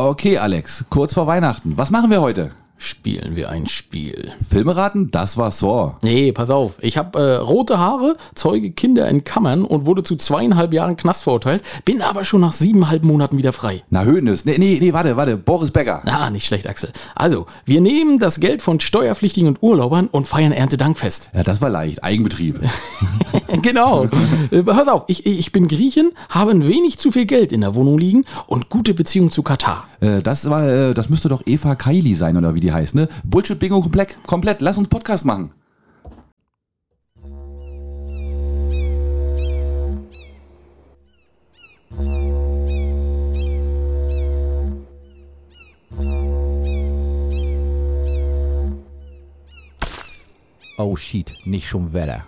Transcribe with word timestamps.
Okay, 0.00 0.38
Alex, 0.38 0.84
kurz 0.90 1.14
vor 1.14 1.26
Weihnachten. 1.26 1.76
Was 1.76 1.90
machen 1.90 2.08
wir 2.08 2.20
heute? 2.20 2.52
Spielen 2.76 3.34
wir 3.34 3.48
ein 3.50 3.66
Spiel. 3.66 4.30
Filme 4.48 4.76
raten? 4.76 5.10
Das 5.10 5.36
war 5.36 5.50
Saw. 5.50 5.96
Nee, 6.04 6.30
pass 6.30 6.50
auf. 6.50 6.74
Ich 6.80 6.96
habe 6.96 7.18
äh, 7.18 7.34
rote 7.38 7.80
Haare, 7.80 8.16
zeuge 8.36 8.70
Kinder 8.70 9.08
in 9.08 9.24
Kammern 9.24 9.64
und 9.64 9.86
wurde 9.86 10.04
zu 10.04 10.14
zweieinhalb 10.14 10.72
Jahren 10.72 10.96
Knast 10.96 11.24
verurteilt, 11.24 11.64
bin 11.84 12.00
aber 12.00 12.22
schon 12.22 12.40
nach 12.42 12.52
siebeneinhalb 12.52 13.02
Monaten 13.02 13.38
wieder 13.38 13.52
frei. 13.52 13.82
Na, 13.90 14.04
Höhnes. 14.04 14.44
Nee, 14.44 14.58
nee, 14.58 14.78
nee, 14.80 14.92
warte, 14.92 15.16
warte. 15.16 15.36
Boris 15.36 15.72
Becker. 15.72 16.02
Ah, 16.06 16.30
nicht 16.30 16.46
schlecht, 16.46 16.68
Axel. 16.68 16.92
Also, 17.16 17.46
wir 17.64 17.80
nehmen 17.80 18.20
das 18.20 18.38
Geld 18.38 18.62
von 18.62 18.78
Steuerpflichtigen 18.78 19.48
und 19.48 19.64
Urlaubern 19.64 20.06
und 20.06 20.28
feiern 20.28 20.52
Erntedankfest. 20.52 21.30
Ja, 21.34 21.42
das 21.42 21.60
war 21.60 21.70
leicht. 21.70 22.04
Eigenbetrieb. 22.04 22.60
genau. 23.62 24.06
Äh, 24.50 24.62
pass 24.62 24.88
auf, 24.88 25.04
ich, 25.06 25.24
ich 25.26 25.52
bin 25.52 25.68
Griechen, 25.68 26.12
habe 26.28 26.50
ein 26.50 26.68
wenig 26.68 26.98
zu 26.98 27.10
viel 27.10 27.26
Geld 27.26 27.52
in 27.52 27.62
der 27.62 27.74
Wohnung 27.74 27.98
liegen 27.98 28.24
und 28.46 28.68
gute 28.68 28.94
Beziehung 28.94 29.30
zu 29.30 29.42
Katar. 29.42 29.88
Äh, 30.00 30.22
das 30.22 30.48
war, 30.50 30.68
äh, 30.68 30.94
das 30.94 31.08
müsste 31.08 31.28
doch 31.28 31.42
Eva 31.46 31.74
Kaili 31.74 32.14
sein, 32.14 32.36
oder 32.36 32.54
wie 32.54 32.60
die 32.60 32.72
heißt, 32.72 32.94
ne? 32.94 33.08
Bullshit-Bingo 33.24 33.80
komplett, 33.80 34.18
komplett. 34.26 34.60
Lass 34.60 34.78
uns 34.78 34.88
Podcast 34.88 35.24
machen. 35.24 35.52
Oh 50.80 50.94
shit, 50.96 51.32
nicht 51.44 51.66
schon 51.66 51.92
Wetter. 51.92 52.24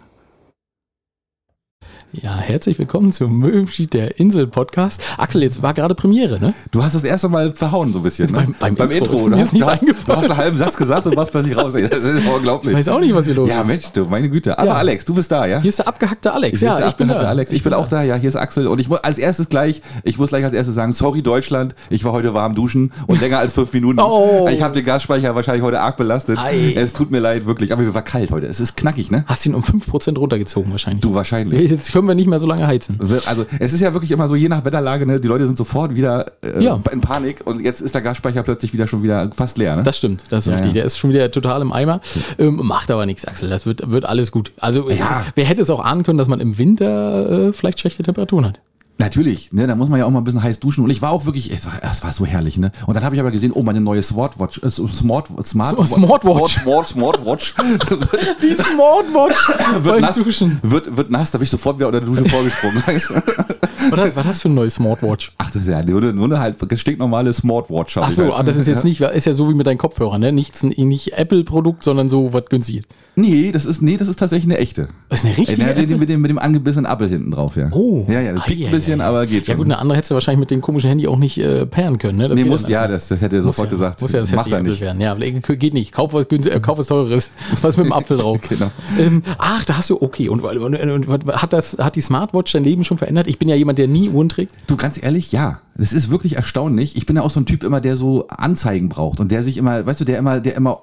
Ja, 2.12 2.34
herzlich 2.38 2.76
willkommen 2.80 3.12
zum 3.12 3.38
Möwenschied 3.38 3.92
der 3.92 4.18
Insel 4.18 4.48
Podcast. 4.48 5.00
Axel, 5.16 5.44
jetzt 5.44 5.62
war 5.62 5.74
gerade 5.74 5.94
Premiere, 5.94 6.40
ne? 6.40 6.54
Du 6.72 6.82
hast 6.82 6.96
das 6.96 7.04
erste 7.04 7.28
Mal 7.28 7.54
verhauen, 7.54 7.92
so 7.92 8.00
ein 8.00 8.02
bisschen. 8.02 8.28
Ne? 8.32 8.52
Beim- 8.58 8.74
beim 8.74 8.90
Intro. 8.90 9.16
Du, 9.16 9.26
Mir 9.28 9.38
hast, 9.38 9.52
du, 9.52 9.64
hast, 9.64 9.82
du 9.82 10.12
hast 10.16 10.24
einen 10.24 10.36
halben 10.36 10.56
Satz 10.56 10.76
gesagt 10.76 11.06
und 11.06 11.14
warst 11.14 11.30
plötzlich 11.30 11.56
raus. 11.56 11.72
Ey, 11.76 11.88
Das 11.88 12.02
ist 12.02 12.26
unglaublich. 12.26 12.72
Ich 12.72 12.78
weiß 12.80 12.88
auch 12.88 12.98
nicht, 12.98 13.14
was 13.14 13.26
hier 13.26 13.36
los 13.36 13.48
ja, 13.48 13.60
ist. 13.60 13.66
Mensch, 13.68 13.84
du, 13.92 14.06
meine 14.06 14.28
Güte. 14.28 14.58
Aber 14.58 14.66
Ja. 14.66 14.74
Alex, 14.74 15.04
du 15.04 15.14
bist 15.14 15.30
da, 15.30 15.46
ja? 15.46 15.60
Hier 15.60 15.68
ist 15.68 15.78
der 15.78 15.86
abgehackte 15.86 16.32
Alex. 16.32 16.58
Hier 16.58 16.70
ist 16.70 16.74
ja, 16.74 16.78
der 16.80 16.88
ich 16.88 16.94
bin 16.96 17.06
da. 17.08 17.14
Alex. 17.14 17.52
Ich 17.52 17.62
bin 17.62 17.72
auch 17.74 17.86
da, 17.86 18.02
ja. 18.02 18.16
Hier 18.16 18.28
ist 18.28 18.34
Axel. 18.36 18.66
Und 18.66 18.80
ich 18.80 18.88
muss 18.88 18.98
als 19.04 19.18
erstes 19.18 19.48
gleich, 19.48 19.80
ich 20.02 20.18
muss 20.18 20.30
gleich 20.30 20.44
als 20.44 20.52
erstes 20.54 20.74
sagen, 20.74 20.92
sorry 20.92 21.22
Deutschland, 21.22 21.76
ich 21.90 22.04
war 22.04 22.10
heute 22.10 22.34
warm 22.34 22.56
duschen 22.56 22.90
und 23.06 23.20
länger 23.20 23.38
als 23.38 23.52
fünf 23.52 23.72
Minuten. 23.72 24.00
Oh. 24.12 24.48
Ich 24.50 24.60
habe 24.62 24.74
den 24.74 24.84
Gasspeicher 24.84 25.36
wahrscheinlich 25.36 25.62
heute 25.62 25.80
arg 25.80 25.96
belastet. 25.96 26.36
Ei. 26.38 26.72
Es 26.74 26.92
tut 26.92 27.12
mir 27.12 27.20
leid, 27.20 27.46
wirklich. 27.46 27.72
Aber 27.72 27.82
mir 27.82 27.94
war 27.94 28.02
kalt 28.02 28.32
heute. 28.32 28.46
Es 28.48 28.58
ist 28.58 28.76
knackig, 28.76 29.10
ne? 29.12 29.24
Hast 29.28 29.46
ihn 29.46 29.54
um 29.54 29.62
5% 29.62 30.18
runtergezogen 30.18 30.72
wahrscheinlich. 30.72 31.02
Du 31.02 31.14
wahrscheinlich. 31.14 31.70
Jetzt 31.70 31.92
können 32.00 32.08
wir 32.08 32.14
nicht 32.14 32.28
mehr 32.28 32.40
so 32.40 32.46
lange 32.46 32.66
heizen. 32.66 32.98
Also 33.26 33.44
es 33.58 33.72
ist 33.72 33.80
ja 33.80 33.92
wirklich 33.92 34.10
immer 34.10 34.28
so, 34.28 34.34
je 34.34 34.48
nach 34.48 34.64
Wetterlage, 34.64 35.06
ne, 35.06 35.20
die 35.20 35.28
Leute 35.28 35.46
sind 35.46 35.58
sofort 35.58 35.94
wieder 35.94 36.32
äh, 36.42 36.62
Ja. 36.64 36.80
in 36.90 37.00
Panik 37.00 37.42
und 37.46 37.60
jetzt 37.60 37.80
ist 37.80 37.94
der 37.94 38.00
Gasspeicher 38.02 38.42
plötzlich 38.42 38.72
wieder 38.72 38.86
schon 38.86 39.02
wieder 39.02 39.30
fast 39.36 39.58
leer. 39.58 39.76
Ne? 39.76 39.82
Das 39.82 39.98
stimmt, 39.98 40.24
das 40.30 40.44
ist 40.46 40.48
Ja, 40.48 40.54
richtig. 40.54 40.72
Der 40.72 40.84
ist 40.84 40.96
schon 40.98 41.10
wieder 41.10 41.30
total 41.30 41.60
im 41.62 41.72
Eimer. 41.72 42.00
Ähm, 42.38 42.56
macht 42.64 42.90
aber 42.90 43.04
nichts, 43.06 43.26
Axel. 43.26 43.50
Das 43.50 43.66
wird, 43.66 43.90
wird 43.90 44.04
alles 44.06 44.32
gut. 44.32 44.52
Also, 44.58 44.88
wer 44.88 45.44
hätte 45.44 45.62
es 45.62 45.70
auch 45.70 45.84
ahnen 45.84 46.02
können, 46.02 46.18
dass 46.18 46.28
man 46.28 46.40
im 46.40 46.56
Winter 46.58 47.48
äh, 47.48 47.52
vielleicht 47.52 47.80
schlechte 47.80 48.02
Temperaturen 48.02 48.46
hat? 48.46 48.60
Natürlich, 49.00 49.50
ne, 49.50 49.66
da 49.66 49.74
muss 49.74 49.88
man 49.88 49.98
ja 49.98 50.04
auch 50.04 50.10
mal 50.10 50.18
ein 50.18 50.24
bisschen 50.24 50.42
heiß 50.42 50.60
duschen. 50.60 50.84
Und 50.84 50.90
ich 50.90 51.00
war 51.00 51.10
auch 51.10 51.24
wirklich, 51.24 51.50
es 51.50 51.64
war, 51.64 51.72
es 51.90 52.04
war 52.04 52.12
so 52.12 52.26
herrlich, 52.26 52.58
ne? 52.58 52.70
Und 52.86 52.94
dann 52.94 53.02
habe 53.02 53.14
ich 53.14 53.20
aber 53.20 53.30
gesehen, 53.30 53.50
oh, 53.54 53.62
meine 53.62 53.80
neue 53.80 54.02
Smartwatch, 54.02 54.60
äh, 54.62 54.70
Smart, 54.70 55.28
Smart, 55.42 55.46
Smartwatch. 55.46 56.60
Smart, 56.60 56.86
Smart, 56.88 56.88
Smartwatch 56.88 57.54
Die 58.42 58.54
Smartwatch 58.54 59.84
wird 59.84 60.00
nass, 60.02 60.16
Duschen. 60.16 60.58
wird, 60.62 60.94
wird 60.94 61.10
nass, 61.10 61.30
da 61.30 61.38
bin 61.38 61.44
ich 61.44 61.50
sofort 61.50 61.78
wieder 61.78 61.86
unter 61.88 62.00
der 62.00 62.08
Dusche 62.08 62.28
vorgesprungen. 62.28 62.82
Was 63.88 63.98
das, 63.98 64.14
was 64.16 64.26
das 64.26 64.42
für 64.42 64.48
ein 64.50 64.54
neues 64.54 64.74
Smartwatch? 64.74 65.32
Ach, 65.38 65.50
das 65.50 65.62
ist 65.62 65.68
ja 65.68 65.82
nur, 65.82 66.02
eine- 66.02 66.12
nur 66.12 66.26
eine 66.26 66.38
halt 66.38 66.56
stinknormale 66.78 67.32
Smartwatch. 67.32 67.96
Ach 67.96 68.10
so, 68.10 68.24
halt. 68.24 68.34
ah, 68.34 68.42
das 68.42 68.56
ist 68.56 68.66
jetzt 68.66 68.84
nicht, 68.84 69.00
ist 69.00 69.24
ja 69.26 69.32
so 69.32 69.48
wie 69.48 69.54
mit 69.54 69.66
deinen 69.66 69.78
Kopfhörern, 69.78 70.20
ne? 70.20 70.32
Nichts, 70.32 70.62
nicht 70.62 71.14
Apple-Produkt, 71.14 71.82
sondern 71.82 72.08
so 72.08 72.32
was 72.32 72.44
günstiges. 72.46 72.84
Nee, 73.16 73.52
das 73.52 73.66
ist, 73.66 73.82
nee, 73.82 73.96
das 73.96 74.08
ist 74.08 74.18
tatsächlich 74.18 74.50
eine 74.52 74.60
echte. 74.60 74.88
Das 75.08 75.20
ist 75.20 75.26
eine 75.26 75.36
richtige 75.36 75.62
Apple? 75.62 75.86
den, 75.86 75.98
mit, 75.98 76.08
dem, 76.08 76.20
mit 76.20 76.30
dem 76.30 76.38
angebissenen 76.38 76.86
Apfel 76.86 77.08
hinten 77.08 77.30
drauf, 77.30 77.56
ja. 77.56 77.70
Oh. 77.72 78.04
Ja, 78.08 78.20
ja, 78.20 78.32
das 78.32 78.44
piekt 78.44 78.62
Ei, 78.62 78.66
ein 78.68 78.74
ei, 78.74 78.76
bisschen, 78.90 79.00
aber 79.00 79.26
geht 79.26 79.46
Ja 79.46 79.52
schon. 79.54 79.56
gut, 79.58 79.66
eine 79.66 79.78
andere 79.78 79.96
hättest 79.96 80.10
du 80.10 80.14
wahrscheinlich 80.14 80.40
mit 80.40 80.50
dem 80.50 80.60
komischen 80.60 80.88
Handy 80.88 81.06
auch 81.06 81.18
nicht 81.18 81.38
äh, 81.38 81.66
pairen 81.66 81.98
können, 81.98 82.18
ne? 82.18 82.28
Das 82.28 82.36
Nee, 82.36 82.44
muss, 82.44 82.68
ja, 82.68 82.86
das, 82.86 83.08
das 83.08 83.20
hätte 83.20 83.36
er 83.36 83.42
sofort 83.42 83.68
ja, 83.68 83.70
gesagt. 83.70 84.00
Muss 84.00 84.12
ja 84.12 84.20
das 84.20 84.32
Macht 84.32 84.50
er 84.52 84.62
nicht. 84.62 84.80
werden. 84.80 85.00
Ja, 85.00 85.14
geht 85.14 85.74
nicht. 85.74 85.92
Kauf 85.92 86.12
was, 86.12 86.28
günstig, 86.28 86.54
äh, 86.54 86.60
kauf 86.60 86.78
was 86.78 86.86
teures. 86.86 87.32
Was 87.62 87.76
mit 87.76 87.86
dem 87.86 87.92
Apfel 87.92 88.18
drauf. 88.18 88.38
Genau. 88.50 88.70
ähm, 88.98 89.22
ach, 89.38 89.64
da 89.64 89.76
hast 89.76 89.90
du, 89.90 90.02
okay. 90.02 90.28
Und, 90.28 90.40
und, 90.42 90.74
und, 90.74 91.06
und 91.08 91.26
hat, 91.26 91.52
das, 91.52 91.76
hat 91.78 91.94
die 91.94 92.00
Smartwatch 92.00 92.52
dein 92.52 92.64
Leben 92.64 92.82
schon 92.84 92.98
verändert? 92.98 93.28
Ich 93.28 93.38
bin 93.38 93.48
ja 93.48 93.54
jemand, 93.54 93.78
der 93.78 93.86
nie 93.86 94.08
Uhren 94.08 94.28
trägt. 94.28 94.52
Du, 94.66 94.76
ganz 94.76 95.00
ehrlich, 95.00 95.30
ja. 95.30 95.60
Das 95.76 95.92
ist 95.94 96.10
wirklich 96.10 96.36
erstaunlich. 96.36 96.96
Ich 96.96 97.06
bin 97.06 97.16
ja 97.16 97.22
auch 97.22 97.30
so 97.30 97.40
ein 97.40 97.46
Typ 97.46 97.62
immer, 97.64 97.80
der 97.80 97.96
so 97.96 98.28
Anzeigen 98.28 98.88
braucht 98.88 99.18
und 99.20 99.30
der 99.30 99.42
sich 99.42 99.56
immer, 99.56 99.86
weißt 99.86 100.00
du, 100.00 100.04
der 100.04 100.18
immer, 100.18 100.40
der 100.40 100.54
immer 100.56 100.80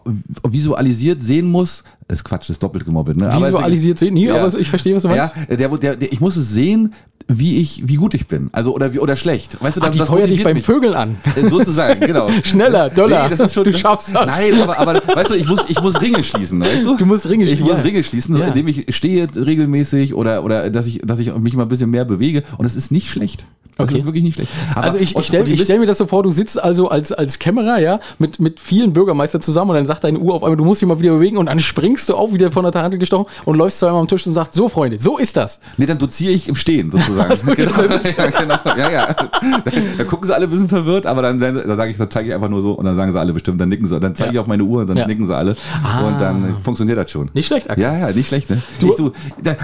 visualisiert 0.47 1.21
sehen 1.21 1.47
muss. 1.49 1.83
Das 2.07 2.19
ist 2.19 2.23
Quatsch, 2.23 2.43
das 2.43 2.51
ist 2.51 2.63
doppelt 2.63 2.85
gemobbelt, 2.85 3.17
ne? 3.17 3.29
Visualisiert 3.35 3.99
sehen? 3.99 4.13
Nee, 4.13 4.27
Ja. 4.27 4.43
aber 4.43 4.57
ich 4.59 4.69
verstehe, 4.69 4.95
was 4.95 5.03
du 5.03 5.09
Ja, 5.09 5.31
meinst. 5.35 5.59
der, 5.59 5.69
der, 5.69 5.95
der, 5.97 6.11
ich 6.11 6.19
muss 6.21 6.35
es 6.37 6.49
sehen, 6.51 6.93
wie 7.27 7.57
ich, 7.57 7.85
wie 7.87 7.95
gut 7.95 8.13
ich 8.13 8.27
bin. 8.27 8.49
Also, 8.53 8.73
oder 8.73 8.93
wie, 8.93 8.99
oder 8.99 9.17
schlecht. 9.17 9.61
Weißt 9.61 9.75
du, 9.77 9.81
Ach, 9.81 9.89
die 9.89 9.99
feuert 9.99 10.29
dich 10.29 10.43
beim 10.43 10.53
mich. 10.55 10.65
Vögeln 10.65 10.93
an. 10.93 11.17
Äh, 11.35 11.49
Sozusagen, 11.49 11.99
genau. 11.99 12.29
Schneller, 12.43 12.89
doller. 12.89 13.25
Nee, 13.25 13.29
das 13.31 13.41
ist 13.41 13.53
schon, 13.53 13.65
Du 13.65 13.73
schaffst 13.73 14.15
das. 14.15 14.25
Nein, 14.25 14.61
aber, 14.61 14.79
aber 14.79 15.01
weißt 15.15 15.31
du, 15.31 15.33
ich 15.35 15.47
muss, 15.47 15.65
ich 15.67 15.81
muss 15.81 16.01
Ringe 16.01 16.23
schließen, 16.23 16.61
weißt 16.61 16.85
du? 16.85 16.95
Du 16.95 17.05
musst 17.05 17.27
Ringe 17.27 17.43
Ich 17.43 17.49
schließen, 17.51 17.65
muss 17.67 17.77
ja. 17.79 17.83
Ringe 17.83 18.03
schließen, 18.03 18.37
Ja. 18.37 18.47
indem 18.47 18.67
ich 18.69 18.95
stehe 18.95 19.27
regelmäßig 19.35 20.13
oder, 20.13 20.43
oder 20.45 20.69
dass 20.69 20.87
ich, 20.87 21.01
dass 21.03 21.19
ich 21.19 21.35
mich 21.35 21.53
mal 21.55 21.63
ein 21.63 21.69
bisschen 21.69 21.89
mehr 21.89 22.05
bewege. 22.05 22.43
Und 22.57 22.65
es 22.65 22.77
ist 22.77 22.91
nicht 22.91 23.09
schlecht. 23.09 23.45
Das 23.77 23.87
Okay. 23.87 23.97
ist 23.99 24.05
wirklich 24.05 24.23
nicht 24.23 24.35
schlecht. 24.35 24.51
Aber- 24.75 24.83
Also 24.85 24.97
ich, 24.97 25.15
ich 25.15 25.25
stelle 25.25 25.57
stell 25.57 25.79
mir 25.79 25.85
das 25.85 25.97
so 25.97 26.05
vor, 26.05 26.23
du 26.23 26.29
sitzt 26.29 26.61
also 26.61 26.89
als, 26.89 27.11
als 27.11 27.39
Kämmerer, 27.39 27.79
ja, 27.79 27.99
mit, 28.19 28.39
mit 28.39 28.59
vielen 28.59 28.93
Bürgermeistern 28.93 29.41
zusammen 29.41 29.71
und 29.71 29.75
dann 29.77 29.85
sagt 29.85 30.03
deine 30.03 30.19
Uhr 30.19 30.33
auf 30.33 30.43
einmal, 30.43 30.57
du 30.57 30.65
musst 30.65 30.81
dich 30.81 30.87
mal 30.87 30.99
wieder 30.99 31.13
bewegen 31.13 31.37
und 31.37 31.45
dann 31.47 31.59
springst 31.59 32.09
du 32.09 32.15
auf, 32.15 32.33
wieder 32.33 32.51
von 32.51 32.63
der 32.63 32.71
Tante 32.71 32.97
gestochen 32.97 33.25
und 33.45 33.55
läufst 33.57 33.79
zweimal 33.79 34.01
am 34.01 34.07
Tisch 34.07 34.25
und 34.27 34.33
sagst, 34.33 34.53
so 34.53 34.67
Freunde, 34.69 34.97
so 34.99 35.17
ist 35.17 35.37
das. 35.37 35.59
Nee, 35.77 35.85
dann 35.85 35.99
doziere 35.99 36.33
ich 36.33 36.47
im 36.47 36.55
Stehen 36.55 36.89
sozusagen. 36.91 37.35
genau. 37.55 37.71
ja, 38.17 38.29
genau. 38.29 38.55
Ja, 38.77 38.91
ja. 38.91 39.13
Da, 39.13 39.71
da 39.97 40.03
gucken 40.03 40.25
sie 40.27 40.33
alle 40.35 40.45
ein 40.45 40.49
bisschen 40.49 40.69
verwirrt, 40.69 41.05
aber 41.05 41.21
dann, 41.21 41.39
dann, 41.39 41.55
dann 41.55 41.77
sage 41.77 41.91
ich, 41.91 41.97
dann 41.97 42.09
zeige 42.09 42.29
ich 42.29 42.35
einfach 42.35 42.49
nur 42.49 42.61
so 42.61 42.73
und 42.73 42.85
dann 42.85 42.95
sagen 42.95 43.11
sie 43.11 43.19
alle 43.19 43.33
bestimmt, 43.33 43.59
dann 43.61 43.69
nicken 43.69 43.87
sie, 43.87 43.99
dann 43.99 44.15
zeige 44.15 44.29
Ja. 44.29 44.33
ich 44.33 44.39
auf 44.39 44.47
meine 44.47 44.63
Uhr 44.63 44.81
und 44.81 44.87
dann 44.87 44.97
Ja. 44.97 45.07
nicken 45.07 45.25
sie 45.27 45.35
alle 45.35 45.55
Ah. 45.83 46.07
und 46.07 46.19
dann 46.19 46.57
funktioniert 46.63 46.97
das 46.97 47.11
schon. 47.11 47.29
Nicht 47.33 47.47
schlecht, 47.47 47.69
Axel. 47.69 47.83
Ja, 47.83 47.97
ja, 47.97 48.11
nicht 48.11 48.27
schlecht, 48.27 48.49
ne? 48.49 48.61
Du- 48.79 48.87
ich, 48.89 48.95
du, 48.95 49.11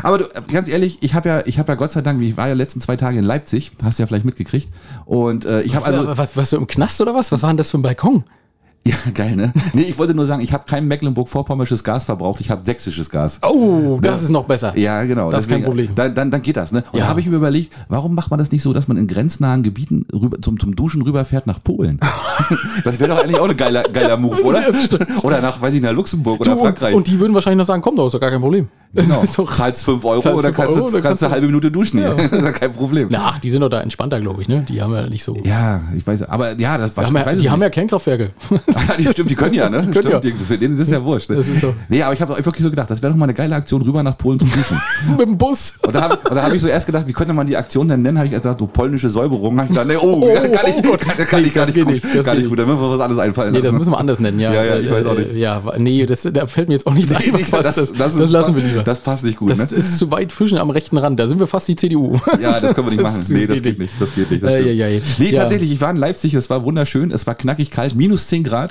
aber 0.03 0.17
du, 0.19 0.25
ganz 0.51 0.67
ehrlich, 0.69 0.97
ich 1.01 1.13
habe 1.13 1.29
ja, 1.29 1.41
ich 1.45 1.59
habe 1.59 1.71
ja 1.71 1.75
Gott 1.75 1.91
sei 1.91 2.01
Dank, 2.01 2.21
ich 2.21 2.37
war 2.37 2.47
ja 2.47 2.53
letzten 2.53 2.81
zwei 2.81 2.95
Tage 2.95 3.17
in 3.17 3.25
Leipzig, 3.25 3.71
hast 3.83 3.99
du 3.99 4.02
ja 4.03 4.07
vielleicht 4.07 4.25
mitgekriegt. 4.25 4.69
Und 5.05 5.45
äh, 5.45 5.61
ich 5.61 5.75
habe 5.75 5.85
also, 5.85 6.17
was, 6.17 6.37
was 6.37 6.49
du 6.49 6.57
im 6.57 6.67
Knast 6.67 7.01
oder 7.01 7.15
was? 7.15 7.31
Was 7.31 7.41
war 7.41 7.49
denn 7.49 7.57
das 7.57 7.71
für 7.71 7.77
ein 7.77 7.81
Balkon? 7.81 8.23
Ja, 8.85 8.95
geil, 9.13 9.35
ne? 9.35 9.53
Nee, 9.73 9.83
ich 9.83 9.97
wollte 9.97 10.13
nur 10.13 10.25
sagen, 10.25 10.41
ich 10.41 10.51
habe 10.53 10.65
kein 10.67 10.87
Mecklenburg-Vorpommersches 10.87 11.83
Gas 11.83 12.03
verbraucht, 12.03 12.41
ich 12.41 12.49
habe 12.51 12.63
sächsisches 12.63 13.09
Gas. 13.09 13.39
Oh, 13.41 13.99
das 14.01 14.21
ist 14.23 14.29
noch 14.29 14.45
besser. 14.45 14.77
Ja, 14.77 15.03
genau. 15.03 15.31
Das 15.31 15.43
ist 15.45 15.49
kein 15.49 15.63
Problem. 15.63 15.89
Dann, 15.95 16.13
dann, 16.13 16.31
dann 16.31 16.41
geht 16.41 16.57
das, 16.57 16.71
ne? 16.71 16.83
Und 16.91 16.99
Ja. 16.99 17.05
da 17.05 17.09
habe 17.09 17.19
ich 17.21 17.25
mir 17.27 17.35
überlegt, 17.37 17.71
warum 17.87 18.13
macht 18.13 18.29
man 18.29 18.39
das 18.39 18.51
nicht 18.51 18.61
so, 18.63 18.73
dass 18.73 18.87
man 18.87 18.97
in 18.97 19.07
grenznahen 19.07 19.63
Gebieten 19.63 20.05
rüber, 20.13 20.41
zum, 20.41 20.59
zum 20.59 20.75
Duschen 20.75 21.01
rüberfährt 21.01 21.47
nach 21.47 21.63
Polen? 21.63 21.99
das 22.83 22.99
wäre 22.99 23.09
doch 23.15 23.23
eigentlich 23.23 23.39
auch 23.39 23.47
ein 23.49 23.55
geiler, 23.57 23.83
geiler 23.83 24.17
Move, 24.17 24.41
oder? 24.43 24.63
Oder 25.23 25.41
nach, 25.41 25.61
weiß 25.61 25.73
ich, 25.73 25.81
nach 25.81 25.91
Luxemburg 25.93 26.41
oder 26.41 26.51
Du, 26.51 26.57
und, 26.57 26.63
Frankreich. 26.63 26.93
und 26.95 27.07
die 27.07 27.19
würden 27.19 27.33
wahrscheinlich 27.33 27.59
noch 27.59 27.65
sagen, 27.67 27.81
komm, 27.81 27.95
da 27.95 28.05
ist 28.05 28.13
doch 28.13 28.19
gar 28.19 28.31
kein 28.31 28.41
Problem. 28.41 28.67
Genau. 28.95 29.23
ist 29.23 29.39
doch, 29.39 29.51
Zahlst 29.51 29.85
5 29.85 30.05
Euro 30.05 30.21
Zahlst 30.21 30.37
oder 30.37 30.51
kannst, 30.51 30.77
Euro, 30.77 30.85
kannst 30.87 31.01
kannst 31.03 31.23
eine 31.23 31.29
du- 31.29 31.33
halbe 31.33 31.47
Minute 31.47 31.71
duschen. 31.71 31.99
Ja. 31.99 32.13
kein 32.51 32.73
Problem. 32.73 33.07
na, 33.09 33.29
ach, 33.33 33.39
die 33.39 33.49
sind 33.49 33.61
doch 33.61 33.69
da 33.69 33.81
entspannter, 33.81 34.21
glaube 34.21 34.43
ich, 34.43 34.47
ne? 34.47 34.63
Die 34.69 34.79
haben 34.83 34.93
ja 34.93 35.09
nicht 35.09 35.23
so. 35.23 35.35
Ja, 35.43 35.81
ich 35.97 36.05
weiß, 36.05 36.23
aber 36.29 36.59
ja, 36.59 36.77
das 36.77 36.95
war 36.95 37.03
die 37.05 37.09
haben, 37.09 37.25
ja, 37.25 37.33
die 37.35 37.49
haben 37.49 37.61
ja. 37.63 37.69
Kernkraftwerke. 37.71 38.31
Die, 38.97 39.03
stimmt, 39.07 39.29
die 39.29 39.35
können 39.35 39.53
ja, 39.53 39.69
ne? 39.69 39.79
können 39.79 39.93
stimmt, 39.93 40.09
ja. 40.09 40.19
Die, 40.19 40.31
für 40.31 40.57
denen 40.57 40.75
ist 40.75 40.81
es 40.81 40.89
ja 40.89 41.03
wurscht. 41.03 41.29
Ne? 41.29 41.35
Das 41.37 41.47
ist 41.47 41.61
so. 41.61 41.73
Nee, 41.89 42.01
aber 42.03 42.13
ich 42.13 42.21
habe 42.21 42.35
wirklich 42.45 42.63
so 42.63 42.69
gedacht, 42.69 42.89
das 42.89 43.01
wäre 43.01 43.11
doch 43.11 43.17
mal 43.17 43.25
eine 43.25 43.33
geile 43.33 43.55
Aktion, 43.55 43.81
rüber 43.81 44.03
nach 44.03 44.17
Polen 44.17 44.39
zum 44.39 44.51
Duschen. 44.51 44.79
Mit 45.17 45.19
dem 45.27 45.37
Bus. 45.37 45.75
Und 45.81 45.95
da 45.95 46.01
habe 46.03 46.41
hab 46.41 46.53
ich 46.53 46.61
so 46.61 46.67
erst 46.67 46.85
gedacht, 46.85 47.07
wie 47.07 47.13
könnte 47.13 47.33
man 47.33 47.47
die 47.47 47.57
Aktion 47.57 47.87
denn 47.87 48.01
nennen? 48.01 48.17
Habe 48.17 48.27
ich 48.27 48.33
gesagt, 48.33 48.59
so 48.59 48.67
polnische 48.67 49.09
Säuberung. 49.09 49.57
Habe 49.57 49.65
ich 49.65 49.69
gedacht, 49.69 49.87
nee, 49.87 49.97
oh, 49.97 50.21
Oh, 50.23 50.27
ja, 50.27 50.45
gar 50.47 50.63
nicht, 50.65 50.77
oh 50.77 50.95
gar, 50.97 51.15
Nee, 51.39 51.41
nicht, 51.41 51.53
gar 51.53 51.65
das 51.65 51.75
nicht 51.75 51.85
gut. 51.85 51.93
nicht, 51.93 52.15
das 52.15 52.25
gar 52.25 52.35
nicht 52.35 52.47
gut, 52.49 52.59
da 52.59 52.65
müssen 52.65 52.79
wir 52.79 52.91
was 52.91 52.99
anderes 52.99 53.19
einfallen 53.21 53.51
Nee, 53.51 53.57
das 53.57 53.65
lassen. 53.65 53.77
müssen 53.79 53.91
wir 53.91 53.99
anders 53.99 54.19
nennen, 54.19 54.39
ja. 54.39 54.53
Ja, 54.53 54.63
ja, 54.63 54.79
ich 54.79 54.91
weiß 54.91 55.05
auch 55.05 55.17
nicht. 55.17 55.31
Äh, 55.31 55.37
Ja, 55.39 55.61
nee, 55.77 56.05
das, 56.05 56.27
da 56.31 56.45
fällt 56.45 56.67
mir 56.69 56.75
jetzt 56.75 56.87
auch 56.87 56.93
nichts 56.93 57.11
ein, 57.13 57.23
was 57.31 57.41
Nee, 57.41 57.47
passt. 57.49 57.77
Das, 57.77 57.93
das, 57.93 58.29
lassen 58.29 58.55
wir 58.55 58.63
lieber. 58.63 58.83
Das 58.83 58.99
passt 58.99 59.23
nicht 59.23 59.37
gut, 59.37 59.49
Das 59.49 59.57
ne? 59.71 59.77
ist 59.77 59.97
zu 59.97 60.11
weit 60.11 60.31
Fischen 60.31 60.57
am 60.57 60.69
rechten 60.69 60.97
Rand. 60.97 61.19
Da 61.19 61.27
sind 61.27 61.39
wir 61.39 61.47
fast 61.47 61.67
die 61.67 61.75
CDU. 61.75 62.19
Ja, 62.41 62.59
das 62.59 62.73
können 62.73 62.87
wir 62.87 62.91
nicht 62.95 63.01
machen. 63.03 63.23
Nee, 63.29 63.47
das 63.47 63.61
geht 63.61 63.79
nicht. 63.79 63.93
Das 63.99 64.13
geht 64.15 64.31
nicht. 64.31 64.43
Das 64.43 64.51
Äh. 64.51 65.01
Nee, 65.19 65.31
tatsächlich, 65.31 65.71
ich 65.71 65.81
war 65.81 65.91
in 65.91 65.97
Leipzig, 65.97 66.33
es 66.35 66.49
war 66.49 66.63
wunderschön, 66.63 67.11
es 67.11 67.27
war 67.27 67.35
knackig 67.35 67.71
kalt, 67.71 67.95
minus 67.95 68.27
10 68.27 68.43
Grad. 68.43 68.62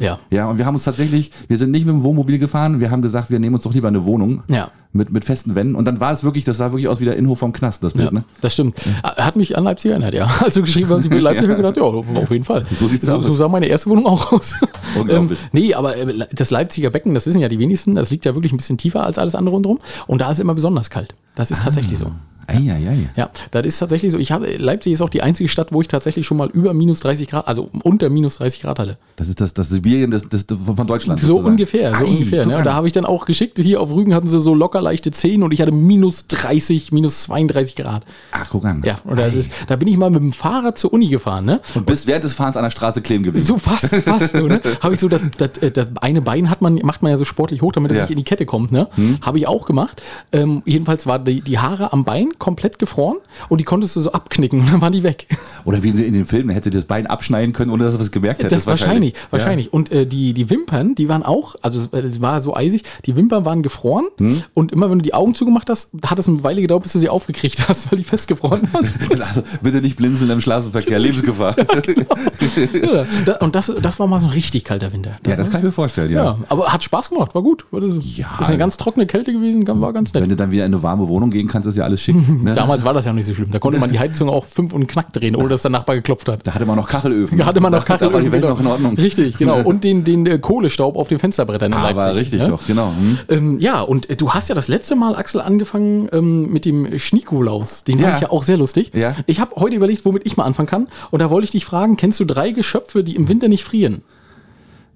Ja. 0.00 0.18
Ja, 0.30 0.48
und 0.48 0.58
wir 0.58 0.66
haben 0.66 0.74
uns 0.74 0.84
tatsächlich, 0.84 1.30
wir 1.48 1.56
sind 1.56 1.70
nicht 1.70 1.86
mit 1.86 1.94
dem 1.94 2.02
Wohnmobil 2.02 2.38
gefahren, 2.38 2.80
wir 2.80 2.90
haben 2.90 3.02
gesagt, 3.02 3.30
wir 3.30 3.38
nehmen 3.38 3.54
uns 3.54 3.62
doch 3.64 3.72
lieber 3.74 3.88
eine 3.88 4.04
Wohnung. 4.04 4.42
Ja. 4.48 4.70
Mit, 4.92 5.12
mit 5.12 5.24
festen 5.24 5.54
Wänden. 5.54 5.76
Und 5.76 5.84
dann 5.84 6.00
war 6.00 6.10
es 6.10 6.24
wirklich, 6.24 6.42
das 6.42 6.56
sah 6.56 6.72
wirklich 6.72 6.88
aus 6.88 6.98
wie 6.98 7.04
der 7.04 7.16
Innenhof 7.16 7.38
vom 7.38 7.52
Knast, 7.52 7.84
das 7.84 7.92
Bild, 7.92 8.06
Ja, 8.06 8.12
ne? 8.12 8.24
das 8.40 8.54
stimmt. 8.54 8.76
Hat 9.04 9.36
mich 9.36 9.56
an 9.56 9.62
Leipzig 9.62 9.92
erinnert, 9.92 10.14
ja. 10.14 10.28
Als 10.42 10.54
du 10.54 10.62
geschrieben 10.62 10.90
hast, 10.90 11.04
ich 11.04 11.10
will 11.12 11.20
Leipzig, 11.20 11.48
Ja. 11.48 11.54
gedacht, 11.54 11.76
ja, 11.76 11.82
auf 11.84 12.30
jeden 12.32 12.42
Fall. 12.42 12.66
So 12.80 12.88
sieht's 12.88 13.06
so, 13.06 13.14
aus. 13.14 13.24
so 13.24 13.32
sah 13.34 13.46
meine 13.46 13.66
erste 13.66 13.88
Wohnung 13.88 14.06
auch 14.08 14.32
aus. 14.32 14.54
Unglaublich. 14.98 15.38
ähm, 15.38 15.46
nee, 15.52 15.74
aber 15.74 15.96
äh, 15.96 16.26
das 16.32 16.50
Leipziger 16.50 16.90
Becken, 16.90 17.14
das 17.14 17.24
wissen 17.28 17.40
ja 17.40 17.48
die 17.48 17.60
wenigsten, 17.60 17.94
das 17.94 18.10
liegt 18.10 18.24
ja 18.24 18.34
wirklich 18.34 18.52
ein 18.52 18.56
bisschen 18.56 18.78
tiefer 18.78 19.04
als 19.06 19.16
alles 19.16 19.36
andere 19.36 19.54
rundherum. 19.54 19.78
Und 20.08 20.22
da 20.22 20.30
ist 20.32 20.40
immer 20.40 20.54
besonders 20.54 20.90
kalt. 20.90 21.14
Das 21.36 21.52
ist 21.52 21.62
tatsächlich 21.62 21.96
so. 21.96 22.10
Eieiei. 22.50 23.10
Ja, 23.16 23.30
das 23.50 23.66
ist 23.66 23.78
tatsächlich 23.78 24.12
so. 24.12 24.18
Ich 24.18 24.32
hatte, 24.32 24.46
Leipzig 24.56 24.92
ist 24.92 25.00
auch 25.02 25.08
die 25.08 25.22
einzige 25.22 25.48
Stadt, 25.48 25.72
wo 25.72 25.80
ich 25.80 25.88
tatsächlich 25.88 26.26
schon 26.26 26.36
mal 26.36 26.48
über 26.50 26.74
minus 26.74 27.00
30 27.00 27.28
Grad, 27.28 27.48
also 27.48 27.70
unter 27.82 28.10
minus 28.10 28.36
30 28.38 28.62
Grad 28.62 28.78
hatte. 28.78 28.98
Das 29.16 29.28
ist 29.28 29.40
das, 29.40 29.54
das 29.54 29.68
Sibirien 29.68 30.10
des, 30.10 30.28
des, 30.28 30.46
von 30.48 30.86
Deutschland. 30.86 31.20
So 31.20 31.26
sozusagen. 31.28 31.52
ungefähr, 31.52 31.96
so 31.96 32.04
Ei, 32.04 32.08
ungefähr. 32.08 32.46
Ne? 32.46 32.62
Da 32.62 32.74
habe 32.74 32.86
ich 32.86 32.92
dann 32.92 33.04
auch 33.04 33.24
geschickt, 33.26 33.58
hier 33.58 33.80
auf 33.80 33.90
Rügen 33.92 34.14
hatten 34.14 34.28
sie 34.28 34.40
so 34.40 34.54
locker 34.54 34.80
leichte 34.82 35.10
10 35.10 35.42
und 35.42 35.52
ich 35.52 35.60
hatte 35.60 35.72
minus 35.72 36.26
30, 36.28 36.92
minus 36.92 37.22
32 37.22 37.76
Grad. 37.76 38.04
Ach, 38.32 38.46
guck 38.50 38.64
an. 38.64 38.82
Ja, 38.84 38.98
und 39.04 39.18
das 39.18 39.34
ist, 39.34 39.52
da 39.68 39.76
bin 39.76 39.88
ich 39.88 39.96
mal 39.96 40.10
mit 40.10 40.20
dem 40.20 40.32
Fahrrad 40.32 40.78
zur 40.78 40.92
Uni 40.92 41.08
gefahren, 41.08 41.44
ne? 41.44 41.60
Und 41.74 41.86
bist 41.86 42.06
während 42.06 42.24
des 42.24 42.34
Fahrens 42.34 42.56
an 42.56 42.64
der 42.64 42.70
Straße 42.70 43.02
kleben 43.02 43.24
gewesen. 43.24 43.44
So 43.44 43.58
fast, 43.58 43.94
fast 43.94 44.36
so, 44.36 44.46
ne? 44.46 44.60
Habe 44.80 44.94
ich 44.94 45.00
so, 45.00 45.08
das, 45.08 45.20
das, 45.36 45.58
äh, 45.58 45.70
das 45.70 45.88
eine 46.00 46.22
Bein 46.22 46.50
hat 46.50 46.62
man, 46.62 46.74
macht 46.82 47.02
man 47.02 47.10
ja 47.10 47.16
so 47.16 47.24
sportlich 47.24 47.62
hoch, 47.62 47.72
damit 47.72 47.90
er 47.92 47.96
Ja. 47.98 48.02
nicht 48.04 48.10
in 48.12 48.16
die 48.18 48.24
Kette 48.24 48.46
kommt, 48.46 48.72
ne? 48.72 48.88
Habe 49.22 49.38
ich 49.38 49.46
auch 49.46 49.66
gemacht. 49.66 50.02
Ähm, 50.32 50.62
jedenfalls 50.64 51.06
war 51.06 51.18
die, 51.18 51.40
die 51.40 51.58
Haare 51.58 51.92
am 51.92 52.04
Bein 52.04 52.38
komplett 52.40 52.80
gefroren 52.80 53.18
und 53.48 53.58
die 53.60 53.64
konntest 53.64 53.94
du 53.94 54.00
so 54.00 54.10
abknicken 54.12 54.58
und 54.60 54.72
dann 54.72 54.80
waren 54.80 54.92
die 54.92 55.04
weg. 55.04 55.26
Oder 55.64 55.82
wie 55.84 55.90
in, 55.90 55.98
in 55.98 56.14
den 56.14 56.24
Filmen, 56.24 56.50
hätte 56.50 56.70
das 56.70 56.84
Bein 56.84 57.06
abschneiden 57.06 57.52
können, 57.52 57.70
ohne 57.70 57.84
dass 57.84 57.94
er 57.94 58.00
was 58.00 58.10
gemerkt 58.10 58.42
hätte. 58.42 58.52
Das 58.54 58.66
wahrscheinlich, 58.66 59.14
wahrscheinlich. 59.30 59.72
Und 59.72 59.92
äh, 59.92 60.06
die, 60.06 60.34
die 60.34 60.50
Wimpern, 60.50 60.94
die 60.96 61.08
waren 61.08 61.22
auch, 61.22 61.54
also 61.62 61.78
es, 61.78 61.88
es 61.92 62.20
war 62.20 62.40
so 62.40 62.56
eisig, 62.56 62.82
die 63.06 63.14
Wimpern 63.16 63.44
waren 63.44 63.62
gefroren 63.62 64.06
Hm? 64.18 64.42
und 64.54 64.72
immer 64.72 64.90
wenn 64.90 64.98
du 64.98 65.02
die 65.04 65.14
Augen 65.14 65.34
zugemacht 65.36 65.70
hast, 65.70 65.92
hat 66.04 66.18
es 66.18 66.26
eine 66.28 66.42
Weile 66.42 66.60
gedauert, 66.62 66.82
bis 66.82 66.92
du 66.94 66.98
sie 66.98 67.08
aufgekriegt 67.08 67.68
hast, 67.68 67.92
weil 67.92 67.98
die 67.98 68.04
festgefroren 68.04 68.62
waren. 68.72 68.84
Ja. 68.84 68.90
Also, 69.30 69.42
bitte 69.62 69.80
nicht 69.82 69.96
blinzeln 69.96 70.30
im 70.30 70.40
Straßenverkehr, 70.40 70.98
Lebensgefahr. 70.98 71.54
ja, 71.58 73.04
da- 73.24 73.36
und 73.36 73.54
das, 73.54 73.70
das 73.80 73.98
war 74.00 74.06
mal 74.06 74.18
so 74.20 74.26
ein 74.28 74.32
richtig 74.32 74.64
kalter 74.64 74.92
Winter. 74.92 75.18
ja, 75.26 75.36
das 75.36 75.50
kann 75.50 75.60
ich 75.60 75.64
mir 75.66 75.72
vorstellen, 75.72 76.10
ja. 76.10 76.24
Ja, 76.24 76.38
aber 76.48 76.72
hat 76.72 76.82
Spaß 76.82 77.10
gemacht, 77.10 77.34
war 77.34 77.42
gut. 77.42 77.64
Das, 77.70 78.16
Ja. 78.16 78.26
ist 78.40 78.48
eine 78.48 78.58
ganz 78.58 78.76
trockene 78.76 79.06
Kälte 79.06 79.32
gewesen, 79.32 79.66
war 79.80 79.92
ganz 79.92 80.12
nett. 80.14 80.22
Wenn 80.22 80.30
du 80.30 80.36
dann 80.36 80.50
wieder 80.50 80.64
in 80.64 80.72
eine 80.74 80.82
warme 80.82 81.06
Wohnung 81.08 81.30
gehen 81.30 81.46
kannst, 81.48 81.68
ist 81.68 81.76
ja 81.76 81.84
alles 81.84 82.00
schick. 82.00 82.16
Ne? 82.40 82.54
Damals 82.54 82.84
war 82.84 82.94
das 82.94 83.04
ja 83.04 83.12
noch 83.12 83.16
nicht 83.16 83.26
so 83.26 83.34
schlimm. 83.34 83.50
Da 83.50 83.58
konnte 83.58 83.78
man 83.78 83.90
die 83.92 83.98
Heizung 83.98 84.28
auch 84.30 84.44
fünf 84.46 84.72
und 84.72 84.86
knack 84.86 85.12
drehen, 85.12 85.36
ohne 85.36 85.48
dass 85.48 85.62
der 85.62 85.70
Nachbar 85.70 85.96
geklopft 85.96 86.28
hat. 86.28 86.46
Da 86.46 86.54
hatte 86.54 86.64
man 86.64 86.76
noch 86.76 86.88
Kachelöfen. 86.88 87.36
Da 87.38 87.46
hatte 87.46 87.60
man 87.60 87.72
noch 87.72 87.84
Da 87.84 87.90
war 87.90 87.98
Kachelöfen, 87.98 88.24
die 88.24 88.32
Welt 88.32 88.42
genau. 88.42 88.54
noch 88.54 88.60
in 88.60 88.66
Ordnung. 88.66 88.94
Richtig, 88.96 89.36
genau. 89.36 89.60
Und 89.64 89.84
den, 89.84 90.04
den 90.04 90.26
äh, 90.26 90.38
Kohlestaub 90.38 90.96
auf 90.96 91.08
den 91.08 91.18
Fensterbrettern 91.18 91.72
in 91.72 91.78
Aber 91.78 91.92
Leipzig. 91.92 92.20
richtig 92.22 92.40
ne? 92.42 92.48
doch, 92.48 92.66
genau. 92.66 92.92
Hm. 92.98 93.18
Ähm, 93.28 93.58
ja, 93.60 93.80
und 93.82 94.08
äh, 94.10 94.16
du 94.16 94.30
hast 94.32 94.48
ja 94.48 94.54
das 94.54 94.68
letzte 94.68 94.96
Mal, 94.96 95.14
Axel, 95.16 95.40
angefangen 95.40 96.08
ähm, 96.12 96.50
mit 96.52 96.64
dem 96.64 96.98
Schnikolaus. 96.98 97.84
Den 97.84 97.98
Ja. 97.98 98.04
fand 98.08 98.16
ich 98.16 98.22
ja 98.22 98.30
auch 98.30 98.42
sehr 98.42 98.56
lustig. 98.56 98.92
Ja. 98.94 99.14
Ich 99.26 99.40
habe 99.40 99.56
heute 99.56 99.76
überlegt, 99.76 100.04
womit 100.04 100.22
ich 100.26 100.36
mal 100.36 100.44
anfangen 100.44 100.68
kann. 100.68 100.88
Und 101.10 101.20
da 101.20 101.30
wollte 101.30 101.44
ich 101.44 101.50
dich 101.50 101.64
fragen, 101.64 101.96
kennst 101.96 102.18
du 102.20 102.24
drei 102.24 102.50
Geschöpfe, 102.50 103.04
die 103.04 103.16
im 103.16 103.28
Winter 103.28 103.48
nicht 103.48 103.64
frieren? 103.64 104.02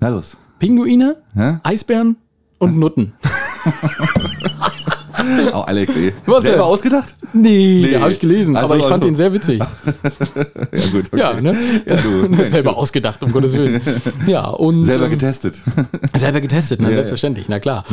Na 0.01 0.09
los. 0.09 0.37
Pinguine, 0.59 1.17
Hä? 1.35 1.59
Eisbären 1.63 2.17
und 2.59 2.79
Nutten. 2.79 3.13
Oh, 5.55 5.59
Alex, 5.61 5.95
ey. 5.97 6.13
Was 6.27 6.43
Selber 6.43 6.59
denn? 6.59 6.67
ausgedacht? 6.67 7.15
Nee, 7.33 7.81
Nee. 7.83 7.91
den 7.91 8.01
habe 8.03 8.13
ich 8.13 8.21
gelesen, 8.21 8.57
Also, 8.57 8.75
aber 8.75 8.77
ich 8.83 8.89
fand 8.89 8.95
also. 9.03 9.07
den 9.07 9.15
sehr 9.15 9.33
witzig. 9.33 9.61
Ja, 10.73 10.87
gut. 10.93 11.05
okay. 11.13 11.19
Ja, 11.21 11.41
ne? 11.41 11.57
Ja, 11.87 11.97
du. 11.97 12.45
Selber 12.49 12.77
ausgedacht, 12.77 13.23
um 13.23 13.33
Gottes 13.33 13.53
Willen. 13.53 13.81
Ja, 14.27 14.49
und. 14.49 14.85
Selber 14.85 15.05
ähm, 15.07 15.11
getestet. 15.13 15.59
Selber 16.17 16.41
getestet, 16.41 16.81
ne? 16.81 16.89
Ja, 16.89 16.95
selbstverständlich, 16.97 17.47
na 17.49 17.61
klar. 17.61 17.85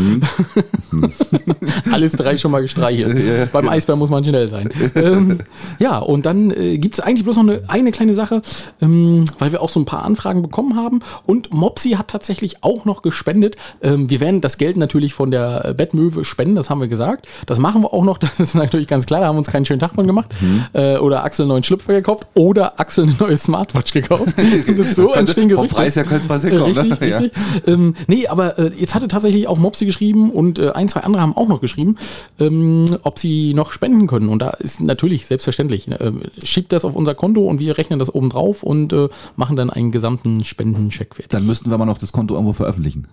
Alles 1.91 2.13
drei 2.13 2.37
schon 2.37 2.51
mal 2.51 2.61
gestreichelt. 2.61 3.17
Ja, 3.17 3.45
Beim 3.51 3.69
Eisbär 3.69 3.95
muss 3.95 4.09
man 4.09 4.23
schnell 4.23 4.47
sein. 4.47 4.69
ähm, 4.95 5.39
ja, 5.79 5.99
und 5.99 6.25
dann 6.25 6.51
äh, 6.51 6.77
gibt 6.77 6.95
es 6.95 6.99
eigentlich 7.01 7.23
bloß 7.23 7.37
noch 7.37 7.43
eine, 7.43 7.61
eine 7.67 7.91
kleine 7.91 8.15
Sache, 8.15 8.41
ähm, 8.81 9.25
weil 9.39 9.51
wir 9.51 9.61
auch 9.61 9.69
so 9.69 9.79
ein 9.79 9.85
paar 9.85 10.03
Anfragen 10.05 10.41
bekommen 10.41 10.75
haben. 10.75 11.01
Und 11.25 11.53
Mopsi 11.53 11.91
hat 11.91 12.07
tatsächlich 12.09 12.63
auch 12.63 12.85
noch 12.85 13.01
gespendet. 13.01 13.55
Ähm, 13.81 14.09
wir 14.09 14.19
werden 14.19 14.41
das 14.41 14.57
Geld 14.57 14.77
natürlich 14.77 15.13
von 15.13 15.31
der 15.31 15.73
Bettmöwe 15.75 16.25
spenden, 16.25 16.55
das 16.55 16.69
haben 16.69 16.81
wir 16.81 16.87
gesagt. 16.87 17.20
Das 17.45 17.59
machen 17.59 17.81
wir 17.83 17.93
auch 17.93 18.03
noch, 18.03 18.17
das 18.19 18.39
ist 18.39 18.55
natürlich 18.55 18.87
ganz 18.87 19.05
klar, 19.05 19.21
da 19.21 19.27
haben 19.27 19.35
wir 19.35 19.39
uns 19.39 19.49
keinen 19.49 19.65
schönen 19.65 19.79
Tag 19.79 19.95
von 19.95 20.07
gemacht. 20.07 20.33
Mhm. 20.41 20.63
Äh, 20.73 20.97
oder 20.97 21.23
Axel 21.23 21.43
einen 21.43 21.49
neuen 21.49 21.63
Schlüpfer 21.63 21.93
gekauft 21.93 22.27
oder 22.33 22.79
Axel 22.79 23.05
eine 23.05 23.15
neue 23.19 23.37
Smartwatch 23.37 23.93
gekauft. 23.93 24.33
das 24.37 24.87
ist 24.87 24.95
so 24.95 25.03
könnte- 25.07 25.19
entstehen 25.19 25.49
vom 25.49 25.57
Gerüchte. 25.57 25.75
Preis 25.75 25.95
her 25.95 26.03
könnte 26.03 26.23
es 26.23 26.29
was 26.29 26.43
herkommen, 26.43 26.73
ne? 26.73 26.83
Richtig, 26.83 27.09
Ja. 27.09 27.17
richtig. 27.17 27.41
Ähm, 27.67 27.95
nee, 28.07 28.27
aber 28.27 28.57
äh, 28.59 28.71
jetzt 28.77 28.95
hatte 28.95 29.07
tatsächlich 29.07 29.47
auch 29.47 29.57
Mopsi 29.57 29.85
geschrieben 29.85 30.31
und 30.31 30.59
äh, 30.59 30.71
ein, 30.71 30.87
zwei 30.89 31.01
andere 31.01 31.21
haben 31.21 31.35
auch 31.35 31.47
noch 31.47 31.61
geschrieben, 31.61 31.95
ähm, 32.39 32.85
ob 33.03 33.19
sie 33.19 33.53
noch 33.53 33.71
spenden 33.71 34.07
können. 34.07 34.29
Und 34.29 34.39
da 34.41 34.51
ist 34.51 34.81
natürlich 34.81 35.25
selbstverständlich, 35.25 35.87
äh, 35.89 36.11
schiebt 36.43 36.71
das 36.73 36.85
auf 36.85 36.95
unser 36.95 37.15
Konto 37.15 37.45
und 37.47 37.59
wir 37.59 37.77
rechnen 37.77 37.99
das 37.99 38.13
oben 38.13 38.29
drauf 38.29 38.63
und 38.63 38.93
äh, 38.93 39.07
machen 39.35 39.55
dann 39.55 39.69
einen 39.69 39.91
gesamten 39.91 40.43
Spendencheck 40.43 41.15
fertig. 41.15 41.31
Dann 41.31 41.45
müssten 41.45 41.69
wir 41.69 41.77
mal 41.77 41.85
noch 41.85 41.97
das 41.97 42.11
Konto 42.11 42.33
irgendwo 42.33 42.53
veröffentlichen. 42.53 43.07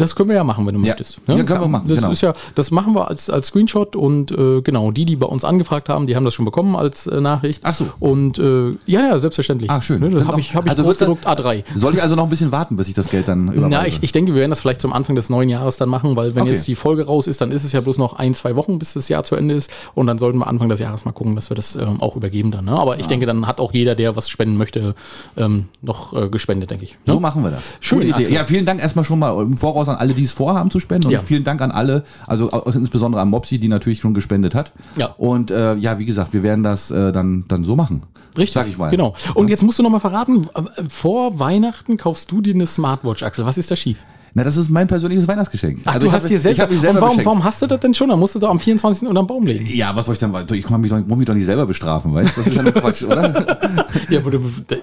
Das 0.00 0.16
können 0.16 0.28
wir 0.30 0.36
ja 0.36 0.44
machen, 0.44 0.66
wenn 0.66 0.74
du 0.74 0.80
Ja. 0.80 0.86
möchtest. 0.88 1.20
Ja, 1.26 1.42
können 1.44 1.60
wir 1.60 1.68
machen, 1.68 1.88
Das 1.88 1.98
genau. 1.98 2.10
ist 2.10 2.20
ja, 2.22 2.32
das 2.54 2.70
machen 2.70 2.94
wir 2.94 3.08
als, 3.08 3.28
als 3.30 3.48
Screenshot 3.48 3.96
und 3.96 4.30
äh, 4.32 4.62
genau, 4.62 4.90
die, 4.90 5.04
die 5.04 5.16
bei 5.16 5.26
uns 5.26 5.44
angefragt 5.44 5.88
haben, 5.88 6.06
die 6.06 6.16
haben 6.16 6.24
das 6.24 6.34
schon 6.34 6.44
bekommen 6.44 6.74
als 6.76 7.06
äh, 7.06 7.20
Nachricht. 7.20 7.60
Ach 7.64 7.74
so. 7.74 7.86
Und 8.00 8.38
äh, 8.38 8.70
ja, 8.86 9.00
ja, 9.06 9.18
selbstverständlich. 9.18 9.70
Ah, 9.70 9.80
schön. 9.82 10.00
Ne, 10.00 10.10
das 10.10 10.24
habe 10.26 10.40
ich, 10.40 10.54
hab 10.54 10.64
ich 10.64 10.70
also 10.70 10.82
groß 10.82 10.88
wird's 10.88 10.98
dann- 11.00 11.14
gedruckt, 11.14 11.26
A3. 11.40 11.64
Soll 11.78 11.94
ich 11.94 12.02
also 12.02 12.16
noch 12.16 12.24
ein 12.24 12.30
bisschen 12.30 12.52
warten, 12.52 12.76
bis 12.76 12.88
ich 12.88 12.94
das 12.94 13.10
Geld 13.10 13.28
dann 13.28 13.48
überweise? 13.48 13.68
Na, 13.68 13.86
ich, 13.86 14.02
ich 14.02 14.12
denke, 14.12 14.32
wir 14.34 14.40
werden 14.40 14.50
das 14.50 14.60
vielleicht 14.60 14.80
zum 14.80 14.92
Anfang 14.92 15.16
des 15.16 15.28
neuen 15.30 15.48
Jahres 15.48 15.76
dann 15.76 15.88
machen, 15.88 16.16
weil 16.16 16.34
wenn 16.34 16.42
Okay. 16.42 16.52
jetzt 16.52 16.66
die 16.68 16.74
Folge 16.74 17.04
raus 17.06 17.26
ist, 17.26 17.40
dann 17.40 17.52
ist 17.52 17.64
es 17.64 17.72
ja 17.72 17.80
bloß 17.80 17.98
noch 17.98 18.14
ein, 18.14 18.34
zwei 18.34 18.56
Wochen, 18.56 18.78
bis 18.78 18.94
das 18.94 19.08
Jahr 19.08 19.22
zu 19.24 19.36
Ende 19.36 19.54
ist. 19.54 19.70
Und 19.94 20.06
dann 20.06 20.18
sollten 20.18 20.38
wir 20.38 20.46
Anfang 20.46 20.68
des 20.68 20.80
Jahres 20.80 21.04
mal 21.04 21.12
gucken, 21.12 21.34
dass 21.36 21.50
wir 21.50 21.54
das 21.54 21.76
ähm, 21.76 22.00
auch 22.00 22.16
übergeben 22.16 22.50
dann. 22.50 22.64
Ne? 22.64 22.72
Aber 22.72 22.98
ich 22.98 23.06
denke, 23.06 23.26
dann 23.26 23.46
hat 23.46 23.60
auch 23.60 23.72
jeder, 23.74 23.94
der 23.94 24.16
was 24.16 24.28
spenden 24.30 24.56
möchte, 24.56 24.94
ähm, 25.36 25.66
noch 25.82 26.14
äh, 26.14 26.28
gespendet, 26.28 26.70
denke 26.70 26.84
ich. 26.84 26.92
Ne? 27.06 27.12
So 27.12 27.20
machen 27.20 27.42
wir 27.44 27.50
das. 27.50 27.62
Schöne 27.80 28.04
Idee. 28.06 28.32
Ja, 28.32 28.44
vielen 28.44 28.64
Dank 28.64 28.80
erstmal 28.82 29.04
schon 29.04 29.18
mal 29.18 29.30
im 29.42 29.56
Voraus 29.56 29.88
an 29.90 29.96
alle, 29.96 30.14
die 30.14 30.24
es 30.24 30.32
vorhaben 30.32 30.70
zu 30.70 30.80
spenden. 30.80 31.06
Und 31.08 31.12
Ja. 31.12 31.18
vielen 31.18 31.44
Dank 31.44 31.60
an 31.60 31.70
alle, 31.70 32.04
also 32.26 32.48
insbesondere 32.72 33.20
an 33.22 33.28
Mopsi, 33.28 33.58
die 33.58 33.68
natürlich 33.68 34.00
schon 34.00 34.14
gespendet 34.14 34.54
hat. 34.54 34.72
Ja. 34.96 35.14
Und 35.18 35.50
äh, 35.50 35.74
ja, 35.74 35.98
wie 35.98 36.04
gesagt, 36.06 36.32
wir 36.32 36.42
werden 36.42 36.62
das 36.64 36.90
äh, 36.90 37.12
dann, 37.12 37.44
dann 37.48 37.64
so 37.64 37.76
machen. 37.76 38.02
Richtig, 38.36 38.54
Sag 38.54 38.68
ich 38.68 38.78
mal. 38.78 38.90
Genau. 38.90 39.14
Und 39.34 39.48
jetzt 39.50 39.62
musst 39.62 39.78
du 39.78 39.82
noch 39.82 39.90
mal 39.90 39.98
verraten, 40.00 40.48
äh, 40.54 40.82
vor 40.88 41.38
Weihnachten 41.38 41.96
kaufst 41.96 42.30
du 42.30 42.40
dir 42.40 42.54
eine 42.54 42.66
Smartwatch, 42.66 43.22
Axel. 43.22 43.44
Was 43.44 43.58
ist 43.58 43.70
da 43.70 43.76
schief? 43.76 44.04
Na, 44.34 44.44
das 44.44 44.56
ist 44.56 44.70
mein 44.70 44.86
persönliches 44.86 45.26
Weihnachtsgeschenk. 45.26 45.80
Ach, 45.84 45.94
Also 45.94 46.06
du 46.06 46.12
hast 46.12 46.22
hab- 46.24 46.28
dir 46.30 46.38
selbst. 46.38 46.62
Ich 46.62 46.70
mich 46.70 46.80
selber 46.80 46.98
und 47.00 47.02
warum, 47.02 47.24
warum 47.24 47.44
hast 47.44 47.62
du 47.62 47.66
das 47.66 47.80
denn 47.80 47.94
schon? 47.94 48.08
Dann 48.10 48.18
musst 48.18 48.34
du 48.34 48.38
doch 48.38 48.50
am 48.50 48.60
24. 48.60 49.08
unterm 49.08 49.26
Baum 49.26 49.46
legen. 49.46 49.66
Ja, 49.72 49.94
was 49.96 50.06
soll 50.06 50.12
ich 50.14 50.18
dann? 50.20 50.32
Ich 50.52 50.62
kann 50.64 50.80
mich 50.80 50.90
doch, 50.90 50.98
muss 51.06 51.18
mich 51.18 51.26
doch 51.26 51.34
nicht 51.34 51.44
selber 51.46 51.66
bestrafen, 51.66 52.14
weißt 52.14 52.36
du? 52.36 52.40
Das 52.40 52.46
ist 52.46 52.56
ja 52.56 52.62
nur 52.62 52.72
Quatsch, 52.72 53.02
oder? 53.02 53.56
Ja, 54.08 54.20
aber 54.20 54.30
du, 54.32 54.40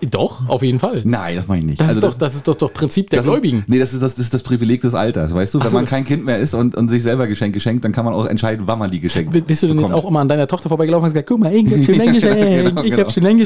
doch, 0.09 0.47
auf 0.47 0.61
jeden 0.63 0.79
Fall. 0.79 1.01
Nein, 1.05 1.35
das 1.35 1.47
mache 1.47 1.59
ich 1.59 1.63
nicht. 1.65 1.79
Das, 1.81 1.89
Also 1.89 1.99
ist 2.01 2.05
doch, 2.13 2.17
das 2.17 2.35
ist 2.35 2.47
doch 2.47 2.55
doch 2.55 2.71
Prinzip 2.73 3.09
der 3.09 3.19
das 3.19 3.25
ist- 3.25 3.31
Gläubigen. 3.31 3.63
Nee, 3.67 3.79
das 3.79 3.93
ist 3.93 4.01
das, 4.01 4.15
das 4.15 4.25
ist 4.25 4.33
das 4.33 4.43
Privileg 4.43 4.81
des 4.81 4.93
Alters, 4.93 5.33
weißt 5.33 5.53
du? 5.53 5.59
Wenn 5.59 5.67
so, 5.69 5.77
man 5.77 5.83
das- 5.85 5.89
kein 5.91 6.03
Kind 6.05 6.25
mehr 6.25 6.39
ist 6.39 6.53
und, 6.53 6.75
und 6.75 6.87
sich 6.89 7.03
selber 7.03 7.27
Geschenke 7.27 7.59
schenkt, 7.59 7.83
dann 7.83 7.91
kann 7.91 8.05
man 8.05 8.13
auch 8.13 8.25
entscheiden, 8.25 8.67
wann 8.67 8.79
man 8.79 8.89
die 8.91 8.99
geschenkt 8.99 9.31
Bist 9.47 9.63
du 9.63 9.67
denn 9.67 9.77
jetzt 9.79 9.87
bekommt. 9.87 10.03
auch 10.05 10.09
immer 10.09 10.19
an 10.19 10.27
deiner 10.29 10.47
Tochter 10.47 10.69
vorbeigelaufen 10.69 11.03
und 11.03 11.07
hast 11.07 11.13
gesagt, 11.13 11.27
guck 11.27 11.39
mal, 11.39 11.53
ich 11.53 11.65
hab 11.65 11.85
schon 11.85 12.01
ein 12.01 12.13
Geschenk, 12.13 12.65
Genau, 12.67 12.81
ich 12.83 12.91
genau. 12.91 13.03
hab 13.03 13.11
schon 13.11 13.25
ein 13.25 13.37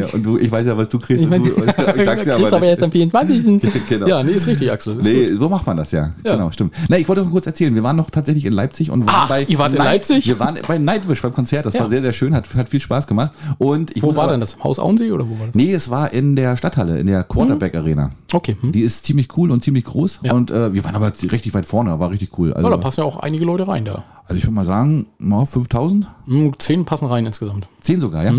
Ja, 0.00 0.06
und 0.12 0.22
du, 0.26 0.38
ich 0.38 0.50
weiß 0.50 0.66
ja, 0.66 0.76
was 0.76 0.88
du 0.88 0.98
kriegst. 0.98 1.22
Ich, 1.24 1.28
mein, 1.30 1.40
und 1.42 1.56
du, 1.56 1.64
ich 1.64 2.04
sag's 2.04 2.24
ja 2.26 2.34
kriegst 2.36 2.52
aber, 2.52 2.56
aber 2.56 2.60
nicht. 2.60 2.68
jetzt 2.70 2.82
am 2.82 2.90
24. 2.90 3.62
Genau. 3.88 4.06
Ja, 4.06 4.22
nee, 4.22 4.32
ist 4.32 4.46
richtig, 4.46 4.70
Axel. 4.70 4.98
Ist 4.98 5.04
Nee. 5.06 5.30
So 5.42 5.48
macht 5.48 5.66
man 5.66 5.76
das 5.76 5.90
ja. 5.90 6.12
Ja. 6.24 6.36
Genau, 6.36 6.52
stimmt. 6.52 6.72
Na, 6.88 6.96
ich 6.98 7.08
wollte 7.08 7.24
noch 7.24 7.30
kurz 7.32 7.46
erzählen, 7.46 7.74
wir 7.74 7.82
waren 7.82 7.96
noch 7.96 8.10
tatsächlich 8.10 8.44
in 8.44 8.52
Leipzig 8.52 8.92
und 8.92 9.04
waren 9.06 9.14
Ach, 9.24 9.28
bei 9.28 9.42
ihr 9.42 9.58
wart 9.58 9.72
in 9.72 9.78
Night- 9.78 9.86
Leipzig? 9.86 10.26
Wir 10.28 10.38
waren 10.38 10.56
bei 10.68 10.78
Nightwish 10.78 11.20
beim 11.20 11.32
Konzert. 11.32 11.66
Das 11.66 11.74
Ja. 11.74 11.80
war 11.80 11.88
sehr, 11.88 12.00
sehr 12.00 12.12
schön, 12.12 12.32
hat, 12.32 12.46
hat 12.54 12.68
viel 12.68 12.78
Spaß 12.78 13.08
gemacht. 13.08 13.32
Und 13.58 13.92
Wo 14.00 14.14
war 14.14 14.22
aber- 14.24 14.32
denn 14.34 14.40
das? 14.40 14.62
Haus 14.62 14.78
Auensee 14.78 15.10
oder 15.10 15.28
wo 15.28 15.38
war 15.40 15.46
das? 15.46 15.54
Nee, 15.56 15.72
es 15.74 15.90
war 15.90 16.12
in 16.12 16.36
der 16.36 16.56
Stadthalle, 16.56 16.98
in 16.98 17.08
der 17.08 17.24
Quarterback 17.24 17.74
Arena. 17.74 18.10
Okay. 18.32 18.56
Hm. 18.60 18.70
Die 18.70 18.82
ist 18.82 19.04
ziemlich 19.04 19.36
cool 19.36 19.50
und 19.50 19.64
ziemlich 19.64 19.84
groß. 19.84 20.20
Ja. 20.22 20.32
Und 20.34 20.52
äh, 20.52 20.72
wir 20.72 20.84
waren 20.84 20.94
aber 20.94 21.12
richtig 21.32 21.52
weit 21.54 21.66
vorne, 21.66 21.98
war 21.98 22.10
richtig 22.10 22.38
cool. 22.38 22.52
Also, 22.52 22.68
Ja, 22.68 22.76
da 22.76 22.80
passen 22.80 23.00
ja 23.00 23.06
auch 23.06 23.16
einige 23.16 23.44
Leute 23.44 23.66
rein 23.66 23.84
da. 23.84 24.04
also 24.26 24.36
ich 24.38 24.44
würde 24.44 24.54
mal 24.54 24.64
sagen, 24.64 25.06
mal 25.18 25.44
5000? 25.44 26.06
Hm, 26.26 26.52
Zehn 26.58 26.84
passen 26.84 27.06
rein 27.08 27.26
insgesamt. 27.26 27.66
Zehn 27.80 28.00
sogar, 28.00 28.24
ja? 28.24 28.32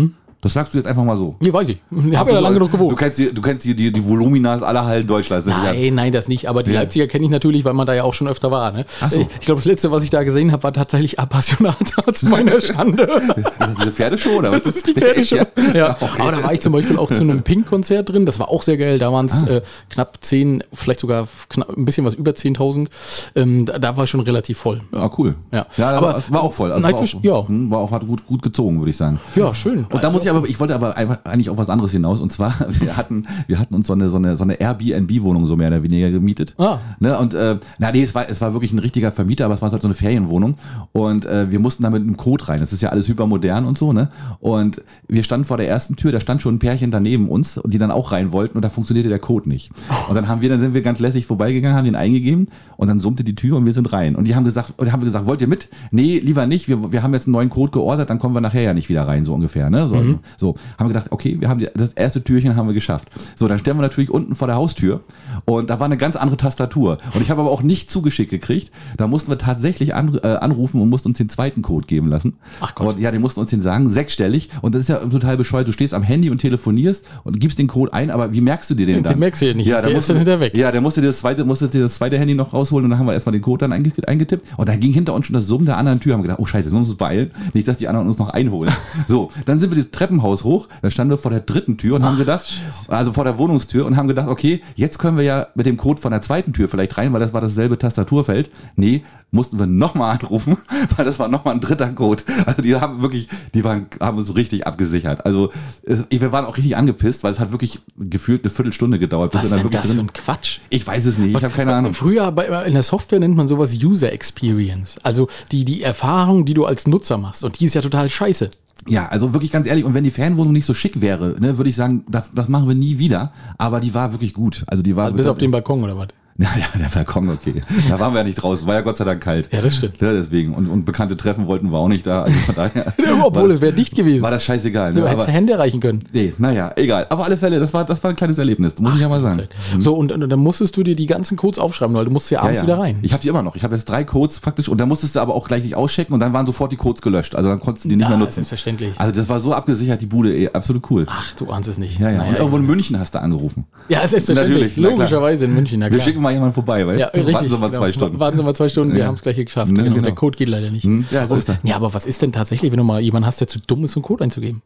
Das 0.44 0.52
sagst 0.52 0.72
du 0.74 0.78
jetzt 0.78 0.86
einfach 0.86 1.02
mal 1.02 1.16
so. 1.16 1.34
Nee, 1.40 1.52
weiß 1.52 1.68
ich. 1.70 1.78
Ich 1.90 2.16
habe 2.16 2.30
ja 2.32 2.38
lange 2.38 2.54
genug 2.54 2.70
Du 2.70 2.76
gewohnt. 2.76 2.96
kennst 2.98 3.18
die, 3.18 3.32
du 3.34 3.42
kennst 3.42 3.64
die, 3.64 3.74
die, 3.74 3.90
die 3.90 4.06
Voluminas 4.08 4.62
aller 4.62 4.84
Hallen 4.84 5.06
Deutschlands. 5.06 5.46
ne? 5.46 5.52
Nein, 5.64 5.94
nein, 5.94 6.12
das 6.12 6.28
nicht. 6.28 6.48
Aber 6.48 6.62
die 6.62 6.70
Ja. 6.70 6.80
Leipziger 6.80 7.06
kenne 7.08 7.24
ich 7.24 7.30
natürlich, 7.30 7.64
weil 7.64 7.72
man 7.74 7.86
da 7.86 7.94
ja 7.94 8.04
auch 8.04 8.14
schon 8.14 8.28
öfter 8.28 8.50
war. 8.50 8.70
Ne? 8.70 8.84
Ach 9.00 9.10
so. 9.10 9.20
Ich, 9.20 9.26
ich 9.40 9.46
glaube, 9.46 9.58
das 9.60 9.64
letzte, 9.64 9.90
was 9.90 10.04
ich 10.04 10.10
da 10.10 10.22
gesehen 10.22 10.52
habe, 10.52 10.62
war 10.62 10.72
tatsächlich 10.72 11.18
Appassionata 11.18 12.12
zu 12.12 12.26
meiner 12.26 12.60
Schande. 12.60 13.02
Ist 13.36 13.52
das 13.58 13.74
diese 13.76 13.92
Pferdeshow? 13.92 14.30
Oder 14.38 14.52
was? 14.52 14.62
Das 14.64 14.76
ist 14.76 14.86
die 14.88 14.92
Pferdeshow. 14.94 15.36
Ja. 15.74 15.74
Ja. 15.74 15.96
Aber 16.18 16.32
da 16.32 16.42
war 16.44 16.52
ich 16.52 16.60
zum 16.60 16.72
Beispiel 16.72 16.98
auch 16.98 17.10
zu 17.10 17.22
einem 17.22 17.42
Pink-Konzert 17.42 18.10
drin. 18.10 18.26
Das 18.26 18.38
war 18.38 18.48
auch 18.50 18.62
sehr 18.62 18.76
geil. 18.76 18.98
Da 18.98 19.12
waren 19.12 19.26
es 19.26 19.46
äh, 19.46 19.62
knapp 19.90 20.18
10, 20.20 20.62
vielleicht 20.72 21.00
sogar 21.00 21.26
knapp, 21.48 21.74
ein 21.76 21.84
bisschen 21.84 22.04
was 22.04 22.14
über 22.14 22.32
10.000. 22.32 22.88
Ähm, 23.34 23.64
da, 23.66 23.78
da 23.78 23.96
war 23.96 24.06
schon 24.06 24.20
relativ 24.20 24.58
voll. 24.58 24.82
Ja, 24.92 25.10
cool. 25.18 25.34
Ja. 25.52 25.66
ja 25.76 25.90
Aber 25.90 26.22
war, 26.28 26.42
auch 26.42 26.52
voll. 26.52 26.70
Also 26.70 26.84
war 26.84 26.94
auch, 26.94 27.22
ja. 27.22 27.48
hm, 27.48 27.70
war 27.70 27.78
auch 27.78 27.90
hat 27.90 28.06
gut, 28.06 28.26
gut 28.26 28.42
gezogen, 28.42 28.78
würde 28.78 28.90
ich 28.90 28.96
sagen. 28.96 29.18
Ja, 29.36 29.54
schön. 29.54 29.86
Und 29.90 30.04
da 30.04 30.10
muss 30.10 30.22
ich 30.22 30.30
aber, 30.34 30.48
ich 30.48 30.60
wollte 30.60 30.74
aber 30.74 30.96
eigentlich 30.96 31.50
auf 31.50 31.56
was 31.56 31.70
anderes 31.70 31.92
hinaus. 31.92 32.20
Und 32.20 32.32
zwar, 32.32 32.54
wir 32.80 32.96
hatten, 32.96 33.26
wir 33.46 33.58
hatten 33.58 33.74
uns 33.74 33.86
so 33.86 33.92
eine, 33.92 34.10
so 34.10 34.16
eine, 34.16 34.36
so 34.36 34.44
eine 34.44 34.54
Airbnb-Wohnung 34.54 35.46
so 35.46 35.56
mehr 35.56 35.68
oder 35.68 35.82
weniger 35.82 36.10
gemietet. 36.10 36.54
Ah. 36.58 36.78
Ne? 37.00 37.18
Und 37.18 37.34
äh, 37.34 37.58
na 37.78 37.92
nee, 37.92 38.02
es 38.02 38.14
war, 38.14 38.28
es 38.28 38.40
war 38.40 38.52
wirklich 38.52 38.72
ein 38.72 38.78
richtiger 38.78 39.12
Vermieter, 39.12 39.46
aber 39.46 39.54
es 39.54 39.62
war 39.62 39.70
halt 39.70 39.82
so 39.82 39.88
eine 39.88 39.94
Ferienwohnung. 39.94 40.56
Und 40.92 41.26
äh, 41.26 41.50
wir 41.50 41.58
mussten 41.58 41.82
da 41.82 41.90
mit 41.90 42.02
einem 42.02 42.16
Code 42.16 42.48
rein. 42.48 42.60
Das 42.60 42.72
ist 42.72 42.82
ja 42.82 42.90
alles 42.90 43.08
hypermodern 43.08 43.64
und 43.64 43.78
so, 43.78 43.92
ne? 43.92 44.10
Und 44.40 44.82
wir 45.08 45.22
standen 45.24 45.44
vor 45.44 45.56
der 45.56 45.68
ersten 45.68 45.96
Tür, 45.96 46.12
da 46.12 46.20
stand 46.20 46.42
schon 46.42 46.56
ein 46.56 46.58
Pärchen 46.58 46.90
daneben 46.90 47.28
uns, 47.28 47.60
die 47.64 47.78
dann 47.78 47.90
auch 47.90 48.12
rein 48.12 48.32
wollten 48.32 48.56
und 48.58 48.62
da 48.62 48.68
funktionierte 48.68 49.08
der 49.08 49.18
Code 49.18 49.48
nicht. 49.48 49.70
Und 50.08 50.14
dann 50.14 50.28
haben 50.28 50.40
wir, 50.40 50.48
dann 50.48 50.60
sind 50.60 50.74
wir 50.74 50.82
ganz 50.82 51.00
lässig 51.00 51.26
vorbeigegangen, 51.26 51.76
haben 51.76 51.84
den 51.84 51.96
eingegeben 51.96 52.48
und 52.76 52.88
dann 52.88 53.00
summte 53.00 53.24
die 53.24 53.34
Tür 53.34 53.56
und 53.56 53.66
wir 53.66 53.72
sind 53.72 53.92
rein. 53.92 54.16
Und 54.16 54.26
die 54.26 54.34
haben 54.34 54.44
gesagt, 54.44 54.74
und 54.76 54.92
haben 54.92 55.00
wir 55.00 55.06
gesagt, 55.06 55.26
wollt 55.26 55.40
ihr 55.40 55.48
mit? 55.48 55.68
Nee, 55.90 56.18
lieber 56.18 56.46
nicht. 56.46 56.68
Wir, 56.68 56.92
wir 56.92 57.02
haben 57.02 57.14
jetzt 57.14 57.26
einen 57.26 57.32
neuen 57.32 57.50
Code 57.50 57.72
geordert, 57.72 58.10
dann 58.10 58.18
kommen 58.18 58.34
wir 58.34 58.40
nachher 58.40 58.62
ja 58.62 58.74
nicht 58.74 58.88
wieder 58.88 59.06
rein, 59.06 59.24
so 59.24 59.34
ungefähr. 59.34 59.70
Ne? 59.70 59.88
So, 59.88 59.96
so 60.36 60.54
haben 60.78 60.86
wir 60.86 60.94
gedacht, 60.94 61.06
okay, 61.10 61.36
wir 61.40 61.48
haben 61.48 61.60
die, 61.60 61.68
das 61.74 61.92
erste 61.92 62.22
Türchen 62.22 62.56
haben 62.56 62.66
wir 62.66 62.74
geschafft. 62.74 63.08
So, 63.36 63.48
dann 63.48 63.58
stellen 63.58 63.76
wir 63.76 63.82
natürlich 63.82 64.10
unten 64.10 64.34
vor 64.34 64.46
der 64.48 64.56
Haustür 64.56 65.00
und 65.44 65.70
da 65.70 65.80
war 65.80 65.86
eine 65.86 65.96
ganz 65.96 66.16
andere 66.16 66.36
Tastatur. 66.36 66.98
Und 67.14 67.22
ich 67.22 67.30
habe 67.30 67.40
aber 67.40 67.50
auch 67.50 67.62
nicht 67.62 67.90
zugeschickt 67.90 68.30
gekriegt. 68.30 68.70
Da 68.96 69.06
mussten 69.06 69.30
wir 69.30 69.38
tatsächlich 69.38 69.94
an, 69.94 70.18
äh, 70.22 70.28
anrufen 70.28 70.80
und 70.80 70.88
mussten 70.88 71.08
uns 71.08 71.18
den 71.18 71.28
zweiten 71.28 71.62
Code 71.62 71.86
geben 71.86 72.08
lassen. 72.08 72.34
Ach 72.60 72.74
Gott. 72.74 72.94
Und 72.94 73.00
ja, 73.00 73.10
den 73.10 73.20
mussten 73.20 73.40
uns 73.40 73.50
den 73.50 73.62
sagen, 73.62 73.90
sechsstellig. 73.90 74.50
Und 74.62 74.74
das 74.74 74.82
ist 74.82 74.88
ja 74.88 74.96
total 74.98 75.36
bescheuert. 75.36 75.68
Du 75.68 75.72
stehst 75.72 75.94
am 75.94 76.02
Handy 76.02 76.30
und 76.30 76.38
telefonierst 76.38 77.04
und 77.24 77.40
gibst 77.40 77.58
den 77.58 77.66
Code 77.66 77.92
ein, 77.92 78.10
aber 78.10 78.32
wie 78.32 78.40
merkst 78.40 78.70
du 78.70 78.74
dir 78.74 78.86
den 78.86 78.96
Den 78.96 79.04
dann? 79.04 79.18
merkst 79.18 79.42
du 79.42 79.46
ja 79.46 79.54
nicht. 79.54 79.66
Ja, 79.66 79.82
Der 79.82 79.92
musst 79.92 80.04
ist 80.04 80.10
dann 80.10 80.16
hinterher 80.18 80.40
weg. 80.40 80.56
Ja, 80.56 80.72
der 80.72 80.80
musste 80.80 81.00
dir 81.00 81.08
das 81.08 81.18
zweite, 81.18 81.44
musste 81.44 81.68
dir 81.68 81.82
das 81.82 81.94
zweite 81.94 82.18
Handy 82.18 82.34
noch 82.34 82.52
rausholen 82.52 82.84
und 82.84 82.90
dann 82.90 82.98
haben 82.98 83.06
wir 83.06 83.14
erstmal 83.14 83.32
den 83.32 83.42
Code 83.42 83.60
dann 83.60 83.72
einge 83.72 83.92
eingetippt. 84.06 84.46
Und 84.56 84.68
dann 84.68 84.80
ging 84.80 84.92
hinter 84.92 85.14
uns 85.14 85.26
schon 85.26 85.34
das 85.34 85.46
Summen 85.46 85.66
der 85.66 85.76
anderen 85.76 86.00
Tür. 86.00 86.14
Haben 86.14 86.20
wir 86.20 86.28
gedacht, 86.28 86.40
oh 86.40 86.46
Scheiße, 86.46 86.64
jetzt 86.64 86.72
müssen 86.72 86.86
wir 86.86 86.90
uns 86.90 86.98
beeilen. 86.98 87.30
Nicht, 87.52 87.68
dass 87.68 87.76
die 87.78 87.88
anderen 87.88 88.08
uns 88.08 88.18
noch 88.18 88.30
einholen. 88.30 88.72
so, 89.08 89.30
dann 89.44 89.60
sind 89.60 89.70
wir 89.70 89.78
das 89.78 89.90
Treppenhaus 90.18 90.44
hoch. 90.44 90.68
Dann 90.82 90.90
standen 90.90 91.12
wir 91.12 91.18
vor 91.18 91.30
der 91.30 91.40
dritten 91.40 91.76
Tür 91.76 91.96
und 91.96 92.04
haben 92.04 92.18
gedacht, 92.18 92.46
also 92.88 93.12
vor 93.12 93.24
der 93.24 93.38
Wohnungstür 93.38 93.86
und 93.86 93.96
haben 93.96 94.08
gedacht, 94.08 94.28
okay, 94.28 94.62
jetzt 94.76 94.98
können 94.98 95.16
wir 95.16 95.24
ja 95.24 95.46
mit 95.54 95.66
dem 95.66 95.76
Code 95.76 96.00
von 96.00 96.10
der 96.10 96.22
zweiten 96.22 96.52
Tür 96.52 96.68
vielleicht 96.68 96.96
rein, 96.98 97.12
weil 97.12 97.20
das 97.20 97.32
war 97.32 97.40
dasselbe 97.40 97.78
Tastaturfeld. 97.78 98.50
Nee, 98.76 99.02
mussten 99.30 99.58
wir 99.58 99.66
nochmal 99.66 100.16
anrufen, 100.20 100.56
weil 100.96 101.04
das 101.04 101.18
war 101.18 101.28
nochmal 101.28 101.54
ein 101.54 101.60
dritter 101.60 101.90
Code. 101.92 102.22
Also 102.46 102.62
die 102.62 102.74
haben 102.76 103.02
wirklich, 103.02 103.28
die 103.54 103.64
waren, 103.64 103.86
haben 104.00 104.18
uns 104.18 104.28
so 104.28 104.34
richtig 104.34 104.66
abgesichert. 104.66 105.24
Also 105.26 105.50
es, 105.82 106.04
wir 106.10 106.32
waren 106.32 106.44
auch 106.44 106.56
richtig 106.56 106.76
angepisst, 106.76 107.24
weil 107.24 107.32
es 107.32 107.40
hat 107.40 107.50
wirklich 107.52 107.80
gefühlt 107.98 108.44
eine 108.44 108.50
Viertelstunde 108.50 108.98
gedauert. 108.98 109.34
Was 109.34 109.50
denn 109.50 109.68
das 109.70 109.86
für 109.88 109.94
drin- 109.94 110.06
ein 110.06 110.12
Quatsch? 110.12 110.58
ich 110.70 110.86
weiß 110.86 111.06
es 111.06 111.18
nicht, 111.18 111.36
ich 111.36 111.42
habe 111.44 111.54
keine 111.54 111.74
Ahnung. 111.74 111.94
Früher 111.94 112.30
bei, 112.32 112.46
in 112.64 112.74
der 112.74 112.82
Software 112.82 113.18
nennt 113.20 113.36
man 113.36 113.48
sowas 113.48 113.74
User 113.74 114.12
Experience. 114.12 114.96
Also 115.02 115.28
die, 115.52 115.64
die 115.64 115.82
Erfahrung, 115.82 116.44
die 116.44 116.54
du 116.54 116.64
als 116.64 116.86
Nutzer 116.86 117.18
machst. 117.18 117.44
Und 117.44 117.58
die 117.60 117.64
ist 117.66 117.74
ja 117.74 117.80
total 117.80 118.08
scheiße. 118.10 118.50
Ja, 118.88 119.06
also 119.08 119.32
wirklich 119.32 119.50
ganz 119.50 119.66
ehrlich, 119.66 119.84
und 119.84 119.94
wenn 119.94 120.04
die 120.04 120.10
Fernwohnung 120.10 120.52
nicht 120.52 120.66
so 120.66 120.74
schick 120.74 121.00
wäre, 121.00 121.36
ne, 121.40 121.56
würde 121.56 121.70
ich 121.70 121.76
sagen, 121.76 122.04
das, 122.08 122.30
das 122.32 122.48
machen 122.48 122.68
wir 122.68 122.74
nie 122.74 122.98
wieder. 122.98 123.32
Aber 123.58 123.80
die 123.80 123.94
war 123.94 124.12
wirklich 124.12 124.34
gut. 124.34 124.64
Also 124.66 124.82
die 124.82 124.94
war 124.96 125.06
Also 125.06 125.16
bis 125.16 125.26
auf 125.28 125.38
den 125.38 125.50
Balkon 125.50 125.82
oder 125.82 125.96
was? 125.96 126.08
Ja, 126.44 126.48
ja, 126.58 126.66
der 126.76 126.88
Balkon, 126.88 127.28
okay. 127.30 127.62
Da 127.88 128.00
waren 128.00 128.12
wir 128.12 128.18
ja 128.18 128.24
nicht 128.24 128.34
draußen, 128.34 128.66
war 128.66 128.74
ja 128.74 128.80
Gott 128.80 128.96
sei 128.96 129.04
Dank 129.04 129.20
kalt. 129.22 129.48
Ja, 129.52 129.60
das 129.60 129.76
stimmt. 129.76 130.00
Ja, 130.00 130.12
deswegen. 130.12 130.52
Und, 130.52 130.68
und 130.68 130.84
bekannte 130.84 131.16
Treffen 131.16 131.46
wollten 131.46 131.70
wir 131.70 131.78
auch 131.78 131.86
nicht 131.86 132.04
da. 132.08 132.22
Also 132.24 132.36
von 132.40 132.54
daher 132.56 132.92
Obwohl, 133.22 133.52
es 133.52 133.60
wäre 133.60 133.72
dicht 133.72 133.94
gewesen. 133.94 134.20
war 134.22 134.32
das 134.32 134.42
scheißegal. 134.42 134.94
du 134.94 135.02
Ne? 135.02 135.08
hättest 135.08 135.28
Aber, 135.28 135.32
Hände 135.32 135.56
reichen 135.56 135.78
können. 135.78 136.00
nee, 136.12 136.32
naja, 136.38 136.72
egal. 136.74 137.06
Auf 137.10 137.22
alle 137.24 137.36
Fälle, 137.36 137.60
das 137.60 137.72
war, 137.72 137.84
das 137.84 138.02
war 138.02 138.10
ein 138.10 138.16
kleines 138.16 138.38
Erlebnis, 138.38 138.76
muss 138.80 138.94
ich 138.96 139.00
ja 139.02 139.08
mal 139.08 139.20
sagen. 139.20 139.42
So, 139.78 139.94
und, 139.94 140.10
und 140.10 140.28
dann 140.28 140.40
musstest 140.40 140.76
du 140.76 140.82
dir 140.82 140.96
die 140.96 141.06
ganzen 141.06 141.36
Codes 141.36 141.60
aufschreiben, 141.60 141.94
weil 141.94 142.04
du 142.04 142.10
musst 142.10 142.28
ja 142.32 142.42
abends 142.42 142.62
wieder 142.64 142.78
rein. 142.78 142.98
Ich 143.02 143.12
habe 143.12 143.22
die 143.22 143.28
immer 143.28 143.44
noch. 143.44 143.54
Ich 143.54 143.62
habe 143.62 143.76
jetzt 143.76 143.88
drei 143.88 144.02
Codes 144.02 144.40
praktisch 144.40 144.68
und 144.68 144.80
dann 144.80 144.88
musstest 144.88 145.14
du 145.14 145.20
aber 145.20 145.34
auch 145.36 145.46
gleich 145.46 145.62
nicht 145.62 145.76
auschecken 145.76 146.14
und 146.14 146.18
dann 146.20 146.32
waren 146.32 146.46
sofort 146.46 146.72
die 146.72 146.76
Codes 146.76 147.00
gelöscht. 147.00 147.36
Also 147.36 147.48
dann 147.48 147.60
konntest 147.60 147.84
du 147.84 147.90
die 147.90 147.96
nicht 147.96 148.08
mehr 148.08 148.16
Ah, 148.16 148.20
nutzen. 148.20 148.34
selbstverständlich. 148.44 148.94
Also 148.98 149.14
das 149.14 149.28
war 149.28 149.38
so 149.38 149.54
abgesichert, 149.54 150.00
die 150.02 150.06
Bude, 150.06 150.34
ey, 150.34 150.50
absolut 150.52 150.90
cool. 150.90 151.06
Ach, 151.08 151.32
du 151.36 151.48
ahnst 151.50 151.68
es 151.68 151.78
nicht. 151.78 152.00
Ja, 152.00 152.10
ja. 152.10 152.18
Naja, 152.18 152.30
und 152.30 152.36
irgendwo 152.38 152.56
in 152.56 152.66
München 152.66 152.98
hast 152.98 153.14
du 153.14 153.20
angerufen. 153.20 153.66
ja, 153.88 154.04
selbstverständlich. 154.08 154.76
Natürlich. 154.76 154.76
Logischerweise 154.78 155.44
in 155.44 155.54
München, 155.54 155.78
na 155.78 155.88
klar. 155.88 156.00
Mal 156.24 156.32
jemanden 156.32 156.54
vorbei, 156.54 156.84
weißt 156.86 156.98
Ja, 157.00 157.06
richtig. 157.08 157.34
Warten 157.34 157.48
Sie 157.48 157.58
mal 157.58 157.70
zwei 157.72 157.90
genau. 157.90 157.92
Stunden. 157.92 158.18
Warten 158.18 158.36
Sie 158.36 158.42
mal 158.42 158.54
zwei 158.54 158.68
Stunden, 158.68 158.92
wir 158.94 159.00
Ja. 159.00 159.06
haben 159.06 159.14
es 159.14 159.22
gleich 159.22 159.36
hier 159.36 159.44
geschafft. 159.44 159.70
Ne, 159.70 159.82
genau. 159.82 159.94
genau. 159.94 160.06
Der 160.06 160.14
Code 160.14 160.36
geht 160.36 160.48
leider 160.48 160.70
nicht. 160.70 160.84
Hm, 160.84 161.04
ja, 161.10 161.26
so 161.26 161.36
ist 161.36 161.48
er. 161.48 161.58
Ja, 161.62 161.76
aber 161.76 161.94
was 161.94 162.06
ist 162.06 162.20
denn 162.22 162.32
tatsächlich, 162.32 162.72
wenn 162.72 162.78
du 162.78 162.84
mal 162.84 163.00
jemanden 163.00 163.26
hast, 163.26 163.40
der 163.40 163.46
zu 163.48 163.60
dumm 163.60 163.84
ist, 163.84 163.96
einen 163.96 164.02
Code 164.02 164.24
einzugeben? 164.24 164.62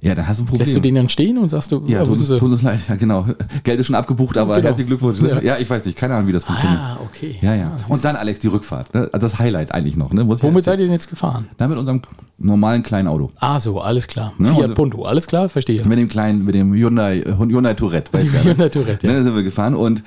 Ja, 0.00 0.14
dann 0.14 0.28
hast 0.28 0.38
du 0.38 0.44
ein 0.44 0.46
Problem. 0.46 0.64
Lässt 0.64 0.76
du 0.76 0.80
den 0.80 0.94
dann 0.94 1.08
stehen 1.08 1.38
und 1.38 1.48
sagst 1.48 1.72
du, 1.72 1.82
ja, 1.86 2.04
tut 2.04 2.16
tut 2.24 2.42
uns 2.42 2.62
leid, 2.62 2.78
ja 2.88 2.94
genau. 2.94 3.26
Geld 3.64 3.80
ist 3.80 3.86
schon 3.86 3.96
abgebucht, 3.96 4.36
aber 4.38 4.54
Genau. 4.56 4.68
herzlichen 4.68 4.86
Glückwunsch. 4.88 5.20
Ja. 5.20 5.42
Ja. 5.42 5.58
ich 5.58 5.68
weiß 5.68 5.84
nicht, 5.86 5.98
keine 5.98 6.14
Ahnung, 6.14 6.28
wie 6.28 6.32
das 6.32 6.44
funktioniert. 6.44 6.80
Ah, 6.80 6.98
okay. 7.04 7.36
Ja, 7.40 7.54
ja. 7.56 7.72
Und 7.88 8.04
dann, 8.04 8.14
Alex, 8.14 8.38
die 8.38 8.46
Rückfahrt. 8.46 8.94
Ne? 8.94 9.10
Das 9.12 9.40
Highlight 9.40 9.74
eigentlich 9.74 9.96
noch. 9.96 10.12
Ne? 10.12 10.22
Womit 10.28 10.64
seid 10.64 10.78
ihr 10.78 10.84
denn 10.84 10.92
jetzt 10.92 11.10
gefahren? 11.10 11.46
Dann 11.56 11.70
mit 11.70 11.78
unserem 11.80 12.00
normalen 12.38 12.84
kleinen 12.84 13.08
Auto. 13.08 13.32
Ah, 13.40 13.58
so, 13.58 13.80
alles 13.80 14.06
klar. 14.06 14.32
Ne, 14.38 14.54
Fiat 14.54 14.76
Punto, 14.76 15.04
alles 15.04 15.26
klar, 15.26 15.48
verstehe. 15.48 15.84
Mit 15.84 15.98
dem 15.98 16.08
kleinen, 16.08 16.44
mit 16.44 16.54
dem 16.54 16.72
Hyundai, 16.72 17.24
Hyundai 17.36 17.74
Tourette. 17.74 18.12
Weißt 18.16 18.24
du, 18.24 18.36
ja, 18.36 18.38
ne? 18.44 18.50
Hyundai 18.50 18.68
Tourette, 18.68 19.04
ja. 19.04 19.12
Ne, 19.12 19.22
sind 19.24 19.34
wir 19.34 19.42
gefahren 19.42 19.74
und 19.74 20.04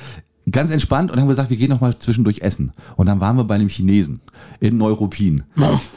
ganz 0.51 0.72
entspannt 0.72 1.12
und 1.12 1.20
haben 1.20 1.27
gesagt, 1.27 1.50
wir 1.50 1.58
gehen 1.58 1.70
noch 1.70 1.81
mal 1.81 1.98
zwischendurch 1.98 2.39
essen. 2.41 2.72
Und 2.96 3.08
dann 3.08 3.20
waren 3.20 3.38
wir 3.38 3.43
bei 3.43 3.55
einem 3.55 3.70
Chinesen 3.70 4.20
in 4.60 4.77
Neuruppin. 4.77 5.43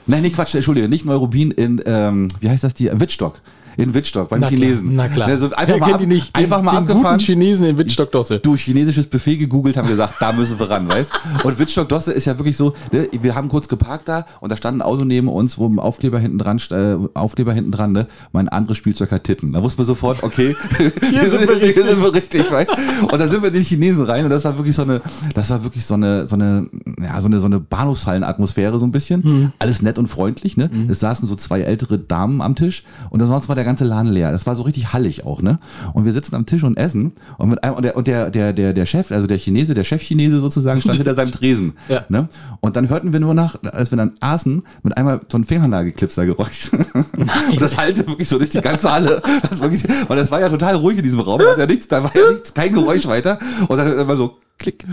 Nein, 0.06 0.22
nicht 0.22 0.34
Quatsch, 0.34 0.54
Entschuldige, 0.54 0.88
nicht 0.88 1.04
Neuruppin, 1.04 1.50
in, 1.50 1.82
ähm, 1.86 2.28
wie 2.40 2.48
heißt 2.48 2.64
das, 2.64 2.74
die 2.74 2.90
Wittstock. 2.92 3.40
In 3.76 3.94
Wittstock, 3.94 4.28
beim 4.28 4.40
Na 4.40 4.48
klar, 4.48 4.60
Chinesen. 4.60 4.94
Na 4.94 5.08
klar. 5.08 5.28
Ne, 5.28 5.36
so 5.36 5.46
einfach 5.46 5.66
Wer 5.66 5.78
mal, 5.78 5.92
ab, 5.94 5.98
die 5.98 6.06
nicht? 6.06 6.36
Den, 6.36 6.44
einfach 6.44 6.62
mal 6.62 6.70
den 6.72 6.78
abgefahren. 6.80 7.18
guten 7.18 7.24
Chinesen 7.24 7.66
in 7.66 7.78
Wittstock-Dosse. 7.78 8.38
Du, 8.40 8.56
chinesisches 8.56 9.06
Buffet 9.06 9.36
gegoogelt, 9.36 9.76
haben 9.76 9.88
gesagt, 9.88 10.14
da 10.20 10.32
müssen 10.32 10.58
wir 10.58 10.70
ran, 10.70 10.88
weißt 10.88 11.12
Und 11.42 11.58
Wittstock-Dosse 11.58 12.12
ist 12.12 12.24
ja 12.26 12.38
wirklich 12.38 12.56
so, 12.56 12.74
ne, 12.92 13.08
wir 13.12 13.34
haben 13.34 13.48
kurz 13.48 13.68
geparkt 13.68 14.08
da 14.08 14.26
und 14.40 14.50
da 14.50 14.56
stand 14.56 14.78
ein 14.78 14.82
Auto 14.82 15.04
neben 15.04 15.28
uns, 15.28 15.58
wo 15.58 15.68
ein 15.68 15.78
Aufkleber 15.78 16.18
hinten 16.18 16.38
dran, 16.38 16.60
äh, 16.70 16.96
Aufkleber 17.14 17.52
hinten 17.52 17.72
dran, 17.72 17.92
ne, 17.92 18.06
mein 18.32 18.48
anderes 18.48 18.78
Spielzeug 18.78 19.10
hat 19.10 19.24
Titten. 19.24 19.52
Da 19.52 19.62
wussten 19.62 19.78
wir 19.78 19.84
sofort, 19.84 20.22
okay, 20.22 20.56
hier, 20.78 21.30
sind 21.30 21.48
wir 21.48 21.56
hier 21.56 21.82
sind 21.82 22.02
wir 22.02 22.14
richtig, 22.14 22.50
weißt 22.50 22.70
Und 23.02 23.18
da 23.18 23.26
sind 23.28 23.42
wir 23.42 23.48
in 23.48 23.54
die 23.54 23.62
Chinesen 23.62 24.04
rein 24.04 24.24
und 24.24 24.30
das 24.30 24.44
war 24.44 24.56
wirklich 24.56 24.76
so 24.76 24.82
eine, 24.82 25.00
das 25.34 25.50
war 25.50 25.62
wirklich 25.64 25.84
so 25.84 25.94
eine, 25.94 26.26
so 26.26 26.36
eine, 26.36 26.66
ja, 27.02 27.20
so 27.20 27.26
eine, 27.26 27.40
so 27.40 27.46
eine 27.46 27.60
Bahnhofshallen-Atmosphäre 27.60 28.78
so 28.78 28.86
ein 28.86 28.92
bisschen. 28.92 29.52
Alles 29.58 29.82
nett 29.82 29.98
und 29.98 30.06
freundlich, 30.06 30.56
ne. 30.56 30.70
Es 30.88 31.00
saßen 31.00 31.26
so 31.28 31.34
zwei 31.34 31.60
ältere 31.62 31.98
Damen 31.98 32.40
am 32.40 32.54
Tisch 32.54 32.84
und 33.10 33.20
ansonsten 33.22 33.48
war 33.48 33.54
der 33.54 33.63
ganze 33.64 33.84
Laden 33.84 34.12
leer. 34.12 34.32
Das 34.32 34.46
war 34.46 34.56
so 34.56 34.62
richtig 34.62 34.92
hallig 34.92 35.24
auch, 35.24 35.42
ne. 35.42 35.58
Und 35.92 36.04
wir 36.04 36.12
sitzen 36.12 36.34
am 36.34 36.46
Tisch 36.46 36.62
und 36.62 36.76
essen 36.76 37.12
und 37.38 37.50
mit 37.50 37.64
einem, 37.64 37.74
und 37.74 37.82
der, 37.82 37.96
und 37.96 38.06
der, 38.06 38.30
der, 38.30 38.52
der, 38.52 38.72
der 38.72 38.86
Chef, 38.86 39.10
also 39.10 39.26
der 39.26 39.38
Chinese, 39.38 39.74
der 39.74 39.84
Chef-Chinese 39.84 40.40
sozusagen, 40.40 40.80
stand 40.80 40.96
hinter 40.96 41.14
seinem 41.14 41.32
Tresen. 41.32 41.74
Ja. 41.88 42.04
Ne? 42.08 42.28
Und 42.60 42.76
dann 42.76 42.88
hörten 42.88 43.12
wir 43.12 43.20
nur 43.20 43.34
nach, 43.34 43.56
als 43.62 43.90
wir 43.90 43.96
dann 43.96 44.12
aßen, 44.20 44.62
mit 44.82 44.96
einmal 44.96 45.20
so 45.30 45.38
ein 45.38 45.44
Fingernagelklipser-Geräusch. 45.44 46.70
Und 47.52 47.60
das 47.60 47.76
hallte 47.76 48.06
wirklich 48.06 48.28
so 48.28 48.38
durch 48.38 48.50
die 48.50 48.60
ganze 48.60 48.90
Halle. 48.90 49.22
Das 49.48 49.60
wirklich, 49.60 49.84
weil 50.08 50.16
das 50.16 50.30
war 50.30 50.40
ja 50.40 50.48
total 50.48 50.76
ruhig 50.76 50.98
in 50.98 51.04
diesem 51.04 51.20
Raum. 51.20 51.40
Da, 51.40 51.52
hat 51.52 51.58
ja 51.58 51.66
nichts, 51.66 51.88
da 51.88 52.02
war 52.04 52.14
ja 52.14 52.30
nichts, 52.30 52.54
kein 52.54 52.72
Geräusch 52.72 53.06
weiter. 53.06 53.38
Und 53.68 53.76
dann 53.76 53.98
immer 53.98 54.16
so 54.16 54.38
klick, 54.58 54.84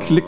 klick, 0.00 0.24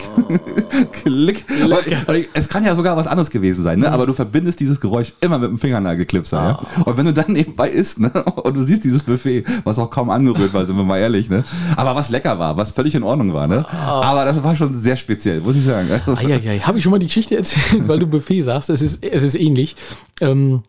klick. 0.93 1.45
Und, 1.63 2.09
und 2.09 2.29
es 2.35 2.49
kann 2.49 2.65
ja 2.65 2.75
sogar 2.75 2.97
was 2.97 3.07
anderes 3.07 3.31
gewesen 3.31 3.63
sein, 3.63 3.79
ne? 3.79 3.91
aber 3.91 4.07
du 4.07 4.13
verbindest 4.13 4.61
dieses 4.61 4.81
Geräusch 4.81 5.15
immer 5.21 5.39
mit 5.39 5.51
dem 5.51 5.59
Fingernagelklipser. 5.59 6.37
Ja? 6.37 6.83
Und 6.85 6.97
wenn 6.97 7.07
du 7.07 7.13
dann 7.13 7.33
nebenbei 7.33 7.71
isst 7.71 8.01
ne? 8.01 8.11
und 8.43 8.55
du 8.55 8.63
siehst 8.63 8.85
dieses 8.85 9.03
Buffet, 9.03 9.45
was 9.65 9.79
auch 9.79 9.91
kaum 9.91 10.11
angerührt 10.11 10.53
war, 10.53 10.67
sind 10.67 10.77
wir 10.77 10.85
mal 10.85 10.99
ehrlich, 10.99 11.31
ne? 11.31 11.45
aber 11.77 11.95
was 11.95 12.11
lecker 12.11 12.39
war, 12.39 12.57
was 12.57 12.71
völlig 12.71 12.95
in 12.95 13.03
Ordnung 13.03 13.33
war. 13.33 13.47
Ne? 13.47 13.65
Aber 13.71 14.25
das 14.25 14.43
war 14.43 14.57
schon 14.57 14.75
sehr 14.75 14.97
speziell, 14.97 15.41
muss 15.41 15.57
ich 15.57 15.65
sagen. 15.65 15.89
Eieiei, 16.07 16.59
habe 16.59 16.79
ich 16.79 16.85
schon 16.85 16.91
mal 16.91 16.99
die 16.99 17.07
Geschichte 17.07 17.37
erzählt, 17.37 17.89
weil 17.89 17.99
du 17.99 18.07
Buffet 18.07 18.43
sagst, 18.43 18.71
es 18.71 18.83
ist, 18.83 19.03
es 19.03 19.23
ist 19.23 19.35
ähnlich. 19.35 19.77
Ähm, 20.21 20.63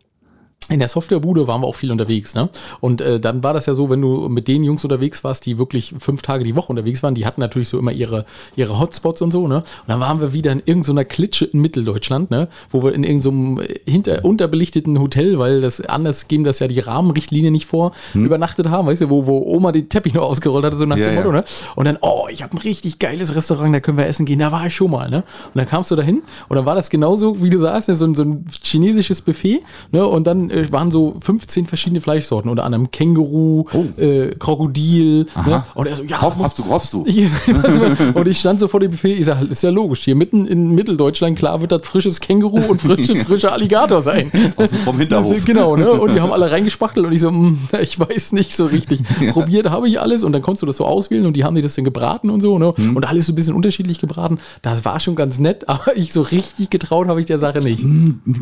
in 0.70 0.80
der 0.80 0.88
Softwarebude 0.88 1.48
waren 1.48 1.62
wir 1.62 1.68
auch 1.68 1.76
viel 1.76 1.92
unterwegs, 1.92 2.34
ne? 2.34 2.50
Und 2.80 3.00
äh, 3.02 3.20
dann 3.20 3.44
war 3.44 3.54
das 3.54 3.68
ja 3.68 3.74
so, 3.76 3.90
wenn 3.90 4.02
du 4.02 4.30
mit 4.30 4.48
den 4.48 4.64
Jungs 4.64 4.84
unterwegs 4.84 5.24
warst, 5.24 5.46
die 5.46 5.58
wirklich 5.60 5.94
fünf 6.00 6.22
Tage 6.24 6.44
die 6.44 6.56
Woche 6.56 6.70
unterwegs 6.72 7.04
waren, 7.04 7.14
die 7.14 7.26
hatten 7.26 7.40
natürlich 7.42 7.70
so 7.70 7.78
immer 7.78 7.92
ihre, 7.92 8.26
ihre 8.56 8.80
Hotspots 8.80 9.22
und 9.22 9.32
so, 9.32 9.48
ne? 9.48 9.58
Und 9.58 9.64
dann 9.88 10.00
waren 10.00 10.22
wir 10.22 10.34
wieder 10.34 10.52
in 10.52 10.62
irgendeiner 10.66 11.06
Klitsche 11.06 11.46
in 11.46 11.62
Mitteldeutschland, 11.62 12.32
ne? 12.32 12.48
Wo 12.72 12.84
wir 12.84 12.94
in 12.94 13.04
irgendeinem 13.04 13.62
hinter 13.86 14.26
unterbelichteten 14.26 15.00
Hotel, 15.00 15.38
weil 15.40 15.62
das 15.62 15.82
anders 15.82 16.28
geben 16.28 16.44
das 16.44 16.60
ja 16.60 16.68
die 16.68 16.80
Rahmenrichtlinie 16.80 17.52
nicht 17.52 17.66
vor, 17.68 17.92
übernachtet 18.14 18.70
haben, 18.70 18.88
weißt 18.88 19.02
du, 19.04 19.10
wo, 19.10 19.28
wo 19.28 19.38
Oma 19.44 19.72
den 19.72 19.88
Teppich 19.90 20.14
noch 20.14 20.24
ausgerollt 20.24 20.66
hatte, 20.66 20.78
so 20.78 20.86
nach 20.86 20.98
Ja, 20.98 21.06
dem 21.08 21.16
ja. 21.16 21.20
Motto, 21.22 21.32
ne? 21.32 21.44
Und 21.76 21.86
dann, 21.86 21.98
oh, 22.02 22.26
ich 22.32 22.42
habe 22.44 22.56
ein 22.56 22.60
richtig 22.60 23.00
geiles 23.00 23.36
Restaurant, 23.36 23.74
da 23.76 23.80
können 23.80 23.98
wir 23.98 24.08
essen 24.08 24.26
gehen, 24.26 24.40
da 24.40 24.52
war 24.52 24.66
ich 24.68 24.76
schon 24.76 24.90
mal, 24.92 25.10
ne? 25.10 25.18
Und 25.18 25.56
dann 25.56 25.68
kamst 25.68 25.92
du 25.92 25.96
dahin 25.96 26.24
und 26.50 26.56
dann 26.56 26.66
war 26.66 26.74
das 26.76 26.90
genauso, 26.90 27.44
wie 27.44 27.50
du 27.50 27.60
sagst, 27.60 27.90
ne? 27.90 27.96
so, 27.96 28.06
ein- 28.06 28.16
so 28.16 28.24
ein 28.24 28.46
chinesisches 28.64 29.22
Buffet, 29.22 29.62
ne? 29.92 30.06
Und 30.06 30.26
dann 30.26 30.50
äh, 30.56 30.72
waren 30.72 30.92
so 30.92 31.16
15 31.22 31.66
verschiedene 31.66 32.02
Fleischsorten, 32.02 32.50
unter 32.50 32.64
anderem 32.64 32.92
Känguru, 32.92 33.66
äh, 33.98 34.30
Krokodil, 34.38 35.26
ne? 35.46 35.64
Und 35.74 35.88
er 35.88 35.96
so, 35.96 36.04
ja, 36.04 36.22
Hoff, 36.22 36.38
hoffst 36.38 36.60
du, 36.60 36.66
hoffst 36.70 36.94
du. 36.94 37.06
Und 38.14 38.28
ich 38.28 38.40
stand 38.40 38.60
so 38.60 38.68
vor 38.68 38.80
dem 38.80 38.92
Buffet, 38.92 39.14
ich 39.14 39.26
sag, 39.26 39.42
ist 39.42 39.64
ja 39.64 39.70
logisch, 39.70 40.04
hier 40.04 40.16
mitten 40.16 40.46
in 40.46 40.74
Mitteldeutschland, 40.76 41.38
klar 41.38 41.62
wird 41.62 41.72
das 41.72 41.86
frisches 41.86 42.20
Känguru 42.20 42.58
und 42.70 42.82
frische, 42.82 43.16
frischer 43.26 43.52
Alligator 43.52 44.02
sein. 44.02 44.32
Aus 44.56 44.72
vom 44.84 44.98
Hinterhof. 44.98 45.34
Das 45.34 45.46
Genau, 45.46 45.76
ne? 45.76 45.92
Und 45.92 46.14
die 46.14 46.22
haben 46.22 46.32
alle 46.32 46.52
reingespachtelt 46.52 47.06
und 47.06 47.12
ich 47.12 47.22
so, 47.22 47.30
hm, 47.30 47.60
ich 47.82 48.00
weiß 48.00 48.34
nicht 48.34 48.56
so 48.56 48.66
richtig. 48.66 49.02
Probiert 49.32 49.70
habe 49.70 49.88
ich 49.88 50.00
alles 50.00 50.24
und 50.24 50.34
dann 50.34 50.42
konntest 50.42 50.64
du 50.64 50.66
das 50.68 50.78
so 50.78 50.86
auswählen 50.86 51.26
und 51.26 51.34
die 51.34 51.44
haben 51.44 51.56
dir 51.56 51.62
das 51.62 51.76
dann 51.76 51.86
gebraten 51.86 52.30
und 52.30 52.42
so, 52.42 52.58
ne? 52.60 52.74
Hm. 52.76 52.96
Und 52.96 53.06
alles 53.06 53.28
so 53.28 53.32
ein 53.32 53.36
bisschen 53.36 53.56
unterschiedlich 53.56 54.00
gebraten. 54.00 54.40
Das 54.62 54.86
war 54.86 55.00
schon 55.00 55.16
ganz 55.16 55.40
nett, 55.40 55.70
aber 55.70 55.96
ich 55.96 56.14
so 56.14 56.22
richtig 56.22 56.70
getraut 56.70 57.08
habe 57.08 57.20
ich 57.20 57.26
der 57.26 57.40
Sache 57.40 57.60
nicht. 57.60 57.84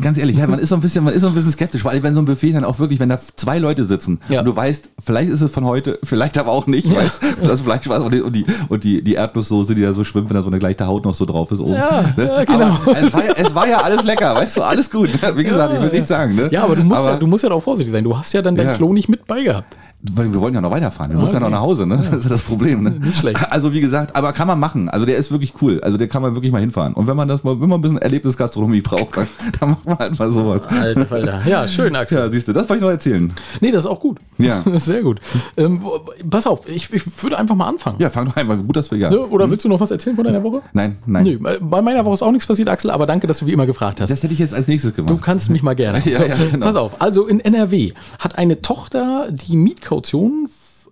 Ganz 0.00 0.18
ehrlich, 0.18 0.38
ja, 0.38 0.46
man 0.46 0.58
ist 0.58 0.70
so 0.70 0.74
ein 0.74 0.80
bisschen, 0.80 1.04
man 1.04 1.14
ist 1.14 1.22
so 1.22 1.28
ein 1.28 1.34
bisschen 1.34 1.52
skeptisch, 1.52 1.84
weil 1.84 2.02
wenn 2.04 2.14
so 2.14 2.20
ein 2.22 2.24
Buffet 2.26 2.52
dann 2.52 2.64
auch 2.64 2.78
wirklich, 2.78 3.00
wenn 3.00 3.08
da 3.08 3.18
zwei 3.36 3.58
Leute 3.58 3.84
sitzen 3.84 4.20
Ja. 4.28 4.40
und 4.40 4.46
du 4.46 4.54
weißt, 4.54 4.88
vielleicht 5.04 5.30
ist 5.30 5.40
es 5.40 5.50
von 5.50 5.64
heute, 5.64 5.98
vielleicht 6.04 6.38
aber 6.38 6.52
auch 6.52 6.66
nicht, 6.66 6.94
weißt 6.94 7.20
das 7.42 7.62
Fleisch 7.62 7.88
war 7.88 8.02
und 8.04 8.14
die, 8.14 8.20
und 8.22 8.34
die, 8.36 8.44
und 8.68 8.84
die, 8.84 9.02
die 9.02 9.14
Erdnusssoße, 9.14 9.74
die 9.74 9.82
da 9.82 9.92
so 9.92 10.04
schwimmt, 10.04 10.28
wenn 10.30 10.36
da 10.36 10.42
so 10.42 10.48
eine 10.48 10.58
gleiche 10.58 10.86
Haut 10.86 11.04
noch 11.04 11.14
so 11.14 11.24
drauf 11.24 11.50
ist 11.50 11.60
oben. 11.60 11.72
Ja, 11.74 12.04
ja, 12.16 12.44
genau. 12.44 12.78
Aber 12.84 12.96
es 13.02 13.12
war, 13.12 13.24
ja, 13.24 13.32
es 13.36 13.54
war 13.54 13.68
ja 13.68 13.78
alles 13.78 14.04
lecker, 14.04 14.34
weißt 14.34 14.56
du, 14.56 14.62
alles 14.62 14.90
gut. 14.90 15.10
Wie 15.36 15.44
gesagt, 15.44 15.74
ich 15.74 15.80
will 15.82 15.90
nichts 15.90 16.08
sagen. 16.08 16.34
Ne? 16.36 16.48
Ja, 16.50 16.64
aber 16.64 16.76
du 16.76 16.84
musst, 16.84 17.04
ja, 17.04 17.16
du 17.16 17.26
musst 17.26 17.44
ja 17.44 17.50
auch 17.50 17.62
vorsichtig 17.62 17.92
sein. 17.92 18.04
Du 18.04 18.16
hast 18.16 18.32
ja 18.32 18.42
dann 18.42 18.54
dein 18.56 18.66
Ja. 18.66 18.74
Klo 18.74 18.92
nicht 18.92 19.08
mit 19.08 19.26
bei 19.26 19.42
gehabt. 19.42 19.76
Weil 20.12 20.30
wir 20.30 20.40
wollten 20.40 20.54
ja 20.54 20.60
noch 20.60 20.70
weiterfahren. 20.70 21.12
Wir 21.12 21.18
mussten 21.18 21.36
ja 21.36 21.40
okay. 21.40 21.50
noch 21.50 21.58
nach 21.58 21.66
Hause, 21.66 21.86
ne? 21.86 21.96
Das 21.96 22.18
ist 22.18 22.24
ja 22.24 22.30
das 22.30 22.42
Problem, 22.42 22.82
ne? 22.82 22.90
Nicht 23.00 23.18
schlecht. 23.18 23.40
Also 23.50 23.72
wie 23.72 23.80
gesagt, 23.80 24.14
aber 24.14 24.34
kann 24.34 24.46
man 24.46 24.60
machen. 24.60 24.90
Also 24.90 25.06
der 25.06 25.16
ist 25.16 25.30
wirklich 25.30 25.54
cool. 25.62 25.80
Also 25.80 25.96
der 25.96 26.08
kann 26.08 26.20
man 26.20 26.34
wirklich 26.34 26.52
mal 26.52 26.60
hinfahren. 26.60 26.92
Und 26.92 27.06
wenn 27.06 27.16
man 27.16 27.26
das 27.26 27.42
mal, 27.42 27.58
wenn 27.58 27.68
man 27.68 27.78
ein 27.78 27.82
bisschen 27.82 27.98
Erlebnisgastronomie 27.98 28.82
braucht, 28.82 29.16
dann, 29.16 29.26
dann 29.60 29.70
macht 29.70 29.86
man 29.86 29.98
halt 29.98 30.18
mal 30.18 30.30
sowas. 30.30 30.66
Alter, 30.66 31.10
Alter. 31.10 31.42
Ja, 31.46 31.66
schön, 31.66 31.96
Axel. 31.96 32.18
Ja, 32.18 32.30
siehst 32.30 32.48
du, 32.48 32.52
das 32.52 32.68
wollte 32.68 32.80
ich 32.80 32.82
noch 32.82 32.90
erzählen. 32.90 33.32
Nee, 33.60 33.70
das 33.70 33.84
ist 33.84 33.90
auch 33.90 34.00
gut. 34.00 34.18
Ja. 34.36 34.62
Sehr 34.74 35.02
gut. 35.02 35.20
Ähm, 35.56 35.80
pass 36.28 36.46
auf, 36.46 36.68
ich, 36.68 36.92
ich 36.92 37.22
würde 37.22 37.38
einfach 37.38 37.54
mal 37.54 37.68
anfangen. 37.68 37.96
Ja, 37.98 38.10
fang 38.10 38.26
doch 38.26 38.36
einmal. 38.36 38.58
Gut, 38.58 38.76
dass 38.76 38.90
wir 38.90 38.98
ja. 38.98 39.08
Ne? 39.08 39.20
Oder 39.20 39.50
willst 39.50 39.64
du 39.64 39.70
noch 39.70 39.80
was 39.80 39.90
erzählen 39.90 40.16
von 40.16 40.24
deiner 40.24 40.42
Woche? 40.42 40.60
Nein, 40.74 40.98
nein. 41.06 41.24
Nö, 41.24 41.38
bei 41.60 41.80
meiner 41.80 42.04
Woche 42.04 42.14
ist 42.14 42.22
auch 42.22 42.32
nichts 42.32 42.46
passiert, 42.46 42.68
Axel, 42.68 42.90
aber 42.90 43.06
danke, 43.06 43.26
dass 43.26 43.38
du 43.38 43.46
wie 43.46 43.52
immer 43.52 43.66
gefragt 43.66 44.02
hast. 44.02 44.10
Das 44.10 44.22
hätte 44.22 44.34
ich 44.34 44.38
jetzt 44.38 44.52
als 44.52 44.68
nächstes 44.68 44.94
gemacht. 44.94 45.10
Du 45.10 45.16
kannst 45.16 45.48
mich 45.48 45.62
mal 45.62 45.74
gerne. 45.74 46.02
Ja, 46.04 46.18
so, 46.18 46.24
ja, 46.24 46.50
genau. 46.50 46.66
Pass 46.66 46.76
auf, 46.76 47.00
also 47.00 47.26
in 47.26 47.40
NRW 47.40 47.92
hat 48.18 48.36
eine 48.36 48.60
Tochter 48.60 49.28
die 49.30 49.56
Mietkaution, 49.56 49.93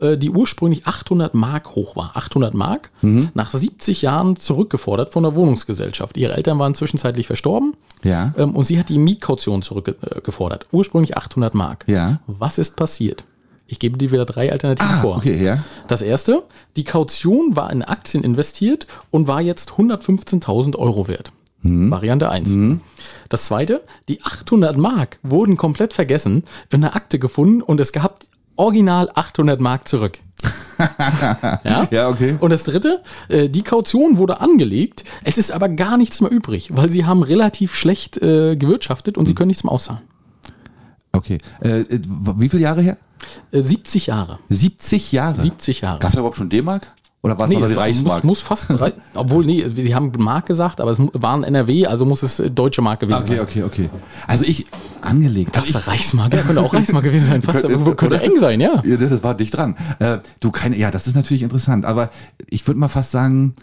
äh, 0.00 0.16
die 0.18 0.30
ursprünglich 0.30 0.86
800 0.86 1.34
Mark 1.34 1.74
hoch 1.74 1.94
war, 1.96 2.12
800 2.16 2.54
Mark, 2.54 2.90
Mhm. 3.02 3.28
nach 3.34 3.50
70 3.50 4.02
Jahren 4.02 4.36
zurückgefordert 4.36 5.12
von 5.12 5.22
der 5.22 5.34
Wohnungsgesellschaft. 5.34 6.16
Ihre 6.16 6.34
Eltern 6.36 6.58
waren 6.58 6.74
zwischenzeitlich 6.74 7.26
verstorben 7.26 7.74
Ja. 8.02 8.34
ähm, 8.36 8.54
und 8.56 8.64
sie 8.64 8.78
hat 8.78 8.88
die 8.88 8.98
Mietkaution 8.98 9.62
zurückgefordert. 9.62 10.66
Ursprünglich 10.72 11.16
800 11.16 11.54
Mark. 11.54 11.84
Ja. 11.86 12.20
Was 12.26 12.58
ist 12.58 12.76
passiert? 12.76 13.24
Ich 13.68 13.78
gebe 13.78 13.96
dir 13.96 14.10
wieder 14.10 14.26
drei 14.26 14.52
Alternativen 14.52 14.92
Ah, 14.96 15.00
vor. 15.00 15.16
okay, 15.16 15.42
ja. 15.42 15.62
Das 15.88 16.02
erste, 16.02 16.42
die 16.76 16.84
Kaution 16.84 17.56
war 17.56 17.72
in 17.72 17.82
Aktien 17.82 18.22
investiert 18.24 18.86
und 19.10 19.28
war 19.28 19.40
jetzt 19.40 19.70
115.000 19.78 20.76
Euro 20.76 21.08
wert. 21.08 21.32
Variante 21.64 22.28
1. 22.28 22.78
Das 23.28 23.44
zweite, 23.44 23.82
die 24.08 24.20
800 24.24 24.76
Mark 24.76 25.20
wurden 25.22 25.56
komplett 25.56 25.92
vergessen, 25.92 26.42
in 26.70 26.82
einer 26.82 26.96
Akte 26.96 27.20
gefunden 27.20 27.62
und 27.62 27.78
es 27.80 27.92
gab 27.92 28.18
original 28.56 29.10
800 29.14 29.60
Mark 29.60 29.88
zurück. 29.88 30.18
ja? 31.64 31.88
Ja, 31.90 32.08
okay. 32.08 32.36
Und 32.40 32.50
das 32.50 32.64
dritte, 32.64 33.02
äh, 33.28 33.48
die 33.48 33.62
Kaution 33.62 34.18
wurde 34.18 34.40
angelegt, 34.40 35.04
es 35.24 35.38
ist 35.38 35.52
aber 35.52 35.68
gar 35.68 35.96
nichts 35.96 36.20
mehr 36.20 36.30
übrig, 36.30 36.70
weil 36.72 36.90
sie 36.90 37.04
haben 37.04 37.22
relativ 37.22 37.74
schlecht 37.74 38.18
äh, 38.18 38.56
gewirtschaftet 38.56 39.16
und 39.18 39.26
sie 39.26 39.34
können 39.34 39.48
nichts 39.48 39.64
mehr 39.64 39.72
auszahlen. 39.72 40.02
Okay. 41.12 41.38
Äh, 41.60 41.84
wie 41.90 42.48
viele 42.48 42.62
Jahre 42.62 42.82
her? 42.82 42.96
Äh, 43.52 43.60
70 43.60 44.06
Jahre. 44.06 44.38
70 44.48 45.12
Jahre. 45.12 45.40
70 45.40 45.82
Jahre. 45.82 45.98
Gab 45.98 46.10
es 46.10 46.16
überhaupt 46.16 46.36
schon 46.36 46.48
D-Mark? 46.48 46.90
Oder 47.24 47.38
war 47.38 47.46
es 47.46 47.52
noch 47.52 47.66
die 47.68 47.76
war- 47.76 47.82
Reichsmark? 47.84 48.24
Muss, 48.24 48.38
muss 48.38 48.40
fast, 48.42 48.66
drei, 48.68 48.92
obwohl, 49.14 49.44
nee, 49.46 49.64
sie 49.74 49.94
haben 49.94 50.10
Mark 50.18 50.46
gesagt, 50.46 50.80
aber 50.80 50.90
es 50.90 51.00
waren 51.12 51.44
NRW, 51.44 51.86
also 51.86 52.04
muss 52.04 52.24
es 52.24 52.40
äh, 52.40 52.50
deutsche 52.50 52.82
Mark 52.82 52.98
gewesen 52.98 53.22
okay, 53.22 53.36
sein. 53.36 53.40
okay, 53.40 53.62
okay. 53.62 53.90
Also 54.26 54.44
ich, 54.44 54.66
angelegt. 55.02 55.52
Gab 55.52 55.64
es 55.66 55.72
da 55.72 55.78
Reichsmark? 55.78 56.34
Ja, 56.34 56.42
könnte 56.42 56.60
auch 56.60 56.74
Reichsmark 56.74 57.04
gewesen 57.04 57.26
sein, 57.26 57.42
fast, 57.42 57.62
Könnte- 57.62 57.94
könnte 57.94 58.20
eng 58.20 58.38
sein, 58.40 58.60
ja. 58.60 58.82
Ja, 58.84 58.96
das 58.96 59.10
das 59.10 59.22
war 59.22 59.34
dicht 59.34 59.56
dran. 59.56 59.76
Äh, 60.00 60.18
du 60.40 60.50
keine, 60.50 60.76
ja, 60.76 60.90
das 60.90 61.06
ist 61.06 61.14
natürlich 61.14 61.44
interessant, 61.44 61.84
aber 61.84 62.10
ich 62.48 62.66
würde 62.66 62.80
mal 62.80 62.88
fast 62.88 63.12
sagen, 63.12 63.54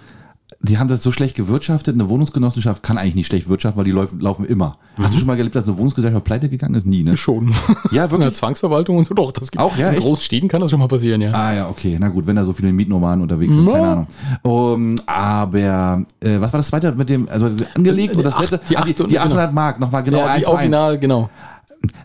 die 0.62 0.77
haben 0.77 0.88
das 0.88 1.03
so 1.03 1.12
schlecht 1.12 1.36
gewirtschaftet. 1.36 1.94
Eine 1.94 2.10
Wohnungsgenossenschaft 2.10 2.84
kann 2.84 2.98
eigentlich 2.98 3.15
nicht 3.15 3.27
schlecht 3.27 3.48
wirtschaften, 3.48 3.77
weil 3.77 3.86
die 3.86 3.91
laufen, 3.91 4.20
laufen 4.20 4.46
immer. 4.46 4.77
Hast 4.98 5.13
du 5.13 5.18
schon 5.20 5.27
mal 5.27 5.38
gelebt, 5.38 5.56
dass 5.56 5.68
eine 5.68 5.77
Wohnungsgesellschaft 5.77 6.25
pleite 6.25 6.50
gegangen 6.50 6.74
ist? 6.75 6.86
Nie, 6.86 7.03
ne? 7.03 7.15
Schon. 7.15 7.53
Ja, 7.91 8.03
Eine 8.03 8.12
wirklich. 8.12 8.34
Zwangsverwaltung 8.34 8.98
und 8.98 9.06
so, 9.06 9.13
doch, 9.13 9.32
das 9.32 9.51
gibt 9.51 9.62
Auch, 9.63 9.77
ja, 9.77 9.88
In 9.89 9.94
echt? 9.96 10.03
Großstädten 10.03 10.50
kann 10.50 10.60
das 10.62 10.70
schon 10.72 10.79
mal 10.79 10.88
passieren, 10.88 11.22
ja. 11.22 11.32
Ah 11.32 11.53
ja, 11.53 11.70
okay. 11.70 11.98
Na 12.00 12.10
gut, 12.10 12.27
wenn 12.27 12.36
da 12.36 12.44
so 12.44 12.53
viele 12.53 12.74
Mietnomaden 12.74 13.22
unterwegs 13.22 13.53
sind, 13.53 13.65
Ja. 13.68 13.74
keine 13.74 13.88
Ahnung. 13.88 14.08
Um, 14.44 14.96
aber 15.06 16.03
äh, 16.20 16.39
was 16.41 16.51
war 16.53 16.60
das 16.60 16.68
zweite 16.68 16.91
mit 16.94 17.10
dem, 17.10 17.29
also 17.29 17.50
angelegt 17.75 18.13
Die 18.15 18.18
und 18.18 18.24
das 18.25 18.34
acht- 18.36 18.51
dritte? 18.51 18.62
die 18.70 18.77
Ah, 18.77 18.84
die, 18.84 18.94
die 18.94 19.20
800 19.20 19.53
Mark, 19.53 19.79
nochmal 19.79 20.03
genau 20.03 20.18
ja, 20.20 20.25
die 20.25 20.29
eins 20.32 20.44
zu 20.46 20.51
eins. 20.51 20.58
Original, 20.58 20.98
genau. 21.00 21.29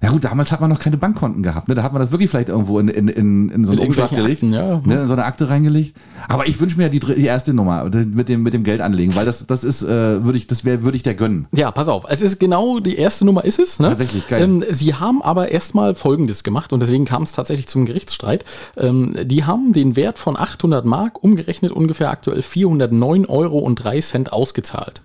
Ja 0.02 0.11
gut, 0.11 0.25
damals 0.25 0.52
hat 0.52 0.61
man 0.61 0.71
noch 0.71 0.78
keine 0.78 0.97
Bankkonten 0.97 1.43
gehabt. 1.43 1.69
Ne? 1.69 1.75
Da 1.75 1.83
hat 1.83 1.93
man 1.93 2.00
das 2.00 2.12
wirklich 2.12 2.31
vielleicht 2.31 2.49
irgendwo 2.49 2.78
in, 2.78 2.88
in, 2.88 3.09
in, 3.09 3.49
in 3.49 3.64
so 3.64 3.73
einen 3.73 3.81
In 3.81 3.87
Umschlag 3.88 4.11
gelegt. 4.11 4.43
Akten, 4.43 4.52
ja. 4.52 4.81
Ne? 4.85 5.02
In 5.02 5.09
so 5.09 5.14
eine 5.14 5.25
Akte 5.25 5.49
reingelegt. 5.49 5.97
Aber 6.28 6.47
ich 6.47 6.61
wünsche 6.61 6.76
mir 6.76 6.85
ja 6.85 6.88
die, 6.90 7.00
die 7.00 7.25
erste 7.25 7.54
Nummer 7.54 7.85
mit 7.85 8.28
dem, 8.28 8.43
mit 8.43 8.54
dem 8.54 8.62
Geld 8.62 8.81
anlegen, 8.81 9.16
weil 9.16 9.26
das, 9.26 9.47
das 9.47 9.64
ist, 9.64 9.83
äh, 9.83 10.25
würde 10.25 10.38
ich, 10.38 10.47
das 10.47 10.64
wäre, 10.64 10.83
würde 10.83 10.97
ich 10.97 11.02
der 11.02 11.14
gönnen. 11.14 11.47
Ja, 11.52 11.71
pass 11.71 11.88
auf. 11.88 12.04
Es 12.09 12.23
ist 12.23 12.38
genau 12.38 12.78
die 12.78 12.97
erste 12.97 13.25
Nummer 13.25 13.45
ist 13.45 13.59
es. 13.59 13.81
Ne? 13.81 13.88
Tatsächlich, 13.88 14.28
geil. 14.28 14.43
Ähm, 14.43 14.64
sie 14.71 14.95
haben 14.95 15.23
aber 15.23 15.50
erstmal 15.50 15.95
Folgendes 15.95 16.45
gemacht 16.45 16.73
und 16.73 16.81
deswegen 16.81 17.04
kam 17.04 17.25
es 17.25 17.33
tatsächlich 17.33 17.66
zum 17.66 17.85
Gerichtsstreit. 17.85 18.45
Ähm, 18.76 19.16
die 19.25 19.45
haben 19.45 19.73
den 19.73 19.97
Wert 19.97 20.19
von 20.19 20.37
800 20.37 20.85
Mark 20.85 21.23
umgerechnet 21.25 21.73
ungefähr 21.73 22.11
aktuell 22.11 22.43
409 22.43 23.26
Euro 23.26 23.59
und 23.59 23.76
3 23.76 24.00
Cent 24.00 24.33
ausgezahlt. 24.33 25.03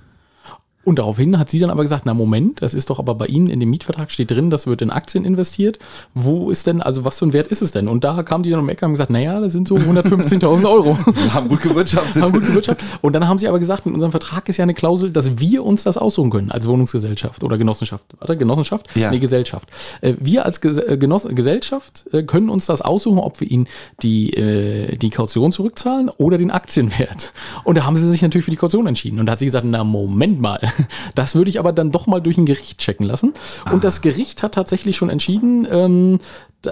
Und 0.90 0.98
daraufhin 0.98 1.38
hat 1.38 1.52
sie 1.52 1.60
dann 1.60 1.70
aber 1.70 1.84
gesagt, 1.84 2.08
na 2.08 2.16
Moment, 2.16 2.64
das 2.64 2.74
ist 2.74 2.90
doch 2.90 2.98
aber 2.98 3.14
bei 3.14 3.28
Ihnen 3.28 3.46
in 3.46 3.60
dem 3.60 3.70
Mietvertrag 3.70 4.12
steht 4.12 4.32
drin, 4.32 4.50
das 4.50 4.66
wird 4.66 4.82
in 4.82 4.90
Aktien 4.90 5.24
investiert. 5.24 5.78
Wo 6.16 6.50
ist 6.50 6.66
denn, 6.66 6.82
also 6.82 7.06
was 7.06 7.20
für 7.20 7.28
ein 7.28 7.34
Wert 7.34 7.46
ist 7.50 7.62
es 7.62 7.72
denn? 7.72 7.88
Und 7.88 8.04
da 8.04 8.24
kam 8.24 8.42
die 8.42 8.50
dann 8.50 8.60
um 8.60 8.68
Ecke 8.70 8.86
und 8.86 8.88
haben 8.88 8.94
gesagt, 8.94 9.12
naja, 9.12 9.40
das 9.40 9.54
sind 9.54 9.68
so 9.68 9.76
115.000 9.76 10.68
Euro. 10.68 10.98
Wir 11.06 11.32
haben 11.32 11.48
gut 11.48 11.62
gewirtschaftet. 11.62 12.24
haben 12.24 12.32
gut 12.32 12.44
gewirtschaftet. 12.44 12.88
Und 13.02 13.14
dann 13.14 13.28
haben 13.28 13.38
sie 13.38 13.48
aber 13.48 13.60
gesagt, 13.60 13.86
in 13.86 13.94
unserem 13.94 14.10
Vertrag 14.10 14.50
ist 14.50 14.58
ja 14.58 14.64
eine 14.64 14.74
Klausel, 14.74 15.12
dass 15.12 15.40
wir 15.40 15.64
uns 15.64 15.84
das 15.84 16.00
aussuchen 16.00 16.32
können 16.32 16.50
als 16.50 16.68
Wohnungsgesellschaft 16.68 17.44
oder 17.44 17.60
Genossenschaft. 17.60 18.06
Warte, 18.18 18.36
Genossenschaft? 18.36 18.88
Ja. 18.96 19.12
Nee, 19.12 19.20
Gesellschaft. 19.20 19.70
Äh, 20.02 20.16
Wir 20.20 20.44
als 20.44 20.58
äh, 20.64 20.98
Genoss 20.98 21.28
Gesellschaft 21.30 22.06
äh, 22.12 22.24
können 22.24 22.50
uns 22.50 22.66
das 22.66 22.82
aussuchen, 22.82 23.20
ob 23.20 23.40
wir 23.42 23.52
ihnen 23.52 23.68
die, 24.02 24.98
die 25.00 25.10
Kaution 25.12 25.52
zurückzahlen 25.52 26.10
oder 26.18 26.40
den 26.40 26.50
Aktienwert. 26.50 27.32
Und 27.64 27.78
da 27.78 27.86
haben 27.86 27.96
sie 27.96 28.08
sich 28.08 28.24
natürlich 28.24 28.46
für 28.46 28.52
die 28.52 28.58
Kaution 28.58 28.88
entschieden. 28.88 29.20
Und 29.20 29.28
da 29.28 29.34
hat 29.34 29.40
sie 29.40 29.46
gesagt, 29.46 29.68
na 29.70 29.84
Moment 29.84 30.42
mal, 30.42 30.60
das 31.16 31.36
würde 31.36 31.50
ich 31.50 31.60
aber 31.60 31.72
dann 31.74 31.92
doch 31.92 32.08
mal 32.08 32.20
durch 32.22 32.38
ein 32.38 32.46
Gericht 32.46 32.80
checken 32.80 33.06
lassen. 33.06 33.34
Und 33.72 33.84
das 33.84 34.02
Gericht 34.02 34.44
hat 34.44 34.54
tatsächlich 34.54 34.98
schon 34.98 35.10
entschieden, 35.10 35.68
ähm, 35.70 36.20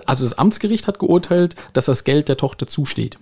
also 0.05 0.23
das 0.23 0.37
Amtsgericht 0.37 0.87
hat 0.87 0.99
geurteilt, 0.99 1.55
dass 1.73 1.85
das 1.85 2.03
Geld 2.03 2.29
der 2.29 2.37
Tochter 2.37 2.67
zusteht. 2.67 3.17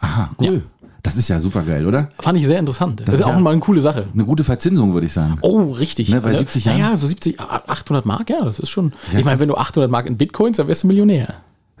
Aha, 0.00 0.30
cool. 0.40 0.62
Das 1.02 1.16
ist 1.16 1.28
ja 1.28 1.38
super 1.40 1.62
geil, 1.62 1.86
oder? 1.86 2.08
Fand 2.18 2.38
ich 2.38 2.46
sehr 2.46 2.58
interessant. 2.58 3.02
Das, 3.04 3.14
ist 3.14 3.20
ist 3.20 3.26
auch 3.26 3.32
ja- 3.34 3.38
mal 3.38 3.50
eine 3.50 3.60
coole 3.60 3.80
Sache. 3.80 4.06
Eine 4.14 4.24
gute 4.24 4.42
Verzinsung, 4.42 4.94
würde 4.94 5.06
ich 5.06 5.12
sagen. 5.12 5.36
Oh, 5.42 5.72
richtig. 5.72 6.08
Ne, 6.08 6.20
bei 6.22 6.32
70 6.32 6.64
Jahren? 6.64 6.78
Ja, 6.78 6.96
so 6.96 7.06
70, 7.06 7.38
800 7.40 8.06
Mark, 8.06 8.30
ja, 8.30 8.42
das 8.42 8.58
ist 8.58 8.70
schon. 8.70 8.94
Ja, 9.12 9.18
ich 9.18 9.24
meine, 9.24 9.38
wenn 9.38 9.48
du 9.48 9.54
800 9.56 9.90
Mark 9.90 10.06
in 10.06 10.16
Bitcoins, 10.16 10.56
dann 10.56 10.66
wärst 10.68 10.82
du 10.84 10.86
Millionär. 10.86 11.34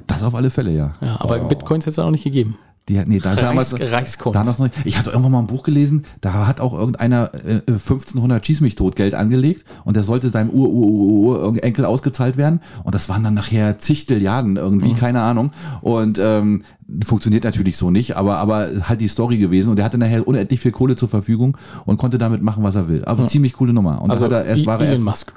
Das 0.06 0.22
auf 0.22 0.34
alle 0.34 0.50
Fälle, 0.50 0.72
ja. 0.72 0.94
Ja, 1.00 1.18
aber 1.20 1.40
Oh. 1.42 1.48
Bitcoins 1.48 1.84
hätte 1.84 1.90
es 1.90 1.96
da 1.96 2.04
noch 2.04 2.10
nicht 2.10 2.24
gegeben. 2.24 2.58
Die 2.88 3.02
nee, 3.06 3.18
da, 3.18 3.34
damals, 3.34 3.74
Reichscoins. 3.80 4.34
da 4.34 4.44
noch. 4.44 4.68
Ich 4.84 4.98
hatte 4.98 5.08
irgendwann 5.10 5.32
mal 5.32 5.38
ein 5.38 5.46
Buch 5.46 5.62
gelesen, 5.62 6.04
da 6.20 6.46
hat 6.46 6.60
auch 6.60 6.74
irgendeiner 6.74 7.30
äh, 7.34 7.62
1500 7.66 8.46
Schieß 8.46 8.60
mich 8.60 8.74
tot 8.74 8.94
Geld 8.94 9.14
angelegt 9.14 9.64
und 9.84 9.96
der 9.96 10.02
sollte 10.04 10.28
seinem 10.28 10.50
Ur, 10.50 10.68
Ur, 10.68 10.86
Ur, 10.88 11.46
Ur 11.48 11.64
Enkel 11.64 11.86
ausgezahlt 11.86 12.36
werden 12.36 12.60
und 12.84 12.94
das 12.94 13.08
waren 13.08 13.24
dann 13.24 13.32
nachher 13.34 13.78
zig 13.78 14.06
Milliarden 14.10 14.56
irgendwie, 14.56 14.92
Mhm. 14.92 14.96
keine 14.96 15.22
Ahnung. 15.22 15.52
Und 15.80 16.18
ähm, 16.20 16.62
funktioniert 17.04 17.44
natürlich 17.44 17.76
so 17.76 17.90
nicht, 17.90 18.16
aber, 18.16 18.36
aber 18.38 18.68
halt 18.82 19.00
die 19.00 19.08
Story 19.08 19.38
gewesen 19.38 19.70
und 19.70 19.76
der 19.76 19.84
hatte 19.84 19.96
nachher 19.98 20.26
unendlich 20.28 20.60
viel 20.60 20.70
Kohle 20.72 20.96
zur 20.96 21.08
Verfügung 21.08 21.56
und 21.86 21.96
konnte 21.98 22.18
damit 22.18 22.42
machen, 22.42 22.62
was 22.62 22.74
er 22.74 22.88
will. 22.88 23.04
Aber 23.06 23.26
ziemlich 23.26 23.54
coole 23.54 23.72
Nummer. 23.72 24.02
Und 24.02 24.10
Also 24.10 24.28
da 24.28 24.38
hat 24.38 24.44
er 24.44 24.50
erst 24.50 24.66
war 24.66 24.74
er 24.80 24.80
Elon 24.88 24.92
erst, 24.92 25.04
Musk. 25.04 25.32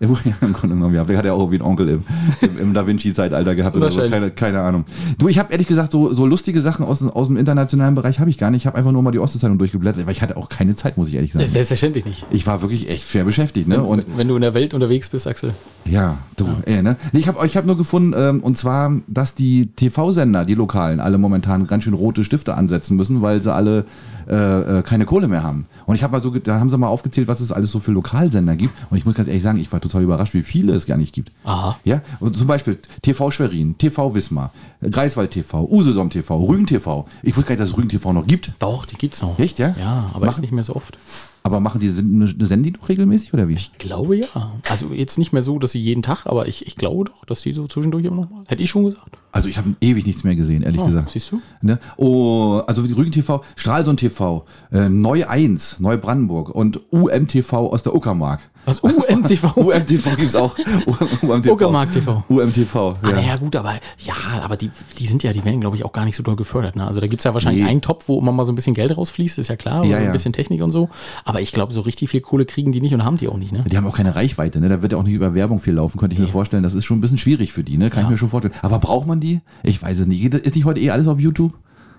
ja, 0.00 0.08
im 0.40 0.52
Grunde 0.52 0.76
genommen, 0.76 0.94
ja. 0.94 1.04
Der 1.04 1.18
hat 1.18 1.24
ja 1.24 1.32
auch 1.32 1.38
irgendwie 1.40 1.56
einen 1.56 1.66
Onkel 1.66 1.88
im, 1.88 2.02
im, 2.42 2.58
im 2.58 2.74
Da 2.74 2.86
Vinci-Zeitalter 2.86 3.54
gehabt 3.54 3.76
oder 3.76 3.90
so. 3.90 4.00
Keine, 4.08 4.30
keine 4.30 4.60
Ahnung. 4.60 4.84
Du, 5.18 5.28
ich 5.28 5.38
habe 5.38 5.50
ehrlich 5.52 5.66
gesagt, 5.66 5.90
so, 5.92 6.14
so 6.14 6.26
lustige 6.26 6.60
Sachen 6.60 6.84
aus, 6.84 6.98
dem- 7.00 7.10
aus 7.10 7.26
dem 7.26 7.36
internationalen 7.36 7.94
Bereich 7.94 8.20
habe 8.20 8.30
ich 8.30 8.38
gar 8.38 8.50
nicht. 8.50 8.62
Ich 8.62 8.66
habe 8.66 8.76
einfach 8.78 8.92
nur 8.92 9.02
mal 9.02 9.10
die 9.10 9.18
Ostzeitung 9.18 9.58
durchgeblättert, 9.58 10.06
weil 10.06 10.12
ich 10.12 10.22
hatte 10.22 10.36
auch 10.36 10.48
keine 10.48 10.76
Zeit, 10.76 10.96
muss 10.96 11.08
ich 11.08 11.14
ehrlich 11.14 11.32
sagen. 11.32 11.46
Selbstverständlich 11.46 12.04
nicht. 12.04 12.24
Ich 12.30 12.46
war 12.46 12.62
wirklich 12.62 12.88
echt 12.88 13.08
schwer 13.08 13.24
beschäftigt, 13.24 13.66
ne? 13.68 13.82
Und 13.82 14.04
wenn 14.16 14.28
du 14.28 14.36
in 14.36 14.42
der 14.42 14.54
Welt 14.54 14.74
unterwegs 14.74 15.08
bist, 15.08 15.26
Axel. 15.26 15.54
ja, 15.84 16.18
du, 16.36 16.46
ey, 16.66 16.82
ne? 16.82 16.96
Nee, 17.12 17.20
ich 17.20 17.28
habe 17.28 17.44
ich 17.46 17.56
hab 17.56 17.66
nur 17.66 17.76
gefunden, 17.76 18.14
ähm, 18.16 18.40
und 18.42 18.56
zwar, 18.58 18.92
dass 19.08 19.34
die 19.34 19.66
TV-Sender, 19.66 20.44
die 20.44 20.54
lokalen, 20.54 20.83
alle 20.84 21.18
momentan 21.18 21.66
ganz 21.66 21.84
schön 21.84 21.94
rote 21.94 22.24
Stifte 22.24 22.54
ansetzen 22.54 22.96
müssen, 22.96 23.22
weil 23.22 23.42
sie 23.42 23.52
alle 23.52 23.84
äh, 24.28 24.78
äh, 24.78 24.82
keine 24.82 25.04
Kohle 25.04 25.28
mehr 25.28 25.42
haben. 25.42 25.66
Und 25.86 25.96
ich 25.96 26.02
habe 26.02 26.12
mal 26.16 26.22
so, 26.22 26.30
da 26.30 26.58
haben 26.60 26.70
sie 26.70 26.78
mal 26.78 26.88
aufgezählt, 26.88 27.28
was 27.28 27.40
es 27.40 27.52
alles 27.52 27.70
so 27.70 27.80
für 27.80 27.92
Lokalsender 27.92 28.56
gibt. 28.56 28.72
Und 28.90 28.96
ich 28.96 29.04
muss 29.04 29.14
ganz 29.14 29.28
ehrlich 29.28 29.42
sagen, 29.42 29.58
ich 29.58 29.70
war 29.72 29.80
total 29.80 30.02
überrascht, 30.02 30.34
wie 30.34 30.42
viele 30.42 30.72
es 30.74 30.86
gar 30.86 30.96
nicht 30.96 31.12
gibt. 31.14 31.30
Aha. 31.44 31.76
Ja, 31.84 32.00
und 32.20 32.36
zum 32.36 32.46
Beispiel 32.46 32.78
TV 33.02 33.30
Schwerin, 33.30 33.76
TV 33.76 34.14
Wismar, 34.14 34.50
Greifswald 34.82 35.30
TV, 35.32 35.64
Usedom 35.70 36.10
TV, 36.10 36.42
Rügen 36.44 36.66
TV. 36.66 37.06
Ich 37.22 37.36
wusste 37.36 37.48
gar 37.48 37.52
nicht, 37.54 37.60
dass 37.62 37.70
es 37.70 37.76
Rügen 37.76 37.88
TV 37.88 38.12
noch 38.12 38.26
gibt. 38.26 38.52
Doch, 38.60 38.86
die 38.86 38.96
gibt's 38.96 39.20
noch. 39.22 39.38
Echt, 39.38 39.58
ja? 39.58 39.74
Ja, 39.78 40.10
aber 40.14 40.26
ist 40.26 40.32
Machen- 40.32 40.40
nicht 40.42 40.52
mehr 40.52 40.64
so 40.64 40.74
oft. 40.76 40.98
Aber 41.46 41.60
machen 41.60 41.78
die, 41.78 41.90
senden 41.90 42.62
die 42.62 42.70
noch 42.70 42.88
regelmäßig 42.88 43.34
oder 43.34 43.48
wie? 43.48 43.54
Ich 43.54 43.76
glaube 43.76 44.16
ja. 44.16 44.52
Also 44.70 44.94
jetzt 44.94 45.18
nicht 45.18 45.34
mehr 45.34 45.42
so, 45.42 45.58
dass 45.58 45.72
sie 45.72 45.78
jeden 45.78 46.02
Tag, 46.02 46.24
aber 46.24 46.48
ich, 46.48 46.66
ich 46.66 46.74
glaube 46.74 47.04
doch, 47.04 47.26
dass 47.26 47.42
die 47.42 47.52
so 47.52 47.66
zwischendurch 47.66 48.06
immer 48.06 48.22
noch 48.22 48.30
mal. 48.30 48.44
Hätte 48.46 48.62
ich 48.62 48.70
schon 48.70 48.86
gesagt. 48.86 49.18
Also 49.34 49.48
ich 49.48 49.58
habe 49.58 49.74
ewig 49.80 50.06
nichts 50.06 50.22
mehr 50.22 50.36
gesehen, 50.36 50.62
ehrlich 50.62 50.80
Oh, 50.80 50.86
gesagt. 50.86 51.10
siehst 51.10 51.32
du? 51.32 51.40
Ne? 51.60 51.80
Oh, 51.96 52.62
also 52.68 52.82
die 52.82 52.92
Rügen 52.92 53.10
TV, 53.10 53.42
Stralsund 53.56 53.98
TV, 53.98 54.44
äh, 54.70 54.88
Neu 54.88 55.26
1, 55.26 55.80
Neubrandenburg 55.80 56.50
und 56.50 56.80
UMTV 56.92 57.52
aus 57.52 57.82
der 57.82 57.96
Uckermark. 57.96 58.48
Was? 58.66 58.78
UMTV? 58.78 59.56
UMTV 59.58 60.16
gibt's 60.16 60.34
auch. 60.36 60.56
UMTV. 61.22 61.52
Uckermark 61.52 61.92
TV. 61.92 62.24
UMTV, 62.30 62.76
Ah, 63.02 63.10
ja. 63.10 63.20
ja. 63.20 63.36
gut, 63.36 63.56
aber 63.56 63.74
ja, 63.98 64.14
aber 64.42 64.56
die, 64.56 64.70
die 64.98 65.06
sind 65.06 65.22
ja, 65.22 65.32
die 65.34 65.44
werden, 65.44 65.60
glaube 65.60 65.76
ich, 65.76 65.84
auch 65.84 65.92
gar 65.92 66.06
nicht 66.06 66.16
so 66.16 66.22
doll 66.22 66.36
gefördert. 66.36 66.74
Ne? 66.76 66.86
Also 66.86 67.00
da 67.00 67.06
gibt's 67.06 67.24
ja 67.24 67.34
wahrscheinlich 67.34 67.64
Nee. 67.64 67.68
einen 67.68 67.82
Topf, 67.82 68.08
wo 68.08 68.18
immer 68.18 68.32
mal 68.32 68.46
so 68.46 68.52
ein 68.52 68.54
bisschen 68.54 68.72
Geld 68.74 68.96
rausfließt, 68.96 69.36
ist 69.38 69.48
ja 69.48 69.56
klar, 69.56 69.84
Ja, 69.84 69.98
ja. 69.98 70.06
ein 70.06 70.12
bisschen 70.12 70.32
Technik 70.32 70.62
und 70.62 70.70
so. 70.70 70.88
Aber 71.26 71.42
ich 71.42 71.52
glaube, 71.52 71.74
so 71.74 71.82
richtig 71.82 72.08
viel 72.08 72.22
Kohle 72.22 72.46
kriegen 72.46 72.72
die 72.72 72.80
nicht 72.80 72.94
und 72.94 73.04
haben 73.04 73.18
die 73.18 73.28
auch 73.28 73.36
nicht, 73.36 73.52
ne? 73.52 73.64
Die 73.70 73.76
haben 73.76 73.86
auch 73.86 73.96
keine 73.96 74.14
Reichweite, 74.14 74.60
ne? 74.60 74.68
Da 74.70 74.80
wird 74.80 74.92
ja 74.92 74.98
auch 74.98 75.02
nicht 75.02 75.12
über 75.14 75.34
Werbung 75.34 75.58
viel 75.58 75.74
laufen, 75.74 75.98
könnte 75.98 76.14
ich 76.14 76.20
mir 76.20 76.28
vorstellen. 76.28 76.62
Das 76.62 76.72
ist 76.72 76.84
schon 76.86 76.96
ein 76.98 77.00
bisschen 77.02 77.18
schwierig 77.18 77.52
für 77.52 77.64
die, 77.64 77.76
ne? 77.76 77.90
Kann 77.90 78.04
ich 78.04 78.10
mir 78.10 78.16
schon 78.16 78.30
vorstellen. 78.30 78.54
Aber 78.62 78.78
braucht 78.78 79.06
man 79.06 79.20
die? 79.20 79.23
Ich 79.62 79.82
weiß 79.82 80.00
es 80.00 80.06
nicht. 80.06 80.24
Ist 80.34 80.56
nicht 80.56 80.64
heute 80.64 80.80
eh 80.80 80.90
alles 80.90 81.08
auf 81.08 81.20
YouTube? 81.20 81.56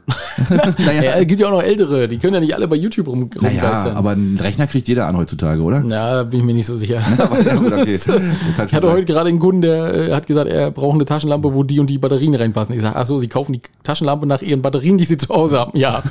naja, 0.78 1.04
Ja, 1.04 1.12
es 1.14 1.28
gibt 1.28 1.40
ja 1.42 1.48
auch 1.48 1.52
noch 1.52 1.64
ältere, 1.64 2.08
die 2.08 2.18
können 2.18 2.34
ja 2.36 2.40
nicht 2.40 2.54
alle 2.56 2.68
bei 2.68 2.76
YouTube 2.76 3.08
rum, 3.08 3.30
naja, 3.42 3.62
rumgeistern. 3.62 3.96
aber 3.96 4.12
einen 4.12 4.38
Rechner 4.40 4.68
kriegt 4.68 4.88
jeder 4.88 5.08
an 5.08 5.18
heutzutage, 5.18 5.62
oder? 5.62 5.80
Na, 5.80 6.24
bin 6.24 6.42
ich 6.42 6.46
mir 6.46 6.54
nicht 6.54 6.66
so 6.68 6.76
sicher. 6.78 7.02
Ja, 7.46 7.56
gut, 7.56 7.72
okay. 7.74 7.96
Ich 7.96 8.08
hatte 8.08 8.70
sagen. 8.70 8.88
heute 8.88 9.06
gerade 9.06 9.30
einen 9.30 9.40
Kunden, 9.40 9.62
der 9.62 9.94
äh, 9.94 10.14
hat 10.14 10.28
gesagt, 10.28 10.50
er 10.50 10.72
braucht 10.72 10.96
eine 10.96 11.06
Taschenlampe, 11.06 11.54
wo 11.54 11.64
die 11.64 11.80
und 11.80 11.90
die 11.90 11.98
Batterien 11.98 12.36
reinpassen. 12.36 12.76
Ich 12.76 12.82
sage, 12.82 12.96
ach 12.96 13.06
so, 13.06 13.20
Sie 13.20 13.28
kaufen 13.28 13.54
die 13.54 13.62
Taschenlampe 13.84 14.26
nach 14.26 14.42
Ihren 14.42 14.62
Batterien, 14.62 14.98
die 14.98 15.06
Sie 15.06 15.18
zu 15.18 15.34
Hause 15.34 15.60
haben. 15.60 15.78
Ja, 15.78 16.02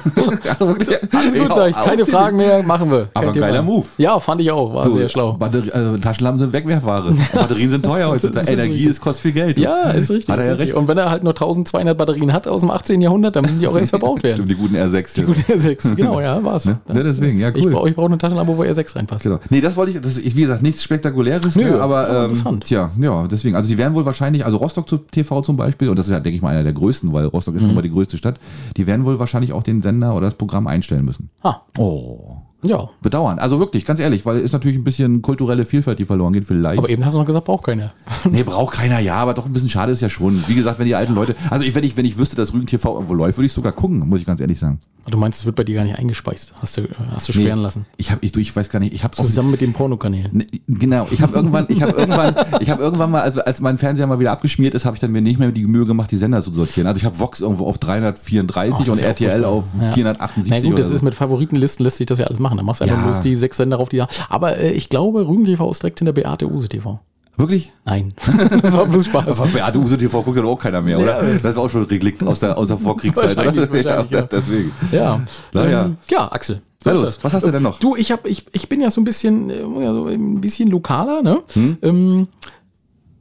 alles 1.12 1.34
gut, 1.34 1.54
sag 1.54 1.70
ich. 1.70 1.76
Keine 1.76 2.06
Fragen 2.06 2.36
mehr, 2.36 2.62
machen 2.62 2.90
wir. 2.90 3.08
Aber 3.14 3.32
Thema. 3.32 3.46
geiler 3.46 3.62
Move. 3.62 3.86
Ja, 3.98 4.18
fand 4.20 4.40
ich 4.40 4.50
auch, 4.50 4.74
war 4.74 4.84
Du, 4.84 4.92
sehr 4.94 5.08
schlau. 5.08 5.32
Batterie, 5.34 5.70
also 5.72 5.96
Taschenlampen 5.98 6.38
sind 6.40 6.52
Wegwerfware. 6.52 7.14
Batterien 7.32 7.70
sind 7.70 7.84
teuer 7.84 8.08
heutzutage. 8.10 8.50
Energie 8.50 8.84
ist, 8.84 9.00
kostet 9.00 9.22
viel 9.22 9.32
Geld. 9.32 9.58
Ja, 9.58 9.90
ist 9.90 10.10
richtig. 10.10 10.28
Hat 10.32 10.38
er 10.40 10.46
ja 10.46 10.52
richtig. 10.52 10.68
recht. 10.68 10.76
Und 10.78 10.88
wenn 10.88 10.98
er 10.98 11.10
halt 11.10 11.22
nur 11.24 11.32
1200 11.32 11.96
Batterien 11.96 12.32
hat 12.32 12.46
aus 12.48 12.60
dem 12.62 12.70
18. 12.70 13.00
Jahrhundert, 13.00 13.36
dann 13.36 13.44
müssen 13.44 13.60
die 13.60 13.66
auch 13.68 13.76
erst 13.84 13.90
verbaut 13.90 14.22
werden. 14.22 14.36
Stimmt, 14.36 14.50
die 14.50 14.54
guten 14.56 14.74
R6. 14.76 15.14
Die 15.14 15.22
gute 15.22 15.40
R6, 15.42 15.94
genau, 15.94 16.20
ja, 16.20 16.42
war's. 16.42 16.64
Ne? 16.66 16.78
Ne, 16.92 17.04
deswegen, 17.04 17.38
ja, 17.38 17.50
Ich 17.54 17.64
cool. 17.64 17.70
brauche 17.72 17.88
ich 17.88 17.94
brauch 17.94 18.06
eine 18.06 18.18
Taschenlampe, 18.18 18.56
wo 18.56 18.62
R6 18.62 18.96
reinpasst. 18.96 19.22
Genau. 19.24 19.38
Nee, 19.50 19.60
das 19.60 19.76
wollte 19.76 19.92
ich, 19.92 20.00
das 20.00 20.16
ist, 20.16 20.36
wie 20.36 20.42
gesagt, 20.42 20.62
nichts 20.62 20.82
Spektakuläres, 20.82 21.56
Nö, 21.56 21.64
ne, 21.70 21.80
aber 21.80 22.08
ähm, 22.08 22.22
interessant. 22.24 22.64
tja, 22.64 22.90
ja, 23.00 23.26
deswegen. 23.26 23.56
Also 23.56 23.68
die 23.68 23.78
werden 23.78 23.94
wohl 23.94 24.04
wahrscheinlich, 24.06 24.44
also 24.44 24.58
Rostock 24.58 24.88
zu 24.88 24.98
TV 24.98 25.40
zum 25.42 25.56
Beispiel, 25.56 25.88
und 25.88 25.98
das 25.98 26.06
ist 26.06 26.12
ja, 26.12 26.20
denke 26.20 26.36
ich 26.36 26.42
mal, 26.42 26.50
einer 26.50 26.62
der 26.64 26.72
größten, 26.72 27.12
weil 27.12 27.26
Rostock 27.26 27.54
ist 27.56 27.62
Mhm. 27.62 27.74
mal 27.74 27.82
die 27.82 27.90
größte 27.90 28.16
Stadt, 28.18 28.36
die 28.76 28.86
werden 28.86 29.04
wohl 29.04 29.18
wahrscheinlich 29.18 29.52
auch 29.52 29.62
den 29.62 29.82
Sender 29.82 30.14
oder 30.14 30.26
das 30.26 30.34
Programm 30.34 30.66
einstellen 30.66 31.04
müssen. 31.04 31.30
Ah, 31.42 31.56
Oh. 31.78 32.38
Ja. 32.64 32.88
Bedauern. 33.02 33.38
Also 33.38 33.58
wirklich, 33.58 33.84
ganz 33.84 34.00
ehrlich, 34.00 34.24
weil 34.26 34.38
ist 34.38 34.52
natürlich 34.52 34.76
ein 34.76 34.84
bisschen 34.84 35.22
kulturelle 35.22 35.64
Vielfalt, 35.64 35.98
die 35.98 36.04
verloren 36.04 36.32
geht, 36.32 36.44
vielleicht. 36.44 36.78
Aber 36.78 36.88
eben 36.88 37.04
hast 37.04 37.14
du 37.14 37.18
noch 37.18 37.26
gesagt, 37.26 37.46
braucht 37.46 37.64
keiner. 37.64 37.92
nee, 38.30 38.42
braucht 38.42 38.74
keiner, 38.74 38.98
ja, 38.98 39.16
aber 39.16 39.34
doch 39.34 39.46
ein 39.46 39.52
bisschen 39.52 39.68
schade 39.68 39.92
ist 39.92 40.00
ja 40.00 40.08
schon. 40.10 40.42
Wie 40.46 40.54
gesagt, 40.54 40.78
wenn 40.78 40.86
die 40.86 40.94
alten 40.94 41.14
Leute, 41.14 41.34
also 41.50 41.64
ich, 41.64 41.74
wenn 41.74 41.84
ich, 41.84 41.96
wenn 41.96 42.04
ich 42.04 42.18
wüsste, 42.18 42.36
dass 42.36 42.52
Rügen 42.52 42.66
TV 42.66 42.94
irgendwo 42.94 43.14
läuft, 43.14 43.38
würde 43.38 43.46
ich 43.46 43.52
sogar 43.52 43.72
gucken, 43.72 44.00
muss 44.08 44.20
ich 44.20 44.26
ganz 44.26 44.40
ehrlich 44.40 44.58
sagen. 44.58 44.78
Du 45.10 45.18
meinst, 45.18 45.40
es 45.40 45.46
wird 45.46 45.56
bei 45.56 45.64
dir 45.64 45.74
gar 45.74 45.84
nicht 45.84 45.98
eingespeist. 45.98 46.54
Hast 46.60 46.78
du, 46.78 46.88
hast 47.10 47.28
du 47.28 47.32
sperren 47.32 47.60
lassen. 47.60 47.84
Ich 47.96 48.10
habe, 48.10 48.24
ich, 48.24 48.32
du, 48.32 48.40
ich 48.40 48.54
weiß 48.54 48.70
gar 48.70 48.78
nicht, 48.78 48.94
ich 48.94 49.04
habe 49.04 49.14
Zusammen 49.14 49.50
mit 49.50 49.60
den 49.60 49.72
Pornokanälen. 49.72 50.30
Ne, 50.32 50.46
Genau, 50.66 51.06
ich 51.10 51.20
habe 51.20 51.34
irgendwann, 51.34 51.66
ich 51.68 51.82
habe 51.82 51.92
irgendwann, 51.92 52.34
ich 52.60 52.70
habe 52.70 52.82
irgendwann 52.82 53.10
mal, 53.10 53.22
also 53.22 53.42
als 53.42 53.60
mein 53.60 53.76
Fernseher 53.78 54.06
mal 54.06 54.18
wieder 54.18 54.32
abgeschmiert 54.32 54.74
ist, 54.74 54.84
habe 54.84 54.96
ich 54.96 55.00
dann 55.00 55.12
mir 55.12 55.20
nicht 55.20 55.38
mehr 55.38 55.52
die 55.52 55.66
Mühe 55.66 55.84
gemacht, 55.84 56.10
die 56.10 56.16
Sender 56.16 56.40
zu 56.42 56.52
sortieren. 56.52 56.86
Also 56.86 56.98
ich 56.98 57.04
habe 57.04 57.18
Vox 57.18 57.40
irgendwo 57.40 57.66
auf 57.66 57.78
334 57.78 58.74
Ach, 58.74 58.78
das 58.78 58.88
und 58.88 59.00
ja 59.00 59.06
auch 59.06 59.08
RTL 59.10 59.30
furchtbar. 59.30 59.50
auf 59.50 59.74
Ja. 59.80 59.92
478 59.92 60.50
Na 60.50 60.70
gut, 60.70 60.78
das 60.78 60.90
ist 60.90 61.02
mit 61.02 61.14
Favoritenlisten 61.14 61.84
lässt 61.84 61.98
sich 61.98 62.06
das 62.06 62.18
ja 62.18 62.26
alles 62.26 62.38
machen. 62.38 62.53
Da 62.56 62.62
machst 62.62 62.80
du 62.80 62.84
einfach 62.84 62.98
Ja. 62.98 63.04
bloß 63.04 63.20
die 63.20 63.34
sechs 63.34 63.56
Sender 63.56 63.78
auf 63.80 63.88
die. 63.88 64.02
Aber 64.28 64.58
äh, 64.58 64.72
ich 64.72 64.88
glaube, 64.88 65.26
Rügen 65.26 65.44
TV 65.44 65.70
ist 65.70 65.82
direkt 65.82 65.98
hinter 65.98 66.12
Beate 66.12 66.46
Use 66.50 66.68
TV. 66.68 67.00
Wirklich? 67.36 67.72
Nein. 67.84 68.14
das 68.62 68.72
war 68.72 68.86
bloß 68.86 69.06
Spaß. 69.06 69.40
Aber 69.40 69.50
Beate 69.50 69.78
Use 69.78 69.98
TV 69.98 70.22
guckt 70.22 70.38
dann 70.38 70.46
auch 70.46 70.58
keiner 70.58 70.80
mehr, 70.82 70.98
Ja, 70.98 71.02
oder? 71.18 71.22
das- 71.32 71.42
Das 71.42 71.52
ist 71.52 71.58
auch 71.58 71.68
schon 71.68 71.82
Relikt 71.84 72.22
aus 72.22 72.38
der, 72.40 72.56
aus 72.56 72.68
der 72.68 72.78
Vorkriegszeit, 72.78 73.36
Wahrscheinlich, 73.36 73.70
wahrscheinlich, 73.72 74.10
ja. 74.10 74.22
Deswegen. 74.22 74.70
Ja. 74.92 75.20
Naja. 75.52 75.84
Ähm, 75.86 75.96
ja, 76.08 76.30
Axel. 76.30 76.60
Ist 76.78 76.86
los, 77.00 77.18
was 77.22 77.32
hast 77.32 77.46
du 77.46 77.50
denn 77.50 77.62
noch? 77.62 77.78
Du, 77.80 77.96
ich, 77.96 78.12
hab, 78.12 78.26
ich, 78.26 78.44
ich 78.52 78.68
bin 78.68 78.80
ja 78.82 78.90
so 78.90 79.00
ein 79.00 79.04
bisschen, 79.04 79.48
äh, 79.48 79.54
ja, 79.82 79.92
so 79.94 80.04
ein 80.06 80.40
bisschen 80.42 80.68
lokaler, 80.70 81.22
ne? 81.22 81.40
Hm? 81.54 81.78
Ähm, 81.82 82.28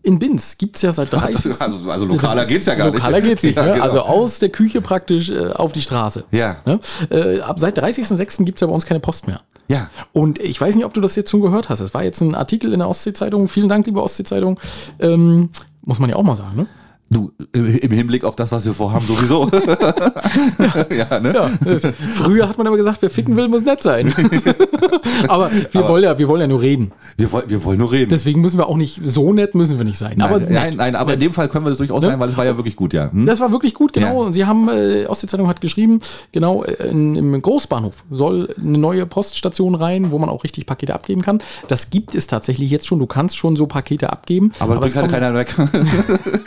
in 0.04 0.20
Binz 0.20 0.58
gibt 0.58 0.76
es 0.76 0.82
ja 0.84 0.92
seit 0.92 1.12
30. 1.14 1.60
Also, 1.60 1.90
also 1.90 2.06
lokaler 2.06 2.36
Das 2.36 2.44
ist- 2.44 2.50
geht's 2.50 2.66
ja 2.68 2.76
gar 2.76 2.86
nicht. 2.86 2.96
Lokaler 2.96 3.22
geht's 3.22 3.42
nicht. 3.44 3.56
Ja, 3.58 3.64
ne? 3.66 3.72
genau. 3.74 3.84
Also 3.86 4.02
aus 4.02 4.40
der 4.40 4.50
Küche 4.50 4.82
praktisch 4.82 5.30
äh, 5.30 5.48
auf 5.54 5.72
die 5.72 5.82
Straße. 5.82 6.26
Ja. 6.32 6.58
Ne? 6.66 6.80
Äh, 7.10 7.40
ab 7.40 7.58
seit 7.60 7.80
30.06. 7.80 8.44
gibt 8.46 8.58
es 8.58 8.62
ja 8.62 8.68
bei 8.68 8.74
uns 8.74 8.86
keine 8.86 9.00
Post 9.00 9.28
mehr. 9.28 9.42
Ja. 9.70 9.90
Und 10.12 10.40
ich 10.40 10.60
weiß 10.60 10.76
nicht, 10.76 10.86
ob 10.86 10.94
du 10.94 11.00
das 11.02 11.16
jetzt 11.16 11.32
schon 11.32 11.42
gehört 11.42 11.70
hast. 11.70 11.80
Es 11.80 11.94
war 11.94 12.04
jetzt 12.04 12.20
ein 12.22 12.36
Artikel 12.36 12.74
in 12.74 12.80
der 12.80 12.90
Ostsee-Zeitung. 12.90 13.48
Vielen 13.48 13.70
Dank, 13.70 13.86
liebe 13.86 14.04
Ostsee-Zeitung. 14.04 14.60
Ähm, 15.00 15.50
muss 15.84 16.00
man 16.00 16.10
ja 16.10 16.18
auch 16.18 16.24
mal 16.24 16.36
sagen, 16.36 16.56
ne? 16.58 16.68
Du, 17.14 17.32
im 17.54 17.92
Hinblick 17.92 18.24
auf 18.24 18.36
das, 18.36 18.52
was 18.52 18.66
wir 18.66 18.74
vorhaben, 18.74 19.06
sowieso. 19.06 19.50
ja, 20.96 21.20
ne? 21.20 21.34
Ja, 21.34 21.50
das, 21.64 21.88
früher 22.14 22.48
hat 22.48 22.58
man 22.58 22.68
aber 22.68 22.78
gesagt, 22.78 23.02
wer 23.02 23.10
ficken 23.10 23.36
will, 23.36 23.48
muss 23.48 23.64
nett 23.64 23.82
sein. 23.82 24.14
aber 25.28 25.52
wir 25.52 25.88
wollen 25.88 26.04
ja, 26.04 26.18
wir 26.18 26.28
wollen 26.28 26.42
ja 26.42 26.48
nur 26.48 26.62
reden. 26.62 26.92
Wir, 27.18 27.32
wollen, 27.32 27.50
wir 27.50 27.64
wollen 27.64 27.80
nur 27.80 27.92
reden. 27.92 28.10
Deswegen 28.10 28.42
müssen 28.42 28.58
wir 28.58 28.68
auch 28.68 28.78
nicht 28.78 29.02
so 29.04 29.34
nett 29.34 29.56
müssen 29.56 29.78
wir 29.78 29.86
nicht 29.86 29.98
sein. 29.98 30.22
aber 30.22 30.40
nein, 30.40 30.52
nein, 30.52 30.76
nein, 30.78 30.96
aber 30.96 31.14
in 31.14 31.20
dem 31.20 31.34
Fall 31.34 31.50
können 31.50 31.66
wir 31.66 31.70
das 31.70 31.78
durchaus 31.78 32.04
Ne? 32.04 32.10
sein, 32.10 32.20
weil 32.20 32.30
es 32.30 32.38
war 32.38 32.46
ja 32.46 32.58
wirklich 32.58 32.76
gut, 32.76 32.94
ja. 32.94 33.12
Hm? 33.12 33.26
Das 33.26 33.40
war 33.40 33.52
wirklich 33.52 33.74
gut, 33.74 33.94
genau. 33.94 34.26
Ja. 34.26 34.32
Sie 34.32 34.46
haben, 34.46 34.70
äh, 34.70 35.06
Ostsee-Zeitung 35.06 35.48
hat 35.48 35.62
geschrieben, 35.62 36.00
genau, 36.32 36.64
äh, 36.64 36.88
in, 36.90 37.16
im 37.16 37.42
Großbahnhof 37.42 38.04
soll 38.10 38.54
eine 38.60 38.78
neue 38.78 39.06
Poststation 39.06 39.76
rein, 39.76 40.12
wo 40.12 40.20
man 40.20 40.30
auch 40.30 40.44
richtig 40.44 40.66
Pakete 40.66 40.94
abgeben 40.94 41.22
kann. 41.22 41.42
Das 41.68 41.90
gibt 41.90 42.16
es 42.16 42.28
tatsächlich 42.28 42.70
jetzt 42.70 42.88
schon. 42.88 43.00
Du 43.00 43.06
kannst 43.06 43.38
schon 43.38 43.56
so 43.56 43.68
Pakete 43.68 44.12
abgeben. 44.12 44.52
Aber, 44.60 44.76
aber 44.78 44.86
es 44.86 44.94
bringt 44.94 45.12
halt 45.12 45.22
keiner 45.22 45.34
weg. 45.34 45.54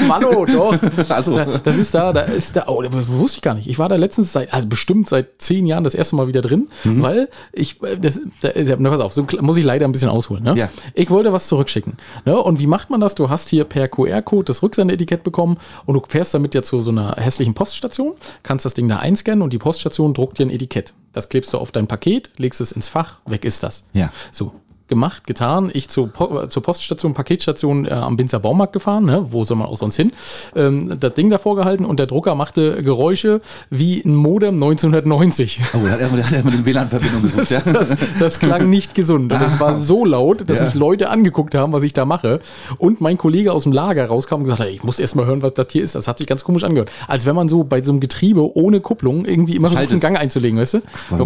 Hallo, 0.09 0.47
doch. 0.57 0.77
Also. 1.09 1.37
Da, 1.37 1.45
das 1.45 1.77
ist 1.77 1.95
da, 1.95 2.13
da 2.13 2.21
ist 2.23 2.57
da, 2.57 2.65
oh, 2.67 2.83
das 2.83 2.93
wusste 3.09 3.39
ich 3.39 3.43
gar 3.43 3.55
nicht. 3.55 3.69
Ich 3.69 3.79
war 3.79 3.89
da 3.89 3.97
letztens 3.97 4.33
seit, 4.33 4.53
also 4.53 4.67
bestimmt 4.69 5.09
seit 5.09 5.41
zehn 5.41 5.67
Jahren 5.67 5.85
das 5.85 5.95
erste 5.95 6.17
Mal 6.17 6.27
wieder 6.29 6.41
drin, 6.43 6.69
Mhm. 6.85 7.03
weil 7.03 7.29
ich, 7.53 7.83
äh, 7.83 7.97
das, 7.97 8.21
da, 8.43 8.49
ist 8.49 8.75
na, 8.79 8.91
pass 8.91 9.01
auf, 9.01 9.13
so 9.15 9.27
muss 9.41 9.57
ich 9.57 9.65
leider 9.65 9.87
ein 9.87 9.93
bisschen 9.93 10.09
ausholen. 10.09 10.43
Ne? 10.45 10.55
Ja. 10.57 10.69
Ich 10.95 11.11
wollte 11.11 11.33
was 11.33 11.47
zurückschicken. 11.47 11.95
Ne? 12.25 12.37
Und 12.37 12.59
wie 12.59 12.67
macht 12.67 12.91
man 12.91 13.01
das? 13.01 13.15
Du 13.15 13.31
hast 13.31 13.49
hier 13.49 13.65
per 13.65 13.89
QR-Code 13.89 14.45
das 14.45 14.63
Rücksendeetikett 14.63 15.23
bekommen 15.23 15.59
und 15.85 15.95
du 15.95 16.03
fährst 16.09 16.35
damit 16.35 16.55
ja 16.55 16.63
zu 16.63 16.81
so 16.81 16.91
einer 16.91 17.17
hässlichen 17.17 17.55
Poststation, 17.55 18.15
kannst 18.43 18.65
das 18.65 18.75
Ding 18.75 18.89
da 18.89 18.99
einscannen 18.99 19.43
und 19.43 19.53
die 19.53 19.59
Poststation 19.59 20.15
druckt 20.15 20.39
dir 20.39 20.47
ein 20.47 20.51
Etikett. 20.51 20.93
Das 21.13 21.29
klebst 21.29 21.53
du 21.55 21.59
auf 21.59 21.73
dein 21.73 21.87
Paket, 21.87 22.31
legst 22.37 22.61
es 22.61 22.73
ins 22.73 22.89
Fach, 22.89 23.19
weg 23.27 23.45
ist 23.45 23.63
das. 23.63 23.87
Ja. 23.95 24.13
So, 24.33 24.53
gemacht, 24.89 25.27
getan. 25.27 25.71
Ich 25.73 25.89
zur, 25.89 26.09
Po- 26.09 26.43
äh, 26.43 26.49
zur 26.49 26.63
Poststation, 26.63 27.15
Paketstation 27.15 27.87
äh, 27.87 27.91
am 27.91 28.17
Binzer 28.17 28.39
Baumarkt 28.39 28.73
gefahren, 28.73 29.05
ne? 29.05 29.27
wo 29.31 29.45
soll 29.45 29.57
man 29.57 29.67
auch 29.67 29.77
sonst 29.77 29.97
hin? 29.97 30.13
Ähm, 30.55 30.97
das 31.01 31.15
Ding 31.15 31.31
davor 31.31 31.57
gehalten 31.57 31.85
und 31.85 31.99
der 31.99 32.07
Drucker 32.07 32.35
machte 32.35 32.83
Geräusche 32.83 33.41
wie 33.71 34.01
ein 34.05 34.15
Modem 34.15 34.55
1990. 34.55 35.61
Oh, 35.75 35.79
da 35.85 35.91
hat 35.93 36.01
erstmal, 36.01 36.19
der 36.21 36.27
hat 36.27 36.33
erstmal 36.35 36.57
die 36.57 36.65
WLAN-Verbindung 36.65 37.23
gesucht, 37.37 37.51
ja. 37.51 37.61
Das, 37.61 37.97
das 38.19 38.39
klang 38.41 38.71
nicht 38.71 38.95
gesund. 38.95 39.33
Und 39.33 39.43
es 39.43 39.59
war 39.61 39.77
so 39.77 40.05
laut, 40.05 40.49
dass 40.49 40.59
Ja. 40.59 40.65
mich 40.65 40.75
Leute 40.75 41.11
angeguckt 41.11 41.55
haben, 41.55 41.73
was 41.73 41.83
ich 41.83 41.93
da 41.93 42.05
mache. 42.05 42.41
Und 42.79 43.01
mein 43.01 43.19
Kollege 43.19 43.53
aus 43.53 43.65
dem 43.65 43.73
Lager 43.73 44.07
rauskam 44.07 44.37
und 44.37 44.45
gesagt 44.45 44.61
hat, 44.61 44.69
ich 44.69 44.85
muss 44.85 44.99
erst 44.99 45.17
mal 45.17 45.27
hören, 45.27 45.43
was 45.43 45.55
das 45.55 45.67
hier 45.71 45.83
ist. 45.83 45.95
Das 45.95 46.07
hat 46.09 46.19
sich 46.19 46.27
ganz 46.27 46.45
komisch 46.45 46.65
angehört. 46.65 46.91
Als 47.09 47.27
wenn 47.27 47.35
man 47.35 47.49
so 47.49 47.65
bei 47.65 47.83
so 47.83 47.93
einem 47.93 48.01
Getriebe 48.01 48.57
ohne 48.57 48.81
Kupplung 48.81 49.25
irgendwie 49.25 49.57
immer 49.57 49.69
versucht, 49.69 49.77
Schaltet. 49.91 49.93
einen 49.93 50.01
Gang 50.15 50.19
einzulegen, 50.19 50.59
weißt 50.59 50.75
du? 50.75 50.83
So, 51.17 51.25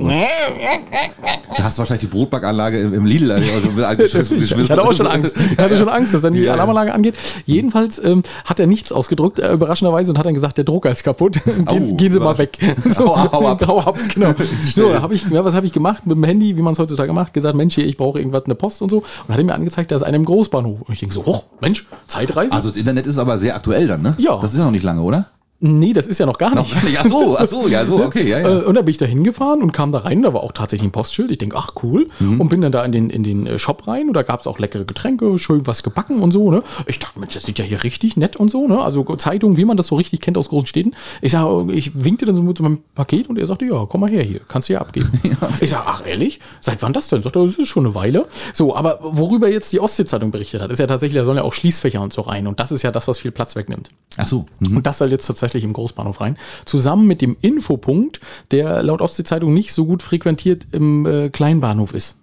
Da 1.56 1.64
hast 1.64 1.78
du 1.78 1.80
wahrscheinlich 1.80 2.08
die 2.08 2.16
Brotbackanlage 2.16 2.80
im, 2.80 2.94
im 2.94 3.04
Lidl. 3.04 3.30
Also 3.54 4.34
ich 4.36 4.70
hatte 4.70 4.82
auch 4.82 4.92
schon 4.92 5.06
Angst. 5.06 5.36
Ich 5.36 5.58
hatte 5.58 5.76
schon 5.76 5.88
Angst, 5.88 6.14
dass 6.14 6.22
dann 6.22 6.32
die 6.32 6.40
Ja. 6.40 6.52
Alarmanlage 6.54 6.92
angeht. 6.92 7.14
Jedenfalls 7.46 8.02
ähm, 8.02 8.22
hat 8.44 8.60
er 8.60 8.66
nichts 8.66 8.92
ausgedrückt, 8.92 9.38
äh, 9.38 9.52
überraschenderweise, 9.52 10.12
und 10.12 10.18
hat 10.18 10.26
dann 10.26 10.34
gesagt, 10.34 10.58
der 10.58 10.64
Drucker 10.64 10.90
ist 10.90 11.02
kaputt. 11.04 11.42
gehen, 11.44 11.66
Au, 11.66 11.94
gehen 11.96 12.12
Sie 12.12 12.20
mal 12.20 12.38
weg. 12.38 12.58
Hau 12.98 13.14
ab, 13.14 13.32
hau 13.32 13.48
ab. 13.48 13.66
Hau 13.66 13.78
ab, 13.80 13.98
genau. 14.14 14.34
so, 14.74 14.92
da 14.92 15.02
hab 15.02 15.12
ich, 15.12 15.28
ja, 15.30 15.44
was 15.44 15.54
habe 15.54 15.66
ich 15.66 15.72
gemacht 15.72 16.06
mit 16.06 16.16
dem 16.16 16.24
Handy, 16.24 16.56
wie 16.56 16.62
man 16.62 16.72
es 16.72 16.78
heutzutage 16.78 17.12
macht? 17.12 17.34
Gesagt, 17.34 17.56
Mensch, 17.56 17.74
hier, 17.74 17.86
ich 17.86 17.96
brauche 17.96 18.18
irgendwas, 18.18 18.44
eine 18.44 18.54
Post 18.54 18.82
und 18.82 18.90
so. 18.90 18.98
Und 18.98 19.28
hat 19.28 19.38
er 19.38 19.44
mir 19.44 19.54
angezeigt, 19.54 19.90
da 19.90 19.96
ist 19.96 20.02
einer 20.02 20.16
im 20.16 20.24
Großbahnhof. 20.24 20.80
Und 20.82 20.92
ich 20.92 21.00
denke 21.00 21.14
so, 21.14 21.22
oh, 21.26 21.42
Mensch, 21.60 21.86
Zeitreise? 22.06 22.52
Also 22.52 22.68
das 22.68 22.76
Internet 22.76 23.06
ist 23.06 23.18
aber 23.18 23.38
sehr 23.38 23.56
aktuell 23.56 23.86
dann, 23.86 24.02
ne? 24.02 24.14
Ja. 24.18 24.38
Das 24.40 24.52
ist 24.52 24.58
ja 24.58 24.64
noch 24.64 24.70
nicht 24.72 24.84
lange, 24.84 25.02
oder? 25.02 25.26
Nee, 25.60 25.92
das 25.92 26.06
ist 26.06 26.18
ja 26.18 26.26
noch 26.26 26.38
gar 26.38 26.54
nicht. 26.54 26.74
Noch 26.74 26.74
gar 26.74 26.84
nicht. 26.84 26.98
Ach 26.98 27.04
so, 27.04 27.36
ach 27.38 27.46
so, 27.46 27.68
ja, 27.68 27.86
so, 27.86 28.04
okay, 28.04 28.28
ja, 28.28 28.40
ja. 28.40 28.60
Äh, 28.60 28.64
und 28.64 28.74
dann 28.74 28.84
bin 28.84 28.92
ich 28.92 28.98
da 28.98 29.06
hingefahren 29.06 29.62
und 29.62 29.72
kam 29.72 29.92
da 29.92 29.98
rein, 29.98 30.22
da 30.22 30.32
war 30.34 30.42
auch 30.42 30.52
tatsächlich 30.52 30.88
ein 30.88 30.92
Postschild. 30.92 31.30
Ich 31.30 31.38
denke, 31.38 31.56
ach 31.56 31.72
cool. 31.82 32.08
Mhm. 32.18 32.40
Und 32.40 32.48
bin 32.48 32.60
dann 32.60 32.72
da 32.72 32.84
in 32.84 32.92
den, 32.92 33.10
in 33.10 33.22
den 33.22 33.46
äh, 33.46 33.58
Shop 33.58 33.86
rein 33.86 34.08
und 34.08 34.14
da 34.14 34.22
gab 34.22 34.40
es 34.40 34.46
auch 34.46 34.58
leckere 34.58 34.84
Getränke, 34.84 35.38
schön 35.38 35.66
was 35.66 35.82
gebacken 35.82 36.20
und 36.20 36.32
so. 36.32 36.50
Ne? 36.50 36.62
Ich 36.86 36.98
dachte, 36.98 37.18
Mensch, 37.18 37.34
das 37.34 37.44
sieht 37.44 37.58
ja 37.58 37.64
hier 37.64 37.82
richtig 37.82 38.16
nett 38.16 38.36
und 38.36 38.50
so. 38.50 38.66
Ne? 38.66 38.80
Also 38.80 39.04
Zeitung, 39.16 39.56
wie 39.56 39.64
man 39.64 39.76
das 39.76 39.88
so 39.88 39.96
richtig 39.96 40.20
kennt 40.20 40.38
aus 40.38 40.48
großen 40.48 40.66
Städten. 40.66 40.92
Ich 41.20 41.32
sage, 41.32 41.72
ich 41.72 42.04
winkte 42.04 42.26
dann 42.26 42.36
so 42.36 42.42
mit 42.42 42.58
meinem 42.60 42.78
Paket 42.94 43.28
und 43.28 43.38
er 43.38 43.46
sagte, 43.46 43.66
ja, 43.66 43.86
komm 43.86 44.00
mal 44.02 44.10
her 44.10 44.22
hier, 44.22 44.40
kannst 44.48 44.68
du 44.68 44.74
hier 44.74 44.80
abgeben. 44.80 45.10
Ich 45.60 45.70
sage, 45.70 45.84
ach 45.86 46.06
ehrlich, 46.06 46.40
seit 46.60 46.82
wann 46.82 46.92
das 46.92 47.08
denn? 47.08 47.22
Sagt 47.22 47.36
er, 47.36 47.44
das 47.44 47.56
ist 47.56 47.68
schon 47.68 47.84
eine 47.84 47.94
Weile. 47.94 48.26
So, 48.52 48.74
aber 48.74 48.98
worüber 49.02 49.48
jetzt 49.48 49.72
die 49.72 49.80
Ostsee-Zeitung 49.80 50.30
berichtet 50.30 50.62
hat, 50.62 50.70
ist 50.70 50.78
ja 50.78 50.86
tatsächlich, 50.86 51.18
da 51.18 51.24
sollen 51.24 51.38
ja 51.38 51.42
auch 51.42 51.52
Schließfächer 51.52 52.00
und 52.00 52.12
so 52.12 52.22
rein. 52.22 52.46
Und 52.46 52.60
das 52.60 52.72
ist 52.72 52.82
ja 52.82 52.90
das, 52.90 53.08
was 53.08 53.18
viel 53.18 53.30
Platz 53.30 53.56
wegnimmt. 53.56 53.90
Ach 54.16 54.26
so. 54.26 54.46
Mhm. 54.60 54.78
Und 54.78 54.86
das 54.86 54.98
soll 54.98 55.10
jetzt 55.10 55.26
tatsächlich 55.26 55.49
im 55.64 55.72
Großbahnhof 55.72 56.20
rein. 56.20 56.36
Zusammen 56.64 57.06
mit 57.06 57.20
dem 57.22 57.36
Infopunkt, 57.40 58.20
der 58.50 58.82
laut 58.82 59.00
Ostsee-Zeitung 59.02 59.52
nicht 59.54 59.72
so 59.72 59.86
gut 59.86 60.02
frequentiert 60.02 60.66
im 60.72 61.06
äh, 61.06 61.28
Kleinbahnhof 61.30 61.94
ist. 61.94 62.16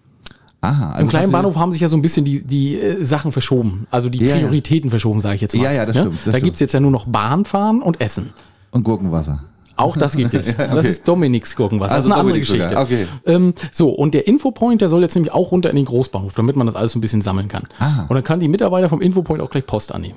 Aha. 0.61 0.91
also 0.91 1.01
Im 1.03 1.07
kleinen 1.09 1.31
Bahnhof 1.31 1.55
haben 1.55 1.71
sich 1.71 1.81
ja 1.81 1.87
so 1.87 1.95
ein 1.95 2.01
bisschen 2.01 2.25
die, 2.25 2.43
die 2.43 2.75
äh, 2.79 3.03
Sachen 3.03 3.31
verschoben. 3.31 3.85
Also 3.91 4.09
die 4.09 4.19
Ja, 4.25 4.35
ja. 4.35 4.35
Prioritäten 4.37 4.89
verschoben, 4.89 5.21
sage 5.21 5.35
ich 5.35 5.41
jetzt 5.41 5.55
mal. 5.55 5.63
Ja, 5.63 5.71
ja, 5.71 5.85
das 5.85 5.95
Ne? 5.95 6.01
stimmt, 6.01 6.17
das 6.25 6.31
da 6.33 6.39
gibt 6.39 6.55
es 6.55 6.59
jetzt 6.59 6.73
ja 6.73 6.79
nur 6.79 6.89
noch 6.91 7.05
Bahnfahren 7.05 7.81
und 7.83 8.01
Essen. 8.01 8.31
Und 8.71 8.83
Gurkenwasser. 8.83 9.43
Auch 9.75 9.95
das 9.95 10.15
gibt 10.17 10.33
es. 10.33 10.57
Das 10.57 10.87
ist 10.87 11.07
Dominiks 11.07 11.55
Gurkenwasser. 11.55 11.93
Also 11.93 12.09
das 12.09 12.17
ist 12.17 12.21
eine 12.23 12.27
Dominiks 12.29 12.49
andere 12.49 12.67
Geschichte. 12.79 13.05
okay. 13.05 13.07
Ähm, 13.31 13.53
so, 13.71 13.89
und 13.91 14.15
der 14.15 14.27
Infopoint, 14.27 14.81
der 14.81 14.89
soll 14.89 15.01
jetzt 15.03 15.13
nämlich 15.13 15.31
auch 15.31 15.51
runter 15.51 15.69
in 15.69 15.75
den 15.75 15.85
Großbahnhof, 15.85 16.33
damit 16.33 16.55
man 16.55 16.65
das 16.65 16.75
alles 16.75 16.93
so 16.93 16.97
ein 16.97 17.01
bisschen 17.01 17.21
sammeln 17.21 17.47
kann. 17.47 17.63
Ah. 17.77 18.05
Und 18.09 18.15
dann 18.15 18.23
kann 18.23 18.39
die 18.39 18.47
Mitarbeiter 18.47 18.89
vom 18.89 18.99
Infopoint 19.01 19.39
auch 19.43 19.51
gleich 19.51 19.67
Post 19.67 19.93
annehmen. 19.93 20.15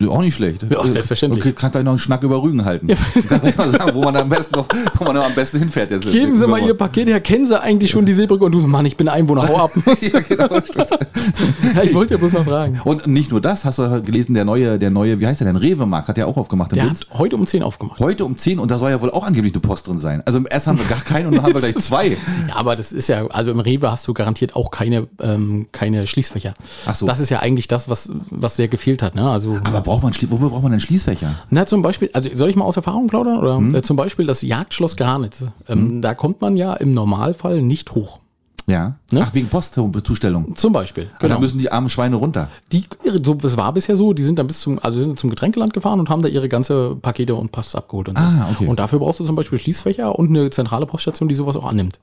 Ja, 0.00 0.08
auch 0.10 0.20
nicht 0.20 0.34
schlecht. 0.34 0.64
Ja, 0.70 0.86
selbstverständlich. 0.86 1.44
Okay, 1.44 1.52
kannst 1.52 1.72
gleich 1.72 1.82
noch 1.82 1.90
einen 1.90 1.98
Schnack 1.98 2.22
über 2.22 2.40
Rügen 2.40 2.64
halten. 2.64 2.86
kannst 2.86 3.28
gleich 3.28 3.56
mal 3.56 3.68
sagen, 3.68 3.94
wo 3.94 4.02
man 4.02 4.14
am 4.14 4.28
besten 4.28 4.54
noch, 4.54 4.66
wo 4.94 5.04
man 5.04 5.16
am 5.16 5.34
besten 5.34 5.58
hinfährt. 5.58 5.90
Jetzt 5.90 6.08
Geben 6.12 6.36
Sie 6.36 6.46
mal 6.46 6.60
Ihr 6.60 6.74
Paket 6.74 7.08
her, 7.08 7.20
kennen 7.20 7.46
Sie 7.46 7.60
eigentlich 7.60 7.90
schon 7.90 8.06
die 8.06 8.12
Seebrücke? 8.12 8.44
Und 8.44 8.52
du 8.52 8.60
so, 8.60 8.68
Mann, 8.68 8.86
ich 8.86 8.96
bin 8.96 9.08
Einwohner, 9.08 9.48
hau 9.48 9.56
ab. 9.56 9.72
ja, 10.00 10.20
genau, 10.20 10.54
ja, 10.54 11.82
ich 11.82 11.92
wollte 11.94 12.14
ja 12.14 12.18
bloß 12.18 12.32
mal 12.32 12.44
fragen. 12.44 12.80
Und 12.84 13.08
nicht 13.08 13.32
nur 13.32 13.40
das, 13.40 13.64
hast 13.64 13.80
du 13.80 14.02
gelesen, 14.02 14.34
der 14.34 14.44
neue, 14.44 14.78
der 14.78 14.90
neue, 14.90 15.18
wie 15.18 15.26
heißt 15.26 15.40
der 15.40 15.48
denn? 15.48 15.56
Rewe-Markt 15.56 16.06
hat 16.06 16.16
ja 16.16 16.26
auch 16.26 16.36
aufgemacht. 16.36 16.70
Der 16.70 16.84
Linz. 16.84 17.00
hat 17.00 17.18
heute 17.18 17.34
um 17.34 17.44
10 17.44 17.64
aufgemacht. 17.64 17.98
Heute 17.98 18.24
um 18.24 18.36
10 18.36 18.60
und 18.60 18.70
da 18.70 18.78
soll 18.78 18.90
ja 18.90 19.00
wohl 19.00 19.10
auch 19.10 19.24
angeblich 19.24 19.52
eine 19.52 19.60
Post 19.60 19.88
drin 19.88 19.98
sein. 19.98 20.22
Also 20.24 20.40
erst 20.48 20.68
haben 20.68 20.78
wir 20.78 20.86
gar 20.86 21.00
keine 21.00 21.26
und 21.26 21.34
dann 21.34 21.42
haben 21.42 21.54
wir 21.54 21.60
gleich 21.60 21.76
zwei. 21.78 22.10
Ja, 22.10 22.16
aber 22.54 22.76
das 22.76 22.92
ist 22.92 23.08
ja, 23.08 23.26
also 23.26 23.50
im 23.50 23.58
Rewe 23.58 23.90
hast 23.90 24.06
du 24.06 24.14
garantiert 24.14 24.54
auch 24.54 24.70
keine, 24.70 25.08
ähm, 25.20 25.66
keine 25.72 26.06
Schließfächer. 26.06 26.54
Ach 26.86 26.94
so. 26.94 27.06
Das 27.06 27.18
ist 27.18 27.30
ja 27.30 27.40
eigentlich 27.40 27.66
das, 27.66 27.88
was, 27.88 28.12
was 28.30 28.54
sehr 28.54 28.68
gefehlt 28.68 29.02
hat. 29.02 29.16
Ne? 29.16 29.28
Also, 29.28 29.58
Aber 29.64 29.87
braucht 29.88 30.02
man, 30.02 30.12
wofür 30.30 30.50
braucht 30.50 30.62
man 30.62 30.72
denn 30.72 30.80
Schließfächer? 30.80 31.34
na, 31.50 31.66
zum 31.66 31.82
Beispiel, 31.82 32.10
also 32.12 32.28
soll 32.34 32.50
ich 32.50 32.56
mal 32.56 32.64
aus 32.64 32.76
Erfahrung 32.76 33.06
plaudern? 33.08 33.38
Oder 33.38 33.56
Hm? 33.56 33.74
äh, 33.74 33.82
zum 33.82 33.96
Beispiel 33.96 34.26
das 34.26 34.42
Jagdschloss 34.42 34.96
Granitz. 34.96 35.46
Ähm, 35.68 36.02
Da 36.02 36.14
kommt 36.14 36.40
man 36.40 36.56
ja 36.56 36.74
im 36.74 36.92
Normalfall 36.92 37.62
nicht 37.62 37.94
hoch. 37.94 38.20
Ja. 38.66 38.96
Ne? 39.10 39.22
Ach, 39.26 39.32
wegen 39.32 39.48
Postzustellung. 39.48 40.54
Zum 40.54 40.74
Beispiel. 40.74 41.08
Genau. 41.20 41.34
Da 41.34 41.40
müssen 41.40 41.58
die 41.58 41.72
armen 41.72 41.88
Schweine 41.88 42.16
runter. 42.16 42.48
Die, 42.70 42.84
so, 43.24 43.32
das 43.32 43.56
war 43.56 43.72
bisher 43.72 43.96
so, 43.96 44.12
die 44.12 44.22
sind 44.22 44.38
dann 44.38 44.46
bis 44.46 44.60
zum, 44.60 44.78
also 44.78 45.00
sind 45.00 45.18
zum 45.18 45.30
Getränkeland 45.30 45.72
gefahren 45.72 45.98
und 46.00 46.10
haben 46.10 46.20
da 46.20 46.28
ihre 46.28 46.50
ganze 46.50 46.94
Pakete 47.00 47.34
und 47.34 47.50
Post 47.50 47.74
abgeholt. 47.74 48.10
Und, 48.10 48.18
so. 48.18 48.24
Ah, 48.24 48.46
okay. 48.52 48.66
und 48.66 48.78
dafür 48.78 48.98
brauchst 48.98 49.20
du 49.20 49.24
zum 49.24 49.36
Beispiel 49.36 49.58
Schließfächer 49.58 50.18
und 50.18 50.28
eine 50.28 50.50
zentrale 50.50 50.84
Poststation, 50.84 51.30
die 51.30 51.34
sowas 51.34 51.56
auch 51.56 51.64
annimmt. 51.64 51.98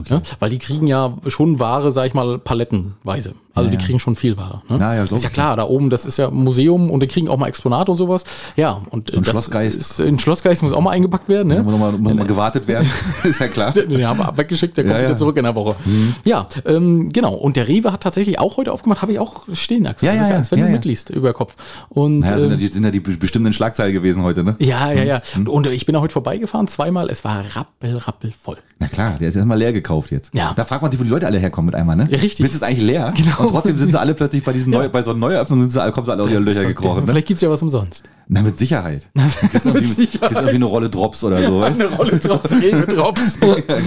Okay. 0.00 0.14
Ne? 0.14 0.22
Weil 0.38 0.50
die 0.50 0.58
kriegen 0.58 0.86
ja 0.86 1.14
schon 1.26 1.60
Ware, 1.60 1.92
sag 1.92 2.06
ich 2.06 2.14
mal, 2.14 2.38
palettenweise. 2.38 3.34
Also 3.56 3.68
Ja, 3.70 3.76
die 3.76 3.80
ja. 3.82 3.86
kriegen 3.86 3.98
schon 3.98 4.14
viel 4.14 4.36
Ware. 4.36 4.60
Ne? 4.68 4.78
Ja, 4.78 4.94
ja, 4.94 5.04
ist 5.04 5.24
ja 5.24 5.30
klar, 5.30 5.56
da 5.56 5.64
oben, 5.64 5.90
das 5.90 6.04
ist 6.04 6.18
ja 6.18 6.28
ein 6.28 6.34
Museum 6.34 6.90
und 6.90 7.00
die 7.02 7.06
kriegen 7.06 7.28
auch 7.28 7.38
mal 7.38 7.48
Exponate 7.48 7.90
und 7.90 7.96
sowas. 7.96 8.24
Ja, 8.54 8.82
und 8.90 9.12
ein 9.12 9.22
das 9.22 9.30
Schlossgeist. 9.30 9.80
Ist, 9.80 10.00
ein 10.00 10.18
Schlossgeist 10.18 10.62
muss 10.62 10.72
auch 10.72 10.80
mal 10.82 10.90
eingepackt 10.90 11.28
werden. 11.28 11.48
Ne? 11.48 11.62
Muss 11.62 11.72
nochmal 11.72 11.92
noch 11.92 12.14
mal 12.14 12.26
gewartet 12.26 12.68
werden. 12.68 12.88
ist 13.24 13.40
ja 13.40 13.48
klar. 13.48 13.72
Den 13.72 14.06
haben 14.06 14.18
wir 14.18 14.36
weggeschickt, 14.36 14.76
der 14.76 14.84
kommt 14.84 14.94
Ja, 14.94 15.00
ja. 15.00 15.08
wieder 15.08 15.16
zurück 15.16 15.36
in 15.38 15.44
der 15.44 15.54
Woche. 15.54 15.74
Ja, 16.24 16.46
ähm, 16.66 17.10
genau. 17.12 17.34
Und 17.34 17.56
der 17.56 17.66
Rewe 17.66 17.92
hat 17.92 18.02
tatsächlich 18.02 18.38
auch 18.38 18.58
heute 18.58 18.72
aufgemacht, 18.72 19.00
habe 19.02 19.12
ich 19.12 19.18
auch 19.18 19.44
stehen, 19.54 19.86
Axel. 19.86 20.06
Ja, 20.06 20.12
das 20.12 20.20
ja, 20.20 20.22
ist 20.26 20.30
ja. 20.30 20.36
als 20.36 20.50
wenn 20.52 20.58
Ja, 20.58 20.64
du 20.66 20.70
ja. 20.70 20.76
mitliest 20.76 21.10
über 21.10 21.32
Kopf. 21.32 21.54
Und 21.88 22.22
Ja, 22.22 22.38
sind, 22.38 22.48
ja 22.48 22.52
ähm, 22.54 22.58
die, 22.58 22.68
sind 22.68 22.84
ja 22.84 22.90
die 22.90 23.00
bestimmten 23.00 23.52
Schlagzeilen 23.54 23.92
gewesen 23.94 24.22
heute, 24.22 24.44
ne? 24.44 24.56
ja, 24.58 24.92
ja, 24.92 25.02
ja. 25.02 25.22
Und 25.46 25.66
ich 25.66 25.86
bin 25.86 25.94
da 25.94 26.00
heute 26.00 26.12
vorbeigefahren, 26.12 26.68
zweimal. 26.68 27.08
Es 27.10 27.24
war 27.24 27.42
rappel, 27.54 27.96
rappel 27.96 28.32
voll. 28.38 28.58
Na 28.78 28.88
klar, 28.88 29.14
der 29.18 29.28
ist 29.30 29.36
erstmal 29.36 29.58
leer 29.58 29.72
gekauft 29.72 30.10
jetzt. 30.10 30.34
Ja. 30.34 30.52
Da 30.54 30.64
fragt 30.66 30.82
man 30.82 30.90
sich, 30.90 31.00
wo 31.00 31.04
die 31.04 31.08
Leute 31.10 31.26
alle 31.26 31.38
herkommen 31.38 31.66
mit 31.66 31.74
einmal, 31.74 31.96
ne? 31.96 32.06
Ja, 32.10 32.18
richtig. 32.18 32.40
Jetzt 32.40 32.50
ist 32.50 32.56
es 32.56 32.62
eigentlich 32.62 32.82
leer. 32.86 33.14
Genau. 33.16 33.45
Und 33.46 33.52
trotzdem 33.52 33.76
sind 33.76 33.90
sie 33.92 33.98
alle 34.00 34.14
plötzlich 34.14 34.42
bei 34.44 34.52
diesem 34.52 34.70
Neu, 34.70 34.88
bei 34.88 35.02
so 35.02 35.10
einer 35.10 35.20
Neueröffnung 35.20 35.60
sind 35.60 35.72
sie 35.72 35.80
alle, 35.82 35.92
kommen 35.92 36.06
sie 36.06 36.12
alle 36.12 36.22
aus 36.22 36.30
ihren 36.30 36.44
Löcher 36.44 36.64
gekrochen. 36.64 37.00
Ne? 37.02 37.06
Vielleicht 37.08 37.26
gibt's 37.28 37.42
ja 37.42 37.50
was 37.50 37.62
umsonst. 37.62 38.04
Na, 38.28 38.42
mit 38.42 38.58
Sicherheit. 38.58 39.06
Mit 39.14 39.64
irgendwie, 39.64 40.08
irgendwie 40.20 40.48
eine 40.56 40.64
Rolle 40.64 40.90
Drops 40.90 41.22
oder 41.22 41.40
so, 41.40 41.60
weißt 41.60 41.80
Eine 41.80 41.90
Rolle 41.90 42.18
Drops, 42.18 42.48
Drops. 42.88 43.36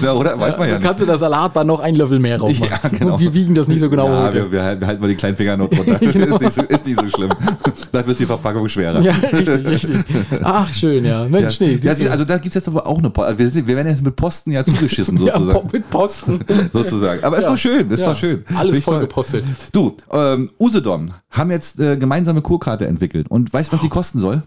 Ja, 0.01 0.13
oder? 0.13 0.39
Weiß 0.39 0.57
man 0.57 0.67
ja 0.67 0.73
Dann 0.75 0.81
nicht. 0.81 0.87
kannst 0.87 1.01
du 1.01 1.05
das 1.05 1.19
Salatbar 1.19 1.65
noch 1.65 1.81
ein 1.81 1.95
Löffel 1.95 2.19
mehr 2.19 2.37
drauf 2.37 2.57
machen. 2.57 2.69
Ja, 2.83 2.89
genau. 2.97 3.19
Wir 3.19 3.33
wiegen 3.33 3.53
das 3.53 3.67
nicht 3.67 3.81
so 3.81 3.89
genau 3.89 4.07
Ja, 4.07 4.23
heute. 4.23 4.43
wir, 4.43 4.51
wir, 4.53 4.63
halten- 4.63 4.81
wir 4.87 4.97
mal 4.97 5.07
die 5.09 5.15
kleinen 5.15 5.35
Finger 5.35 5.57
noch 5.57 5.69
drunter. 5.69 6.01
ist, 6.01 6.15
nicht 6.15 6.51
so, 6.53 6.61
ist 6.61 6.85
nicht 6.87 6.99
so 7.01 7.07
schlimm. 7.09 7.29
Dafür 7.91 8.11
ist 8.11 8.19
die 8.21 8.25
Verpackung 8.25 8.69
schwerer. 8.69 9.01
Ja, 9.01 9.11
richtig, 9.11 9.65
richtig. 9.67 9.97
Ach, 10.41 10.73
schön, 10.73 11.03
ja. 11.03 11.25
Mensch, 11.25 11.59
nee. 11.59 11.77
Ja, 11.81 11.93
die, 11.93 12.05
du. 12.05 12.11
also 12.11 12.23
da 12.23 12.35
gibt 12.37 12.47
es 12.47 12.53
jetzt 12.55 12.67
aber 12.69 12.87
auch 12.87 12.97
eine 12.99 13.09
Post. 13.09 13.37
Wir, 13.37 13.49
sind, 13.49 13.67
wir 13.67 13.75
werden 13.75 13.87
jetzt 13.89 14.03
mit 14.03 14.15
Posten 14.15 14.51
ja 14.51 14.63
zugeschissen, 14.63 15.17
ja, 15.25 15.33
sozusagen. 15.33 15.59
po- 15.67 15.67
mit 15.73 15.89
Posten. 15.89 16.39
sozusagen. 16.71 17.23
Aber 17.25 17.37
ist 17.39 17.43
Ja. 17.43 17.49
doch 17.51 17.57
schön, 17.57 17.89
ist 17.91 17.99
Ja. 17.99 18.05
doch 18.13 18.17
schön. 18.17 18.45
Alles 18.55 18.79
voll 18.85 19.01
gepostet. 19.01 19.43
Du, 19.71 19.97
ähm, 20.11 20.49
Usedom 20.59 21.13
haben 21.31 21.51
jetzt 21.51 21.79
äh, 21.79 21.97
gemeinsame 21.97 22.41
Kurkarte 22.41 22.87
entwickelt. 22.87 23.27
Und 23.29 23.51
weißt 23.51 23.71
du, 23.71 23.75
was 23.75 23.81
die 23.81 23.89
kosten 23.89 24.19
soll? 24.19 24.43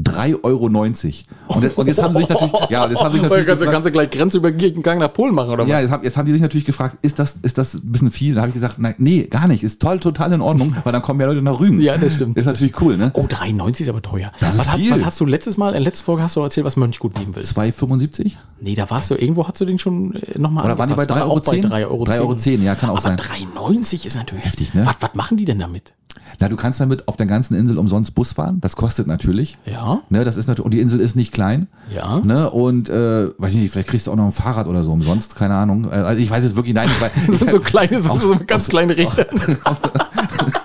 3,90 0.00 0.42
Euro. 0.42 0.66
Und, 0.66 1.62
jetzt- 1.62 1.78
und 1.78 1.86
jetzt 1.86 2.02
haben 2.02 2.14
sie 2.14 2.20
sich 2.20 2.28
natürlich, 2.28 2.52
ja, 2.70 2.88
jetzt 2.88 3.00
haben 3.02 3.12
sie 3.12 3.18
sich 3.20 3.22
natürlich 3.28 3.46
kannst, 3.46 3.62
du, 3.62 3.66
gefragt, 3.66 3.72
kannst 3.72 3.86
du 3.86 3.92
gleich 3.92 4.10
Grenzübergang 4.10 4.98
nach 4.98 5.12
Polen 5.12 5.34
machen, 5.34 5.50
oder 5.50 5.64
was? 5.64 5.68
ja, 5.68 5.80
jetzt 5.80 5.90
haben, 5.90 6.02
jetzt 6.02 6.16
haben 6.16 6.26
die 6.26 6.32
sich 6.32 6.40
natürlich 6.40 6.64
gefragt, 6.64 6.96
ist 7.02 7.18
das, 7.18 7.36
ist 7.42 7.58
das 7.58 7.74
ein 7.74 7.92
bisschen 7.92 8.10
viel? 8.10 8.34
Da 8.34 8.40
habe 8.40 8.48
ich 8.48 8.54
gesagt, 8.54 8.78
nein, 8.78 8.94
nee, 8.98 9.24
gar 9.24 9.46
nicht. 9.46 9.62
Ist 9.62 9.82
toll, 9.82 10.00
total 10.00 10.32
in 10.32 10.40
Ordnung, 10.40 10.74
weil 10.84 10.92
dann 10.92 11.02
kommen 11.02 11.18
mehr 11.18 11.26
Leute 11.26 11.42
nach 11.42 11.60
Rügen. 11.60 11.78
Ja, 11.80 11.96
das 11.98 12.14
stimmt. 12.14 12.36
Ist 12.36 12.46
natürlich 12.46 12.80
cool, 12.80 12.96
ne? 12.96 13.10
Oh, 13.14 13.24
3,90 13.24 13.82
ist 13.82 13.88
aber 13.88 14.02
teuer. 14.02 14.32
Das 14.40 14.54
ist 14.54 14.58
was, 14.60 14.72
hat, 14.72 14.80
viel. 14.80 14.90
was 14.90 15.04
hast 15.04 15.20
du 15.20 15.26
letztes 15.26 15.56
Mal, 15.56 15.68
in 15.68 15.74
der 15.74 15.82
letzten 15.82 16.04
Folge 16.04 16.22
hast 16.22 16.36
du 16.36 16.40
erzählt, 16.40 16.64
was 16.64 16.76
man 16.76 16.88
nicht 16.88 17.00
gut 17.00 17.18
nehmen 17.18 17.36
will? 17.36 17.42
2,75? 17.42 18.32
Nee, 18.60 18.74
da 18.74 18.88
warst 18.90 19.10
du, 19.10 19.14
irgendwo 19.14 19.46
hast 19.46 19.60
du 19.60 19.64
den 19.66 19.78
schon 19.78 20.14
äh, 20.14 20.38
nochmal 20.38 20.64
Oder 20.64 20.78
waren 20.78 20.88
die 20.88 20.94
bei 20.94 21.04
3,10 21.04 21.20
Euro? 21.20 21.36
3,10 21.38 21.72
Euro. 21.72 22.04
3,10 22.04 22.18
Euro, 22.20 22.62
ja, 22.62 22.74
kann 22.74 22.90
auch 22.90 22.94
aber 22.94 23.02
sein. 23.02 23.16
3,90 23.18 24.06
ist 24.06 24.16
natürlich 24.16 24.44
Heftig, 24.44 24.74
ne? 24.74 24.86
Was, 24.86 24.96
was 25.00 25.14
machen 25.14 25.36
die 25.36 25.44
denn 25.44 25.58
damit? 25.58 25.94
Na, 26.40 26.48
du 26.48 26.56
kannst 26.56 26.80
damit 26.80 27.06
auf 27.08 27.16
der 27.16 27.26
ganzen 27.26 27.54
Insel 27.54 27.78
umsonst 27.78 28.14
Bus 28.14 28.32
fahren. 28.32 28.58
Das 28.60 28.74
kostet 28.76 29.06
natürlich. 29.06 29.58
Ja, 29.66 30.00
Ne, 30.08 30.24
das 30.24 30.36
ist 30.36 30.46
natürlich, 30.48 30.64
und 30.64 30.74
die 30.74 30.80
Insel 30.80 31.00
ist 31.00 31.14
nicht 31.16 31.32
klein. 31.32 31.68
ja. 31.94 32.20
Ne, 32.20 32.50
und 32.50 32.88
äh, 32.88 33.28
weiß 33.38 33.52
ich 33.52 33.58
nicht, 33.60 33.72
vielleicht 33.72 33.88
kriegst 33.88 34.06
du 34.06 34.12
auch 34.12 34.16
noch 34.16 34.24
ein 34.26 34.32
Fahrrad 34.32 34.66
oder 34.66 34.82
so 34.84 34.92
umsonst, 34.92 35.36
keine 35.36 35.54
Ahnung. 35.54 35.84
Äh, 35.84 35.94
Also 35.96 36.20
ich 36.20 36.30
weiß 36.30 36.44
jetzt 36.44 36.56
wirklich, 36.56 36.74
nein, 36.74 36.88
ich 36.92 37.00
weiß, 37.00 37.10
Das 37.28 37.38
sind 37.38 37.50
so 37.50 37.60
kleine, 37.60 38.00
so, 38.00 38.16
so 38.16 38.36
ganz 38.46 38.68
kleine 38.68 38.96
Räder. 38.96 39.26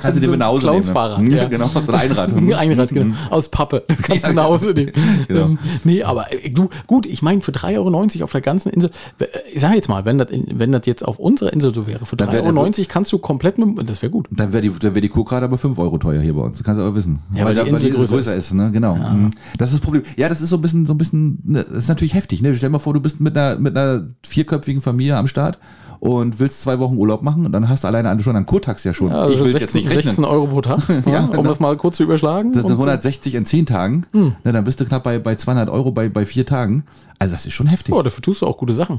kannst 0.00 0.16
du 0.16 0.20
dir 0.20 0.30
mit 0.30 0.38
nach 0.38 0.46
Hause 0.48 0.66
Clownsfahrrad, 0.66 1.18
nehmen. 1.20 1.32
ja. 1.36 1.42
Ja, 1.42 1.48
genau, 1.48 1.70
ein 1.74 1.94
Einrad. 1.94 2.32
Ein 2.34 2.52
Einrad, 2.54 2.88
genau. 2.90 3.14
Aus 3.30 3.48
Pappe. 3.48 3.82
Kannst 4.02 4.26
du 4.26 4.32
nach 4.32 4.44
Hause 4.44 4.72
nehmen. 4.72 4.92
Genau. 5.28 5.40
Ähm, 5.46 5.58
nee, 5.84 6.02
aber 6.02 6.32
äh, 6.32 6.50
du, 6.50 6.68
gut, 6.86 7.06
ich 7.06 7.22
meine, 7.22 7.40
für 7.42 7.52
3,90 7.52 7.76
Euro 7.76 8.24
auf 8.24 8.32
der 8.32 8.40
ganzen 8.40 8.70
Insel, 8.70 8.90
äh, 9.18 9.26
ich 9.52 9.60
sag 9.60 9.74
jetzt 9.74 9.88
mal, 9.88 10.04
wenn 10.04 10.18
das, 10.18 10.28
wenn 10.30 10.72
das 10.72 10.86
jetzt 10.86 11.04
auf 11.04 11.18
unserer 11.18 11.52
Insel 11.52 11.74
so 11.74 11.86
wäre, 11.86 12.06
für 12.06 12.16
Dann 12.16 12.28
3,90 12.28 12.32
wär 12.32 12.44
Euro 12.44 12.72
kannst 12.88 13.12
du 13.12 13.18
komplett 13.18 13.58
mit, 13.58 13.88
das 13.88 14.02
wäre 14.02 14.10
gut. 14.10 14.28
Dann 14.30 14.52
wäre 14.52 14.62
die, 14.62 14.70
dann 14.70 14.94
wär 14.94 15.00
die 15.02 15.08
Kurkarte 15.08 15.44
aber 15.44 15.58
5 15.58 15.78
Euro 15.78 15.98
teuer 15.98 16.20
hier 16.20 16.34
bei 16.34 16.42
uns. 16.42 16.58
Das 16.58 16.64
kannst 16.64 16.78
du 16.80 16.84
aber 16.84 16.94
wissen. 16.94 17.18
Ja, 17.34 17.44
weil 17.44 17.54
die 17.54 17.60
da- 17.60 17.66
Insel 17.66 17.90
größer 17.90 18.34
ist. 18.34 18.52
ne? 18.54 18.70
Genau. 18.72 18.96
Mhm. 18.96 19.30
Das 19.58 19.68
ist 19.70 19.74
das 19.78 19.80
Problem. 19.80 20.02
Ja, 20.16 20.28
das 20.28 20.40
ist 20.40 20.50
so 20.50 20.56
ein 20.56 20.62
bisschen, 20.62 20.86
so 20.86 20.94
ein 20.94 20.98
bisschen, 20.98 21.38
ne, 21.44 21.64
das 21.64 21.78
ist 21.78 21.88
natürlich 21.88 22.14
heftig. 22.14 22.42
Ne? 22.42 22.54
Stell 22.54 22.68
dir 22.68 22.72
mal 22.72 22.78
vor, 22.78 22.94
du 22.94 23.00
bist 23.00 23.20
mit 23.20 23.36
einer, 23.36 23.58
mit 23.58 23.76
einer 23.76 24.06
vierköpfigen 24.22 24.80
Familie 24.82 25.16
am 25.16 25.26
Start 25.28 25.58
und 26.02 26.40
willst 26.40 26.62
zwei 26.62 26.80
Wochen 26.80 26.96
Urlaub 26.96 27.22
machen 27.22 27.46
und 27.46 27.52
dann 27.52 27.68
hast 27.68 27.84
du 27.84 27.88
alleine 27.88 28.20
schon 28.24 28.34
einen 28.34 28.44
Kurtax 28.44 28.82
ja 28.82 28.92
schon. 28.92 29.12
Also 29.12 29.34
ich 29.34 29.38
will 29.44 29.52
16, 29.52 29.60
jetzt 29.60 29.74
nicht 29.76 29.86
rechnen. 29.86 30.02
16 30.02 30.24
Euro 30.24 30.48
pro 30.48 30.60
Tag, 30.60 30.80
ja, 31.06 31.20
um 31.20 31.30
genau. 31.30 31.42
das 31.44 31.60
mal 31.60 31.76
kurz 31.76 31.98
zu 31.98 32.02
überschlagen. 32.02 32.52
Das 32.54 32.62
sind 32.62 32.72
Und- 32.72 32.78
160 32.78 33.36
in 33.36 33.46
10 33.46 33.66
Tagen. 33.66 34.04
Hm. 34.10 34.34
Ne, 34.42 34.52
dann 34.52 34.64
bist 34.64 34.80
du 34.80 34.84
knapp 34.84 35.04
bei, 35.04 35.20
bei 35.20 35.36
200 35.36 35.70
Euro 35.70 35.92
bei, 35.92 36.08
bei 36.08 36.26
vier 36.26 36.44
Tagen. 36.44 36.82
Also 37.20 37.34
das 37.34 37.46
ist 37.46 37.52
schon 37.52 37.68
heftig. 37.68 37.94
Oh, 37.94 38.02
dafür 38.02 38.20
tust 38.20 38.42
du 38.42 38.48
auch 38.48 38.58
gute 38.58 38.72
Sachen. 38.72 38.98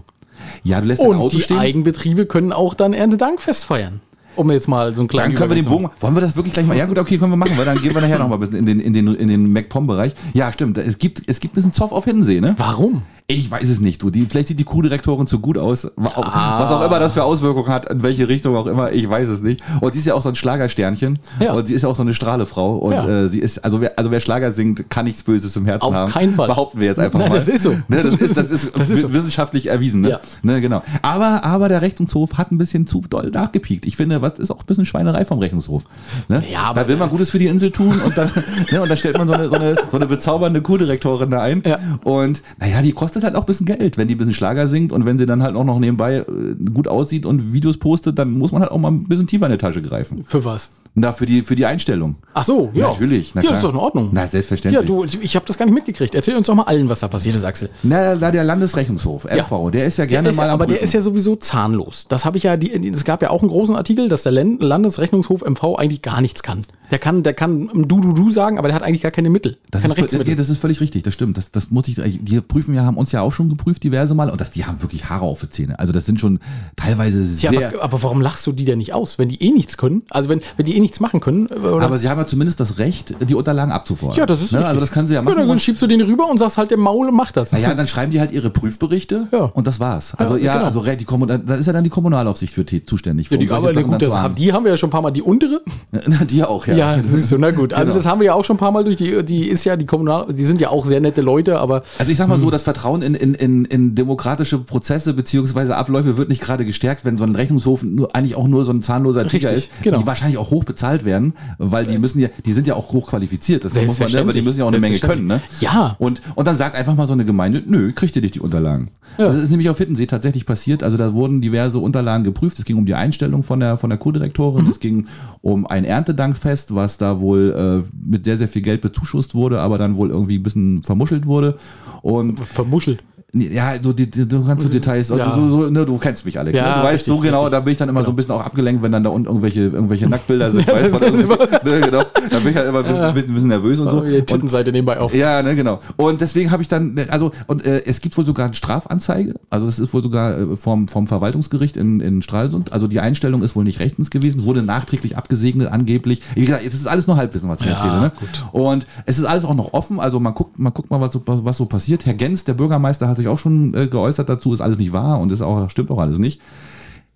Ja, 0.63 0.79
du 0.79 0.87
lässt 0.87 1.01
dein 1.01 1.09
Und 1.09 1.17
Auto 1.17 1.35
die 1.35 1.41
stehen. 1.41 1.57
Eigenbetriebe 1.57 2.25
können 2.25 2.53
auch 2.53 2.73
dann 2.73 2.93
Erntedankfest 2.93 3.65
feiern. 3.65 3.99
Um 4.35 4.49
jetzt 4.51 4.67
mal 4.67 4.93
so 4.95 5.01
einen 5.01 5.07
kleinen 5.07 5.31
Dann 5.31 5.37
können 5.37 5.51
wir 5.51 5.55
den 5.61 5.65
Bogen. 5.65 5.89
Wollen 5.99 6.15
wir 6.15 6.21
das 6.21 6.35
wirklich 6.35 6.53
gleich 6.53 6.65
mal? 6.65 6.75
Ja 6.77 6.85
gut, 6.85 6.97
okay, 6.97 7.17
können 7.17 7.31
wir 7.31 7.37
machen, 7.37 7.57
weil 7.57 7.65
dann 7.65 7.81
gehen 7.81 7.93
wir 7.93 8.01
nachher 8.01 8.19
noch 8.19 8.27
mal 8.27 8.35
ein 8.35 8.39
bisschen 8.39 8.57
in 8.57 8.65
den 8.65 8.79
in 8.79 8.93
den 8.93 9.07
in 9.15 9.27
den 9.27 9.51
MacPom-Bereich. 9.51 10.13
Ja, 10.33 10.51
stimmt. 10.51 10.77
Es 10.77 10.97
gibt 10.97 11.21
es 11.27 11.39
gibt 11.39 11.53
ein 11.53 11.55
bisschen 11.55 11.71
Zoff 11.73 11.91
auf 11.91 12.05
Hiddensee, 12.05 12.41
ne? 12.41 12.55
Warum? 12.57 13.03
Ich 13.27 13.49
weiß 13.49 13.69
es 13.69 13.79
nicht, 13.79 14.01
du. 14.03 14.09
Die, 14.09 14.25
vielleicht 14.25 14.49
sieht 14.49 14.59
die 14.59 14.65
Crew-Direktorin 14.65 15.27
zu 15.27 15.39
gut 15.39 15.57
aus. 15.57 15.89
Was 15.95 16.15
auch, 16.17 16.25
Ah. 16.25 16.59
was 16.61 16.71
auch 16.71 16.85
immer 16.85 16.99
das 16.99 17.13
für 17.13 17.23
Auswirkungen 17.23 17.69
hat, 17.69 17.89
in 17.89 18.03
welche 18.03 18.27
Richtung 18.27 18.53
auch 18.57 18.67
immer, 18.67 18.91
ich 18.91 19.09
weiß 19.09 19.29
es 19.29 19.41
nicht. 19.41 19.61
Und 19.79 19.93
sie 19.93 19.99
ist 19.99 20.05
ja 20.05 20.13
auch 20.13 20.21
so 20.21 20.27
ein 20.27 20.35
Schlagersternchen. 20.35 21.19
Ja. 21.39 21.53
Und 21.53 21.65
sie 21.67 21.73
ist 21.73 21.83
ja 21.83 21.89
auch 21.89 21.95
so 21.95 22.01
eine 22.03 22.13
Strahlefrau. 22.13 22.75
Und 22.75 22.91
Ja. 22.91 23.07
äh, 23.23 23.27
sie 23.29 23.39
ist, 23.39 23.63
also 23.63 23.79
wer, 23.79 23.97
also 23.97 24.11
wer 24.11 24.19
Schlager 24.19 24.51
singt, 24.51 24.89
kann 24.89 25.05
nichts 25.05 25.23
Böses 25.23 25.55
im 25.55 25.65
Herzen 25.65 25.85
Auf 25.87 25.93
haben. 25.93 26.11
keinen 26.11 26.33
Fall. 26.33 26.47
Behaupten 26.47 26.81
wir 26.81 26.87
jetzt 26.87 26.99
einfach 26.99 27.17
Nein, 27.17 27.29
mal. 27.29 27.35
das 27.35 27.47
ist 27.47 27.63
so. 27.63 27.71
Ne, 27.87 28.03
das 28.03 28.15
ist, 28.15 28.35
das 28.35 28.51
ist, 28.51 28.71
Das 28.77 28.89
ist 28.89 29.01
so. 29.01 29.13
wissenschaftlich 29.13 29.67
erwiesen. 29.67 30.01
Ne? 30.01 30.09
Ja. 30.09 30.19
Ne, 30.41 30.59
genau. 30.59 30.81
Aber, 31.01 31.45
aber 31.45 31.69
der 31.69 31.81
Rechnungshof 31.81 32.33
hat 32.37 32.51
ein 32.51 32.57
bisschen 32.57 32.87
zu 32.87 33.03
doll 33.09 33.29
nachgepiekt. 33.31 33.85
Ich 33.85 33.95
finde, 33.95 34.21
was 34.23 34.39
ist 34.39 34.49
auch 34.49 34.59
ein 34.61 34.65
bisschen 34.65 34.85
Schweinerei 34.85 35.23
vom 35.25 35.37
Rechnungshof. 35.37 35.83
Ne? 36.29 36.43
Ja, 36.51 36.63
aber- 36.63 36.81
da 36.81 36.87
will 36.87 36.97
man 36.97 37.09
Gutes 37.09 37.29
für 37.29 37.37
die 37.37 37.45
Insel 37.45 37.69
tun 37.69 38.01
und 38.03 38.17
dann, 38.17 38.31
ne, 38.71 38.81
und 38.81 38.89
dann 38.89 38.97
stellt 38.97 39.17
man 39.19 39.27
so 39.27 39.33
eine, 39.35 39.49
so 39.49 39.55
eine, 39.55 39.75
so 39.91 39.97
eine 39.97 40.07
bezaubernde 40.07 40.61
Crew-Direktorin 40.63 41.29
da 41.29 41.41
ein. 41.43 41.61
Ja. 41.65 41.77
Und 42.03 42.41
naja, 42.59 42.81
die 42.81 42.91
kostet 42.93 43.23
halt 43.23 43.35
auch 43.35 43.41
ein 43.41 43.45
bisschen 43.45 43.67
Geld, 43.67 43.97
wenn 43.99 44.07
die 44.07 44.15
ein 44.15 44.17
bisschen 44.17 44.33
Schlager 44.33 44.65
singt 44.67 44.91
und 44.91 45.05
wenn 45.05 45.19
sie 45.19 45.27
dann 45.27 45.43
halt 45.43 45.55
auch 45.55 45.63
noch 45.65 45.77
nebenbei 45.77 46.17
äh, 46.17 46.25
gut 46.73 46.87
aussieht 46.87 47.25
und 47.27 47.53
Videos 47.53 47.77
postet, 47.77 48.17
dann 48.17 48.31
muss 48.31 48.51
man 48.51 48.61
halt 48.63 48.71
auch 48.71 48.79
mal 48.79 48.89
ein 48.91 49.03
bisschen 49.03 49.27
tiefer 49.27 49.45
in 49.45 49.51
die 49.51 49.57
Tasche 49.59 49.81
greifen. 49.81 50.23
Für 50.23 50.43
was? 50.43 50.71
Na, 50.95 51.11
für 51.11 51.25
die, 51.25 51.41
für 51.41 51.55
die 51.55 51.65
Einstellung. 51.65 52.15
Ach 52.35 52.43
so, 52.43 52.69
ja. 52.73 52.89
Natürlich, 52.89 53.33
na 53.33 53.41
ja, 53.41 53.47
klar. 53.49 53.53
das 53.53 53.63
ist 53.63 53.67
doch 53.67 53.73
in 53.73 53.79
Ordnung. 53.79 54.09
Na, 54.11 54.21
ja, 54.21 54.27
selbstverständlich. 54.27 54.85
du, 54.85 55.03
ich, 55.03 55.21
ich 55.21 55.35
habe 55.35 55.45
das 55.47 55.57
gar 55.57 55.65
nicht 55.65 55.73
mitgekriegt. 55.73 56.13
Erzähl 56.13 56.35
uns 56.35 56.45
doch 56.47 56.53
mal 56.55 56.63
allen, 56.63 56.87
was 56.87 56.99
da 56.99 57.07
passiert 57.07 57.35
ist, 57.35 57.43
Axel. 57.43 57.69
Na, 57.81 58.15
da 58.15 58.29
der 58.29 58.43
Landesrechnungshof, 58.43 59.25
LV, 59.25 59.71
der 59.71 59.85
ist 59.85 59.97
ja 59.97 60.05
gerne 60.05 60.25
Der 60.25 60.31
ist 60.31 60.37
mal 60.37 60.43
ja, 60.45 60.49
am 60.49 60.53
aber 60.55 60.67
der 60.67 60.73
Prüfen. 60.75 60.85
ist 60.85 60.93
ja 60.93 61.01
sowieso 61.01 61.35
zahnlos. 61.35 62.05
Das 62.09 62.25
habe 62.25 62.37
ich 62.37 62.43
ja, 62.43 62.57
die, 62.57 62.71
es 62.89 63.05
gab 63.05 63.23
ja 63.23 63.31
auch 63.31 63.41
einen 63.41 63.49
großen 63.49 63.75
Artikel, 63.75 64.07
dass 64.07 64.21
der 64.23 64.33
Landesrechnungshof 64.33 65.41
MV 65.43 65.75
eigentlich 65.77 66.01
gar 66.03 66.21
nichts 66.21 66.43
kann. 66.43 66.61
Der 66.91 66.99
kann, 66.99 67.23
der 67.23 67.33
kann 67.33 67.71
du, 67.73 68.01
du, 68.01 68.13
du 68.13 68.31
sagen, 68.31 68.59
aber 68.59 68.67
der 68.67 68.75
hat 68.75 68.83
eigentlich 68.83 69.01
gar 69.01 69.09
keine 69.09 69.31
Mittel. 69.31 69.57
Das 69.71 69.81
keine 69.81 69.95
ist, 69.95 70.13
das, 70.13 70.27
nee, 70.27 70.35
das 70.35 70.49
ist 70.49 70.59
völlig 70.59 70.79
richtig, 70.79 71.01
das 71.01 71.15
stimmt. 71.15 71.37
Das, 71.37 71.49
das 71.51 71.71
muss 71.71 71.87
ich, 71.87 71.95
die 72.21 72.39
prüfen 72.41 72.75
ja, 72.75 72.83
haben 72.83 72.97
uns 72.97 73.11
ja 73.11 73.21
auch 73.21 73.33
schon 73.33 73.49
geprüft 73.49 73.83
diverse 73.83 74.13
Mal 74.13 74.29
und 74.29 74.39
das, 74.39 74.51
die 74.51 74.65
haben 74.65 74.79
wirklich 74.83 75.09
Haare 75.09 75.25
auf 75.25 75.39
die 75.41 75.49
Zähne. 75.49 75.79
Also 75.79 75.91
das 75.91 76.05
sind 76.05 76.19
schon 76.19 76.39
teilweise 76.75 77.21
Ja, 77.41 77.49
sehr. 77.49 77.67
aber, 77.69 77.81
aber 77.83 78.03
warum 78.03 78.21
lachst 78.21 78.45
du 78.45 78.51
die 78.51 78.65
denn 78.65 78.77
nicht 78.77 78.93
aus, 78.93 79.17
wenn 79.17 79.27
die 79.29 79.41
eh 79.41 79.49
nichts 79.49 79.77
können? 79.77 80.03
Also 80.11 80.29
wenn, 80.29 80.41
wenn 80.57 80.65
die 80.67 80.77
eh 80.77 80.79
nichts 80.83 80.99
machen 80.99 81.19
können. 81.19 81.47
äh, 81.49 81.55
Oder? 81.55 81.83
Aber 81.85 81.97
sie 81.97 82.09
haben 82.09 82.19
ja 82.19 82.27
zumindest 82.27 82.59
das 82.59 82.77
Recht, 82.77 83.15
die 83.27 83.33
Unterlagen 83.35 83.71
abzufordern. 83.71 84.17
ja, 84.19 84.25
das 84.27 84.41
ist 84.43 84.51
ne? 84.51 84.59
richtig. 84.59 84.69
Also 84.69 84.79
das 84.81 84.91
können 84.91 85.07
sie 85.07 85.13
ja 85.15 85.19
Ja, 85.21 85.23
machen. 85.23 85.47
dann 85.47 85.59
schiebst 85.59 85.81
du 85.81 85.87
den 85.87 86.01
rüber 86.01 86.29
und 86.29 86.37
sagst 86.37 86.57
halt 86.57 86.69
dem 86.71 86.79
Maul 86.81 87.09
und 87.09 87.15
mach 87.15 87.31
das. 87.31 87.51
naja, 87.51 87.73
dann 87.73 87.87
schreiben 87.87 88.11
die 88.11 88.19
halt 88.19 88.31
ihre 88.31 88.49
Prüfberichte 88.49 89.27
Ja. 89.31 89.45
und 89.53 89.65
das 89.67 89.79
war's. 89.79 90.13
Also 90.15 90.37
Ja, 90.37 90.43
ja, 90.43 90.53
genau. 90.69 90.81
also 90.81 90.95
die 90.95 91.05
Kommun 91.05 91.27
da 91.45 91.55
ist 91.55 91.65
ja 91.65 91.73
dann 91.73 91.83
die 91.83 91.89
Kommunalaufsicht 91.89 92.53
für 92.53 92.65
T 92.65 92.85
zuständig. 92.85 93.29
Für 93.29 93.35
Ja, 93.35 93.39
die, 93.41 93.49
aber 93.51 93.73
Sachen 93.73 93.87
gut, 93.91 94.01
das 94.01 94.13
haben, 94.15 94.35
die 94.35 94.53
haben 94.53 94.63
wir 94.65 94.71
ja 94.71 94.77
schon 94.77 94.89
ein 94.89 94.91
paar 94.91 95.01
Mal. 95.01 95.11
Die 95.11 95.21
untere? 95.21 95.61
Na, 95.91 96.01
die 96.29 96.43
auch, 96.43 96.67
ja. 96.67 96.75
Ja, 96.75 97.01
siehst 97.01 97.31
du, 97.31 97.37
na 97.37 97.51
gut. 97.51 97.73
Also 97.73 97.91
Genau. 97.93 97.95
das 98.03 98.05
haben 98.11 98.19
wir 98.19 98.25
ja 98.27 98.33
auch 98.33 98.43
schon 98.45 98.55
ein 98.55 98.59
paar 98.59 98.71
Mal 98.71 98.83
durch. 98.83 98.95
Die, 98.97 99.23
die 99.23 99.47
ist 99.47 99.63
ja 99.65 99.75
die 99.75 99.85
Kommunal, 99.85 100.27
die 100.33 100.43
sind 100.45 100.59
ja 100.61 100.69
auch 100.69 100.85
sehr 100.85 100.99
nette 100.99 101.21
Leute, 101.21 101.59
aber 101.59 101.83
Also 101.99 102.11
ich 102.11 102.17
sag 102.17 102.27
mal 102.27 102.35
Hm. 102.35 102.41
so, 102.41 102.49
das 102.49 102.63
Vertrauen 102.63 103.01
in, 103.01 103.13
in, 103.15 103.33
in, 103.35 103.65
in 103.65 103.95
demokratische 103.95 104.57
Prozesse 104.57 105.13
beziehungsweise 105.13 105.75
Abläufe 105.75 106.17
wird 106.17 106.29
nicht 106.29 106.41
gerade 106.41 106.65
gestärkt, 106.65 107.05
wenn 107.05 107.17
so 107.17 107.23
ein 107.23 107.35
Rechnungshof 107.35 107.83
nur, 107.83 108.15
eigentlich 108.15 108.35
auch 108.35 108.47
nur 108.47 108.65
so 108.65 108.71
ein 108.71 108.81
zahnloser 108.81 109.27
Tiger 109.27 109.51
Richtig, 109.51 109.69
ist, 109.75 109.83
genau. 109.83 109.99
die 109.99 110.07
wahrscheinlich 110.07 110.37
auch 110.37 110.49
hoch 110.51 110.63
bezahlt 110.73 111.05
werden, 111.05 111.33
weil 111.57 111.85
die 111.85 111.97
müssen 111.97 112.19
ja, 112.19 112.29
die 112.45 112.53
sind 112.53 112.67
ja 112.67 112.75
auch 112.75 112.91
hoch 112.91 113.09
qualifiziert, 113.09 113.63
das 113.63 113.73
muss 113.75 113.99
man, 113.99 114.11
ne, 114.11 114.19
aber 114.19 114.33
die 114.33 114.41
müssen 114.41 114.59
ja 114.59 114.65
auch 114.65 114.69
eine 114.69 114.79
Menge 114.79 114.99
können, 114.99 115.27
ne? 115.27 115.41
Ja. 115.59 115.95
Und, 115.99 116.21
und 116.35 116.47
dann 116.47 116.55
sagt 116.55 116.75
einfach 116.75 116.95
mal 116.95 117.07
so 117.07 117.13
eine 117.13 117.25
Gemeinde, 117.25 117.63
nö, 117.65 117.91
kriegt 117.93 118.15
ihr 118.15 118.21
nicht 118.21 118.35
die 118.35 118.39
Unterlagen. 118.39 118.89
Ja. 119.17 119.27
Das 119.27 119.37
ist 119.37 119.49
nämlich 119.49 119.69
auf 119.69 119.77
Hittensee 119.77 120.07
tatsächlich 120.07 120.45
passiert, 120.45 120.83
also 120.83 120.97
da 120.97 121.13
wurden 121.13 121.41
diverse 121.41 121.79
Unterlagen 121.79 122.23
geprüft, 122.23 122.59
es 122.59 122.65
ging 122.65 122.77
um 122.77 122.85
die 122.85 122.95
Einstellung 122.95 123.43
von 123.43 123.59
der, 123.59 123.77
von 123.77 123.89
der 123.89 123.97
Mhm. 123.97 124.03
Co-Direktorin, 124.03 124.67
es 124.67 124.79
ging 124.79 125.05
um 125.41 125.67
ein 125.67 125.85
Erntedankfest, 125.85 126.73
was 126.75 126.97
da 126.97 127.19
wohl 127.19 127.83
äh, 127.85 127.89
mit 128.05 128.25
sehr, 128.25 128.37
sehr 128.37 128.47
viel 128.47 128.61
Geld 128.61 128.81
bezuschusst 128.81 129.35
wurde, 129.35 129.59
aber 129.59 129.77
dann 129.77 129.95
wohl 129.95 130.09
irgendwie 130.09 130.37
ein 130.37 130.43
bisschen 130.43 130.83
vermuschelt 130.83 131.25
wurde 131.25 131.55
und 132.01 132.39
vermuschelt. 132.39 133.03
Ja, 133.33 133.73
so 133.81 133.93
die, 133.93 134.09
die, 134.09 134.27
du 134.27 134.45
kannst 134.45 134.63
so 134.63 134.69
Details, 134.69 135.11
also 135.11 135.23
Ja. 135.23 135.35
so, 135.35 135.49
so, 135.49 135.69
ne, 135.69 135.85
du 135.85 135.97
kennst 135.97 136.23
mich, 136.25 136.37
Alex. 136.37 136.55
Ja, 136.55 136.63
ne? 136.63 136.73
Du 136.81 136.87
weißt 136.87 136.93
richtig, 136.93 137.05
so 137.13 137.17
genau, 137.19 137.37
richtig. 137.39 137.51
da 137.51 137.59
bin 137.61 137.71
ich 137.71 137.77
dann 137.79 137.89
immer 137.89 138.03
so 138.05 138.11
ein 138.11 138.15
bisschen 138.15 138.31
auch 138.33 138.45
abgelenkt, 138.45 138.83
wenn 138.83 138.91
dann 138.91 139.03
da 139.03 139.09
unten 139.09 139.27
irgendwelche, 139.27 139.61
irgendwelche 139.61 140.07
Nacktbilder 140.07 140.51
sind. 140.51 140.67
Ja, 140.67 140.73
weißt, 140.73 140.93
ne, 141.63 141.81
genau. 141.81 142.03
Da 142.29 142.39
bin 142.39 142.49
ich 142.51 142.55
halt 142.55 142.67
immer 142.69 142.79
ein 142.79 142.85
bisschen, 142.85 143.01
ein 143.03 143.13
bisschen, 143.15 143.33
bisschen 143.33 143.49
nervös 143.49 143.79
und 143.79 143.89
so. 143.89 144.01
Die 144.01 144.17
Und, 144.17 144.27
Tittenseite 144.27 144.71
nebenbei 144.71 144.99
auf. 144.99 145.13
ja, 145.15 145.41
ne, 145.41 145.55
genau. 145.55 145.79
Und 145.97 146.21
deswegen 146.21 146.51
habe 146.51 146.61
ich 146.61 146.67
dann, 146.67 146.93
ne, 146.93 147.07
also, 147.09 147.31
und 147.47 147.65
äh, 147.65 147.83
es 147.85 148.01
gibt 148.01 148.15
wohl 148.17 148.25
sogar 148.25 148.45
eine 148.45 148.53
Strafanzeige, 148.53 149.33
also 149.49 149.65
das 149.65 149.79
ist 149.79 149.93
wohl 149.93 150.03
sogar 150.03 150.37
äh, 150.37 150.55
vom, 150.55 150.87
vom 150.87 151.07
Verwaltungsgericht 151.07 151.75
in, 151.77 151.99
in 152.01 152.21
Stralsund. 152.21 152.71
Also 152.73 152.87
die 152.87 152.99
Einstellung 152.99 153.41
ist 153.41 153.55
wohl 153.55 153.63
nicht 153.63 153.79
rechtens 153.79 154.09
gewesen, 154.11 154.43
wurde 154.43 154.61
nachträglich 154.63 155.17
abgesegnet, 155.17 155.71
angeblich. 155.71 156.21
Wie 156.35 156.45
gesagt, 156.45 156.63
es 156.65 156.73
ist 156.75 156.87
alles 156.87 157.07
nur 157.07 157.17
Halbwissen, 157.17 157.49
was 157.49 157.59
ich 157.61 157.65
Ja, 157.67 157.73
erzähle. 157.73 157.99
Ne? 157.99 158.11
gut. 158.19 158.29
Und 158.51 158.85
es 159.05 159.17
ist 159.17 159.25
alles 159.25 159.43
auch 159.45 159.55
noch 159.55 159.73
offen, 159.73 159.99
also 159.99 160.19
man 160.19 160.33
guckt, 160.35 160.59
man 160.59 160.73
guckt 160.73 160.91
mal, 160.91 161.01
was 161.01 161.11
so, 161.13 161.21
was 161.25 161.57
so 161.57 161.65
passiert. 161.65 162.05
Herr 162.05 162.13
Gens, 162.13 162.43
der 162.43 162.53
Bürgermeister, 162.53 163.07
hat 163.07 163.17
sich 163.17 163.22
auch 163.27 163.39
schon 163.39 163.73
äh, 163.73 163.87
geäußert 163.87 164.29
dazu, 164.29 164.53
ist 164.53 164.61
alles 164.61 164.77
nicht 164.77 164.93
wahr 164.93 165.19
und 165.19 165.31
ist 165.31 165.41
auch, 165.41 165.69
stimmt 165.69 165.91
auch 165.91 165.99
alles 165.99 166.17
nicht. 166.17 166.41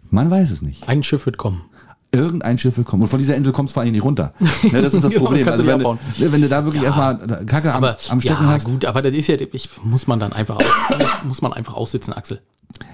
Man 0.09 0.31
weiß 0.31 0.51
es 0.51 0.61
nicht. 0.61 0.87
Ein 0.87 1.03
Schiff 1.03 1.25
wird 1.25 1.37
kommen. 1.37 1.61
Irgendein 2.13 2.57
Schiff 2.57 2.77
will 2.77 2.85
kommen. 2.85 3.03
Und 3.03 3.09
von 3.09 3.19
dieser 3.19 3.35
Insel 3.35 3.51
kommt 3.51 3.69
es 3.69 3.73
vor 3.73 3.83
allem 3.83 3.91
nicht 3.91 4.03
runter. 4.03 4.33
Ne, 4.71 4.81
das 4.81 4.93
ist 4.93 5.03
das 5.03 5.13
Problem. 5.13 5.47
Also 5.47 5.63
du 5.63 5.69
wenn, 5.69 5.79
du, 5.79 6.31
wenn 6.31 6.41
du 6.41 6.49
da 6.49 6.63
wirklich 6.63 6.83
erstmal 6.83 7.17
Kacke 7.45 7.73
am, 7.73 7.83
Aber 7.83 7.97
am 8.09 8.21
Stecken 8.21 8.43
ja, 8.43 8.49
hast, 8.49 8.65
gut, 8.65 8.85
aber 8.85 9.01
das 9.01 9.13
ist 9.13 9.27
ja, 9.27 9.35
ich, 9.51 9.69
muss 9.83 10.07
man 10.07 10.19
dann 10.19 10.33
einfach 10.33 10.55
aus, 10.55 10.65
muss 11.25 11.41
man 11.41 11.53
einfach 11.53 11.73
aussitzen, 11.73 12.13
Axel. 12.13 12.41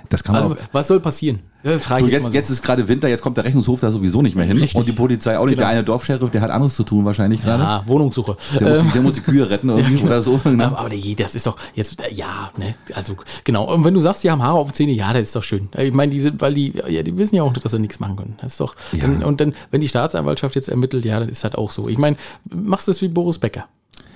Das 0.09 0.23
kann 0.23 0.33
man 0.33 0.43
Also, 0.43 0.55
auch. 0.55 0.59
was 0.71 0.87
soll 0.87 0.99
passieren? 0.99 1.39
Ja, 1.63 1.79
frage 1.79 2.03
Du, 2.05 2.11
jetzt, 2.11 2.25
so. 2.27 2.31
jetzt 2.33 2.49
ist 2.49 2.61
gerade 2.61 2.87
Winter, 2.89 3.07
jetzt 3.07 3.21
kommt 3.21 3.37
der 3.37 3.45
Rechnungshof 3.45 3.79
da 3.79 3.89
sowieso 3.89 4.21
nicht 4.21 4.35
mehr 4.35 4.45
hin. 4.45 4.57
Richtig. 4.57 4.75
Und 4.77 4.85
die 4.85 4.91
Polizei 4.91 5.37
auch 5.39 5.45
nicht. 5.45 5.53
Genau. 5.55 5.61
Der 5.61 5.67
eine 5.69 5.83
Dorfscheriff, 5.85 6.29
der 6.29 6.41
hat 6.41 6.51
anderes 6.51 6.75
zu 6.75 6.83
tun 6.83 7.05
wahrscheinlich 7.05 7.41
gerade. 7.41 7.63
Ah, 7.63 7.83
Wohnungssuche. 7.87 8.35
Der, 8.59 8.67
muss 8.67 8.77
Ähm, 8.79 8.85
die, 8.87 8.91
der 8.91 9.01
muss 9.01 9.13
die 9.13 9.21
Kühe 9.21 9.49
retten 9.49 9.69
irgendwie 9.77 10.03
oder 10.03 10.21
so. 10.21 10.39
ne? 10.43 10.65
aber, 10.67 10.79
aber 10.79 10.89
nee, 10.89 11.15
das 11.17 11.35
ist 11.35 11.47
doch 11.47 11.55
jetzt, 11.73 11.99
äh, 12.01 12.13
ja, 12.13 12.51
ne, 12.57 12.75
also 12.93 13.15
genau. 13.45 13.73
Und 13.73 13.85
wenn 13.85 13.93
du 13.93 14.01
sagst, 14.01 14.23
die 14.25 14.29
haben 14.29 14.43
Haare 14.43 14.57
auf 14.59 14.67
den 14.71 14.73
Zähnen, 14.75 14.93
ja, 14.93 15.13
das 15.13 15.21
ist 15.23 15.35
doch 15.37 15.43
schön. 15.43 15.69
Ich 15.77 15.93
meine, 15.93 16.11
die 16.11 16.19
sind, 16.19 16.41
weil 16.41 16.53
die, 16.53 16.73
ja, 16.89 17.01
die 17.01 17.17
wissen 17.17 17.35
ja 17.37 17.43
auch, 17.43 17.53
dass 17.53 17.71
sie 17.71 17.79
nichts 17.79 17.99
machen 18.01 18.17
können. 18.17 18.35
Das 18.41 18.51
ist 18.53 18.59
doch, 18.59 18.75
Ja. 18.91 18.99
dann, 19.03 19.23
und 19.23 19.39
dann, 19.39 19.53
wenn 19.71 19.79
die 19.79 19.87
Staatsanwaltschaft 19.89 20.55
jetzt 20.55 20.67
ermittelt, 20.67 21.05
ja, 21.05 21.19
dann 21.19 21.29
ist 21.29 21.45
das 21.45 21.55
auch 21.55 21.71
so. 21.71 21.87
Ich 21.87 21.97
meine, 21.97 22.17
machst 22.53 22.87
du 22.87 22.91
es 22.91 23.01
wie 23.01 23.07
Boris 23.07 23.39
Becker. 23.39 23.65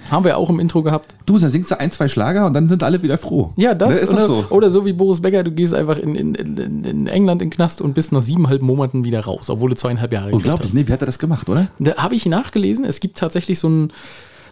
Haben 0.09 0.25
wir 0.25 0.37
auch 0.37 0.49
im 0.49 0.59
Intro 0.59 0.83
gehabt. 0.83 1.13
Du, 1.25 1.37
dann 1.37 1.49
singst 1.49 1.71
du 1.71 1.79
ein, 1.79 1.91
zwei 1.91 2.07
Schlager 2.07 2.45
und 2.45 2.53
dann 2.53 2.67
sind 2.69 2.83
alle 2.83 3.01
wieder 3.01 3.17
froh. 3.17 3.51
Ja, 3.57 3.73
das 3.73 3.89
Ne, 3.89 3.95
ist 3.95 4.09
oder, 4.09 4.25
so. 4.25 4.45
oder 4.49 4.71
so 4.71 4.85
wie 4.85 4.93
Boris 4.93 5.21
Becker, 5.21 5.43
du 5.43 5.51
gehst 5.51 5.73
einfach 5.73 5.97
in, 5.97 6.15
in, 6.15 6.35
in, 6.35 7.07
England 7.07 7.41
in 7.41 7.49
den 7.49 7.55
Knast 7.55 7.81
und 7.81 7.93
bist 7.93 8.11
nach 8.11 8.21
siebeneinhalb 8.21 8.61
Monaten 8.61 9.03
wieder 9.03 9.21
raus, 9.21 9.49
obwohl 9.49 9.69
du 9.69 9.75
zweieinhalb 9.75 10.13
Jahre 10.13 10.31
Unglaublich, 10.31 10.73
nee, 10.73 10.87
wie 10.87 10.93
hat 10.93 11.01
er 11.01 11.05
das 11.07 11.19
gemacht, 11.19 11.49
oder? 11.49 11.67
Da 11.79 11.95
habe 11.95 12.15
ich 12.15 12.25
nachgelesen, 12.25 12.85
es 12.85 12.99
gibt 12.99 13.17
tatsächlich 13.17 13.59
so 13.59 13.69
ein, 13.69 13.91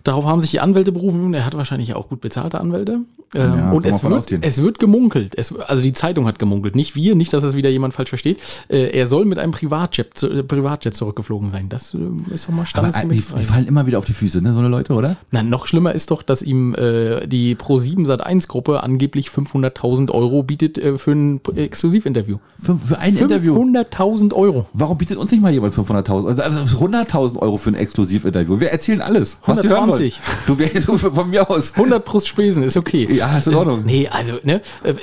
darauf 0.06 0.26
haben 0.26 0.42
sich 0.42 0.52
die 0.52 0.60
Anwälte 0.60 0.92
berufen, 0.92 1.34
er 1.34 1.46
hat 1.46 1.56
wahrscheinlich 1.58 1.94
auch 1.94 2.08
gut 2.08 2.22
bezahlte 2.22 2.60
Anwälte. 2.60 3.00
Ähm, 3.34 3.58
Ja, 3.58 3.72
und 3.72 3.86
es 3.86 4.04
wird, 4.04 4.46
es 4.46 4.62
wird 4.62 4.80
gemunkelt, 4.80 5.38
es, 5.38 5.54
also 5.56 5.84
die 5.84 5.94
Zeitung 5.94 6.28
hat 6.28 6.40
gemunkelt, 6.40 6.76
nicht 6.76 6.96
wir, 6.96 7.16
nicht, 7.16 7.34
dass 7.34 7.44
das 7.44 7.56
wieder 7.56 7.70
jemand 7.70 7.94
falsch 7.94 8.10
versteht. 8.10 8.40
Äh, 8.70 8.98
er 8.98 9.08
soll 9.08 9.26
mit 9.26 9.40
einem 9.40 9.52
Privatjet, 9.52 10.24
äh, 10.24 10.44
Privatjet 10.44 10.96
zurückgeflogen 10.96 11.50
sein. 11.50 11.68
Das 11.68 11.94
äh, 11.94 11.98
ist 12.34 12.48
doch 12.48 12.54
mal 12.54 12.64
äh, 12.64 12.68
standesgemäß. 12.68 13.28
die, 13.28 13.36
die 13.36 13.44
fallen 13.44 13.68
immer 13.68 13.88
wieder 13.88 13.98
auf 13.98 14.06
die 14.06 14.14
Füße, 14.14 14.42
ne, 14.42 14.54
so 14.54 14.60
eine 14.60 14.70
Leute, 14.70 14.94
oder? 14.94 15.18
Na, 15.32 15.44
noch 15.44 15.68
schlimmer 15.68 15.94
ist 15.94 16.12
doch, 16.12 16.22
dass 16.22 16.42
ihm 16.42 16.76
äh, 16.76 17.28
die 17.28 17.56
Pro7 17.56 18.06
Sat1-Gruppe 18.06 18.84
angeblich 18.84 19.28
500.000 19.30 20.12
Euro 20.12 20.44
bietet 20.44 20.78
äh, 20.78 20.98
für 20.98 21.12
ein 21.12 21.42
Exklusivinterview. 21.56 22.38
Für, 22.58 22.76
für 22.76 23.00
ein 23.00 23.18
Interview. 23.18 23.56
500.000 23.56 24.34
Euro. 24.34 24.68
Warum 24.74 24.98
bietet 24.98 25.18
uns 25.18 25.32
nicht 25.32 25.42
mal 25.42 25.52
jemand 25.52 25.74
500.000? 25.74 26.28
Also, 26.28 26.42
also 26.42 26.86
100.000 26.86 27.40
Euro 27.40 27.58
für 27.58 27.72
ein 27.72 27.76
Exklusivinterview. 27.76 28.60
Wir 28.60 28.72
erzählen 28.72 29.02
alles. 29.02 29.40
was 29.46 29.62
die 29.62 29.70
hören 29.70 29.90
wollen. 29.90 29.95
120. 29.96 30.22
Du, 30.48 30.56
du, 30.56 30.98
von 30.98 31.30
mir 31.30 31.50
aus. 31.50 31.74
100 31.74 32.04
plus 32.04 32.28
Spesen 32.28 32.64
ist 32.64 32.78
okay. 32.78 33.08
Ja, 33.12 33.38
ist 33.38 33.48
in 33.48 33.56
Ordnung. 33.56 33.84
Nee, 33.86 34.08
also, 34.10 34.40
ne, 34.44 34.62
äh, 34.84 34.94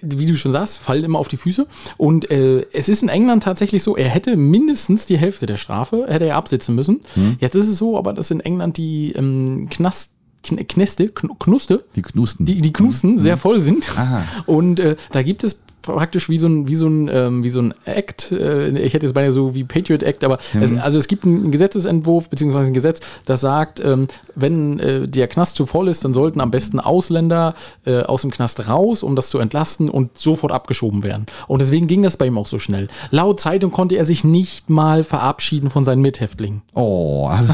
wie 0.00 0.26
du 0.26 0.36
schon 0.36 0.52
sagst, 0.52 0.78
fallen 0.78 1.04
immer 1.04 1.18
auf 1.18 1.28
die 1.28 1.36
Füße. 1.36 1.66
Und 1.96 2.30
äh, 2.30 2.66
es 2.72 2.88
ist 2.88 3.02
in 3.02 3.08
England 3.08 3.42
tatsächlich 3.42 3.82
so, 3.82 3.96
er 3.96 4.08
hätte 4.08 4.36
mindestens 4.36 5.06
die 5.06 5.18
Hälfte 5.18 5.46
der 5.46 5.56
Strafe, 5.56 6.06
hätte 6.08 6.26
er 6.26 6.36
absitzen 6.36 6.74
müssen. 6.74 7.00
Hm. 7.14 7.36
Jetzt 7.40 7.54
ist 7.54 7.68
es 7.68 7.78
so, 7.78 7.96
aber 7.98 8.12
dass 8.12 8.30
in 8.30 8.40
England 8.40 8.76
die 8.76 9.12
ähm, 9.12 9.68
Knast, 9.70 10.12
Kn 10.42 10.66
Knäste, 10.66 11.08
Kn 11.08 11.38
Knuste, 11.38 11.84
Die 11.96 12.02
Knusten. 12.02 12.46
die, 12.46 12.60
die 12.62 12.72
Knusten 12.72 13.18
sehr 13.18 13.36
voll 13.36 13.60
sind. 13.60 13.86
Aha. 13.98 14.24
Und 14.46 14.80
äh, 14.80 14.96
da 15.12 15.22
gibt 15.22 15.44
es 15.44 15.62
praktisch 15.82 16.28
wie 16.28 16.38
so 16.38 16.48
ein, 16.48 16.68
wie 16.68 16.74
so 16.74 16.86
ein, 16.86 17.08
ähm, 17.12 17.44
wie 17.44 17.48
so 17.48 17.60
ein 17.60 17.74
Act, 17.84 18.32
äh, 18.32 18.68
ich 18.70 18.94
hätte 18.94 19.06
jetzt 19.06 19.14
beinahe 19.14 19.32
so 19.32 19.54
wie 19.54 19.64
Patriot 19.64 20.02
Act, 20.02 20.24
aber 20.24 20.38
es, 20.60 20.76
also 20.78 20.98
es 20.98 21.08
gibt 21.08 21.24
einen 21.24 21.50
Gesetzesentwurf, 21.50 22.28
beziehungsweise 22.28 22.70
ein 22.70 22.74
Gesetz, 22.74 23.00
das 23.24 23.40
sagt, 23.40 23.80
ähm, 23.80 24.06
wenn 24.34 24.78
äh, 24.78 25.08
der 25.08 25.28
Knast 25.28 25.56
zu 25.56 25.66
voll 25.66 25.88
ist, 25.88 26.04
dann 26.04 26.12
sollten 26.12 26.40
am 26.40 26.50
besten 26.50 26.80
Ausländer 26.80 27.54
äh, 27.86 28.02
aus 28.02 28.22
dem 28.22 28.30
Knast 28.30 28.68
raus, 28.68 29.02
um 29.02 29.16
das 29.16 29.30
zu 29.30 29.38
entlasten 29.38 29.88
und 29.88 30.16
sofort 30.16 30.52
abgeschoben 30.52 31.02
werden. 31.02 31.26
Und 31.48 31.60
deswegen 31.60 31.86
ging 31.86 32.02
das 32.02 32.16
bei 32.16 32.26
ihm 32.26 32.38
auch 32.38 32.46
so 32.46 32.58
schnell. 32.58 32.88
Laut 33.10 33.40
Zeitung 33.40 33.70
konnte 33.70 33.96
er 33.96 34.04
sich 34.04 34.24
nicht 34.24 34.70
mal 34.70 35.04
verabschieden 35.04 35.70
von 35.70 35.84
seinen 35.84 36.02
Mithäftlingen. 36.02 36.62
Oh, 36.74 37.28
hast 37.30 37.50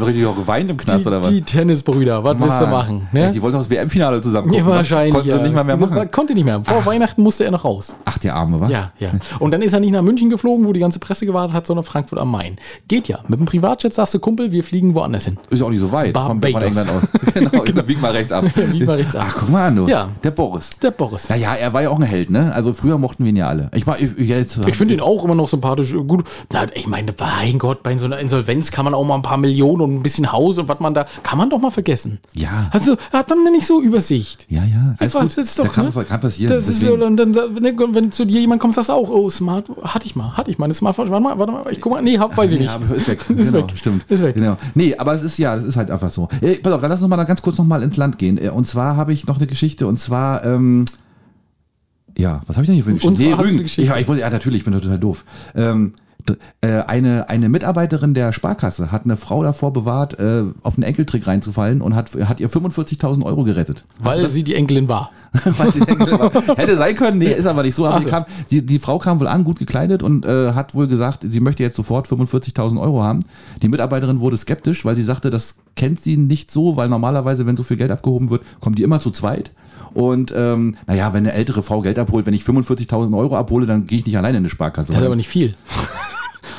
du, 0.00 0.04
richtig 0.04 0.26
auch 0.26 0.36
geweint 0.36 0.70
im 0.70 0.76
Knast 0.76 1.04
Die, 1.04 1.08
oder 1.08 1.20
was? 1.20 1.28
die 1.28 1.42
Tennisbrüder, 1.42 2.24
was 2.24 2.38
willst 2.38 2.60
du 2.60 2.66
machen? 2.66 3.08
Ja, 3.12 3.22
Ne? 3.22 3.32
die 3.32 3.42
wollten 3.42 3.56
auch 3.56 3.60
das 3.60 3.70
WM-Finale 3.70 4.20
zusammen 4.20 4.48
gucken. 4.48 4.66
Ja, 4.66 4.70
wahrscheinlich. 4.70 5.14
Konnten 5.14 5.28
ja. 5.28 5.38
nicht 5.38 5.54
mal 5.54 5.64
mehr 5.64 5.76
machen. 5.76 6.10
Konnte 6.10 6.34
nicht 6.34 6.44
mehr. 6.44 6.62
Vor 6.64 6.84
Weihnachten 6.86 7.22
musste 7.22 7.44
er 7.44 7.50
noch 7.52 7.64
raus. 7.64 7.94
Ach, 8.04 8.18
der 8.18 8.34
Arme, 8.34 8.60
wa? 8.60 8.68
Ja, 8.68 8.92
ja. 8.98 9.12
Und 9.38 9.52
dann 9.52 9.62
ist 9.62 9.72
er 9.72 9.80
nicht 9.80 9.92
nach 9.92 10.02
München 10.02 10.30
geflogen, 10.30 10.66
wo 10.66 10.72
die 10.72 10.80
ganze 10.80 10.98
Presse 10.98 11.26
gewartet 11.26 11.54
hat, 11.54 11.66
sondern 11.66 11.84
Frankfurt 11.84 12.18
am 12.18 12.30
Main. 12.30 12.56
Geht 12.88 13.08
ja. 13.08 13.20
Mit 13.28 13.38
dem 13.38 13.46
Privatjet 13.46 13.94
sagst 13.94 14.14
du, 14.14 14.18
Kumpel, 14.18 14.52
wir 14.52 14.64
fliegen 14.64 14.94
woanders 14.94 15.24
hin. 15.26 15.38
Ist 15.50 15.62
auch 15.62 15.70
nicht 15.70 15.80
so 15.80 15.92
weit. 15.92 16.16
Von, 16.16 16.26
von 16.26 16.40
Barbados. 16.40 16.76
England 16.76 16.90
aus. 16.90 17.02
genau, 17.34 17.62
genau. 17.62 17.82
bieg 17.86 18.00
mal 18.00 18.12
rechts 18.12 18.32
ab. 18.32 18.44
bieg 18.54 18.86
mal 18.86 18.96
rechts 18.96 19.14
ab. 19.14 19.26
Ach, 19.28 19.36
guck 19.38 19.50
mal 19.50 19.68
an, 19.68 19.76
du. 19.76 19.88
Ja. 19.88 20.08
Der 20.22 20.30
Boris. 20.30 20.70
Der 20.82 20.90
Boris. 20.90 21.28
Ja, 21.28 21.36
ja, 21.36 21.54
er 21.54 21.72
war 21.72 21.82
ja 21.82 21.90
auch 21.90 21.98
ein 21.98 22.02
Held, 22.02 22.30
ne? 22.30 22.52
Also 22.54 22.72
früher 22.72 22.98
mochten 22.98 23.24
wir 23.24 23.30
ihn 23.30 23.36
ja 23.36 23.48
alle. 23.48 23.70
Ich, 23.74 23.86
mach, 23.86 23.98
ich, 23.98 24.10
jetzt, 24.16 24.66
Ich 24.66 24.76
finde 24.76 24.94
ihn 24.94 25.00
auch 25.00 25.24
immer 25.24 25.34
noch 25.34 25.48
sympathisch. 25.48 25.94
Gut, 26.06 26.24
na, 26.52 26.66
ich 26.74 26.86
meine, 26.86 27.14
mein 27.18 27.58
Gott, 27.58 27.82
bei 27.82 27.96
so 27.98 28.06
einer 28.06 28.18
Insolvenz 28.18 28.70
kann 28.70 28.84
man 28.84 28.94
auch 28.94 29.04
mal 29.04 29.14
ein 29.16 29.22
paar 29.22 29.38
Millionen 29.38 29.82
und 29.82 29.94
ein 29.96 30.02
bisschen 30.02 30.32
Haus 30.32 30.58
und 30.58 30.68
was 30.68 30.80
man 30.80 30.94
da, 30.94 31.06
kann 31.22 31.38
man 31.38 31.50
doch 31.50 31.58
mal 31.58 31.70
vergessen. 31.70 32.18
Ja. 32.34 32.68
Also, 32.70 32.96
hat 33.12 33.28
man 33.28 33.52
nicht 33.52 33.66
so 33.66 33.80
Übersicht. 33.80 34.46
Ja, 34.48 34.64
ja. 34.64 34.94
Alles 34.98 35.14
was 35.14 35.34
gut. 35.34 35.44
ist 35.44 35.58
doch, 35.58 35.64
da 35.64 35.70
kann, 35.70 35.92
ne? 35.94 36.04
kann 36.04 36.20
passieren. 36.20 36.52
Das 36.52 36.68
ist 36.68 36.80
so, 36.80 36.96
Deswegen- 36.96 37.16
dann, 37.16 37.32
wenn 37.50 38.12
zu 38.12 38.24
dir 38.24 38.40
jemand 38.40 38.60
kommt, 38.60 38.74
sagst 38.74 38.88
du 38.88 38.92
auch, 38.94 39.08
oh, 39.08 39.30
Smart, 39.30 39.66
hatte 39.82 40.06
ich 40.06 40.16
mal, 40.16 40.36
hatte 40.36 40.50
ich 40.50 40.58
mal, 40.58 40.66
eine 40.66 40.74
Smartphone, 40.74 41.10
warte 41.10 41.22
mal, 41.22 41.38
warte 41.38 41.52
mal, 41.52 41.64
ich 41.70 41.80
guck 41.80 41.92
mal, 41.92 42.02
nee, 42.02 42.18
hab, 42.18 42.36
weiß 42.36 42.52
ich 42.52 42.60
nicht. 42.60 42.68
Ja, 42.68 42.76
aber 42.76 42.94
ist 42.94 43.08
weg. 43.08 43.20
Ist 43.30 43.52
genau, 43.52 43.66
weg. 43.66 43.76
Stimmt. 43.76 44.10
Ist 44.10 44.22
weg. 44.22 44.34
Genau. 44.34 44.56
Nee, 44.74 44.96
aber 44.96 45.14
es 45.14 45.22
ist 45.22 45.38
ja, 45.38 45.54
es 45.54 45.64
ist 45.64 45.76
halt 45.76 45.90
einfach 45.90 46.10
so. 46.10 46.28
Ey, 46.40 46.56
pass 46.56 46.72
auf, 46.72 46.80
dann 46.80 46.90
lass 46.90 47.00
uns 47.02 47.08
mal 47.08 47.22
ganz 47.24 47.42
kurz 47.42 47.58
noch 47.58 47.64
mal 47.64 47.82
ins 47.82 47.96
Land 47.96 48.18
gehen. 48.18 48.38
Äh, 48.38 48.50
Und 48.50 48.66
zwar 48.66 48.96
habe 48.96 49.12
ich 49.12 49.26
noch 49.26 49.38
eine 49.38 49.46
Geschichte 49.46 49.86
und 49.86 49.98
zwar, 49.98 50.44
ähm, 50.44 50.84
ja, 52.16 52.42
was 52.46 52.56
habe 52.56 52.64
ich 52.64 52.66
denn 52.66 52.74
hier 52.74 52.84
für 52.84 52.90
eine 52.90 52.98
Geschichte? 52.98 53.24
du 53.24 53.38
Rügen. 53.38 53.64
Ich, 53.64 53.76
ja, 53.76 53.96
ich 53.96 54.08
wollte, 54.08 54.20
ja, 54.20 54.30
natürlich, 54.30 54.58
ich 54.58 54.64
bin 54.64 54.72
total 54.74 54.98
doof. 54.98 55.24
Ähm, 55.54 55.94
äh, 55.96 56.01
eine, 56.62 57.28
eine 57.28 57.48
Mitarbeiterin 57.48 58.14
der 58.14 58.32
Sparkasse 58.32 58.92
hat 58.92 59.04
eine 59.04 59.16
Frau 59.16 59.42
davor 59.42 59.72
bewahrt, 59.72 60.18
äh, 60.18 60.44
auf 60.62 60.76
einen 60.76 60.84
Enkeltrick 60.84 61.26
reinzufallen 61.26 61.80
und 61.80 61.94
hat, 61.94 62.14
hat 62.14 62.40
ihr 62.40 62.50
45.000 62.50 63.24
Euro 63.24 63.44
gerettet. 63.44 63.84
Weil 64.02 64.28
sie 64.28 64.42
die 64.44 64.54
Enkelin 64.54 64.88
war. 64.88 65.10
Weil 65.32 65.72
sie 65.72 65.80
denkt, 65.80 66.08
aber 66.12 66.30
hätte 66.56 66.76
sein 66.76 66.94
können, 66.94 67.18
nee, 67.18 67.32
ist 67.32 67.46
aber 67.46 67.62
nicht 67.62 67.74
so. 67.74 67.86
Aber 67.86 67.96
Ach 67.96 68.00
die, 68.04 68.10
kam, 68.10 68.24
die, 68.50 68.64
die 68.64 68.78
Frau 68.78 68.98
kam 68.98 69.18
wohl 69.18 69.28
an, 69.28 69.44
gut 69.44 69.58
gekleidet 69.58 70.02
und 70.02 70.26
äh, 70.26 70.52
hat 70.52 70.74
wohl 70.74 70.88
gesagt, 70.88 71.24
sie 71.26 71.40
möchte 71.40 71.62
jetzt 71.62 71.76
sofort 71.76 72.06
45.000 72.06 72.80
Euro 72.80 73.02
haben. 73.02 73.24
Die 73.62 73.68
Mitarbeiterin 73.68 74.20
wurde 74.20 74.36
skeptisch, 74.36 74.84
weil 74.84 74.96
sie 74.96 75.02
sagte, 75.02 75.30
das 75.30 75.56
kennt 75.74 76.00
sie 76.00 76.16
nicht 76.16 76.50
so, 76.50 76.76
weil 76.76 76.88
normalerweise, 76.88 77.46
wenn 77.46 77.56
so 77.56 77.62
viel 77.62 77.78
Geld 77.78 77.90
abgehoben 77.90 78.28
wird, 78.30 78.42
kommen 78.60 78.76
die 78.76 78.82
immer 78.82 79.00
zu 79.00 79.10
zweit. 79.10 79.52
Und 79.94 80.32
ähm, 80.36 80.76
naja, 80.86 81.12
wenn 81.12 81.24
eine 81.26 81.32
ältere 81.32 81.62
Frau 81.62 81.80
Geld 81.82 81.98
abholt, 81.98 82.26
wenn 82.26 82.34
ich 82.34 82.42
45.000 82.42 83.16
Euro 83.16 83.36
abhole, 83.36 83.66
dann 83.66 83.86
gehe 83.86 83.98
ich 83.98 84.06
nicht 84.06 84.16
alleine 84.16 84.38
in 84.38 84.42
eine 84.42 84.50
Sparkasse. 84.50 84.92
Das 84.92 85.00
ist 85.00 85.06
aber 85.06 85.16
nicht 85.16 85.28
viel. 85.28 85.54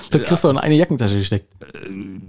Das 0.10 0.22
kriegst 0.26 0.44
du 0.44 0.50
in 0.50 0.58
eine 0.60 0.76
Jackentasche 0.76 1.18
gesteckt. 1.18 1.48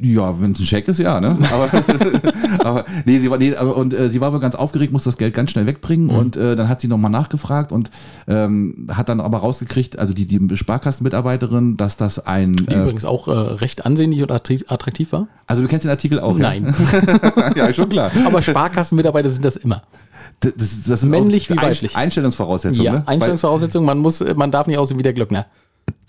Ja, 0.01 0.41
wenn 0.41 0.53
es 0.53 0.59
ein 0.59 0.65
Scheck 0.65 0.89
ist, 0.89 0.99
ja, 1.01 1.21
ne? 1.21 1.37
Aber, 1.53 1.69
aber 2.65 2.85
nee, 3.05 3.19
sie 3.19 3.31
war, 3.31 3.37
nee, 3.37 3.55
aber, 3.55 3.77
und 3.77 3.93
äh, 3.93 4.09
sie 4.09 4.23
war 4.23 4.33
wohl 4.33 4.41
ganz 4.41 4.55
aufgeregt, 4.55 4.91
musste 4.91 5.11
das 5.11 5.19
Geld 5.19 5.35
ganz 5.35 5.51
schnell 5.51 5.67
wegbringen 5.67 6.07
Mhm. 6.07 6.15
und 6.17 6.37
äh, 6.39 6.57
dann 6.57 6.71
hat 6.71 6.81
sie 6.81 6.89
nochmal 6.89 7.11
nachgefragt 7.11 7.73
und 7.73 7.91
ähm, 8.27 8.87
hat 8.91 9.11
dann 9.11 9.21
aber 9.21 9.37
rausgekriegt, 9.39 9.99
also 9.99 10.15
die, 10.15 10.25
die 10.27 10.57
Sparkassenmitarbeiterin, 10.57 11.77
dass 11.77 11.99
das 11.99 12.25
ein, 12.27 12.55
Die 12.55 12.73
äh, 12.73 12.81
übrigens 12.81 13.05
auch 13.05 13.29
äh, 13.29 13.33
recht 13.33 13.85
ansehnlich 13.85 14.23
und 14.23 14.31
attraktiv 14.33 15.13
war. 15.13 15.29
also 15.47 15.61
du 15.61 15.69
kennst 15.69 15.85
den 15.85 15.91
Artikel 15.91 16.21
auch, 16.21 16.39
Nein. 16.39 16.75
ja? 17.37 17.53
ja, 17.55 17.73
schon 17.75 17.91
klar. 17.91 18.11
Aber 18.25 18.41
Sparkassenmitarbeiter 18.41 19.29
sind 19.29 19.45
das 19.45 19.57
immer. 19.57 19.83
Das, 20.41 20.53
das, 20.87 21.01
sind 21.01 21.11
Männlich 21.11 21.51
wie 21.51 21.57
weiblich. 21.57 21.97
Einstellungsvoraussetzungen, 21.97 22.85
Ja, 22.85 22.93
ne? 22.93 23.03
Einstellungsvoraussetzung, 23.07 23.85
man 23.85 23.99
muss, 23.99 24.21
man 24.35 24.51
darf 24.51 24.67
nicht 24.67 24.79
aussehen 24.79 24.99
wie 24.99 25.03
der 25.03 25.13
Glöckner. 25.13 25.47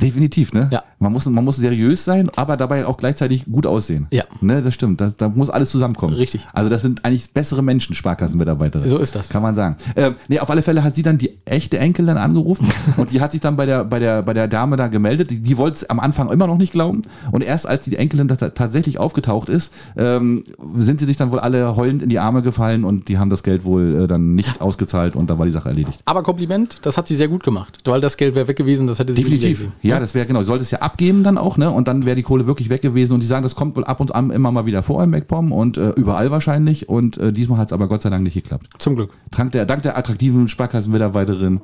Definitiv, 0.02 0.54
ne? 0.54 0.70
Ja. 0.72 0.84
Man 1.00 1.12
muss, 1.14 1.26
man 1.26 1.43
muss 1.43 1.58
seriös 1.58 2.04
sein, 2.06 2.30
aber 2.36 2.58
dabei 2.58 2.86
auch 2.86 2.98
gleichzeitig 2.98 3.46
gut 3.46 3.66
aussehen. 3.66 4.08
Ja. 4.12 4.24
Ne, 4.41 4.62
das 4.62 4.74
stimmt. 4.74 5.00
Das, 5.02 5.18
da 5.18 5.30
muss 5.30 5.50
alles 5.50 5.70
zusammenkommen. 5.72 6.14
Richtig. 6.16 6.46
Also 6.54 6.70
das 6.70 6.82
sind 6.82 7.04
eigentlich 7.06 7.32
bessere 7.32 7.62
Menschen, 7.62 7.96
Sparkassenmitarbeiter. 7.96 8.88
So 8.88 8.98
ist 8.98 9.16
das. 9.16 9.30
Kann 9.30 9.41
man 9.41 9.56
sagen. 9.56 9.76
Ähm, 9.96 10.16
nee, 10.28 10.39
auf 10.39 10.50
alle 10.50 10.62
Fälle 10.62 10.84
hat 10.84 10.96
sie 10.96 11.04
dann 11.04 11.18
die 11.18 11.32
echte 11.46 11.78
Enkelin 11.80 12.18
angerufen 12.18 12.68
und 12.98 13.12
die 13.12 13.22
hat 13.22 13.32
sich 13.34 13.41
dann 13.41 13.56
bei 13.56 13.66
der, 13.66 13.84
bei 13.86 14.00
der, 14.00 14.22
bei 14.24 14.34
der 14.34 14.48
Dame 14.48 14.76
da 14.78 14.88
gemeldet. 14.88 15.32
Die, 15.32 15.39
die 15.41 15.58
wollte 15.58 15.76
es 15.78 15.89
am 15.89 16.00
Anfang 16.00 16.30
immer 16.32 16.48
noch 16.48 16.58
nicht 16.58 16.72
glauben. 16.72 17.02
Und 17.32 17.43
erst 17.43 17.68
als 17.68 17.86
die 17.86 17.96
Enkelin 17.98 18.28
da 18.28 18.36
ta- 18.36 18.50
tatsächlich 18.50 18.98
aufgetaucht 18.98 19.50
ist, 19.50 19.74
ähm, 19.98 20.43
sind 20.78 21.00
sie 21.00 21.06
sich 21.06 21.18
dann 21.18 21.32
wohl 21.32 21.39
alle 21.39 21.76
heulend 21.76 22.02
in 22.04 22.10
die 22.10 22.20
Arme 22.20 22.41
gefallen 22.41 22.84
und 22.84 23.08
die 23.10 23.18
haben 23.18 23.30
das 23.30 23.43
Geld 23.43 23.64
wohl 23.64 24.04
äh, 24.04 24.08
dann 24.08 24.36
nicht 24.36 24.62
ausgezahlt 24.62 25.16
und 25.16 25.30
dann 25.30 25.38
war 25.39 25.46
die 25.46 25.52
Sache 25.52 25.70
erledigt. 25.70 26.00
Aber 26.06 26.24
Kompliment, 26.24 26.80
das 26.82 26.98
hat 26.98 27.08
sie 27.08 27.16
sehr 27.16 27.28
gut 27.28 27.43
gemacht. 27.43 27.80
Weil 27.86 28.02
das 28.02 28.18
Geld 28.18 28.36
wäre 28.36 28.48
weg 28.48 28.58
gewesen, 28.58 28.88
das 28.88 29.00
hätte 29.00 29.14
sie 29.14 29.22
Definitiv. 29.24 29.70
Ja, 29.88 30.00
das 30.00 30.16
wäre 30.16 30.26
genau. 30.26 30.42
Sie 30.42 30.48
sollte 30.48 30.64
es 30.64 30.72
ja 30.72 30.80
abgeben 30.80 31.24
dann 31.24 31.38
auch, 31.38 31.58
ne? 31.58 31.70
Und 31.72 31.88
dann 31.88 32.06
wäre 32.06 32.16
die 32.16 32.24
Kohle 32.24 32.48
wirklich 32.48 32.70
weg 32.70 32.82
gewesen. 32.82 33.14
Und 33.14 33.22
die 33.22 33.28
sagen, 33.28 33.44
das 33.44 33.56
kommt 33.56 33.76
wohl 33.76 33.84
ab 33.84 34.00
und 34.00 34.14
an 34.14 34.32
immer 34.32 34.52
mal 34.52 34.66
wieder 34.66 34.84
vor 34.84 35.04
im 35.04 35.12
MacPom 35.12 35.52
und 35.52 35.78
äh, 35.78 35.90
überall 35.92 36.32
wahrscheinlich. 36.32 36.90
Und 36.90 37.18
äh, 37.18 37.32
diesmal 37.32 37.60
hat 37.60 37.70
es 37.70 37.74
aber 37.74 37.88
Gott 37.88 38.02
sei 38.02 38.10
Dank 38.10 38.24
nicht 38.24 38.34
geklappt. 38.34 38.70
Zum 38.80 38.96
Glück. 38.96 39.12
Dank 39.32 39.52
der, 39.52 39.66
dank 39.66 39.84
der 39.84 39.98
attraktiven 39.98 40.48
Sparkassenmitarbeiterin. 40.48 41.62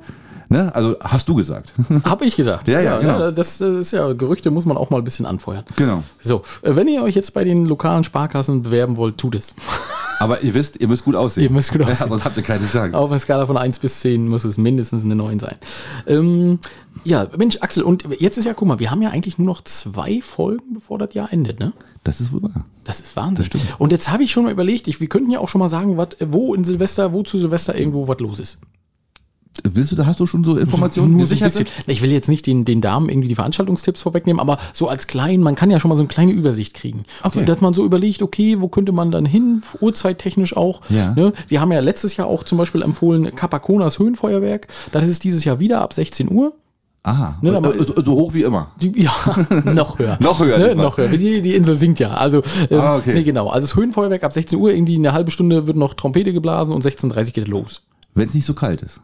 Ne? 0.48 0.74
Also 0.74 0.96
hast 1.00 1.28
du 1.28 1.34
gesagt. 1.34 1.72
Hab 2.04 2.22
ich 2.22 2.36
gesagt. 2.36 2.68
Ja, 2.68 2.80
ja, 2.80 2.98
genau. 2.98 3.18
ne, 3.18 3.32
Das 3.32 3.60
äh, 3.60 3.78
ist 3.80 3.92
ja, 3.92 4.12
Gerüchte 4.12 4.50
muss 4.50 4.64
man 4.66 4.76
auch 4.76 4.90
mal 4.90 4.98
ein 4.98 5.04
bisschen 5.04 5.26
anfeuern. 5.26 5.64
genau. 5.76 6.02
So, 6.22 6.42
äh, 6.62 6.74
wenn 6.76 6.88
ihr 6.88 7.02
euch 7.02 7.14
jetzt 7.14 7.32
bei 7.34 7.44
den 7.44 7.66
lokalen 7.66 8.04
Sparkassen 8.04 8.62
bewerben 8.62 8.96
wollt, 8.96 9.18
tut 9.18 9.34
es. 9.34 9.54
Aber 10.20 10.42
ihr 10.42 10.54
wisst, 10.54 10.78
ihr 10.80 10.86
müsst 10.86 11.04
gut 11.04 11.16
aussehen. 11.16 11.42
Ihr 11.44 11.50
müsst 11.50 11.72
gut 11.72 11.80
Ja, 11.80 11.88
aussehen. 11.88 12.08
sonst 12.08 12.24
habt 12.24 12.36
ihr 12.36 12.44
keine 12.44 12.66
Chance. 12.66 12.96
Auf 12.96 13.10
einer 13.10 13.18
Skala 13.18 13.44
von 13.46 13.56
1 13.56 13.80
bis 13.80 14.00
10 14.00 14.28
muss 14.28 14.44
es 14.44 14.56
mindestens 14.56 15.02
eine 15.04 15.16
9 15.16 15.40
sein. 15.40 15.56
Ähm, 16.06 16.60
ja, 17.02 17.26
Mensch, 17.36 17.58
Axel, 17.60 17.82
und 17.82 18.04
jetzt 18.20 18.38
ist 18.38 18.44
ja, 18.44 18.54
guck 18.54 18.68
mal, 18.68 18.78
wir 18.78 18.92
haben 18.92 19.02
ja 19.02 19.10
eigentlich 19.10 19.38
nur 19.38 19.46
noch 19.46 19.62
zwei 19.64 20.20
Folgen, 20.22 20.74
bevor 20.74 20.98
das 20.98 21.14
Jahr 21.14 21.32
endet, 21.32 21.58
ne? 21.58 21.72
Das 22.04 22.20
ist 22.20 22.32
wohl 22.32 22.42
wahr. 22.42 22.64
Das 22.84 23.00
ist 23.00 23.14
Wahnsinn. 23.16 23.48
Und 23.78 23.92
jetzt 23.92 24.10
habe 24.10 24.22
ich 24.24 24.32
schon 24.32 24.44
mal 24.44 24.52
überlegt, 24.52 24.86
ich, 24.88 25.00
wir 25.00 25.08
könnten 25.08 25.30
ja 25.30 25.38
auch 25.40 25.48
schon 25.48 25.58
mal 25.60 25.68
sagen, 25.68 25.96
wat, 25.96 26.16
wo 26.20 26.54
in 26.54 26.64
Silvester, 26.64 27.12
wo 27.12 27.22
zu 27.22 27.38
Silvester 27.38 27.76
irgendwo 27.76 28.06
was 28.08 28.18
los 28.20 28.38
ist. 28.38 28.58
Willst 29.64 29.92
du, 29.92 29.96
da 29.96 30.06
hast 30.06 30.18
du 30.18 30.26
schon 30.26 30.44
so 30.44 30.56
Informationen, 30.56 31.12
so 31.20 31.28
bisschen. 31.28 31.50
sind? 31.50 31.68
Ich 31.86 32.00
will 32.00 32.10
jetzt 32.10 32.28
nicht 32.28 32.46
den, 32.46 32.64
den 32.64 32.80
Damen 32.80 33.08
irgendwie 33.10 33.28
die 33.28 33.34
Veranstaltungstipps 33.34 34.00
vorwegnehmen, 34.00 34.40
aber 34.40 34.58
so 34.72 34.88
als 34.88 35.06
klein, 35.06 35.40
man 35.40 35.56
kann 35.56 35.70
ja 35.70 35.78
schon 35.78 35.90
mal 35.90 35.94
so 35.94 36.00
eine 36.02 36.08
kleine 36.08 36.32
Übersicht 36.32 36.72
kriegen. 36.74 37.04
Okay. 37.22 37.44
Dass 37.44 37.60
man 37.60 37.74
so 37.74 37.84
überlegt, 37.84 38.22
okay, 38.22 38.60
wo 38.60 38.68
könnte 38.68 38.92
man 38.92 39.10
dann 39.10 39.26
hin, 39.26 39.62
uhrzeittechnisch 39.80 40.56
auch. 40.56 40.80
Ja. 40.88 41.12
Ne? 41.14 41.34
Wir 41.48 41.60
haben 41.60 41.70
ja 41.70 41.80
letztes 41.80 42.16
Jahr 42.16 42.28
auch 42.28 42.44
zum 42.44 42.56
Beispiel 42.56 42.80
empfohlen 42.82 43.34
Capaconas 43.34 43.98
Höhenfeuerwerk. 43.98 44.68
Das 44.90 45.06
ist 45.06 45.22
dieses 45.24 45.44
Jahr 45.44 45.60
wieder 45.60 45.82
ab 45.82 45.92
16 45.92 46.30
Uhr. 46.30 46.54
Aha. 47.04 47.36
Ne, 47.42 47.54
aber- 47.56 47.74
Äh, 47.74 47.84
so, 47.84 47.94
so 48.02 48.12
hoch 48.12 48.32
wie 48.32 48.42
immer. 48.44 48.70
Die, 48.80 49.02
ja, 49.02 49.12
noch 49.64 49.98
höher. 49.98 50.16
Noch 50.20 50.38
höher, 50.40 50.56
Ne? 50.56 50.74
Noch 50.76 50.96
höher. 50.96 51.08
Die, 51.08 51.42
die 51.42 51.54
Insel 51.56 51.76
sinkt 51.76 51.98
ja. 51.98 52.14
Also, 52.14 52.42
ähm, 52.70 52.78
Ah, 52.80 52.96
okay. 52.96 53.12
nee, 53.12 53.22
genau. 53.24 53.48
Also 53.48 53.66
das 53.66 53.76
Höhenfeuerwerk 53.76 54.22
ab 54.22 54.32
16 54.32 54.58
Uhr, 54.58 54.72
irgendwie 54.72 54.96
eine 54.96 55.12
halbe 55.12 55.30
Stunde 55.30 55.66
wird 55.66 55.76
noch 55.76 55.94
Trompete 55.94 56.32
geblasen 56.32 56.72
und 56.72 56.82
16.30 56.84 57.32
geht 57.32 57.48
los. 57.48 57.82
Wenn 58.14 58.28
es 58.28 58.34
nicht 58.34 58.46
so 58.46 58.54
kalt 58.54 58.82
ist. 58.82 59.00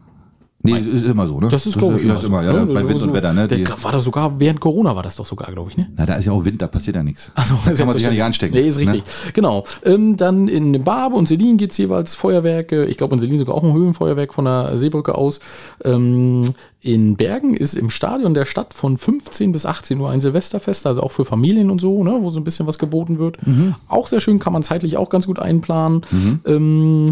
Nee, 0.61 0.77
ist 0.77 1.05
immer 1.05 1.25
so, 1.25 1.39
ne? 1.39 1.47
Das 1.49 1.65
ist, 1.65 1.77
glaube 1.77 2.01
ich, 2.01 2.07
das 2.07 2.21
ist 2.21 2.27
immer, 2.27 2.43
ja, 2.43 2.51
ne? 2.51 2.65
bei 2.65 2.85
Wind 2.85 2.99
So- 2.99 3.05
und 3.05 3.13
Wetter, 3.13 3.31
ne? 3.31 3.47
Die, 3.47 3.65
war 3.65 3.93
das 3.93 4.03
sogar, 4.03 4.37
während 4.41 4.59
Corona 4.59 4.93
war 4.93 5.03
das 5.03 5.15
doch 5.15 5.25
sogar, 5.25 5.49
glaube 5.53 5.71
ich, 5.71 5.77
ne? 5.77 5.89
na, 5.95 6.05
da 6.05 6.15
ist 6.15 6.25
ja 6.25 6.33
auch 6.33 6.43
Wind, 6.43 6.61
da 6.61 6.67
passiert 6.67 6.97
ja 6.97 7.03
nichts. 7.03 7.31
Achso, 7.33 7.57
da 7.63 7.71
kann 7.71 7.87
man 7.87 7.95
sich 7.95 8.03
ja 8.03 8.11
nicht 8.11 8.21
anstecken. 8.21 8.55
Nee, 8.55 8.67
ist 8.67 8.77
richtig. 8.77 9.03
Ne? 9.03 9.31
Genau. 9.31 9.63
Ähm, 9.85 10.17
dann 10.17 10.49
in 10.49 10.83
Barbe 10.83 11.15
und 11.15 11.29
Selin 11.29 11.55
gibt 11.55 11.71
es 11.71 11.77
jeweils 11.77 12.15
Feuerwerke. 12.15 12.85
Ich 12.85 12.97
glaube, 12.97 13.15
in 13.15 13.19
Selin 13.19 13.39
sogar 13.39 13.55
auch 13.55 13.63
ein 13.63 13.71
Höhenfeuerwerk 13.71 14.33
von 14.33 14.45
der 14.45 14.75
Seebrücke 14.75 15.15
aus. 15.15 15.39
Ähm, 15.85 16.41
in 16.81 17.15
Bergen 17.15 17.53
ist 17.53 17.75
im 17.75 17.89
Stadion 17.89 18.33
der 18.33 18.45
Stadt 18.45 18.73
von 18.73 18.97
15 18.97 19.53
bis 19.53 19.65
18 19.65 19.97
Uhr 19.99 20.09
ein 20.09 20.19
Silvesterfest, 20.19 20.85
also 20.87 21.03
auch 21.03 21.11
für 21.11 21.23
Familien 21.23 21.69
und 21.69 21.79
so, 21.79 22.03
ne, 22.03 22.17
wo 22.19 22.29
so 22.31 22.39
ein 22.39 22.43
bisschen 22.43 22.67
was 22.67 22.79
geboten 22.79 23.17
wird. 23.17 23.45
Mhm. 23.47 23.75
Auch 23.87 24.07
sehr 24.07 24.19
schön, 24.19 24.39
kann 24.39 24.51
man 24.51 24.63
zeitlich 24.63 24.97
auch 24.97 25.09
ganz 25.09 25.25
gut 25.25 25.39
einplanen. 25.39 26.05
Ähm, 26.45 27.11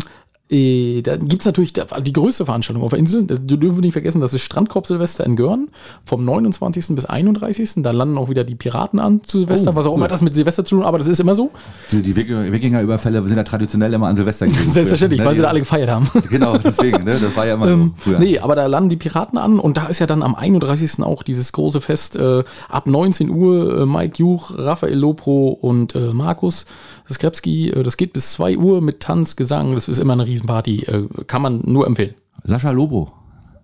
äh, 0.49 1.01
da 1.01 1.17
gibt 1.17 1.41
es 1.41 1.45
natürlich 1.45 1.73
die 1.73 2.13
größte 2.13 2.45
Veranstaltung 2.45 2.83
auf 2.83 2.91
der 2.91 2.99
Insel. 2.99 3.23
Das 3.25 3.39
dürfen 3.45 3.75
wir 3.77 3.81
nicht 3.81 3.93
vergessen, 3.93 4.21
das 4.21 4.33
ist 4.33 4.41
Strandkorb 4.43 4.87
Silvester 4.87 5.25
in 5.25 5.35
Görn 5.35 5.67
vom 6.05 6.23
29. 6.23 6.95
bis 6.95 7.05
31. 7.05 7.71
Da 7.83 7.91
landen 7.91 8.17
auch 8.17 8.29
wieder 8.29 8.43
die 8.45 8.55
Piraten 8.55 8.99
an 8.99 9.21
zu 9.25 9.39
Silvester, 9.39 9.71
Oh, 9.71 9.75
was 9.75 9.85
auch 9.85 9.91
cool. 9.91 9.97
immer 9.97 10.07
das 10.07 10.21
mit 10.21 10.35
Silvester 10.35 10.63
zu 10.63 10.75
tun 10.75 10.79
hat, 10.81 10.87
aber 10.87 10.99
das 10.99 11.07
ist 11.07 11.19
immer 11.19 11.35
so. 11.35 11.51
Die, 11.91 12.01
die 12.01 12.15
Wik- 12.15 12.29
Wikingerüberfälle 12.51 13.25
sind 13.27 13.35
ja 13.37 13.43
traditionell 13.43 13.93
immer 13.93 14.07
an 14.07 14.15
Silvester 14.15 14.47
gewesen. 14.47 14.71
Selbstverständlich, 14.71 15.19
Ne, 15.19 15.25
weil 15.25 15.35
sie 15.35 15.41
da 15.41 15.49
alle 15.49 15.59
gefeiert 15.59 15.89
haben. 15.89 16.09
Genau, 16.29 16.57
deswegen, 16.57 17.03
ne? 17.03 17.11
Das 17.11 17.35
war 17.35 17.45
ja 17.45 17.55
immer 17.55 17.67
Ähm, 17.67 17.93
so. 17.97 18.03
Früher. 18.11 18.19
nee, 18.19 18.39
aber 18.39 18.55
da 18.55 18.65
landen 18.67 18.89
die 18.89 18.95
Piraten 18.97 19.37
an 19.37 19.59
und 19.59 19.75
da 19.77 19.87
ist 19.87 19.99
ja 19.99 20.07
dann 20.07 20.23
am 20.23 20.35
31. 20.35 21.03
auch 21.03 21.23
dieses 21.23 21.51
große 21.51 21.81
Fest 21.81 22.15
äh, 22.15 22.43
ab 22.69 22.87
19 22.87 23.29
Uhr. 23.29 23.81
Äh, 23.81 23.85
Mike 23.85 24.15
Juch, 24.17 24.51
Raphael 24.57 24.97
Lopro 24.97 25.49
und 25.49 25.95
äh, 25.95 26.13
Markus 26.13 26.65
Skrepski. 27.12 27.70
Äh, 27.70 27.84
das 27.84 27.97
geht 27.97 28.14
bis 28.14 28.32
2 28.34 28.58
Uhr 28.58 28.82
mit 28.82 28.99
Tanz, 28.99 29.36
Gesang. 29.36 29.74
Das 29.76 29.88
ist 29.88 29.99
immer 29.99 30.14
eine 30.14 30.26
Riesenparty. 30.26 30.84
Äh, 30.84 31.08
kann 31.28 31.41
man 31.41 31.62
nur 31.66 31.88
empfehlen. 31.88 32.14
Sascha 32.43 32.72
Lobo. 32.72 33.12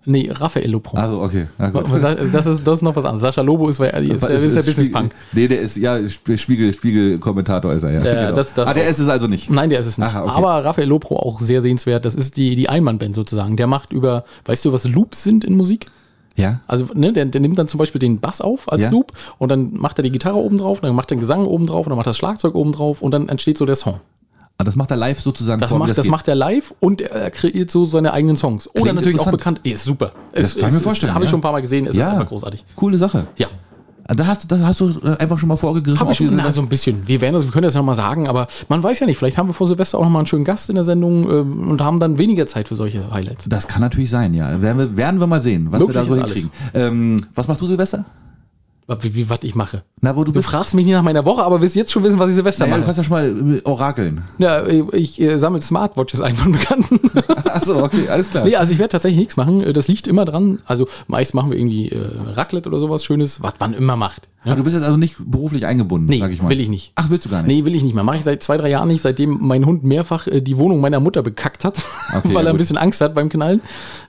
Nee, 0.06 0.30
Raphael 0.34 0.70
Lopro. 0.70 0.98
Also, 0.98 1.22
okay. 1.22 1.48
Das 1.58 2.46
ist, 2.46 2.68
das 2.68 2.76
ist 2.80 2.82
noch 2.82 2.94
was 2.94 3.06
anderes. 3.06 3.22
Sascha 3.22 3.42
Lobo 3.42 3.70
ist, 3.70 3.80
ist, 3.80 4.22
Was 4.22 4.30
ist, 4.32 4.44
ist 4.44 4.56
der 4.58 4.62
Spiegel- 4.62 4.64
Business-Punk. 4.66 5.12
Nee, 5.32 5.48
der 5.48 5.62
ist, 5.62 5.78
ja, 5.78 5.96
Sp- 6.04 6.36
Spiegel, 6.38 6.74
Spiegel-Kommentator 6.74 7.72
ist 7.72 7.84
er, 7.84 7.92
ja. 7.94 8.04
Ja, 8.04 8.32
das- 8.34 8.54
das 8.54 8.68
ah, 8.68 8.74
der 8.74 8.84
auch. 8.84 8.90
ist 8.90 9.00
es 9.00 9.08
also 9.08 9.28
nicht. 9.28 9.50
Nein, 9.50 9.70
der 9.70 9.80
ist 9.80 9.86
es 9.86 9.98
nicht. 9.98 10.08
Aha, 10.08 10.24
okay. 10.24 10.32
Aber 10.34 10.66
Raphael 10.66 10.90
Lopro 10.90 11.16
auch 11.16 11.40
sehr 11.40 11.62
sehenswert. 11.62 12.04
Das 12.04 12.16
ist 12.16 12.36
die, 12.36 12.56
die 12.56 12.68
Einmannband 12.68 13.16
sozusagen. 13.16 13.56
Der 13.56 13.68
macht 13.68 13.94
über, 13.94 14.26
weißt 14.44 14.66
du, 14.66 14.74
was 14.74 14.84
Loops 14.86 15.24
sind 15.24 15.46
in 15.46 15.56
Musik? 15.56 15.86
Ja. 16.36 16.62
Also, 16.68 16.88
ne, 16.94 17.14
der, 17.14 17.26
der 17.26 17.42
nimmt 17.42 17.58
dann 17.60 17.68
zum 17.68 17.78
Beispiel 17.78 18.00
den 18.00 18.20
Bass 18.20 18.42
auf 18.42 18.72
als 18.72 18.82
Ja. 18.84 18.90
Loop 18.90 19.12
und 19.38 19.50
dann 19.50 19.74
macht 19.74 20.00
er 20.00 20.04
die 20.04 20.12
Gitarre 20.12 20.38
oben 20.38 20.58
drauf, 20.58 20.82
dann 20.82 20.96
macht 20.96 21.12
er 21.12 21.16
den 21.16 21.20
Gesang 21.20 21.46
oben 21.46 21.68
drauf 21.68 21.86
und 21.86 21.92
dann 21.92 21.98
macht 21.98 22.08
er 22.08 22.12
das 22.12 22.18
Schlagzeug 22.18 22.56
oben 22.56 22.72
drauf 22.72 23.02
und 23.02 23.12
dann 23.14 23.30
entsteht 23.30 23.58
so 23.58 23.66
der 23.66 23.76
Song. 23.76 24.00
Ah, 24.58 24.64
das 24.64 24.76
macht 24.76 24.92
er 24.92 24.98
live 24.98 25.20
sozusagen 25.20 25.60
Das, 25.62 25.70
vor, 25.72 25.80
macht, 25.80 25.90
das 25.98 26.04
geht. 26.06 26.12
macht 26.12 26.28
er 26.28 26.36
live 26.36 26.74
und 26.80 27.02
er 27.02 27.32
kreiert 27.32 27.72
so 27.72 27.86
seine 27.86 28.14
eigenen 28.14 28.36
Songs. 28.36 28.68
Oder 28.70 28.82
Klingt 28.82 28.96
natürlich 28.98 29.20
auch 29.20 29.32
bekannt. 29.32 29.62
Ist 29.64 29.84
super. 29.84 30.12
Das 30.32 30.56
kann 30.56 30.70
ich 30.70 30.76
mir 30.76 30.80
vorstellen, 30.82 31.14
Habe 31.14 31.26
ich 31.26 31.30
ja. 31.30 31.32
schon 31.32 31.40
ein 31.40 31.42
paar 31.42 31.52
Mal 31.54 31.62
gesehen. 31.62 31.86
Es 31.88 31.96
ist 31.96 32.00
Ja. 32.02 32.12
einfach 32.14 32.28
großartig. 32.30 32.64
Coole 32.76 32.98
Sache. 32.98 33.26
Ja. 33.38 33.48
Da 34.16 34.28
hast, 34.28 34.44
du- 34.44 34.48
da 34.56 34.60
hast 34.68 34.80
du 34.82 34.90
äh, 35.04 35.18
einfach 35.20 35.38
schon 35.38 35.50
mal 35.50 35.58
vorgegriffen. 35.58 36.02
Auf 36.02 36.12
ich 36.12 36.18
schon, 36.18 36.36
na, 36.36 36.52
so 36.52 36.62
ein 36.62 36.70
bisschen. 36.70 37.02
Wir 37.08 37.22
werden 37.22 37.34
das, 37.36 37.46
wir 37.46 37.52
können 37.52 37.64
das 37.64 37.74
ja 37.74 37.80
noch 37.80 37.86
mal 37.86 37.96
sagen, 37.96 38.28
aber 38.28 38.48
man 38.70 38.82
weiß 38.84 39.00
ja 39.00 39.06
nicht, 39.08 39.18
vielleicht 39.18 39.38
haben 39.38 39.48
wir 39.50 39.54
vor 39.54 39.68
Silvester 39.68 39.98
auch 39.98 40.04
noch 40.04 40.10
mal 40.10 40.20
einen 40.20 40.28
schönen 40.28 40.44
Gast 40.46 40.70
in 40.70 40.76
der 40.76 40.84
Sendung 40.84 41.30
ähm, 41.30 41.70
und 41.72 41.82
haben 41.82 42.00
dann 42.00 42.18
weniger 42.18 42.48
Zeit 42.48 42.68
für 42.68 42.76
solche 42.76 43.10
Highlights. 43.12 43.46
Das 43.50 43.68
kann 43.68 43.82
natürlich 43.82 44.10
sein, 44.10 44.34
ja. 44.34 44.62
Werden 44.62 44.78
wir, 44.78 44.96
werden 44.98 45.20
wir 45.20 45.28
mal 45.28 45.42
sehen, 45.42 45.68
was 45.72 45.80
Möglich 45.80 45.96
wir 45.96 46.02
da 46.02 46.08
so 46.08 46.16
hinkriegen. 46.16 46.50
Ähm, 46.74 47.26
was 47.36 47.48
machst 47.48 47.62
du, 47.62 47.68
Silvester? 47.68 48.06
Wie, 49.02 49.16
wie 49.16 49.30
was 49.30 49.40
ich 49.44 49.56
mache. 49.56 49.84
Na, 50.02 50.16
wo 50.16 50.24
du 50.26 50.32
Du 50.34 50.40
bist? 50.40 50.50
fragst 50.50 50.74
mich 50.74 50.86
nicht 50.86 50.94
nach 50.94 51.02
meiner 51.04 51.24
Woche, 51.26 51.44
aber 51.44 51.62
willst 51.62 51.76
jetzt 51.76 51.92
schon 51.92 52.04
wissen, 52.04 52.20
was 52.20 52.30
ich 52.30 52.36
Silvester 52.36 52.66
Naja, 52.66 52.76
du 52.76 52.82
mache. 52.82 52.86
kannst 52.94 52.98
ja 52.98 53.04
schon 53.06 53.46
mal 53.48 53.56
äh, 53.58 53.62
orakeln. 53.64 54.22
Ja, 54.38 54.64
ich 54.92 55.20
äh, 55.22 55.38
sammle 55.38 55.62
Smartwatches 55.62 56.20
ein 56.22 56.36
von 56.36 56.52
Bekannten. 56.52 57.00
Achso, 57.46 57.84
okay, 57.84 58.10
alles 58.10 58.30
klar. 58.30 58.44
nee, 58.46 58.56
also 58.58 58.74
ich 58.74 58.80
werde 58.80 58.90
tatsächlich 58.92 59.20
nichts 59.20 59.38
machen. 59.38 59.62
Äh, 59.64 59.72
Das 59.74 59.88
liegt 59.88 60.08
immer 60.08 60.26
dran. 60.26 60.60
Also 60.66 60.88
meist 61.08 61.34
machen 61.34 61.52
wir 61.52 61.58
irgendwie 61.58 61.90
äh, 61.90 62.00
Raclette 62.36 62.68
oder 62.68 62.80
sowas 62.80 63.06
Schönes, 63.06 63.42
was 63.42 63.54
man 63.60 63.74
immer 63.74 63.96
macht. 63.96 64.28
Ah, 64.46 64.56
du 64.56 64.64
bist 64.66 64.76
jetzt 64.76 64.84
also 64.86 64.98
nicht 64.98 65.16
beruflich 65.26 65.66
eingebunden, 65.66 66.08
Nee, 66.10 66.20
sag 66.20 66.34
ich 66.34 66.42
mal. 66.42 66.50
will 66.50 66.60
ich 66.60 66.68
nicht. 66.68 66.92
Ach, 66.96 67.10
willst 67.10 67.24
du 67.24 67.30
gar 67.30 67.44
nicht? 67.44 67.48
Nee, 67.48 67.64
will 67.64 67.76
ich 67.76 67.84
nicht 67.84 67.94
mehr. 67.96 68.04
Mache 68.04 68.18
ich 68.18 68.26
seit 68.26 68.44
zwei, 68.44 68.58
drei 68.58 68.70
Jahren 68.70 68.90
nicht, 68.90 69.02
seitdem 69.02 69.38
mein 69.40 69.66
Hund 69.66 69.86
mehrfach 69.86 70.28
äh, 70.28 70.42
die 70.42 70.58
Wohnung 70.58 70.82
meiner 70.82 71.00
Mutter 71.00 71.24
bekackt 71.24 71.64
hat, 71.64 71.78
Okay, 72.14 72.34
weil 72.34 72.44
ja, 72.44 72.50
er 72.50 72.54
ein 72.54 72.58
bisschen 72.58 72.76
Angst 72.76 73.00
hat 73.00 73.16
beim 73.16 73.30
Knallen. 73.30 73.62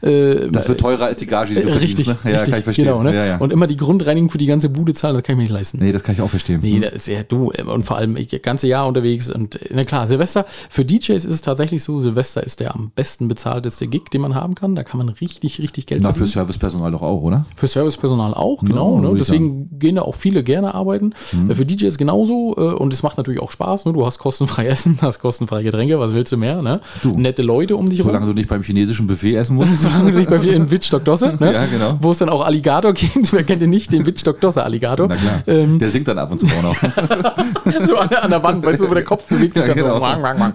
Äh, 0.03 0.49
Das 0.51 0.69
wird 0.69 0.81
teurer 0.81 1.05
als 1.05 1.19
die 1.19 1.27
Gage, 1.27 1.55
die 1.55 1.63
du 1.63 1.69
äh, 1.69 1.73
richtig, 1.75 2.09
ne? 2.09 2.17
Ja, 2.25 2.31
richtig, 2.31 2.51
kann 2.51 2.59
ich 2.59 2.65
verstehen. 2.65 2.85
Genau, 2.87 3.03
ne? 3.05 3.15
ja, 3.15 3.25
ja. 3.27 3.37
Und 3.39 3.53
immer 3.53 3.69
die 3.69 3.77
Grundreinigung 3.77 4.29
für 4.29 4.39
die 4.39 4.47
ganze 4.47 4.64
Bude 4.69 4.93
zahlen, 4.95 5.15
das 5.15 5.23
kann 5.23 5.35
ich 5.35 5.37
mir 5.39 5.43
nicht 5.45 5.53
leisten. 5.53 5.79
nee, 5.79 5.93
das 5.93 6.03
kann 6.03 6.15
ich 6.15 6.21
auch 6.21 6.31
verstehen. 6.31 6.61
Nee, 6.63 6.81
das 6.81 6.93
ist 6.95 7.07
ja 7.09 7.23
du. 7.23 7.53
Und 7.67 7.85
vor 7.85 7.97
allem 7.97 8.17
ich 8.17 8.29
das 8.29 8.43
ganze 8.43 8.67
Jahr 8.67 8.87
unterwegs. 8.87 9.31
Und 9.31 9.59
na 9.73 9.85
klar, 9.85 10.07
Silvester, 10.09 10.45
für 10.71 10.85
DJs 10.85 11.11
ist 11.25 11.27
es 11.27 11.41
tatsächlich 11.43 11.83
so, 11.83 12.01
Silvester 12.01 12.43
ist 12.45 12.61
der 12.61 12.75
am 12.75 12.91
besten 12.95 13.29
bezahlteste 13.29 13.87
Gig, 13.87 14.05
den 14.13 14.21
man 14.21 14.35
haben 14.35 14.55
kann. 14.55 14.75
Da 14.75 14.83
kann 14.85 14.99
man 14.99 15.09
richtig, 15.09 15.61
richtig 15.61 15.87
Geld 15.87 16.03
Na, 16.03 16.09
für 16.11 16.15
verdienen. 16.19 16.33
Servicepersonal 16.33 16.91
doch 16.93 17.03
auch, 17.03 17.23
oder? 17.23 17.47
Für 17.57 17.67
Servicepersonal 17.67 18.35
auch, 18.35 18.61
genau. 18.63 19.01
würde 19.01 19.13
ne? 19.13 19.19
Deswegen 19.19 19.79
gehen 19.79 19.97
da 19.97 20.03
auch 20.03 20.15
viele 20.15 20.43
gerne 20.43 20.75
arbeiten. 20.75 21.15
Äh, 21.49 21.55
Für 21.55 21.65
DJs 21.67 21.97
genauso. 21.99 22.55
äh, 22.57 22.61
Und 22.75 22.93
es 22.93 23.03
macht 23.03 23.17
natürlich 23.17 23.41
auch 23.41 23.51
Spaß. 23.51 23.85
Ne? 23.87 23.93
Du 23.93 24.05
hast 24.05 24.19
kostenfrei 24.19 24.67
Essen, 24.75 24.99
hast 25.01 25.21
kostenfreie 25.21 25.65
Getränke, 25.65 25.99
was 25.99 26.13
willst 26.15 26.33
du 26.33 26.37
mehr? 26.37 26.63
Ne? 26.63 26.81
Nette 27.17 27.43
Leute 27.43 27.77
um 27.77 27.89
dich 27.91 28.01
rum. 28.01 28.07
Solange 28.09 28.27
du 28.27 28.33
nicht 28.35 28.49
beim 28.49 28.63
chinesischen 28.63 29.07
Buffet 29.07 29.35
essen 29.37 29.57
musst. 29.57 29.79
Solange 29.81 30.13
du 30.13 30.19
nicht 30.19 30.31
bei 30.31 30.39
mir 30.39 30.53
in 30.55 30.71
Wittstock 30.71 31.05
Dosse, 31.05 31.37
ne? 31.41 31.53
Ja, 31.53 31.67
genau. 31.67 31.99
wo 32.01 32.11
es 32.11 32.19
dann 32.19 32.29
auch 32.29 32.45
Alligator 32.45 32.93
gibt. 32.93 33.33
Wer 33.33 33.45
kennt 33.45 33.63
den 33.63 33.71
nicht, 33.71 33.93
den 33.93 34.07
Wittstock 34.07 34.41
Dosse? 34.41 34.54
Unterwasser-Alligator. 34.55 35.09
Na 35.09 35.17
klar. 35.17 35.43
Ähm, 35.47 35.79
der 35.79 35.91
singt 35.91 36.09
dann 36.09 36.19
ab 36.19 36.31
und 36.31 36.41
zu 36.41 36.47
auch 36.47 36.63
noch. 36.63 36.77
so 37.87 37.97
an, 37.97 38.09
der- 38.09 38.23
an 38.25 38.31
der 38.31 38.43
Wand, 38.43 38.65
weißt 38.65 38.81
du, 38.81 38.91
wo 38.91 38.95
der 38.95 39.05
Kopf 39.05 39.27
bewegt 39.29 39.55
sich 39.55 39.63
Ja, 39.63 39.75
dann 39.75 39.77
genau. 39.77 39.97
so. 39.97 40.01
Wang, 40.03 40.23
wang, 40.23 40.41
wang. 40.41 40.55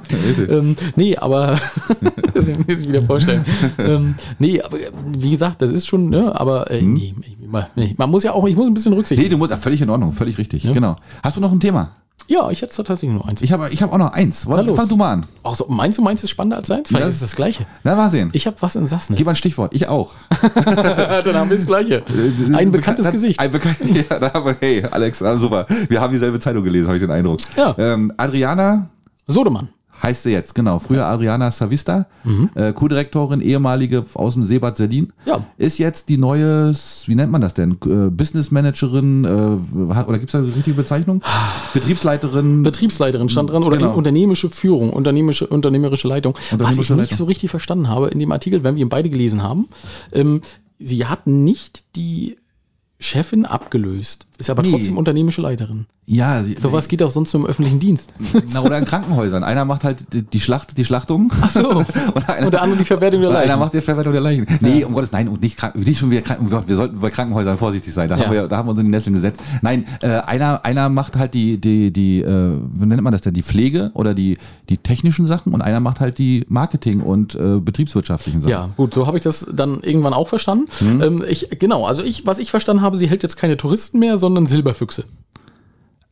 ähm, 0.50 0.76
nee, 0.96 1.16
aber 1.18 1.58
das 2.34 2.48
muss 2.48 2.58
ich 2.68 2.80
mir 2.80 2.90
wieder 2.90 3.04
vorstellen. 3.04 3.46
ähm, 3.78 4.16
nee, 4.40 4.62
aber 4.62 4.78
wie 5.18 5.32
gesagt, 5.32 5.62
das 5.62 5.72
ist 5.72 5.88
schon, 5.88 6.10
ne, 6.10 6.34
aber 6.40 6.70
äh, 6.72 6.82
nee, 6.82 7.14
man, 7.48 7.66
nee, 7.76 7.94
man 7.98 8.10
muss 8.10 8.24
ja 8.24 8.34
auch, 8.34 8.46
ich 8.48 8.56
muss 8.56 8.68
ein 8.68 8.74
bisschen 8.74 8.94
Rücksicht. 8.94 9.20
Hm? 9.20 9.24
nee, 9.26 9.30
du 9.30 9.38
musst, 9.38 9.52
ah, 9.52 9.58
völlig 9.58 9.82
in 9.82 9.90
Ordnung, 9.90 10.14
völlig 10.14 10.38
richtig. 10.38 10.64
Genau. 10.64 10.96
Hast 11.24 11.38
du 11.38 11.42
noch 11.42 11.52
ein 11.52 11.60
Thema? 11.60 11.92
Ja, 12.32 12.50
ich 12.52 12.62
hätte 12.62 12.76
tatsächlich 12.76 13.10
nur 13.10 13.28
eins. 13.28 13.42
Ich 13.42 13.52
habe 13.52 13.70
ich 13.72 13.82
hab 13.82 13.92
auch 13.92 13.98
noch 13.98 14.14
eins. 14.14 14.46
Na 14.48 14.62
los. 14.62 14.78
Fang 14.78 14.88
du 14.88 14.96
mal 14.96 15.14
an. 15.14 15.26
Ach 15.44 15.56
so, 15.56 15.66
meinst 15.68 15.98
du, 15.98 16.04
meins 16.04 16.24
ist 16.24 16.30
spannender 16.30 16.58
als 16.58 16.68
seins? 16.68 16.88
Vielleicht 16.90 17.04
Ja. 17.06 17.10
ist 17.10 17.16
es 17.16 17.22
das 17.22 17.36
Gleiche. 17.36 17.66
Na, 17.84 17.96
mal 17.96 18.10
sehen. 18.12 18.30
Ich 18.34 18.46
habe 18.46 18.56
was 18.60 18.76
in 18.76 18.86
Sassnitz. 18.86 19.18
Gib 19.18 19.26
mal 19.26 19.32
ein 19.34 19.36
Stichwort. 19.36 19.74
Ich 19.74 19.88
auch. 19.88 20.14
Dann 20.54 21.36
haben 21.36 21.50
wir 21.50 21.58
das 21.58 21.66
Gleiche. 21.66 22.04
Ein 22.54 22.72
bekanntes 22.72 23.08
Bekan- 23.08 23.12
Gesicht. 23.14 23.40
Ein 23.40 23.52
bekannt, 23.52 23.78
ja, 24.10 24.20
da 24.20 24.32
haben 24.32 24.46
wir, 24.46 24.56
hey, 24.60 24.84
Alex, 24.92 25.18
super. 25.18 25.66
Wir 25.88 26.00
haben 26.00 26.12
dieselbe 26.14 26.40
Zeitung 26.40 26.64
gelesen, 26.64 26.86
habe 26.88 26.98
ich 26.98 27.04
den 27.04 27.12
Eindruck. 27.12 27.40
Ja. 27.58 27.74
Ähm, 27.80 28.14
Adriana 28.16 28.90
Sodemann. 29.26 29.70
Heißt 30.02 30.24
sie 30.24 30.32
jetzt, 30.32 30.56
genau. 30.56 30.80
Früher 30.80 31.06
Adriana 31.06 31.52
Savista, 31.52 32.08
äh, 32.56 32.72
Co-Direktorin, 32.74 33.42
ehemalige 33.42 34.06
aus 34.14 34.34
dem 34.36 34.44
Seebad 34.44 34.78
Selin. 34.78 35.12
Ja. 35.26 35.46
Ist 35.58 35.78
jetzt 35.78 36.10
die 36.10 36.18
neue, 36.18 36.72
wie 37.06 37.16
nennt 37.16 37.32
man 37.32 37.42
das 37.42 37.54
denn? 37.54 37.78
Äh, 37.86 38.10
Business 38.10 38.52
Managerin, 38.52 39.26
äh, 39.26 39.94
hat- 39.94 40.08
oder 40.08 40.18
gibt 40.20 40.30
es 40.30 40.34
da 40.34 40.40
eine 40.40 40.48
richtige 40.48 40.76
Bezeichnung? 40.76 41.22
Betriebsleiterin. 41.74 42.64
Betriebsleiterin 42.64 43.30
stand 43.30 43.50
dran 43.50 43.64
oder 43.64 43.78
Genau. 43.78 43.92
in 43.92 43.96
unternehmerische 43.98 44.50
Führung, 44.50 44.92
unternehmerische, 44.92 45.48
unternehmerische 45.48 46.08
Leitung. 46.08 46.34
Was 46.36 46.42
ich 46.42 46.52
Unternehmerische 46.60 46.94
nicht 46.96 47.16
so 47.16 47.24
richtig 47.26 47.50
verstanden 47.50 47.88
habe 47.90 48.08
in 48.10 48.20
dem 48.20 48.32
Artikel, 48.32 48.64
wenn 48.64 48.76
wir 48.76 48.82
ihn 48.82 48.90
beide 48.90 49.10
gelesen 49.10 49.44
haben, 49.44 49.68
ähm, 50.14 50.42
sie 50.80 51.06
hat 51.06 51.28
nicht 51.28 51.84
die 51.96 52.38
Chefin 53.00 53.46
abgelöst, 53.46 54.28
ist 54.40 54.50
aber 54.50 54.64
Nee. 54.64 54.72
trotzdem 54.72 54.98
unternehmerische 54.98 55.42
Leiterin. 55.42 55.86
ja, 56.08 56.42
sie, 56.42 56.56
Sowas 56.56 56.88
geht 56.88 57.04
auch 57.04 57.12
sonst 57.12 57.34
nur 57.34 57.44
im 57.44 57.50
öffentlichen 57.50 57.80
Dienst. 57.80 58.12
Na, 58.54 58.62
oder 58.62 58.78
in 58.80 58.86
Krankenhäusern. 58.86 59.44
Einer 59.44 59.64
macht 59.66 59.84
halt 59.84 59.98
die, 60.14 60.24
die 60.24 60.40
Schlacht, 60.40 60.78
die 60.78 60.86
Schlachtung. 60.86 61.32
Ach 61.42 61.50
so. 61.52 61.70
Und 61.70 62.30
einer, 62.30 62.46
Und 62.48 62.54
der 62.54 62.62
andere 62.64 62.80
die 62.80 62.86
Verwertung 62.86 63.22
der 63.22 63.30
Oder 63.30 63.40
einer 63.40 63.48
Leichen. 63.50 63.60
macht 63.60 63.74
die 63.76 63.82
Verwertung 63.82 64.14
der 64.14 64.22
Leichen. 64.22 64.48
Nee, 64.62 64.84
um 64.84 64.94
Gottes, 64.94 65.12
nein, 65.12 65.28
und 65.28 65.42
nicht, 65.42 65.60
nicht 65.76 66.00
schon 66.00 66.10
wieder 66.10 66.22
krank, 66.22 66.40
um 66.42 66.50
Gott, 66.50 66.68
wir 66.68 66.76
sollten 66.76 67.00
bei 67.00 67.10
Krankenhäusern 67.12 67.58
vorsichtig 67.58 67.94
sein. 67.94 68.10
Da, 68.10 68.18
Ja. 68.18 68.26
haben, 68.26 68.34
wir, 68.34 68.48
da 68.48 68.58
haben 68.58 68.66
wir 68.68 68.72
uns 68.72 68.80
in 68.80 68.86
die 68.88 68.92
Nesseln 68.92 69.14
gesetzt. 69.14 69.40
Nein, 69.62 69.86
äh, 70.02 70.08
einer, 70.08 70.66
einer 70.66 70.90
macht 70.90 71.16
halt 71.18 71.34
die, 71.34 71.60
die, 71.60 71.92
die 71.94 72.22
äh, 72.22 72.58
wie 72.74 72.86
nennt 72.86 73.02
man 73.04 73.12
das 73.14 73.22
denn, 73.22 73.34
die 73.34 73.44
Pflege 73.44 73.92
oder 73.94 74.14
die, 74.14 74.38
die 74.70 74.78
technischen 74.78 75.26
Sachen 75.26 75.54
und 75.54 75.62
einer 75.62 75.80
macht 75.80 76.00
halt 76.00 76.18
die 76.18 76.46
Marketing- 76.50 77.02
und 77.02 77.36
äh, 77.36 77.60
betriebswirtschaftlichen 77.60 78.42
Sachen. 78.42 78.52
Ja, 78.52 78.70
gut, 78.78 78.94
so 78.94 79.06
habe 79.06 79.18
ich 79.18 79.24
das 79.24 79.46
dann 79.54 79.82
irgendwann 79.82 80.14
auch 80.14 80.28
verstanden. 80.28 80.66
Mhm. 80.82 81.02
Ähm, 81.02 81.24
ich, 81.28 81.50
genau, 81.60 81.86
also 81.86 82.04
ich, 82.04 82.26
was 82.26 82.40
ich 82.40 82.52
verstanden 82.52 82.82
habe, 82.82 82.98
sie 82.98 83.08
hält 83.08 83.22
jetzt 83.24 83.36
keine 83.38 83.58
Touristen 83.58 84.00
mehr, 84.00 84.18
sondern 84.18 84.29
Silberfüchse. 84.48 85.06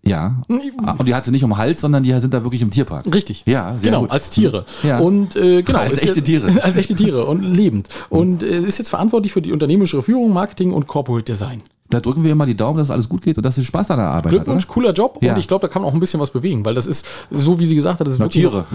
Ja. 0.04 0.42
Ah, 0.86 0.96
Und 0.98 1.06
die 1.08 1.14
hat 1.16 1.26
sie 1.26 1.32
nicht 1.32 1.44
um 1.44 1.58
Hals, 1.58 1.82
sondern 1.82 2.04
die 2.04 2.12
sind 2.22 2.34
da 2.34 2.44
wirklich 2.44 2.62
im 2.62 2.72
Tierpark. 2.72 3.14
Richtig. 3.14 3.44
Ja, 3.46 3.76
genau, 3.82 4.02
gut. 4.02 4.12
als 4.12 4.30
Tiere. 4.30 4.66
Ja. 4.84 5.00
Und 5.00 5.36
äh, 5.36 5.64
genau, 5.64 5.80
Als 5.80 5.98
echte 6.02 6.16
jetzt- 6.20 6.26
Tiere. 6.26 6.64
Als 6.64 6.78
echte 6.78 6.96
Tiere 6.96 7.26
und 7.26 7.44
lebend. 7.44 7.90
Und 8.10 8.42
äh, 8.42 8.60
ist 8.62 8.78
jetzt 8.78 8.90
verantwortlich 8.90 9.34
für 9.34 9.42
die 9.42 9.52
unternehmerische 9.52 10.02
Führung, 10.02 10.32
Marketing 10.32 10.72
und 10.72 10.88
Corporate 10.88 11.26
Design. 11.26 11.62
Da 11.90 12.02
drücken 12.02 12.24
wir 12.24 12.32
immer 12.34 12.46
die 12.46 12.56
Daumen, 12.58 12.80
dass 12.80 12.92
alles 12.92 13.08
gut 13.08 13.22
geht 13.22 13.38
und 13.38 13.46
dass 13.46 13.56
sie 13.56 13.64
Spaß 13.64 13.92
an 13.92 14.00
der 14.00 14.08
Arbeit 14.10 14.32
Glückwunsch, 14.32 14.64
hat. 14.64 14.70
cooler 14.70 14.92
Job. 14.94 15.20
Ja. 15.22 15.34
Und 15.34 15.40
ich 15.40 15.48
glaube, 15.48 15.62
da 15.62 15.72
kann 15.72 15.82
man 15.82 15.90
auch 15.90 15.94
ein 15.94 16.00
bisschen 16.02 16.20
was 16.20 16.32
bewegen, 16.32 16.66
weil 16.66 16.76
das 16.76 16.86
ist, 16.86 17.06
so 17.32 17.60
wie 17.60 17.66
sie 17.66 17.76
gesagt 17.76 18.00
hat, 18.00 18.08
das 18.08 18.16
ist 18.16 18.20
wirklich 18.20 18.44
Tiere. 18.44 18.66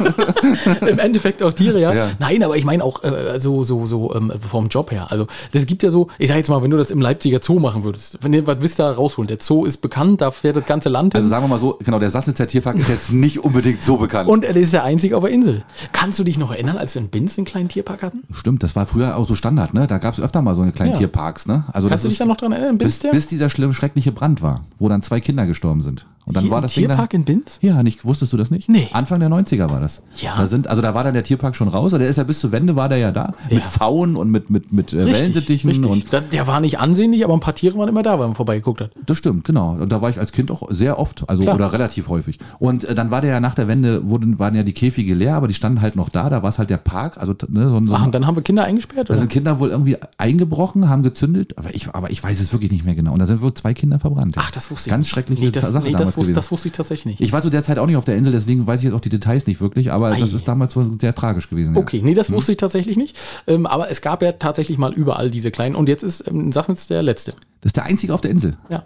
im 0.88 0.98
Endeffekt 0.98 1.42
auch 1.42 1.52
Tiere, 1.52 1.80
ja. 1.80 1.92
Ja. 1.92 2.10
Nein, 2.18 2.42
aber 2.42 2.56
ich 2.56 2.64
meine 2.64 2.84
auch 2.84 3.02
äh, 3.04 3.38
so, 3.38 3.62
so, 3.62 3.86
so 3.86 4.14
ähm, 4.14 4.32
vom 4.48 4.68
Job 4.68 4.90
her. 4.90 5.08
Also, 5.10 5.26
das 5.52 5.66
gibt 5.66 5.82
ja 5.82 5.90
so, 5.90 6.08
ich 6.18 6.28
sag 6.28 6.36
jetzt 6.36 6.48
mal, 6.48 6.62
wenn 6.62 6.70
du 6.70 6.76
das 6.76 6.90
im 6.90 7.00
Leipziger 7.00 7.40
Zoo 7.42 7.58
machen 7.58 7.84
würdest, 7.84 8.18
wenn 8.22 8.32
du 8.32 8.46
was 8.46 8.56
willst 8.60 8.78
du 8.78 8.82
da 8.84 8.92
rausholen? 8.92 9.28
Der 9.28 9.38
Zoo 9.40 9.64
ist 9.64 9.78
bekannt, 9.78 10.20
da 10.20 10.30
fährt 10.30 10.56
das 10.56 10.66
ganze 10.66 10.88
Land 10.88 11.12
hin. 11.14 11.18
Also 11.18 11.28
sagen 11.28 11.44
wir 11.44 11.48
mal 11.48 11.58
so, 11.60 11.78
genau, 11.84 11.98
der 11.98 12.10
Sassnitzer 12.10 12.46
Tierpark 12.46 12.76
ist 12.78 12.88
jetzt 12.88 13.12
nicht 13.12 13.44
unbedingt 13.44 13.82
so 13.82 13.96
bekannt. 13.96 14.28
und 14.28 14.44
er 14.44 14.56
ist 14.56 14.72
der 14.72 14.84
einzige 14.84 15.16
auf 15.16 15.24
der 15.24 15.32
Insel. 15.32 15.62
Kannst 15.92 16.18
du 16.18 16.24
dich 16.24 16.38
noch 16.38 16.50
erinnern, 16.52 16.76
als 16.78 16.94
wir 16.94 17.02
in 17.02 17.08
Binz 17.08 17.38
einen 17.38 17.44
kleinen 17.44 17.68
Tierpark 17.68 18.02
hatten? 18.02 18.22
Stimmt, 18.32 18.62
das 18.62 18.76
war 18.76 18.86
früher 18.86 19.16
auch 19.16 19.26
so 19.26 19.34
Standard, 19.34 19.74
ne? 19.74 19.86
Da 19.86 19.98
gab 19.98 20.14
es 20.14 20.20
öfter 20.20 20.42
mal 20.42 20.54
so 20.54 20.62
eine 20.62 20.72
kleinen 20.72 20.92
Ja. 20.92 20.98
Tierparks, 20.98 21.46
ne? 21.46 21.64
Also 21.72 21.88
Kannst 21.88 22.04
du 22.04 22.08
das 22.08 22.12
dich 22.14 22.18
da 22.18 22.24
noch 22.30 22.36
dran 22.38 22.52
erinnern? 22.52 22.78
Binz 22.78 23.00
bis, 23.00 23.10
bis 23.10 23.26
dieser 23.26 23.50
schlimme, 23.50 23.74
schreckliche 23.74 24.12
Brand 24.12 24.42
war, 24.42 24.64
wo 24.78 24.88
dann 24.88 25.02
zwei 25.02 25.20
Kinder 25.20 25.46
gestorben 25.46 25.82
sind. 25.82 26.06
Und 26.26 26.36
dann 26.36 26.44
Hier 26.44 26.52
war 26.52 26.60
das 26.60 26.74
Ding 26.74 26.86
Tierpark 26.86 27.10
dann, 27.10 27.20
in 27.22 27.24
Binz? 27.24 27.58
Ja, 27.60 27.82
nicht, 27.82 28.04
wusstest 28.04 28.32
du 28.32 28.36
das 28.36 28.52
nicht? 28.52 28.68
Nee. 28.68 28.86
Anfang 28.92 29.18
der 29.18 29.30
90er 29.30 29.68
war 29.68 29.80
das. 29.80 30.02
Ja. 30.18 30.36
Da 30.36 30.46
sind, 30.46 30.68
also 30.68 30.80
da 30.80 30.94
war 30.94 31.02
dann 31.02 31.14
der 31.14 31.24
Tierpark 31.24 31.56
schon 31.56 31.66
raus, 31.66 31.90
der 31.90 32.06
ist 32.06 32.16
ja 32.18 32.24
bis 32.24 32.38
zur 32.38 32.52
Wende 32.52 32.76
war 32.76 32.88
der 32.88 32.98
ja 32.98 33.10
da. 33.10 33.34
Mit 33.50 33.64
Pfauen 33.64 34.14
und 34.14 34.30
mit, 34.30 34.48
mit, 34.48 34.72
mit 34.72 34.92
äh, 34.92 35.06
Wellensittichen 35.06 35.70
richtig. 35.70 35.90
und 35.90 36.12
Da- 36.12 36.20
der 36.20 36.46
war 36.46 36.60
nicht 36.60 36.78
ansehnlich, 36.78 37.24
aber 37.24 37.34
ein 37.34 37.40
paar 37.40 37.56
Tiere 37.56 37.76
waren 37.78 37.88
immer 37.88 38.04
da, 38.04 38.12
wenn 38.20 38.26
man 38.26 38.34
vorbeigeguckt 38.36 38.80
hat. 38.80 38.90
Das 39.06 39.18
stimmt, 39.18 39.42
genau. 39.44 39.70
Und 39.72 39.90
da 39.90 40.02
war 40.02 40.10
ich 40.10 40.20
als 40.20 40.30
Kind 40.30 40.52
auch 40.52 40.62
sehr 40.70 41.00
oft, 41.00 41.28
also 41.28 41.42
Klar. 41.42 41.56
oder 41.56 41.72
relativ 41.72 42.08
häufig. 42.08 42.38
Und 42.60 42.84
äh, 42.84 42.94
dann 42.94 43.10
war 43.10 43.22
der 43.22 43.30
ja 43.30 43.40
nach 43.40 43.54
der 43.56 43.66
Wende, 43.66 44.06
wurden, 44.08 44.38
waren 44.38 44.54
ja 44.54 44.62
die 44.62 44.74
Käfige 44.74 45.14
leer, 45.14 45.34
aber 45.34 45.48
die 45.48 45.54
standen 45.54 45.80
halt 45.80 45.96
noch 45.96 46.10
da. 46.10 46.30
Da 46.30 46.44
war 46.44 46.50
es 46.50 46.60
halt 46.60 46.70
der 46.70 46.76
Park. 46.76 47.16
Also 47.18 47.34
ne, 47.48 47.68
so, 47.68 47.84
so, 47.86 47.94
Ach, 47.94 48.04
und 48.04 48.14
dann 48.14 48.26
haben 48.28 48.36
wir 48.36 48.42
Kinder 48.42 48.62
eingesperrt? 48.62 49.10
da 49.10 49.16
sind 49.16 49.30
Kinder 49.30 49.58
wohl 49.58 49.70
irgendwie 49.70 49.96
eingebrochen, 50.16 50.88
haben 50.88 51.02
gezündelt, 51.02 51.58
aber 51.58 51.74
ich, 51.74 51.88
aber 51.92 52.10
ich 52.10 52.19
weiß 52.22 52.40
es 52.40 52.52
wirklich 52.52 52.70
nicht 52.70 52.84
mehr 52.84 52.94
genau. 52.94 53.12
Und 53.12 53.18
da 53.18 53.26
sind 53.26 53.40
wohl 53.40 53.54
zwei 53.54 53.74
Kinder 53.74 53.98
verbrannt. 53.98 54.34
Ach, 54.38 54.50
das 54.50 54.70
wusste 54.70 54.88
ich 54.88 54.90
Ganz 54.90 55.04
nicht. 55.04 55.10
schreckliche 55.10 55.42
nee, 55.42 55.50
das, 55.50 55.70
Sache 55.70 55.84
nee, 55.84 55.92
damals 55.92 56.10
das, 56.10 56.16
wusste, 56.16 56.32
das 56.32 56.50
wusste 56.50 56.68
ich 56.68 56.74
tatsächlich 56.74 57.06
nicht. 57.06 57.20
Ich 57.20 57.32
war 57.32 57.42
zu 57.42 57.50
der 57.50 57.62
Zeit 57.62 57.78
auch 57.78 57.86
nicht 57.86 57.96
auf 57.96 58.04
der 58.04 58.16
Insel, 58.16 58.32
deswegen 58.32 58.66
weiß 58.66 58.80
ich 58.80 58.84
jetzt 58.84 58.94
auch 58.94 59.00
die 59.00 59.08
Details 59.08 59.46
nicht 59.46 59.60
wirklich, 59.60 59.92
aber 59.92 60.10
das 60.10 60.32
Ei. 60.32 60.36
ist 60.36 60.48
damals 60.48 60.76
wohl 60.76 60.98
sehr 61.00 61.14
tragisch 61.14 61.48
gewesen. 61.48 61.74
Ja. 61.74 61.80
Okay, 61.80 62.00
nee, 62.04 62.14
das 62.14 62.30
wusste 62.30 62.52
ich 62.52 62.58
tatsächlich 62.58 62.96
nicht. 62.96 63.16
Ähm, 63.46 63.66
aber 63.66 63.90
es 63.90 64.00
gab 64.00 64.22
ja 64.22 64.32
tatsächlich 64.32 64.78
mal 64.78 64.92
überall 64.92 65.30
diese 65.30 65.50
kleinen. 65.50 65.74
Und 65.74 65.88
jetzt 65.88 66.02
ist 66.02 66.26
ähm, 66.26 66.52
Sassnitz 66.52 66.86
der 66.86 67.02
letzte. 67.02 67.32
Das 67.60 67.70
ist 67.70 67.76
der 67.76 67.84
einzige 67.84 68.14
auf 68.14 68.20
der 68.20 68.30
Insel. 68.30 68.56
Ja. 68.68 68.84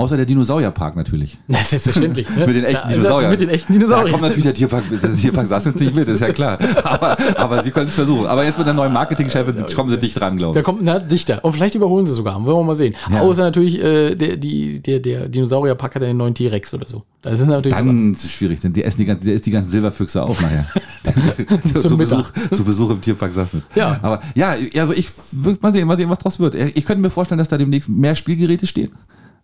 Außer 0.00 0.16
der 0.16 0.26
Dinosaurierpark 0.26 0.96
natürlich. 0.96 1.38
Das 1.48 1.60
ist 1.62 1.70
selbstverständlich. 1.70 2.28
Ne? 2.30 2.46
Mit 2.46 2.56
den 2.56 2.64
echten 2.64 2.88
Da- 2.88 2.94
Dinosauriern. 2.94 3.30
Mit 3.30 3.40
den 3.40 3.48
echten 3.50 3.72
Da 3.72 3.78
Dinosauriern. 3.78 4.10
kommt 4.10 4.22
natürlich 4.22 4.44
der 4.44 4.54
Tierpark, 4.54 4.84
der 5.02 5.14
Tierpark 5.14 5.46
saß 5.46 5.64
jetzt 5.66 5.80
nicht 5.80 5.94
mit, 5.94 6.08
ist 6.08 6.20
ja 6.20 6.32
klar. 6.32 6.58
Aber, 6.84 7.16
aber 7.36 7.62
sie 7.62 7.70
können 7.70 7.88
es 7.88 7.94
versuchen. 7.94 8.26
Aber 8.26 8.44
jetzt 8.44 8.56
mit 8.58 8.66
der 8.66 8.74
neuen 8.74 8.92
Marketingchefin 8.92 9.66
kommen 9.74 9.90
sie 9.90 9.98
dicht 9.98 10.18
dran, 10.18 10.36
glaube 10.36 10.54
Da 10.54 10.60
ich. 10.60 10.64
kommt 10.66 10.80
na, 10.82 10.98
dichter. 10.98 11.44
Und 11.44 11.52
vielleicht 11.52 11.74
überholen 11.74 12.06
sie 12.06 12.12
sogar. 12.12 12.34
Wollen 12.44 12.56
wir 12.58 12.64
mal 12.64 12.76
sehen. 12.76 12.94
Ja. 13.12 13.20
Außer 13.20 13.42
natürlich 13.42 13.78
äh, 13.82 14.14
der, 14.14 14.36
die, 14.36 14.80
der, 14.80 15.00
der 15.00 15.28
Dinosaurierpack 15.28 15.94
hat 15.96 16.02
ja 16.02 16.08
den 16.08 16.16
neuen 16.16 16.34
T-Rex 16.34 16.72
oder 16.74 16.88
so. 16.88 17.02
Das 17.22 17.38
ist 17.38 17.46
natürlich. 17.46 17.76
Dann 17.76 18.12
ist 18.14 18.24
es 18.24 18.32
schwierig, 18.32 18.60
denn 18.60 18.72
die 18.72 18.82
essen 18.82 18.98
die 18.98 19.04
ganzen, 19.04 19.26
der 19.26 19.34
isst 19.34 19.44
die 19.44 19.50
ganzen 19.50 19.70
Silberfüchse 19.70 20.22
auf 20.22 20.40
nachher. 20.40 20.66
zu. 21.80 21.96
Besuch, 21.96 22.30
zu 22.54 22.64
Besuch 22.64 22.90
im 22.90 23.00
Tierpark 23.00 23.32
Sassnitz. 23.32 23.64
Ja. 23.74 23.98
Aber 24.02 24.20
ja, 24.34 24.54
also 24.76 24.92
ich 24.94 25.08
mal 25.60 25.72
sehen, 25.72 25.86
mal 25.86 25.96
sehen, 25.96 26.08
was 26.08 26.18
draus 26.18 26.38
wird. 26.40 26.54
Ich 26.54 26.84
könnte 26.86 27.02
mir 27.02 27.10
vorstellen, 27.10 27.38
dass 27.38 27.48
da 27.48 27.58
demnächst 27.58 27.88
mehr 27.88 28.14
Spielgeräte 28.14 28.66
stehen. 28.66 28.90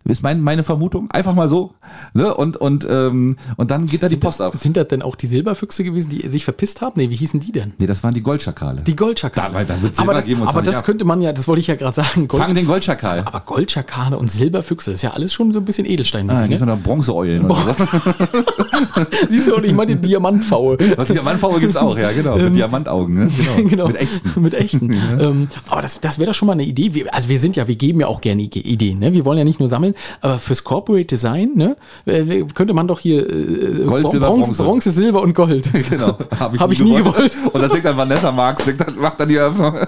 Ist 0.06 0.22
mein, 0.22 0.40
meine 0.40 0.62
Vermutung. 0.62 1.10
Einfach 1.10 1.34
mal 1.34 1.48
so. 1.48 1.72
Ne? 2.14 2.32
Und, 2.34 2.56
und, 2.56 2.86
ähm, 2.88 3.36
und 3.56 3.70
dann 3.70 3.86
geht 3.86 4.02
da 4.02 4.08
die 4.08 4.16
Post 4.16 4.40
ab. 4.40 4.54
sind 4.56 4.76
das 4.76 4.88
denn 4.88 5.02
auch 5.02 5.16
die 5.16 5.26
Silberfüchse 5.26 5.84
gewesen, 5.84 6.08
die 6.10 6.28
sich 6.28 6.44
verpisst 6.44 6.80
haben? 6.80 6.94
Nee, 6.96 7.10
wie 7.10 7.16
hießen 7.16 7.40
die 7.40 7.52
denn? 7.52 7.72
Nee, 7.78 7.86
das 7.86 8.02
waren 8.02 8.14
die 8.14 8.22
Goldschakale. 8.22 8.82
Die 8.82 8.94
Goldschakale. 8.96 9.52
Da- 9.52 9.64
da 9.64 9.82
wird 9.82 9.96
Silber 9.96 10.10
aber 10.12 10.18
das, 10.20 10.26
geben, 10.26 10.42
aber 10.42 10.62
das 10.62 10.84
könnte 10.84 11.04
man 11.04 11.20
ja, 11.20 11.32
das 11.32 11.48
wollte 11.48 11.60
ich 11.60 11.66
ja 11.66 11.74
gerade 11.74 11.94
sagen. 11.94 12.28
Gold, 12.28 12.42
Fang 12.42 12.54
den 12.54 12.66
Goldschakal. 12.66 13.20
aber 13.24 13.40
Goldschakale 13.40 14.16
und 14.18 14.30
Silberfüchse, 14.30 14.90
das 14.92 14.98
ist 14.98 15.02
ja 15.02 15.10
alles 15.10 15.32
schon 15.32 15.52
so 15.52 15.58
ein 15.58 15.64
bisschen 15.64 15.86
Edelstein. 15.86 16.28
Ah, 16.30 16.46
ne? 16.46 16.56
noch 16.66 16.78
Bronzeeulen 16.80 17.44
oder 17.44 17.54
sowas. 17.54 17.88
Siehst 19.28 19.48
du, 19.48 19.56
und 19.56 19.64
ich 19.64 19.72
meine 19.72 19.96
die 19.96 20.08
Diamantfaue. 20.08 20.76
Was 20.96 21.08
Diamantfaue 21.08 21.60
gibt 21.60 21.70
es 21.70 21.76
auch, 21.76 21.96
ja, 21.98 22.12
genau. 22.12 22.36
Mit 22.36 22.56
Diamantaugen, 22.56 23.14
ne? 23.14 23.30
Genau. 23.56 23.68
genau. 23.68 23.86
Mit 23.88 23.96
echten. 23.96 24.40
Mit 24.42 24.54
echten. 24.54 24.90
ähm, 25.20 25.48
aber 25.68 25.82
das, 25.82 26.00
das 26.00 26.18
wäre 26.18 26.30
doch 26.30 26.34
schon 26.34 26.46
mal 26.46 26.52
eine 26.52 26.64
Idee. 26.64 26.94
Wir, 26.94 27.12
also 27.14 27.28
wir 27.28 27.38
sind 27.38 27.56
ja, 27.56 27.68
wir 27.68 27.76
geben 27.76 28.00
ja 28.00 28.06
auch 28.06 28.20
gerne 28.20 28.42
I- 28.42 28.46
Ideen. 28.46 28.98
Ne? 28.98 29.12
Wir 29.12 29.24
wollen 29.24 29.38
ja 29.38 29.44
nicht 29.44 29.60
nur 29.60 29.68
sammeln, 29.68 29.94
aber 30.20 30.38
fürs 30.38 30.62
Corporate 30.64 31.04
Design 31.06 31.52
ne, 31.54 31.76
äh, 32.06 32.44
könnte 32.54 32.74
man 32.74 32.86
doch 32.88 33.00
hier 33.00 33.28
äh, 33.28 33.84
Gold, 33.86 34.02
Bron- 34.04 34.10
Silber, 34.10 34.26
Bronze, 34.28 34.44
Bronze. 34.48 34.62
Bronze, 34.62 34.90
Silber 34.90 35.22
und 35.22 35.34
Gold. 35.34 35.70
Genau. 35.90 36.16
Habe 36.38 36.58
Hab 36.58 36.72
ich 36.72 36.80
nie 36.80 36.94
gewollt. 36.96 37.36
Und 37.52 37.62
das 37.62 37.70
singt 37.72 37.84
dann 37.84 37.96
Vanessa 37.96 38.30
Marx, 38.32 38.64
dann, 38.76 38.96
macht 38.98 39.20
dann 39.20 39.28
die 39.28 39.36
Eröffnung. 39.36 39.74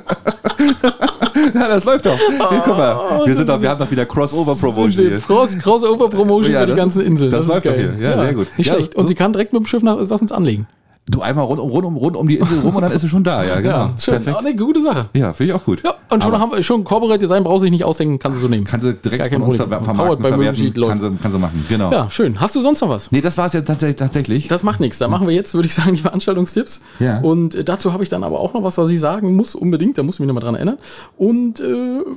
ja, 1.54 1.68
das 1.68 1.84
läuft 1.84 2.06
doch. 2.06 2.16
Hier, 2.18 2.62
guck 2.64 2.76
mal. 2.78 3.22
Wir, 3.26 3.34
sind 3.34 3.48
doch, 3.48 3.60
wir 3.60 3.68
haben 3.70 3.78
doch 3.78 3.90
wieder 3.90 4.06
Crossover-Promotion 4.06 5.04
hier. 5.08 5.18
Cross, 5.20 5.58
Crossover-Promotion 5.58 6.52
Ja, 6.52 6.58
über 6.62 6.66
die 6.66 6.70
das- 6.72 6.76
ganze 6.78 7.02
Insel. 7.02 7.30
das 7.30 7.42
ist 7.42 7.46
läuft 7.48 7.66
doch 7.66 7.72
geil. 7.72 7.96
hier. 7.98 8.08
Ja, 8.10 8.22
sehr 8.24 8.34
gut. 8.34 8.46
Nicht 8.56 8.66
Ja, 8.68 8.74
schlecht. 8.74 8.94
Und 8.94 9.08
sie 9.08 9.14
kann 9.14 9.32
direkt 9.32 9.52
mit 9.52 9.62
dem 9.62 9.66
Schiff 9.66 9.82
nach 9.82 10.02
Sassens 10.04 10.32
anlegen. 10.32 10.66
Du 11.10 11.22
einmal 11.22 11.44
rund 11.44 11.58
um, 11.60 11.70
rund 11.70 11.86
um, 11.86 11.96
rund 11.96 12.16
um 12.16 12.28
die 12.28 12.36
Insel 12.36 12.60
rum 12.60 12.76
und 12.76 12.82
dann 12.82 12.92
ist 12.92 13.00
sie 13.00 13.08
schon 13.08 13.24
da, 13.24 13.42
ja, 13.42 13.60
genau. 13.60 13.90
schön. 13.98 14.14
Perfekt. 14.14 14.36
Oh, 14.36 14.44
eine 14.44 14.54
gute 14.54 14.82
Sache. 14.82 15.08
Ja, 15.14 15.32
finde 15.32 15.52
ich 15.52 15.58
auch 15.58 15.64
gut. 15.64 15.82
Ja, 15.82 15.94
und 16.10 16.22
schon 16.22 16.34
Aber 16.34 16.42
haben 16.42 16.52
wir 16.52 16.62
schon 16.62 16.84
Corporate 16.84 17.18
Design, 17.18 17.44
brauchst 17.44 17.62
du 17.62 17.64
dich 17.64 17.72
nicht 17.72 17.84
ausdenken, 17.84 18.18
kannst 18.18 18.36
du 18.38 18.42
so 18.42 18.48
nehmen. 18.48 18.64
Kann 18.64 18.82
sie 18.82 18.92
direkt 18.94 19.22
Gar 19.22 19.30
von 19.40 19.42
uns 19.42 19.56
Problem. 19.56 19.80
Powered 19.80 20.18
by 20.18 20.28
verwerten, 20.28 20.36
Moviesheet 20.36 20.76
läuft. 20.76 21.00
kann 21.00 21.00
sie, 21.00 21.22
kann 21.22 21.32
sie 21.32 21.38
machen, 21.38 21.64
genau. 21.68 21.90
Ja, 21.90 22.10
schön. 22.10 22.38
Hast 22.40 22.56
du 22.56 22.60
sonst 22.60 22.80
noch 22.82 22.90
was? 22.90 23.10
Nee, 23.10 23.22
das 23.22 23.38
war 23.38 23.46
es 23.46 23.54
jetzt 23.54 23.66
tatsächlich. 23.66 23.96
tatsächlich. 23.96 24.48
Das 24.48 24.62
macht 24.62 24.80
nichts. 24.80 24.98
Da 24.98 25.08
machen 25.08 25.26
wir 25.26 25.34
jetzt, 25.34 25.54
würde 25.54 25.66
ich 25.66 25.74
sagen, 25.74 25.94
die 25.94 26.00
Veranstaltungstipps. 26.02 26.82
Ja. 26.98 27.20
Und 27.20 27.54
äh, 27.54 27.64
dazu 27.64 27.92
habe 27.94 28.02
ich 28.02 28.10
dann 28.10 28.22
aber 28.22 28.38
auch 28.40 28.52
noch 28.52 28.62
was, 28.62 28.76
was 28.76 28.90
ich 28.90 29.00
sagen 29.00 29.34
muss, 29.34 29.54
unbedingt. 29.54 29.96
Da 29.96 30.02
muss 30.02 30.16
ich 30.16 30.20
mich 30.20 30.26
nochmal 30.28 30.42
dran 30.42 30.56
erinnern. 30.56 30.76
Und 31.16 31.60
äh, 31.60 31.64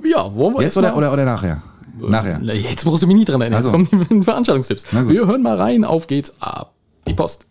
ja, 0.09 0.35
wollen 0.35 0.55
wir 0.55 0.63
Jetzt 0.63 0.77
oder, 0.77 0.97
oder, 0.97 1.13
oder 1.13 1.23
nachher? 1.25 1.61
Nachher. 1.97 2.39
Na, 2.41 2.53
Jetzt 2.53 2.83
brauchst 2.83 3.03
du 3.03 3.07
mich 3.07 3.15
nie 3.15 3.25
dran 3.25 3.39
erinnern. 3.41 3.57
Also. 3.63 3.71
Jetzt 3.71 3.89
kommen 3.91 4.07
die 4.09 4.21
Veranstaltungstipps. 4.23 4.85
Wir 5.07 5.27
hören 5.27 5.41
mal 5.43 5.55
rein. 5.55 5.85
Auf 5.85 6.07
geht's 6.07 6.35
ab. 6.39 6.73
Die 7.07 7.13
Post. 7.13 7.47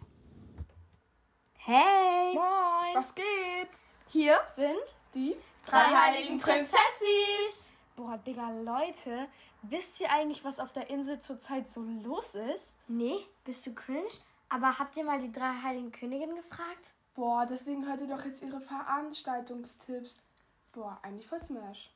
Hey! 1.72 2.34
Moin! 2.34 2.96
Was 2.96 3.14
geht? 3.14 3.24
Hier 4.08 4.36
sind 4.52 4.74
Die 5.14 5.36
drei 5.64 5.84
heiligen 5.84 6.40
Prinzessis. 6.40 7.70
Boah, 7.94 8.18
Digga, 8.18 8.50
Leute, 8.64 9.28
wisst 9.62 10.00
ihr 10.00 10.10
eigentlich, 10.10 10.44
was 10.44 10.58
auf 10.58 10.72
der 10.72 10.90
Insel 10.90 11.20
zurzeit 11.20 11.70
so 11.70 11.84
los 12.02 12.34
ist? 12.34 12.76
Nee, 12.88 13.24
bist 13.44 13.68
du 13.68 13.72
cringe? 13.72 14.10
Aber 14.48 14.80
habt 14.80 14.96
ihr 14.96 15.04
mal 15.04 15.20
die 15.20 15.30
drei 15.30 15.52
heiligen 15.62 15.92
Königinnen 15.92 16.34
gefragt? 16.34 16.94
Boah, 17.14 17.46
deswegen 17.48 17.86
hört 17.86 18.00
ihr 18.00 18.08
doch 18.08 18.24
jetzt 18.24 18.42
ihre 18.42 18.60
Veranstaltungstipps. 18.60 20.18
Boah, 20.72 20.98
eigentlich 21.02 21.28
voll 21.28 21.38
Smash. 21.38 21.88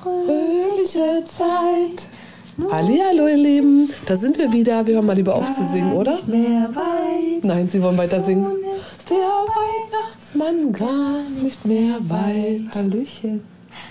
Fröhliche 0.00 1.24
Zeit. 1.26 2.08
Hallihallo, 2.58 3.28
ihr 3.28 3.36
Lieben. 3.36 3.90
Da 4.06 4.16
sind 4.16 4.36
wir 4.36 4.52
wieder. 4.52 4.84
Wir 4.86 4.96
hören 4.96 5.06
mal 5.06 5.14
lieber 5.14 5.34
auf 5.36 5.52
zu 5.52 5.64
singen, 5.64 5.92
oder? 5.92 6.12
Nicht 6.12 6.26
mehr 6.28 6.68
weit. 6.74 7.44
Nein, 7.44 7.68
sie 7.68 7.80
wollen 7.80 7.96
weiter 7.96 8.22
singen. 8.24 8.46
Der 9.08 9.16
Weihnachtsmann 9.16 10.72
gar 10.72 11.22
nicht 11.42 11.64
mehr 11.64 11.96
weit. 12.08 12.74
Hallöchen. 12.74 13.44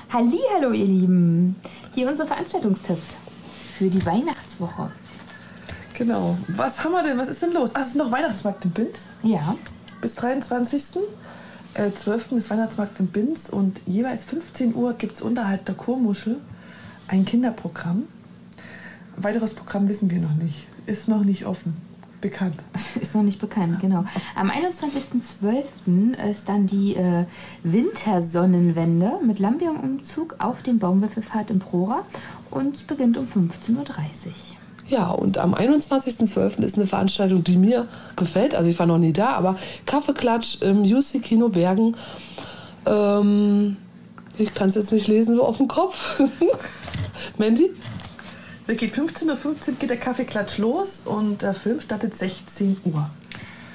Hallihallo, 0.09 0.73
ihr 0.73 0.85
Lieben. 0.85 1.55
Hier 1.95 2.09
unsere 2.09 2.27
Veranstaltungstipps 2.27 3.07
für 3.77 3.87
die 3.87 4.05
Weihnachtswoche. 4.05 4.91
Genau. 5.93 6.37
Was 6.49 6.83
haben 6.83 6.91
wir 6.91 7.03
denn? 7.03 7.17
Was 7.17 7.29
ist 7.29 7.41
denn 7.41 7.53
los? 7.53 7.71
Ach, 7.73 7.81
es 7.81 7.87
ist 7.87 7.95
noch 7.95 8.11
Weihnachtsmarkt 8.11 8.65
in 8.65 8.71
Binz. 8.71 9.05
Ja, 9.23 9.55
Bis 10.01 10.15
23. 10.15 10.83
Äh, 11.73 11.91
12. 11.91 12.33
ist 12.33 12.49
Weihnachtsmarkt 12.49 12.99
in 12.99 13.07
Binz 13.07 13.47
und 13.49 13.79
jeweils 13.85 14.25
15 14.25 14.75
Uhr 14.75 14.93
gibt 14.93 15.15
es 15.17 15.21
unterhalb 15.21 15.65
der 15.65 15.75
Chormuschel 15.75 16.37
ein 17.07 17.23
Kinderprogramm. 17.25 18.03
Weiteres 19.17 19.53
Programm 19.53 19.89
wissen 19.89 20.11
wir 20.11 20.19
noch 20.19 20.35
nicht. 20.35 20.67
Ist 20.85 21.07
noch 21.07 21.23
nicht 21.23 21.45
offen. 21.45 21.75
Bekannt. 22.21 22.63
ist 23.01 23.15
noch 23.15 23.23
nicht 23.23 23.39
bekannt, 23.39 23.79
genau. 23.79 24.05
Am 24.35 24.49
21.12. 24.49 26.29
ist 26.29 26.47
dann 26.47 26.67
die 26.67 26.95
äh, 26.95 27.25
Wintersonnenwende 27.63 29.13
mit 29.25 29.39
Lampion-Umzug 29.39 30.35
auf 30.39 30.61
dem 30.61 30.79
Baumwipfelpfad 30.79 31.51
im 31.51 31.59
Prora 31.59 32.03
und 32.51 32.87
beginnt 32.87 33.17
um 33.17 33.25
15.30 33.25 33.75
Uhr. 33.75 33.85
Ja, 34.87 35.09
und 35.09 35.37
am 35.37 35.53
21.12. 35.53 36.63
ist 36.63 36.77
eine 36.77 36.87
Veranstaltung, 36.87 37.43
die 37.43 37.57
mir 37.57 37.87
gefällt. 38.15 38.55
Also 38.55 38.69
ich 38.69 38.79
war 38.79 38.85
noch 38.85 38.97
nie 38.97 39.13
da, 39.13 39.31
aber 39.31 39.57
Kaffeeklatsch 39.85 40.61
im 40.61 40.83
UC 40.83 41.21
Kino 41.21 41.49
Bergen. 41.49 41.95
Ähm, 42.85 43.77
ich 44.37 44.53
kann 44.53 44.69
es 44.69 44.75
jetzt 44.75 44.93
nicht 44.93 45.07
lesen, 45.07 45.35
so 45.35 45.43
auf 45.43 45.57
dem 45.57 45.67
Kopf. 45.67 46.21
Mandy? 47.37 47.71
Geht 48.67 48.93
15.15 48.93 49.29
Uhr 49.29 49.55
geht 49.79 49.89
der 49.89 49.97
Kaffeeklatsch 49.97 50.57
los 50.57 51.01
und 51.05 51.41
der 51.41 51.53
Film 51.53 51.79
startet 51.79 52.17
16 52.17 52.77
Uhr. 52.83 53.09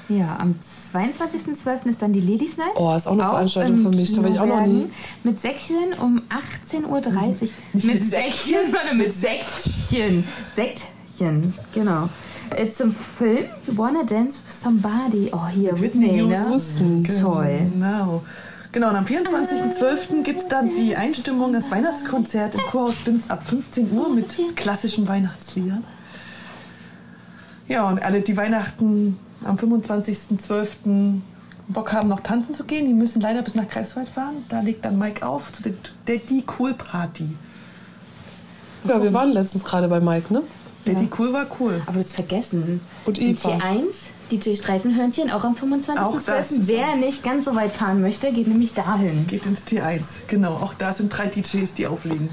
Ja, 0.09 0.37
am 0.39 0.57
22.12. 0.93 1.89
ist 1.89 2.03
dann 2.03 2.13
die 2.13 2.21
Ladies 2.21 2.59
Night. 2.59 2.73
Oh, 2.75 2.95
ist 2.95 3.07
auch 3.07 3.13
eine 3.13 3.23
Veranstaltung 3.23 3.77
im 3.77 3.83
für 3.83 3.89
mich, 3.89 4.13
da 4.13 4.23
war 4.23 4.31
ich 4.31 4.39
auch 4.39 4.47
noch 4.47 4.67
nie. 4.67 4.91
Mit 5.25 5.41
Säckchen 5.41 5.95
um 6.01 6.23
18.30 6.71 6.85
Uhr. 6.87 7.01
Nicht 7.73 7.87
mit 7.87 8.11
Säckchen, 8.11 8.71
sondern 8.71 8.99
mit 8.99 9.15
Säckchen. 9.15 10.25
Säckchen, 10.55 11.55
genau. 11.73 12.11
Äh, 12.51 12.69
Zum 12.69 12.95
Film 12.95 13.47
Wanna 13.69 14.03
Dance 14.03 14.43
with 14.47 14.63
Somebody. 14.63 15.31
Oh, 15.33 15.47
hier, 15.49 15.73
Whitney 15.81 16.09
Whitney, 16.09 16.23
ne? 16.23 16.47
Houston. 16.51 17.05
Toll. 17.05 17.71
Genau. 17.73 18.23
Genau, 18.73 18.89
und 18.89 18.97
am 18.97 19.05
24.12. 19.05 20.23
gibt 20.23 20.41
es 20.41 20.49
dann 20.49 20.75
die 20.75 20.97
Einstimmung, 20.97 21.53
das 21.53 21.71
Weihnachtskonzert 21.71 22.55
im 22.55 22.63
Kurhaus 22.63 22.95
Binz 23.05 23.29
ab 23.29 23.43
15 23.43 23.93
Uhr 23.93 24.09
mit 24.09 24.35
klassischen 24.57 25.07
Weihnachtsliedern. 25.07 25.85
Ja, 27.69 27.87
und 27.87 28.03
alle, 28.03 28.23
die 28.23 28.35
Weihnachten 28.37 29.19
am 29.45 29.57
25.12. 29.57 31.21
Bock 31.69 31.93
haben, 31.93 32.09
noch 32.09 32.21
tanzen 32.21 32.55
zu 32.55 32.65
gehen, 32.65 32.87
die 32.87 32.95
müssen 32.95 33.21
leider 33.21 33.43
bis 33.43 33.55
nach 33.55 33.69
Greifswald 33.69 34.09
fahren. 34.09 34.37
Da 34.49 34.61
legt 34.61 34.85
dann 34.85 34.99
Mike 34.99 35.27
auf 35.27 35.53
zu 35.53 35.63
der 35.63 35.75
Daddy 36.07 36.43
Cool 36.59 36.73
Party. 36.75 37.29
Ja, 38.85 39.03
wir 39.03 39.13
waren 39.13 39.33
letztens 39.33 39.65
gerade 39.65 39.87
bei 39.87 40.01
Mike, 40.01 40.33
ne? 40.33 40.43
Daddy 40.85 41.09
Cool 41.17 41.33
war 41.33 41.47
cool. 41.61 41.81
Aber 41.87 41.95
du 41.95 41.99
hast 42.01 42.15
vergessen. 42.15 42.81
Und 43.05 43.19
In 43.19 43.31
Eva. 43.31 43.51
T1, 43.51 43.85
DJ 44.33 44.57
Streifenhörnchen, 44.57 45.31
auch 45.31 45.45
am 45.45 45.55
Auch 45.55 46.15
das 46.15 46.51
25.12. 46.51 46.61
ist 46.61 46.69
Wer 46.69 46.97
nicht 46.97 47.23
ganz 47.23 47.45
so 47.45 47.55
weit 47.55 47.73
fahren 47.73 48.01
möchte, 48.01 48.33
geht 48.33 48.49
nämlich 48.49 48.75
dahin. 48.75 49.27
Geht 49.27 49.47
ins 49.47 49.67
T1, 49.67 50.03
genau. 50.27 50.55
Auch 50.55 50.75
da 50.75 50.93
sind 50.93 51.11
drei 51.11 51.27
DJs, 51.27 51.75
die 51.75 51.87
auflegen. 51.87 52.31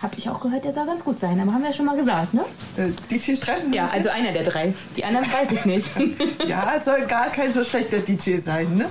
Hab 0.00 0.16
ich 0.16 0.30
auch 0.30 0.40
gehört, 0.40 0.64
der 0.64 0.72
soll 0.72 0.86
ganz 0.86 1.04
gut 1.04 1.20
sein, 1.20 1.38
aber 1.38 1.52
haben 1.52 1.60
wir 1.60 1.68
ja 1.68 1.76
schon 1.76 1.84
mal 1.84 1.96
gesagt, 1.96 2.32
ne? 2.32 2.44
Der 2.78 2.88
DJ 3.10 3.34
Streffen. 3.34 3.72
Ja, 3.74 3.86
also 3.86 4.08
einer 4.08 4.32
der 4.32 4.44
drei. 4.44 4.72
Die 4.96 5.04
anderen 5.04 5.30
weiß 5.30 5.50
ich 5.52 5.64
nicht. 5.66 5.86
Ja, 6.48 6.72
es 6.76 6.86
soll 6.86 7.06
gar 7.06 7.28
kein 7.30 7.52
so 7.52 7.62
schlechter 7.62 7.98
DJ 7.98 8.38
sein, 8.38 8.76
ne? 8.76 8.86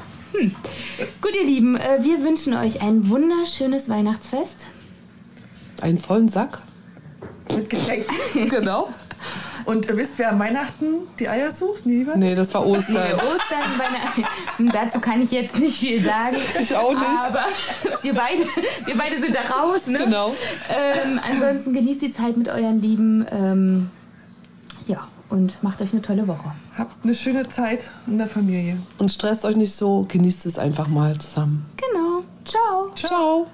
Gut, 1.22 1.32
ihr 1.36 1.46
Lieben, 1.46 1.76
äh, 1.76 2.04
wir 2.04 2.24
wünschen 2.24 2.54
euch 2.54 2.82
ein 2.82 3.10
wunderschönes 3.10 3.90
Weihnachtsfest. 3.90 4.68
Einen 5.82 5.98
vollen 5.98 6.30
Sack. 6.30 6.62
Mit 7.54 7.70
Geschenken. 7.70 8.14
Genau. 8.50 8.90
Und 9.70 9.86
ihr 9.86 9.98
wisst, 9.98 10.18
wer 10.18 10.32
am 10.32 10.40
Weihnachten 10.40 11.08
die 11.20 11.30
Eier 11.30 11.52
sucht? 11.52 11.86
Nee, 11.86 12.04
was? 12.08 12.16
Nee, 12.16 12.34
das 12.34 12.52
war 12.56 12.66
Nee, 12.66 12.72
Ostern. 12.72 13.14
Ostern, 13.14 13.78
Weihnachten, 13.78 14.72
dazu 14.74 15.00
kann 15.00 15.22
ich 15.22 15.30
jetzt 15.30 15.60
nicht 15.60 15.78
viel 15.78 16.04
sagen. 16.04 16.38
Ich 16.60 16.76
auch 16.76 16.90
nicht. 16.90 17.20
Aber 17.28 17.46
wir 18.02 18.16
beide, 18.16 18.46
wir 18.86 18.98
beide 18.98 19.22
sind 19.22 19.36
da 19.36 19.42
raus. 19.42 19.86
Ne? 19.86 20.00
Genau. 20.00 20.34
Ähm, 20.70 21.20
ansonsten 21.24 21.74
genießt 21.74 22.02
die 22.02 22.12
Zeit 22.12 22.36
mit 22.36 22.50
euren 22.50 22.82
Lieben. 22.82 23.28
Ähm, 23.30 23.92
ja, 24.88 25.08
und 25.30 25.62
macht 25.62 25.84
euch 25.84 25.94
eine 25.94 26.02
tolle 26.02 26.28
Woche. 26.28 26.52
Habt 26.76 27.04
eine 27.04 27.14
schöne 27.14 27.48
Zeit 27.50 27.92
in 28.08 28.18
der 28.18 28.28
Familie. 28.28 28.78
Und 28.98 29.12
stresst 29.12 29.46
euch 29.46 29.56
nicht 29.56 29.76
so, 29.76 30.04
genießt 30.08 30.48
es 30.48 30.58
einfach 30.58 30.88
mal 30.88 31.16
zusammen. 31.20 31.68
Genau. 31.78 32.24
Ciao. 32.44 32.92
Ciao. 32.96 33.48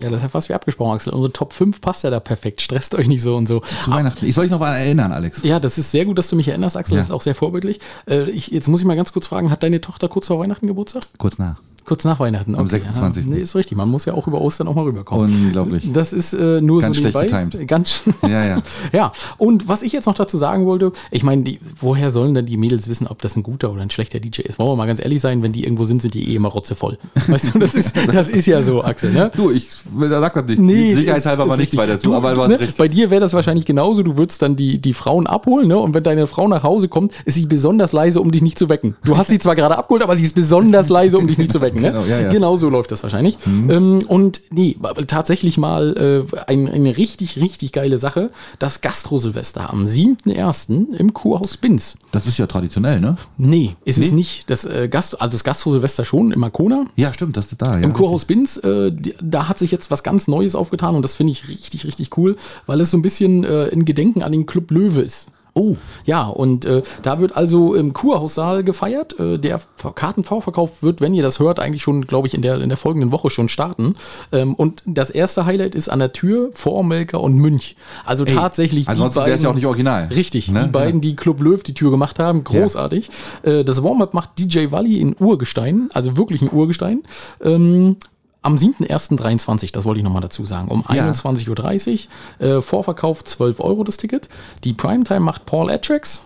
Ja, 0.00 0.08
das 0.10 0.18
ist 0.18 0.22
ja 0.22 0.28
fast 0.28 0.48
wie 0.48 0.54
abgesprochen, 0.54 0.94
Axel. 0.94 1.12
Unsere 1.12 1.32
Top 1.32 1.52
5 1.52 1.80
passt 1.80 2.04
ja 2.04 2.10
da 2.10 2.20
perfekt. 2.20 2.62
Stresst 2.62 2.94
euch 2.94 3.08
nicht 3.08 3.22
so 3.22 3.36
und 3.36 3.46
so. 3.48 3.60
Zu 3.84 3.90
Weihnachten. 3.90 4.24
Ich 4.26 4.34
soll 4.34 4.44
dich 4.44 4.52
noch 4.52 4.60
mal 4.60 4.74
erinnern, 4.76 5.12
Alex. 5.12 5.42
Ja, 5.42 5.58
das 5.60 5.78
ist 5.78 5.90
sehr 5.90 6.04
gut, 6.04 6.18
dass 6.18 6.28
du 6.28 6.36
mich 6.36 6.48
erinnerst, 6.48 6.76
Axel. 6.76 6.96
Das 6.96 7.08
Ja. 7.08 7.14
ist 7.14 7.16
auch 7.16 7.22
sehr 7.22 7.34
vorbildlich. 7.34 7.80
Äh, 8.08 8.30
ich, 8.30 8.48
jetzt 8.48 8.68
muss 8.68 8.80
ich 8.80 8.86
mal 8.86 8.96
ganz 8.96 9.12
kurz 9.12 9.26
fragen, 9.26 9.50
hat 9.50 9.62
deine 9.62 9.80
Tochter 9.80 10.08
kurz 10.08 10.28
vor 10.28 10.38
Weihnachten 10.38 10.66
Geburtstag? 10.66 11.02
Kurz 11.18 11.38
nach. 11.38 11.56
Kurz 11.88 12.04
nach 12.04 12.20
Weihnachten. 12.20 12.54
Am 12.54 12.68
26.. 12.68 13.24
Ja, 13.24 13.32
nee, 13.32 13.40
ist 13.40 13.56
richtig. 13.56 13.78
Man 13.78 13.88
muss 13.88 14.04
ja 14.04 14.12
auch 14.12 14.26
über 14.26 14.42
Ostern 14.42 14.68
auch 14.68 14.74
mal 14.74 14.84
rüberkommen. 14.84 15.32
Unglaublich. 15.46 15.90
Das 15.90 16.12
ist 16.12 16.34
äh, 16.34 16.60
nur 16.60 16.82
Ganz 16.82 16.96
so 16.96 17.00
schlecht 17.00 17.16
nebenbei. 17.16 17.44
getimed. 17.44 17.66
Ganz 17.66 18.02
Ja, 18.28 18.44
ja. 18.44 18.58
ja. 18.92 19.12
Und 19.38 19.68
was 19.68 19.82
ich 19.82 19.94
jetzt 19.94 20.04
noch 20.04 20.12
dazu 20.14 20.36
sagen 20.36 20.66
wollte, 20.66 20.92
ich 21.10 21.22
meine, 21.22 21.44
die, 21.44 21.58
woher 21.80 22.10
sollen 22.10 22.34
denn 22.34 22.44
die 22.44 22.58
Mädels 22.58 22.88
wissen, 22.88 23.06
ob 23.06 23.22
das 23.22 23.36
ein 23.36 23.42
guter 23.42 23.72
oder 23.72 23.80
ein 23.80 23.88
schlechter 23.88 24.20
DJ 24.20 24.42
ist? 24.42 24.58
Wollen 24.58 24.68
wir 24.68 24.76
mal 24.76 24.86
ganz 24.86 25.00
ehrlich 25.02 25.22
sein, 25.22 25.42
wenn 25.42 25.52
die 25.52 25.64
irgendwo 25.64 25.86
sind, 25.86 26.02
sind 26.02 26.12
die 26.12 26.30
eh 26.30 26.34
immer 26.34 26.50
rotzevoll. 26.50 26.98
Weißt 27.26 27.54
du, 27.54 27.58
das 27.58 27.74
ist, 27.74 27.96
das 28.12 28.28
ist 28.28 28.44
ja 28.44 28.60
so, 28.60 28.84
Axel, 28.84 29.10
ne? 29.10 29.32
Du, 29.34 29.50
ich 29.50 29.70
will 29.90 30.10
da 30.10 30.20
sagt 30.20 30.36
das 30.36 30.44
nicht. 30.44 30.58
Nee, 30.58 30.92
Sicherheitshalber 30.94 31.46
ist 31.46 31.56
nichts 31.56 31.76
weiter 31.78 31.98
zu, 31.98 32.12
aber 32.12 32.34
du 32.34 32.42
hast 32.42 32.50
ne, 32.50 32.60
recht. 32.60 32.76
Bei 32.76 32.88
dir 32.88 33.08
wäre 33.08 33.22
das 33.22 33.32
wahrscheinlich 33.32 33.64
genauso. 33.64 34.02
Du 34.02 34.18
würdest 34.18 34.42
dann 34.42 34.56
die, 34.56 34.78
die 34.78 34.92
Frauen 34.92 35.26
abholen, 35.26 35.68
ne? 35.68 35.78
Und 35.78 35.94
wenn 35.94 36.02
deine 36.02 36.26
Frau 36.26 36.48
nach 36.48 36.64
Hause 36.64 36.88
kommt, 36.88 37.12
ist 37.24 37.36
sie 37.36 37.46
besonders 37.46 37.92
leise, 37.92 38.20
um 38.20 38.30
dich 38.30 38.42
nicht 38.42 38.58
zu 38.58 38.68
wecken. 38.68 38.94
Du 39.04 39.16
hast 39.16 39.28
sie 39.28 39.38
zwar 39.38 39.56
gerade 39.56 39.78
abgeholt, 39.78 40.02
aber 40.02 40.16
sie 40.16 40.24
ist 40.24 40.34
besonders 40.34 40.90
leise, 40.90 41.16
um 41.16 41.26
dich 41.26 41.38
nicht 41.38 41.50
zu 41.50 41.62
wecken. 41.62 41.77
Ne? 41.80 41.92
Genau, 41.92 42.04
ja, 42.04 42.20
ja. 42.20 42.30
genau 42.30 42.56
so 42.56 42.68
läuft 42.68 42.90
das 42.92 43.02
wahrscheinlich. 43.02 43.38
Ähm, 43.46 44.00
und 44.08 44.40
nee, 44.50 44.76
tatsächlich 45.06 45.58
mal 45.58 46.26
äh, 46.32 46.40
ein, 46.46 46.68
eine 46.68 46.96
richtig, 46.96 47.40
richtig 47.40 47.72
geile 47.72 47.98
Sache. 47.98 48.30
Das 48.58 48.80
Gastro-Silvester 48.80 49.70
am 49.70 49.84
7.1. 49.84 50.94
im 50.94 51.14
Kurhaus 51.14 51.56
Binz. 51.56 51.98
Das 52.12 52.26
ist 52.26 52.38
ja 52.38 52.46
traditionell, 52.46 53.00
ne? 53.00 53.16
Nee, 53.36 53.76
ist 53.84 53.98
es 53.98 54.10
Nee? 54.10 54.16
nicht. 54.16 54.50
Das, 54.50 54.64
äh, 54.64 54.88
Gast, 54.88 55.20
also 55.20 55.32
das 55.32 55.44
Gastro-Silvester 55.44 56.04
schon 56.04 56.32
im 56.32 56.42
Arkona. 56.44 56.86
Ja, 56.96 57.12
stimmt, 57.12 57.36
das 57.36 57.52
ist 57.52 57.60
da. 57.62 57.78
Ja, 57.78 57.84
Im 57.84 57.92
Kurhaus 57.92 58.24
Binz, 58.24 58.56
äh, 58.58 58.92
da 59.22 59.48
hat 59.48 59.58
sich 59.58 59.70
jetzt 59.70 59.90
was 59.90 60.02
ganz 60.02 60.28
Neues 60.28 60.54
aufgetan 60.54 60.94
und 60.94 61.02
das 61.02 61.16
finde 61.16 61.32
ich 61.32 61.48
richtig, 61.48 61.86
richtig 61.86 62.16
cool, 62.16 62.36
weil 62.66 62.80
es 62.80 62.90
so 62.90 62.96
ein 62.98 63.02
bisschen 63.02 63.44
äh, 63.44 63.66
in 63.68 63.84
Gedenken 63.84 64.22
an 64.22 64.32
den 64.32 64.46
Club 64.46 64.70
Löwe 64.70 65.00
ist. 65.02 65.28
Oh, 65.58 65.76
Ja, 66.04 66.26
und 66.28 66.64
äh, 66.66 66.82
da 67.02 67.18
wird 67.18 67.36
also 67.36 67.74
im 67.74 67.92
Kurhaussaal 67.92 68.62
gefeiert. 68.62 69.18
Äh, 69.18 69.38
der 69.38 69.58
Ver- 69.76 69.92
Kartenvorverkauf 69.92 70.82
wird, 70.82 71.00
wenn 71.00 71.14
ihr 71.14 71.22
das 71.22 71.40
hört, 71.40 71.58
eigentlich 71.58 71.82
schon, 71.82 72.02
glaube 72.06 72.28
ich, 72.28 72.34
in 72.34 72.42
der, 72.42 72.60
in 72.60 72.68
der 72.68 72.78
folgenden 72.78 73.10
Woche 73.10 73.28
schon 73.30 73.48
starten. 73.48 73.96
Ähm, 74.30 74.54
und 74.54 74.82
das 74.86 75.10
erste 75.10 75.46
Highlight 75.46 75.74
ist 75.74 75.88
an 75.88 75.98
der 75.98 76.12
Tür 76.12 76.50
Vormelker 76.52 77.20
und 77.20 77.34
Münch. 77.34 77.74
Also 78.04 78.24
Ey, 78.24 78.34
tatsächlich. 78.34 78.88
ansonsten 78.88 79.20
wäre 79.20 79.32
es 79.32 79.42
ja 79.42 79.50
auch 79.50 79.54
nicht 79.54 79.66
original. 79.66 80.04
Richtig, 80.06 80.48
Ne? 80.50 80.64
die 80.64 80.70
beiden, 80.70 81.00
die 81.00 81.16
Club 81.16 81.40
Löw 81.40 81.62
die 81.62 81.74
Tür 81.74 81.90
gemacht 81.90 82.18
haben, 82.18 82.44
großartig. 82.44 83.10
Äh, 83.42 83.64
das 83.64 83.82
Warm-up 83.82 84.14
macht 84.14 84.38
DJ 84.38 84.70
Walli 84.70 84.98
in 85.00 85.16
Urgestein, 85.18 85.88
also 85.92 86.16
wirklich 86.16 86.40
in 86.42 86.52
Urgestein. 86.52 87.02
Ähm, 87.42 87.96
am 88.42 88.54
7.1.23, 88.56 89.72
das 89.72 89.84
wollte 89.84 89.98
ich 89.98 90.04
nochmal 90.04 90.22
dazu 90.22 90.44
sagen, 90.44 90.68
um 90.68 90.84
Ja. 90.92 91.04
21.30 91.10 92.08
Uhr. 92.40 92.46
Äh, 92.58 92.62
Vorverkauf 92.62 93.24
12 93.24 93.60
Euro 93.60 93.84
das 93.84 93.96
Ticket. 93.96 94.28
Die 94.64 94.72
Primetime 94.72 95.20
macht 95.20 95.44
Paul 95.46 95.70
Atrex. 95.70 96.24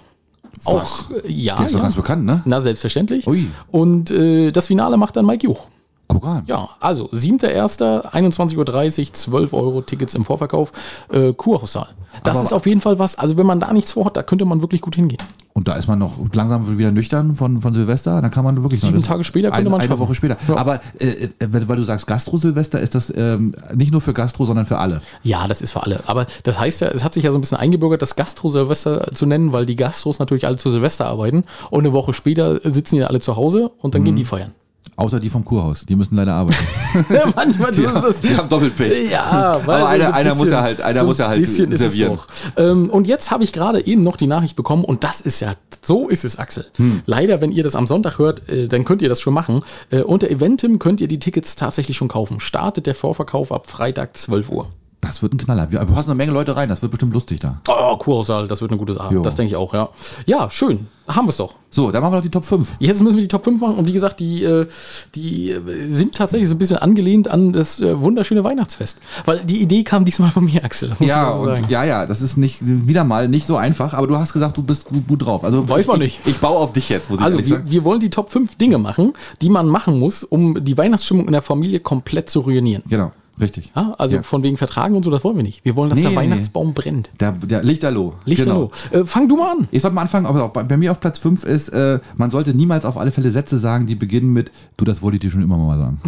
Auch, 0.65 1.11
äh, 1.25 1.31
ja, 1.33 1.57
Der 1.57 1.67
ist 1.67 1.73
doch 1.73 1.79
ja. 1.79 1.83
ganz 1.85 1.97
bekannt, 1.97 2.25
ne? 2.25 2.43
Na, 2.45 2.61
selbstverständlich. 2.61 3.27
Ui. 3.27 3.51
Und 3.71 4.11
äh, 4.11 4.51
das 4.53 4.67
Finale 4.67 4.97
macht 4.99 5.17
dann 5.17 5.25
Mike 5.27 5.47
Juch. 5.47 5.67
Guck 6.09 6.27
an. 6.27 6.45
Ja, 6.47 6.69
also 6.79 7.07
7.1., 7.07 8.11
21.30 8.13 9.01
Uhr, 9.09 9.15
12 9.15 9.53
Euro 9.55 9.81
Tickets 9.81 10.15
im 10.15 10.27
Vorverkauf, 10.27 10.73
äh, 11.11 11.33
Kurhaussaal. 11.33 11.89
Das 12.25 12.37
Aber- 12.37 12.45
ist 12.47 12.53
auf 12.53 12.67
jeden 12.67 12.83
Fall 12.83 12.99
was, 12.99 13.17
also 13.19 13.39
wenn 13.39 13.47
man 13.47 13.61
da 13.61 13.73
nichts 13.73 13.93
vorhat, 13.93 14.17
da 14.19 14.23
könnte 14.23 14.45
man 14.45 14.61
wirklich 14.61 14.83
gut 14.83 14.95
hingehen. 14.95 15.23
Und 15.55 15.69
da 15.69 15.75
ist 15.75 15.87
man 15.87 15.99
noch 15.99 16.19
langsam 16.33 16.79
wieder 16.79 16.91
nüchtern 16.91 17.35
von, 17.35 17.61
von 17.61 17.75
Silvester. 17.75 18.23
Dann 18.23 18.31
kann 18.31 18.43
man 18.43 18.63
wirklich 18.63 18.81
Sieben 18.81 18.97
noch- 18.97 19.07
Tage 19.07 19.23
später 19.23 19.49
könnte 19.49 19.61
eine, 19.61 19.69
man 19.71 19.81
Eine 19.81 19.89
schaffen. 19.91 20.01
Woche 20.01 20.15
später. 20.15 20.37
Ja. 20.49 20.57
Aber 20.57 20.81
äh, 20.99 21.07
äh, 21.25 21.29
weil 21.69 21.77
du 21.77 21.83
sagst 21.83 22.07
Gastro-Silvester, 22.07 22.81
ist 22.81 22.95
das 22.95 23.13
ähm, 23.15 23.55
nicht 23.75 23.93
nur 23.93 24.01
für 24.01 24.15
Gastro, 24.15 24.47
sondern 24.47 24.65
für 24.65 24.79
alle. 24.79 25.03
Ja, 25.23 25.47
das 25.49 25.61
ist 25.61 25.73
für 25.73 25.83
alle. 25.83 26.01
Aber 26.07 26.27
das 26.45 26.59
heißt 26.59 26.81
ja, 26.81 26.89
es 26.89 27.05
hat 27.05 27.13
sich 27.13 27.25
ja 27.25 27.33
so 27.33 27.39
ein 27.39 27.43
bisschen 27.43 27.59
eingebürgert, 27.59 28.01
das 28.01 28.17
Gastro-Silvester 28.17 29.11
zu 29.13 29.27
nennen, 29.27 29.53
weil 29.53 29.67
die 29.67 29.77
Gastros 29.77 30.19
natürlich 30.19 30.47
alle 30.47 30.57
zu 30.57 30.71
Silvester 30.71 31.07
arbeiten 31.07 31.45
und 31.71 31.81
eine 31.81 31.93
Woche 31.93 32.15
später 32.15 32.61
sitzen 32.71 32.97
die 32.97 33.05
alle 33.05 33.21
zu 33.21 33.37
Hause 33.37 33.71
und 33.79 33.95
dann 33.95 34.05
gehen 34.05 34.17
die 34.17 34.25
feiern. 34.25 34.53
Außer 34.97 35.19
die 35.21 35.31
vom 35.31 35.45
Kurhaus. 35.45 35.87
Die 35.87 35.97
müssen 35.97 36.17
leider 36.17 36.35
arbeiten. 36.35 36.59
Ja, 37.09 37.25
manchmal 37.35 37.71
das 37.71 37.79
ist 37.79 38.03
das. 38.05 38.21
Die 38.21 38.37
haben 38.37 38.49
Doppelpech. 38.49 39.11
Ja, 39.11 39.61
weil 39.65 39.81
Aber 39.81 39.89
einer, 39.89 40.07
so 40.07 40.13
ein 40.13 40.15
einer 40.19 40.31
muss 40.31 40.39
bisschen- 40.41 40.53
ja 40.53 40.63
halt, 40.63 40.81
einer 40.83 41.01
so 41.01 41.07
muss 41.07 41.19
ja 41.19 41.25
ein 41.27 41.31
halt 41.31 41.41
bisschen 41.41 41.77
servieren. 41.77 42.19
Ähm, 42.57 42.91
und 42.91 43.07
jetzt 43.07 43.31
habe 43.31 43.43
ich 43.45 43.53
gerade 43.53 43.87
eben 43.87 44.03
noch 44.03 44.17
die 44.17 44.27
Nachricht 44.27 44.55
bekommen 44.55 44.85
und 44.85 45.03
das 45.03 45.23
ist 45.23 45.41
ja, 45.41 45.55
so 45.83 46.09
ist 46.09 46.25
es, 46.27 46.39
Axel. 46.39 46.67
Hm. 46.77 47.01
Leider, 47.07 47.41
wenn 47.41 47.53
ihr 47.53 47.63
das 47.63 47.75
am 47.75 47.87
Sonntag 47.87 48.19
hört, 48.19 48.47
äh, 48.51 48.69
dann 48.69 48.85
könnt 48.85 49.01
ihr 49.01 49.09
das 49.09 49.21
schon 49.23 49.33
machen. 49.33 49.63
Äh, 49.91 50.03
unter 50.03 50.31
Eventim 50.31 50.79
könnt 50.79 51.01
ihr 51.01 51.09
die 51.09 51.19
Tickets 51.19 51.57
tatsächlich 51.57 51.97
schon 51.97 52.09
kaufen. 52.09 52.39
Startet 52.39 52.85
der 52.87 52.95
Vorverkauf 52.95 53.51
ab 53.51 53.67
Freitag 53.71 54.17
12 54.17 54.51
Uhr. 54.51 54.69
Das 55.03 55.21
wird 55.21 55.35
ein 55.35 55.39
Knaller. 55.39 55.71
Wir 55.73 55.81
passen 55.81 56.11
eine 56.11 56.17
Menge 56.17 56.31
Leute 56.33 56.55
rein. 56.55 56.69
Das 56.69 56.81
wird 56.81 56.93
bestimmt 56.93 57.13
lustig 57.13 57.41
da. 57.41 57.61
Oh, 57.69 57.97
Kurhaussaal, 57.97 58.47
das 58.47 58.61
wird 58.61 58.71
eine 58.71 58.79
gute 58.79 58.93
Sache. 58.93 59.13
Jo. 59.13 59.23
Das 59.23 59.35
denke 59.35 59.51
ich 59.51 59.57
auch, 59.57 59.75
ja. 59.75 59.89
Ja, 60.27 60.49
schön. 60.49 60.87
Haben 61.09 61.27
wir 61.27 61.31
es 61.31 61.39
doch. 61.39 61.55
So, 61.73 61.91
dann 61.91 62.03
machen 62.03 62.13
wir 62.13 62.17
noch 62.19 62.23
die 62.23 62.31
Top 62.31 62.45
5. 62.45 62.77
Jetzt 62.79 63.03
müssen 63.03 63.17
wir 63.17 63.23
die 63.23 63.29
Top 63.29 63.43
5 63.43 63.61
machen 63.61 63.77
und 63.79 63.87
wie 63.87 63.93
gesagt, 63.93 64.21
die, 64.21 64.45
äh, 64.45 64.69
die 65.17 65.51
äh, 65.51 65.61
sind 65.89 66.15
tatsächlich 66.15 66.49
so 66.49 66.55
ein 66.55 66.59
bisschen 66.59 66.77
angelehnt 66.77 67.27
an 67.27 67.53
das 67.53 67.81
äh, 67.81 68.01
wunderschöne 68.01 68.45
Weihnachtsfest. 68.45 68.99
Weil 69.25 69.41
die 69.41 69.61
Idee 69.61 69.83
kam 69.83 70.05
diesmal 70.05 70.31
von 70.31 70.45
mir, 70.45 70.65
Axel. 70.65 70.93
Ja, 71.01 71.35
so 71.35 71.51
und 71.51 71.69
ja, 71.69 71.83
ja, 71.83 72.07
das 72.07 72.23
ist 72.23 72.37
nicht 72.37 72.59
wieder 72.63 73.03
mal 73.03 73.27
nicht 73.27 73.47
so 73.49 73.57
einfach, 73.57 73.95
aber 73.95 74.07
du 74.07 74.17
hast 74.17 74.33
gesagt, 74.33 74.57
du 74.57 74.63
bist 74.63 74.85
gut, 74.85 75.09
gut 75.09 75.27
drauf. 75.27 75.43
Also 75.43 75.69
Weiß 75.69 75.89
man 75.89 75.97
ich, 75.97 76.03
nicht. 76.03 76.21
Ich, 76.25 76.35
ich 76.35 76.39
baue 76.39 76.59
auf 76.59 76.73
dich 76.73 76.89
jetzt, 76.89 77.11
muss 77.11 77.19
ich 77.19 77.25
Also, 77.25 77.39
wir, 77.39 77.45
sagen. 77.45 77.65
wir 77.67 77.83
wollen 77.83 77.99
die 77.99 78.11
Top 78.11 78.31
5 78.31 78.57
Dinge 78.57 78.79
machen, 78.79 79.15
die 79.41 79.51
man 79.51 79.67
machen 79.67 79.99
muss, 79.99 80.23
um 80.23 80.63
die 80.65 80.79
Weihnachtsstimmung 80.79 81.27
in 81.27 81.33
der 81.33 81.43
Familie 81.43 81.81
komplett 81.81 82.31
zu 82.31 82.41
ruinieren. 82.41 82.85
Genau, 82.89 83.11
richtig. 83.41 83.71
Ja, 83.75 83.93
also 83.99 84.17
Ja. 84.17 84.23
von 84.23 84.43
wegen 84.43 84.57
Vertragen 84.57 84.95
und 84.95 85.05
so, 85.05 85.11
das 85.11 85.25
wollen 85.25 85.37
wir 85.37 85.43
nicht. 85.43 85.65
Wir 85.65 85.77
wollen, 85.77 85.91
dass 85.91 85.97
Nee, 85.97 86.03
der 86.03 86.11
nee, 86.13 86.17
Weihnachtsbaum 86.17 86.75
brennt. 86.75 87.11
Der, 87.21 87.33
der 87.33 87.63
Lichterloh. 87.63 88.15
Lichterloh. 88.25 88.71
Äh, 88.91 89.05
fang 89.05 89.29
du 89.29 89.37
mal 89.37 89.53
an. 89.53 89.69
Ich 89.71 89.83
sollte 89.83 89.95
mal 89.95 90.03
anfangen, 90.03 90.27
aber 90.27 90.49
bei, 90.49 90.63
bei 90.63 90.77
mir 90.77 90.91
auf 90.93 91.01
Platz 91.01 91.19
5 91.19 91.45
ist, 91.45 91.69
äh, 91.71 91.99
man 92.17 92.31
sollte 92.31 92.55
niemals 92.55 92.85
auf 92.85 92.97
alle 92.99 93.11
Fälle 93.11 93.31
Sätze 93.31 93.59
sagen, 93.59 93.87
die 93.87 93.95
beginnen 93.95 94.33
mit, 94.33 94.51
du, 94.77 94.85
das 94.85 95.03
wollte 95.03 95.17
ich 95.17 95.21
dir 95.23 95.31
schon 95.31 95.43
immer 95.43 95.57
mal 95.59 95.79
sagen. 95.79 96.01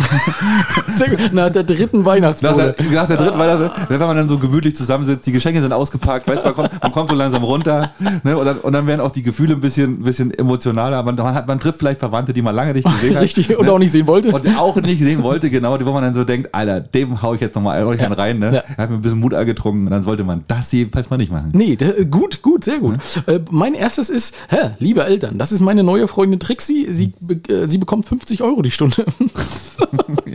Sehr 0.93 1.11
gut. 1.11 1.33
Nach 1.33 1.51
der 1.51 1.63
dritten 1.65 1.99
Nach 2.01 2.07
Weihnachtsbowle. 2.07 2.75
der, 2.79 2.91
nach 2.93 3.07
der 3.07 3.17
dritten 3.17 3.39
Weihnachten, 3.39 3.71
wenn 3.89 3.99
man 4.01 4.17
dann 4.17 4.29
so 4.29 4.39
gemütlich 4.39 4.77
zusammensitzt, 4.77 5.27
die 5.27 5.33
Geschenke 5.33 5.61
sind 5.61 5.73
ausgepackt, 5.73 6.27
weißt 6.27 6.43
du, 6.45 6.49
man 6.49 6.55
kommt, 6.55 6.83
man 6.83 6.93
kommt 6.93 7.11
so 7.11 7.17
langsam 7.17 7.43
runter 7.45 7.91
ne, 8.23 8.37
und, 8.37 8.45
dann, 8.47 8.59
und 8.59 8.73
dann 8.73 8.87
werden 8.87 9.01
auch 9.01 9.11
die 9.11 9.23
Gefühle 9.23 9.55
ein 9.55 9.61
bisschen, 9.61 10.03
bisschen 10.03 10.33
emotionaler. 10.33 11.03
Man, 11.03 11.15
man, 11.17 11.35
hat, 11.35 11.47
man 11.47 11.59
trifft 11.59 11.79
vielleicht 11.79 12.01
Verwandte, 12.01 12.33
die 12.33 12.43
man 12.43 12.55
lange 12.55 12.73
nicht 12.73 12.85
gesehen 12.87 13.15
hat. 13.17 13.23
Richtig, 13.23 13.57
und 13.59 13.69
auch 13.69 13.79
nicht 13.79 13.93
sehen 13.93 14.07
wollte. 14.07 14.29
Und 14.33 14.47
auch 14.57 14.77
nicht 14.77 15.01
sehen 15.03 15.23
wollte, 15.23 15.51
genau, 15.51 15.79
wo 15.85 15.93
man 15.93 16.03
dann 16.03 16.15
so 16.15 16.25
denkt, 16.25 16.55
Alter, 16.55 16.81
dem 16.81 17.14
hau 17.23 17.35
ich 17.35 17.41
jetzt 17.41 17.55
nochmal 17.55 17.81
einen 17.81 17.99
Ja. 17.99 18.13
rein, 18.13 18.39
ne? 18.39 18.47
Ja. 18.47 18.63
Er 18.77 18.85
hat 18.85 18.91
mir 18.91 18.97
ein 18.97 19.03
bisschen 19.03 19.21
Mut 19.21 19.35
angetrunken 19.35 19.87
und 19.87 19.91
dann 19.91 20.03
sollte 20.03 20.25
man 20.25 20.45
das 20.49 20.73
jedenfalls 20.73 21.11
mal 21.11 21.17
nicht 21.17 21.33
machen. 21.33 21.51
Nee, 21.53 21.77
der, 21.77 22.05
gut, 22.05 22.43
gut, 22.43 22.65
sehr 22.65 22.79
gut. 22.79 22.99
Äh, 23.27 23.41
mein 23.51 23.75
erstes 23.75 24.11
ist, 24.11 24.35
hä, 24.49 24.71
liebe 24.79 25.05
Eltern, 25.05 25.39
das 25.39 25.53
ist 25.53 25.61
meine 25.61 25.83
neue 25.83 26.09
Freundin 26.09 26.41
Trixie. 26.41 26.87
Sie, 26.91 27.13
be 27.21 27.41
äh, 27.53 27.67
sie 27.67 27.79
bekommt 27.79 28.07
50 28.07 28.43
Euro 28.43 28.63
die 28.63 28.71
Stunde. 28.71 29.05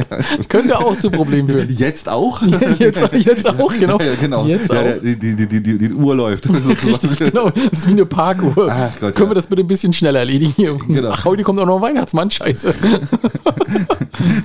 Könnte 0.50 0.78
auch 0.78 0.98
zu 0.98 1.10
Problemen 1.10 1.48
führen. 1.48 1.70
Jetzt 1.78 2.10
auch? 2.10 2.42
Jetzt, 2.80 3.14
jetzt 3.14 3.48
auch, 3.48 3.74
genau. 3.74 3.98
Ja, 4.00 4.06
ja, 4.06 4.14
genau. 4.20 4.46
Jetzt 4.46 4.72
ja, 4.72 4.82
auch. 4.82 5.02
Die, 5.02 5.16
die, 5.18 5.36
die, 5.36 5.62
die, 5.62 5.78
die, 5.78 5.94
Uhr 5.94 6.16
läuft. 6.16 6.50
Richtig, 6.50 7.18
genau. 7.18 7.50
Das 7.50 7.80
ist 7.80 7.88
wie 7.88 7.92
eine 7.92 8.06
Parkuhr. 8.06 8.70
Ach 8.70 8.92
Gott, 9.00 9.16
Können 9.16 9.28
ja. 9.28 9.32
wir 9.32 9.36
das 9.36 9.48
bitte 9.48 9.62
ein 9.62 9.68
bisschen 9.68 9.94
schneller 9.94 10.20
erledigen 10.20 10.54
hier? 10.56 10.78
Genau. 10.88 11.10
Ach, 11.12 11.26
heute 11.26 11.44
kommt 11.44 11.60
auch 11.60 11.66
noch 11.66 11.82
Weihnachtsmann, 11.82 12.32
scheiße. 12.32 12.74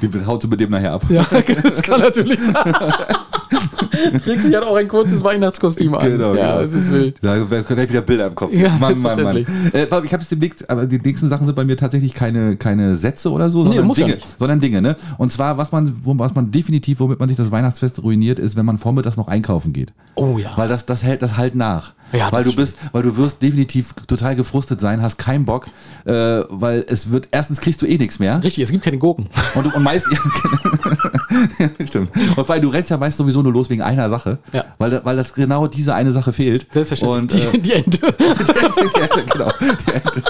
Die 0.02 0.26
haut 0.26 0.42
sie 0.42 0.48
mit 0.48 0.60
dem 0.60 0.70
nachher 0.70 0.92
ab. 0.92 1.04
Ja, 1.08 1.26
das 1.62 1.82
kann 1.82 2.00
natürlich 2.00 2.23
liksom. 2.24 2.54
Trixie 4.24 4.54
hat 4.54 4.64
auch 4.64 4.76
ein 4.76 4.88
kurzes 4.88 5.22
Weihnachtskostüm 5.24 5.94
an. 5.94 6.10
Genau, 6.10 6.34
ja, 6.34 6.52
genau. 6.52 6.60
es 6.60 6.72
ist 6.72 6.92
wild. 6.92 7.16
Da 7.22 7.38
gleich 7.38 7.88
wieder 7.88 8.02
Bilder 8.02 8.26
im 8.28 8.34
Kopf. 8.34 8.52
Ja, 8.52 8.76
Mann, 8.78 9.00
Mann, 9.00 9.22
Mann. 9.22 9.36
Äh, 9.36 9.84
ich 10.04 10.12
habe 10.12 10.22
es 10.22 10.28
demnächst, 10.28 10.68
aber 10.68 10.86
die 10.86 10.98
nächsten 10.98 11.28
Sachen 11.28 11.46
sind 11.46 11.54
bei 11.54 11.64
mir 11.64 11.76
tatsächlich 11.76 12.14
keine, 12.14 12.56
keine 12.56 12.96
Sätze 12.96 13.30
oder 13.30 13.50
so, 13.50 13.64
sondern 13.64 13.88
ja 13.88 13.94
Dinge. 13.94 14.14
nicht. 14.14 14.38
sondern 14.38 14.60
Dinge, 14.60 14.82
ne? 14.82 14.96
Und 15.18 15.32
zwar, 15.32 15.58
was 15.58 15.72
man, 15.72 15.92
was 16.04 16.34
man 16.34 16.50
definitiv, 16.50 17.00
womit 17.00 17.20
man 17.20 17.28
sich 17.28 17.36
das 17.36 17.50
Weihnachtsfest 17.50 18.02
ruiniert, 18.02 18.38
ist, 18.38 18.56
wenn 18.56 18.66
man 18.66 18.78
vormittags 18.78 19.16
noch 19.16 19.28
einkaufen 19.28 19.72
geht. 19.72 19.92
Oh 20.14 20.38
ja. 20.38 20.52
Weil 20.56 20.68
das, 20.68 20.86
das 20.86 21.02
hält 21.02 21.22
das 21.22 21.36
halt 21.36 21.54
nach. 21.54 21.92
Ja, 22.12 22.30
weil 22.30 22.44
du 22.44 22.54
bist, 22.54 22.78
weil 22.92 23.02
du 23.02 23.16
wirst 23.16 23.42
definitiv 23.42 23.92
total 24.06 24.36
gefrustet 24.36 24.80
sein, 24.80 25.02
hast 25.02 25.16
keinen 25.18 25.44
Bock, 25.44 25.66
äh, 26.04 26.12
weil 26.48 26.84
es 26.86 27.10
wird, 27.10 27.26
erstens 27.32 27.60
kriegst 27.60 27.82
du 27.82 27.86
eh 27.86 27.98
nichts 27.98 28.20
mehr. 28.20 28.42
Richtig, 28.42 28.62
es 28.62 28.70
gibt 28.70 28.84
keine 28.84 28.98
Gurken. 28.98 29.26
Und, 29.56 29.66
du- 29.66 29.76
und 29.76 29.82
meist, 29.82 30.06
ja, 31.58 31.70
stimmt. 31.86 32.10
Und 32.36 32.48
allem, 32.48 32.62
du 32.62 32.68
rennst 32.68 32.90
ja 32.90 32.98
meist 32.98 33.18
sowieso 33.18 33.42
nur 33.42 33.52
los 33.52 33.68
wegen 33.68 33.82
einer 33.84 34.08
Sache, 34.08 34.38
Ja. 34.52 34.64
weil, 34.78 35.00
weil 35.04 35.16
das 35.16 35.34
genau 35.34 35.66
diese 35.66 35.94
eine 35.94 36.12
Sache 36.12 36.32
fehlt. 36.32 36.66
Selbstverständlich. 36.72 37.46
Und, 37.46 37.52
die, 37.54 37.58
äh, 37.58 37.60
die 37.60 37.72
Ente. 37.72 37.98
die 38.18 39.00
Ente, 39.00 39.24
genau. 39.32 39.50
Die 39.60 39.92
Ente. 39.92 40.22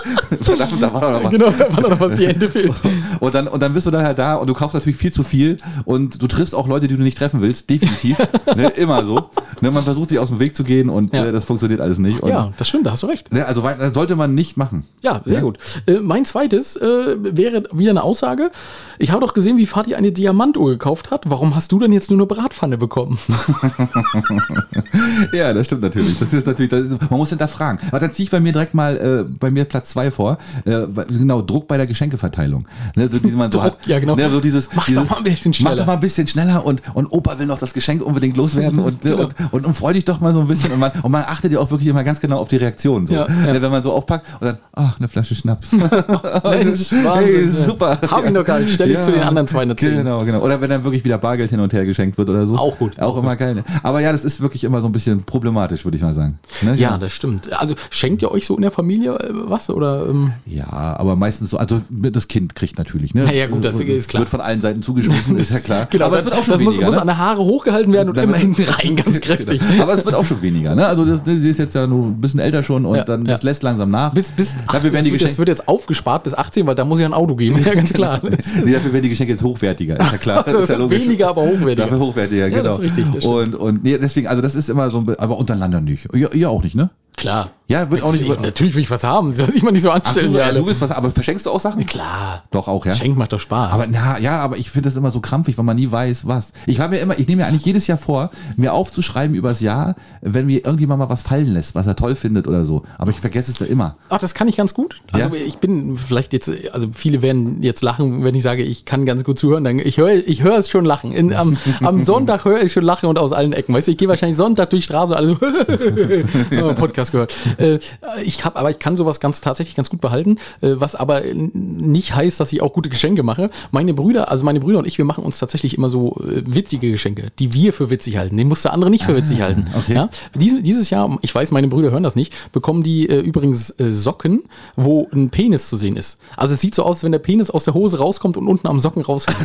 Verdammt, 0.43 0.83
da 0.83 0.93
war 0.93 1.01
doch 1.01 1.13
noch 1.13 1.25
was. 1.25 1.31
genau, 1.33 1.51
da 1.51 1.77
war 1.83 1.91
noch 1.91 2.01
was, 2.01 2.15
die 2.15 2.25
Ente 2.27 2.49
fehlt. 2.49 2.73
Und 3.21 3.35
dann, 3.35 3.49
und 3.49 3.63
dann 3.63 3.73
bist 3.73 3.87
du 3.87 3.91
dann 3.91 4.05
halt 4.05 4.19
da 4.19 4.35
und 4.37 4.47
du 4.49 4.55
kaufst 4.55 4.75
natürlich 4.75 4.97
viel 4.99 5.13
zu 5.13 5.23
viel 5.23 5.57
und 5.85 6.21
du 6.23 6.27
triffst 6.27 6.55
auch 6.55 6.67
Leute, 6.69 6.89
die 6.89 6.97
du 6.97 7.03
nicht 7.03 7.17
treffen 7.19 7.41
willst, 7.41 7.71
definitiv. 7.71 8.19
ne, 8.57 8.69
immer 8.77 9.05
so. 9.05 9.31
Ne, 9.61 9.71
man 9.71 9.85
versucht 9.85 10.09
sich 10.11 10.19
aus 10.19 10.29
dem 10.29 10.41
Weg 10.41 10.57
zu 10.57 10.65
gehen 10.65 10.89
und 10.91 11.13
Ja. 11.15 11.25
äh, 11.27 11.33
das 11.33 11.45
funktioniert 11.45 11.81
alles 11.81 11.99
nicht. 11.99 12.21
Und, 12.23 12.31
Ja, 12.31 12.53
das 12.57 12.69
stimmt, 12.69 12.87
da 12.87 12.91
hast 12.93 13.03
du 13.03 13.07
recht. 13.07 13.33
Ne, 13.33 13.47
also 13.47 13.63
das 13.63 13.95
sollte 13.95 14.17
man 14.17 14.35
nicht 14.35 14.57
machen. 14.57 14.85
Ja, 15.03 15.21
sehr 15.25 15.37
Ja. 15.37 15.41
gut. 15.43 15.59
Äh, 15.87 16.01
mein 16.01 16.25
zweites 16.25 16.77
äh, 16.77 17.17
wäre 17.19 17.65
wieder 17.73 17.91
eine 17.91 18.03
Aussage. 18.03 18.51
Ich 18.99 19.11
habe 19.13 19.21
doch 19.25 19.35
gesehen, 19.35 19.57
wie 19.57 19.67
Fatih 19.67 19.95
eine 19.97 20.13
Diamantuhr 20.13 20.71
gekauft 20.71 21.11
hat. 21.11 21.23
Warum 21.31 21.55
hast 21.55 21.73
du 21.73 21.79
denn 21.79 21.93
jetzt 21.93 22.11
nur 22.11 22.19
eine 22.19 22.27
Bratpfanne 22.27 22.79
bekommen? 22.79 23.19
Ja, 25.33 25.53
das 25.53 25.67
stimmt 25.67 25.83
natürlich. 25.83 26.19
Das 26.19 26.33
ist 26.33 26.47
natürlich, 26.47 26.71
das 26.71 26.83
ist, 26.83 27.11
man 27.11 27.19
muss 27.19 27.31
hinterfragen. 27.31 27.81
Aber 27.89 28.01
dann 28.01 28.13
ziehe 28.13 28.25
ich 28.25 28.31
bei 28.31 28.41
mir 28.41 28.53
direkt 28.53 28.75
mal 28.75 28.97
äh, 28.97 29.25
bei 29.39 29.51
mir 29.51 29.65
Platz 29.65 29.91
zwei 29.91 30.11
vor. 30.11 30.39
Äh, 30.65 30.87
genau, 31.09 31.43
Druck 31.43 31.67
bei 31.69 31.77
der 31.77 31.87
Geschenkeverteilung. 31.87 32.67
Ne, 32.97 33.09
so, 33.11 33.19
man 33.37 33.51
so 33.51 33.59
Druck, 33.59 33.73
hat. 33.73 33.87
ja, 33.87 33.99
genau. 33.99 34.17
Ne, 34.17 34.29
so 34.31 34.41
dieses, 34.41 34.69
Mach 34.75 34.85
dieses, 34.87 35.03
doch 35.03 35.11
mal 35.11 35.17
ein 35.19 35.25
bisschen 35.25 35.51
Mach 35.51 35.57
schneller. 35.57 35.77
doch 35.77 35.87
mal 35.87 35.95
ein 35.95 36.01
bisschen 36.01 36.27
schneller 36.27 36.65
und, 36.65 36.83
und 36.95 37.07
Opa 37.07 37.39
will 37.39 37.47
noch 37.47 37.59
das 37.59 37.73
Geschenk 37.73 38.03
unbedingt 38.03 38.37
loswerden 38.37 38.79
und, 38.79 39.05
ne, 39.05 39.17
und, 39.27 39.35
und, 39.51 39.67
und 39.67 39.75
freu 39.75 39.93
dich 39.93 40.05
doch 40.05 40.21
mal 40.21 40.35
so 40.35 40.41
ein 40.41 40.49
bisschen. 40.49 40.73
Und 40.73 40.79
man, 40.79 40.93
und 41.03 41.11
man 41.11 41.25
achtet 41.25 41.53
ja 41.53 41.59
auch 41.59 41.71
wirklich 41.71 41.89
immer 41.89 42.05
ganz 42.05 42.21
genau 42.21 42.39
auf 42.39 42.49
die 42.49 42.57
Reaktion. 42.57 43.07
So. 43.07 43.15
Ja, 43.15 43.27
ja. 43.29 43.53
Ne, 43.53 43.63
wenn 43.63 43.71
man 43.71 43.83
so 43.83 43.93
aufpackt 43.93 44.27
und 44.41 44.47
dann, 44.47 44.59
ach, 44.73 44.99
eine 44.99 45.09
Flasche 45.09 45.35
Schnaps. 45.35 45.73
Mensch, 46.45 46.91
hey, 46.93 47.49
super. 47.49 47.99
Hab 48.11 48.25
ich 48.25 48.33
noch 48.33 48.45
gar 48.45 48.61
nicht. 48.61 48.73
Stell 48.73 48.89
dich 48.89 49.01
zu 49.01 49.13
den 49.13 49.23
anderen 49.23 49.47
210. 49.49 49.99
Genau, 49.99 50.25
genau. 50.25 50.41
Oder 50.41 50.61
wenn 50.61 50.71
dann 50.71 50.85
wirklich 50.85 51.05
wieder 51.05 51.19
Bargeld 51.19 51.51
hin 51.51 51.61
und 51.61 51.73
her 51.73 51.85
geschenkt 51.85 52.19
wird 52.19 52.29
oder 52.29 52.47
so. 52.47 52.57
Auch 52.57 52.79
gut. 52.79 52.99
Auch 53.01 53.17
immer 53.17 53.34
geil. 53.35 53.55
ne? 53.55 53.65
Aber 53.83 54.01
ja, 54.01 54.13
das 54.13 54.25
ist 54.25 54.41
wirklich 54.41 54.65
immer 54.65 54.81
so 54.81 54.89
ein 54.89 54.93
bisschen 54.93 55.23
problematisch, 55.25 55.85
würde 55.85 55.97
ich 55.97 56.03
mal 56.03 56.15
sagen. 56.15 56.39
Ne? 56.63 56.75
Ja, 56.77 56.99
das 56.99 57.13
stimmt. 57.13 57.53
Also 57.53 57.75
schenkt 57.91 58.23
ihr 58.23 58.31
euch 58.31 58.47
so 58.47 58.57
in 58.57 58.63
der 58.63 58.71
Familie 58.71 59.15
äh, 59.19 59.31
was? 59.33 59.71
Oder 59.71 60.07
ähm, 60.09 60.33
Ja, 60.47 60.67
aber 60.99 61.17
meistens 61.17 61.51
so, 61.51 61.59
also 61.59 61.81
das 61.91 62.29
Kind 62.29 62.55
kriegt 62.55 62.79
natürlich, 62.79 63.15
ne? 63.15 63.25
Na 63.27 63.33
ja, 63.33 63.47
gut, 63.47 63.65
das 63.65 63.79
ist 63.81 64.09
klar. 64.09 64.21
Wird 64.21 64.29
von 64.31 64.41
allen 64.41 64.61
Seiten 64.61 64.83
zugeschmissen, 64.83 65.37
ist 65.39 65.51
ja 65.53 65.61
klar. 65.61 65.87
genau, 65.91 66.07
aber 66.07 66.19
es 66.19 66.25
wird 66.25 66.35
auch 66.35 66.45
schon 66.45 66.53
das 66.53 66.61
muss, 66.63 66.73
weniger. 66.75 66.87
muss 66.87 66.95
ne? 66.97 67.01
an 67.03 67.07
der 67.09 67.19
Haare 67.19 67.45
hochgehalten 67.45 67.93
werden 67.93 68.09
und 68.09 68.17
Dann 68.17 68.25
immer 68.25 68.37
hinten 68.39 68.63
rein, 68.65 68.97
ganz 68.97 69.21
kräftig. 69.21 69.61
aber 69.81 69.95
es 69.95 70.05
wird 70.05 70.15
auch 70.15 70.25
schon 70.25 70.41
weniger, 70.43 70.75
ne? 70.75 70.87
Also 70.87 71.05
das, 71.05 71.21
sie 71.25 71.49
ist 71.51 71.59
jetzt 71.59 71.75
ja 71.75 71.87
nur 71.87 72.07
ein 72.07 72.21
bisschen 72.21 72.41
älter 72.41 72.63
schon 72.63 72.85
und 72.85 72.97
Ja, 72.97 73.05
dann 73.05 73.25
ja. 73.27 73.33
das 73.33 73.43
lässt 73.43 73.63
langsam 73.63 73.91
nach. 73.91 74.13
Bis, 74.15 74.33
bis 74.33 74.57
dafür 74.71 74.93
werden 74.93 75.05
die 75.05 75.11
das, 75.11 75.13
wird, 75.13 75.13
das 75.13 75.21
Geschenke, 75.21 75.39
wird 75.39 75.49
jetzt 75.49 75.69
aufgespart 75.69 76.23
bis 76.25 76.35
18, 76.35 76.67
weil 76.67 76.75
da 76.75 76.85
muss 76.85 76.99
ich 76.99 77.05
ein 77.05 77.15
Auto 77.15 77.35
geben. 77.37 77.59
Ja, 77.65 77.75
ganz 77.75 77.93
klar. 77.93 78.21
nee, 78.23 78.73
dafür 78.73 78.93
werden 78.93 79.03
die 79.03 79.09
Geschenke 79.09 79.33
jetzt 79.33 79.43
hochwertiger, 79.43 79.99
ist 80.01 80.13
ja 80.13 80.19
klar. 80.19 80.47
Also, 80.47 80.59
ist 80.61 80.69
ja 80.69 80.77
logisch. 80.77 81.03
weniger, 81.05 81.29
aber 81.29 81.43
hochwertiger. 81.43 81.75
Dafür 81.87 81.99
hochwertiger, 81.99 82.49
Ja, 82.49 82.49
genau. 82.49 82.63
das 82.65 82.79
ist 82.79 82.85
richtig, 82.85 83.07
das. 83.13 83.24
Und, 83.25 83.55
und 83.55 83.83
nee, 83.85 83.99
deswegen, 83.99 84.27
also 84.29 84.43
das 84.43 84.55
ist 84.55 84.69
immer 84.69 84.91
so, 84.91 84.99
ein 84.99 85.07
be- 85.07 85.19
aber 85.19 85.37
untereinander 85.39 85.81
nicht. 85.81 86.09
Ihr, 86.15 86.33
ihr 86.35 86.51
auch 86.51 86.63
nicht, 86.63 86.75
ne? 86.77 86.91
Klar. 87.17 87.51
Ja, 87.67 87.91
wird 87.91 88.03
auch 88.03 88.13
nicht. 88.13 88.21
Ich, 88.29 88.41
natürlich 88.41 88.75
will 88.75 88.83
ich 88.83 88.91
was 88.91 89.05
haben. 89.05 89.33
Soll 89.35 89.49
ich 89.55 89.63
mal 89.63 89.71
nicht 89.71 89.83
so 89.83 89.91
Ach, 89.91 89.95
anstellen, 89.95 90.33
du, 90.33 90.39
ja, 90.39 90.45
alle. 90.45 90.59
du 90.61 90.67
willst 90.67 90.83
was, 90.83 90.91
aber 90.91 91.11
verschenkst 91.11 91.47
du 91.47 91.51
auch 91.51 91.61
Sachen? 91.61 91.87
Klar. 91.87 92.43
Doch 92.51 92.69
auch, 92.69 92.85
ja. 92.85 92.95
Schenk 92.95 93.17
macht 93.17 93.33
doch 93.33 93.41
Spaß. 93.41 93.73
Aber 93.73 93.87
na, 93.91 94.19
ja, 94.19 94.41
aber 94.41 94.59
ich 94.59 94.71
finde 94.71 94.89
das 94.91 94.97
immer 94.97 95.09
so 95.11 95.21
krampfig, 95.21 95.57
weil 95.57 95.65
man 95.65 95.77
nie 95.77 95.91
weiß, 95.91 96.27
was. 96.27 96.53
Ich 96.67 96.79
habe 96.81 96.97
mir 96.97 97.01
immer, 97.01 97.19
ich 97.19 97.27
nehme 97.27 97.43
mir 97.43 97.49
eigentlich 97.49 97.65
jedes 97.65 97.87
Jahr 97.87 97.97
vor, 97.97 98.31
mir 98.57 98.75
aufzuschreiben 98.75 99.35
übers 99.35 99.61
Jahr, 99.61 99.95
wenn 100.21 100.45
mir 100.45 100.63
irgendjemand 100.67 100.99
mal 100.99 101.09
was 101.09 101.23
fallen 101.23 101.55
lässt, 101.55 101.75
was 101.75 101.87
er 101.87 101.97
toll 101.97 102.15
findet 102.17 102.47
oder 102.47 102.67
so. 102.67 102.83
Aber 102.99 103.11
ich 103.13 103.19
vergesse 103.21 103.51
es 103.51 103.57
da 103.57 103.65
immer. 103.65 103.97
Ach, 104.11 104.19
das 104.19 104.35
kann 104.35 104.47
ich 104.47 104.57
ganz 104.57 104.75
gut. 104.75 105.01
Also 105.13 105.35
Ja? 105.35 105.35
ich 105.35 105.57
bin 105.57 105.97
vielleicht 105.97 106.35
jetzt, 106.35 106.51
also 106.73 106.89
viele 106.93 107.23
werden 107.23 107.63
jetzt 107.63 107.83
lachen, 107.83 108.25
wenn 108.25 108.35
ich 108.35 108.43
sage, 108.43 108.63
ich 108.63 108.85
kann 108.85 109.07
ganz 109.07 109.25
gut 109.25 109.39
zuhören. 109.39 109.65
Dann, 109.65 109.79
ich 109.79 109.97
höre 109.97 110.11
ich 110.29 110.43
höre 110.43 110.59
es 110.59 110.69
schon 110.69 110.85
lachen. 110.85 111.13
In, 111.13 111.33
am, 111.33 111.57
am 111.83 112.03
Sonntag 112.03 112.45
höre 112.45 112.63
ich 112.63 112.73
schon 112.73 112.85
lachen 112.85 113.07
und 113.09 113.19
aus 113.19 113.33
allen 113.33 113.55
Ecken. 113.55 113.75
Weißt 113.75 113.89
du, 113.89 113.93
ich 113.93 113.99
gehe 113.99 114.09
wahrscheinlich 114.09 114.37
Sonntag 114.37 114.69
durch 114.69 114.83
die 114.83 114.87
Straße, 114.87 115.17
also 115.17 115.37
Podcast 116.75 117.04
Podcast 117.13 117.13
gehört. 117.13 117.37
Äh, 117.59 117.79
ich 118.23 118.45
habe, 118.45 118.57
aber 118.57 118.71
ich 118.71 118.79
kann 118.79 118.97
sowas 118.97 119.21
ganz 119.21 119.41
tatsächlich 119.41 119.75
ganz 119.77 119.91
gut 119.91 120.01
behalten, 120.01 120.37
äh, 120.61 120.75
was 120.75 120.95
aber 120.95 121.23
nicht 121.33 122.15
heißt, 122.15 122.41
dass 122.41 122.53
ich 122.53 122.63
auch 122.63 122.73
gute 122.73 122.89
Geschenke 122.89 123.23
mache. 123.23 123.51
Meine 123.71 123.95
Brüder, 123.95 124.31
also 124.31 124.45
meine 124.45 124.61
Brüder 124.61 124.79
und 124.79 124.87
ich, 124.87 124.99
wir 124.99 125.05
machen 125.05 125.25
uns 125.25 125.39
tatsächlich 125.39 125.77
immer 125.77 125.89
so 125.89 126.17
äh, 126.21 126.43
witzige 126.47 126.91
Geschenke, 126.91 127.31
die 127.39 127.53
wir 127.53 127.73
für 127.73 127.91
witzig 127.91 128.17
halten. 128.17 128.37
Den 128.37 128.49
muss 128.49 128.63
der 128.63 128.73
andere 128.73 128.91
nicht 128.91 129.05
für 129.05 129.17
witzig 129.17 129.41
halten. 129.41 129.67
okay. 129.77 129.95
Ja? 129.95 130.09
Dies, 130.35 130.63
dieses 130.63 130.91
Jahr, 130.91 131.19
ich 131.23 131.35
weiß, 131.35 131.51
meine 131.51 131.69
Brüder 131.69 131.91
hören 131.91 132.03
das 132.03 132.17
nicht, 132.17 132.53
bekommen 132.53 132.83
die 132.83 133.09
äh, 133.09 133.21
übrigens 133.21 133.71
äh, 133.79 133.93
Socken, 133.93 134.45
wo 134.77 135.09
ein 135.13 135.31
Penis 135.31 135.69
zu 135.69 135.77
sehen 135.77 135.97
ist. 135.97 136.21
Also 136.37 136.55
es 136.55 136.61
sieht 136.61 136.75
so 136.75 136.83
aus, 136.83 136.97
als 136.97 137.05
wenn 137.05 137.13
der 137.13 137.19
Penis 137.19 137.51
aus 137.51 137.65
der 137.65 137.75
Hose 137.75 137.99
rauskommt 137.99 138.37
und 138.37 138.49
unten 138.49 138.67
am 138.67 138.81
Socken 138.81 139.03
raushängt. 139.03 139.37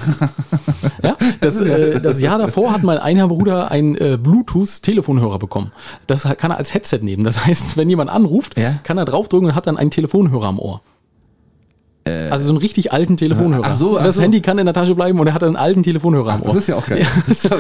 ja? 1.04 1.16
das, 1.42 1.60
äh, 1.60 2.00
das 2.00 2.22
Jahr 2.22 2.38
davor 2.38 2.72
hat 2.72 2.84
mal 2.84 3.00
ein 3.00 3.20
Bruder 3.20 3.70
einen 3.70 3.96
Bluetooth-Telefonhörer 3.96 5.40
bekommen. 5.40 5.74
Das 6.08 6.24
kann 6.38 6.52
er 6.52 6.58
als 6.58 6.74
Headset 6.74 7.00
nehmen. 7.02 7.26
Das 7.26 7.46
heißt, 7.46 7.49
wenn 7.78 7.90
jemand 7.90 8.10
anruft, 8.10 8.58
Ja. 8.58 8.80
kann 8.84 8.98
er 8.98 9.06
draufdrücken 9.06 9.50
und 9.50 9.56
hat 9.56 9.68
dann 9.68 9.78
einen 9.78 9.92
Telefonhörer 9.92 10.48
am 10.48 10.60
Ohr. 10.60 10.82
Also 12.06 12.46
so 12.46 12.50
einen 12.52 12.58
richtig 12.58 12.92
alten 12.92 13.18
Telefonhörer. 13.18 13.64
Äh. 13.64 13.70
ach 13.70 13.76
so, 13.76 13.98
ach 13.98 14.04
das 14.04 14.16
so. 14.16 14.22
Handy 14.22 14.42
kann 14.42 14.58
in 14.58 14.66
der 14.66 14.74
Tasche 14.74 14.96
bleiben 14.96 15.20
und 15.20 15.28
er 15.28 15.34
hat 15.34 15.44
einen 15.44 15.56
alten 15.56 15.84
Telefonhörer 15.84 16.34
am 16.34 16.42
Ohr. 16.42 16.48
Das 16.48 16.56
ist 16.58 16.68
ja 16.68 16.76
auch 16.78 16.86
geil. 16.86 17.06
Ist 17.28 17.44
ja, 17.50 17.52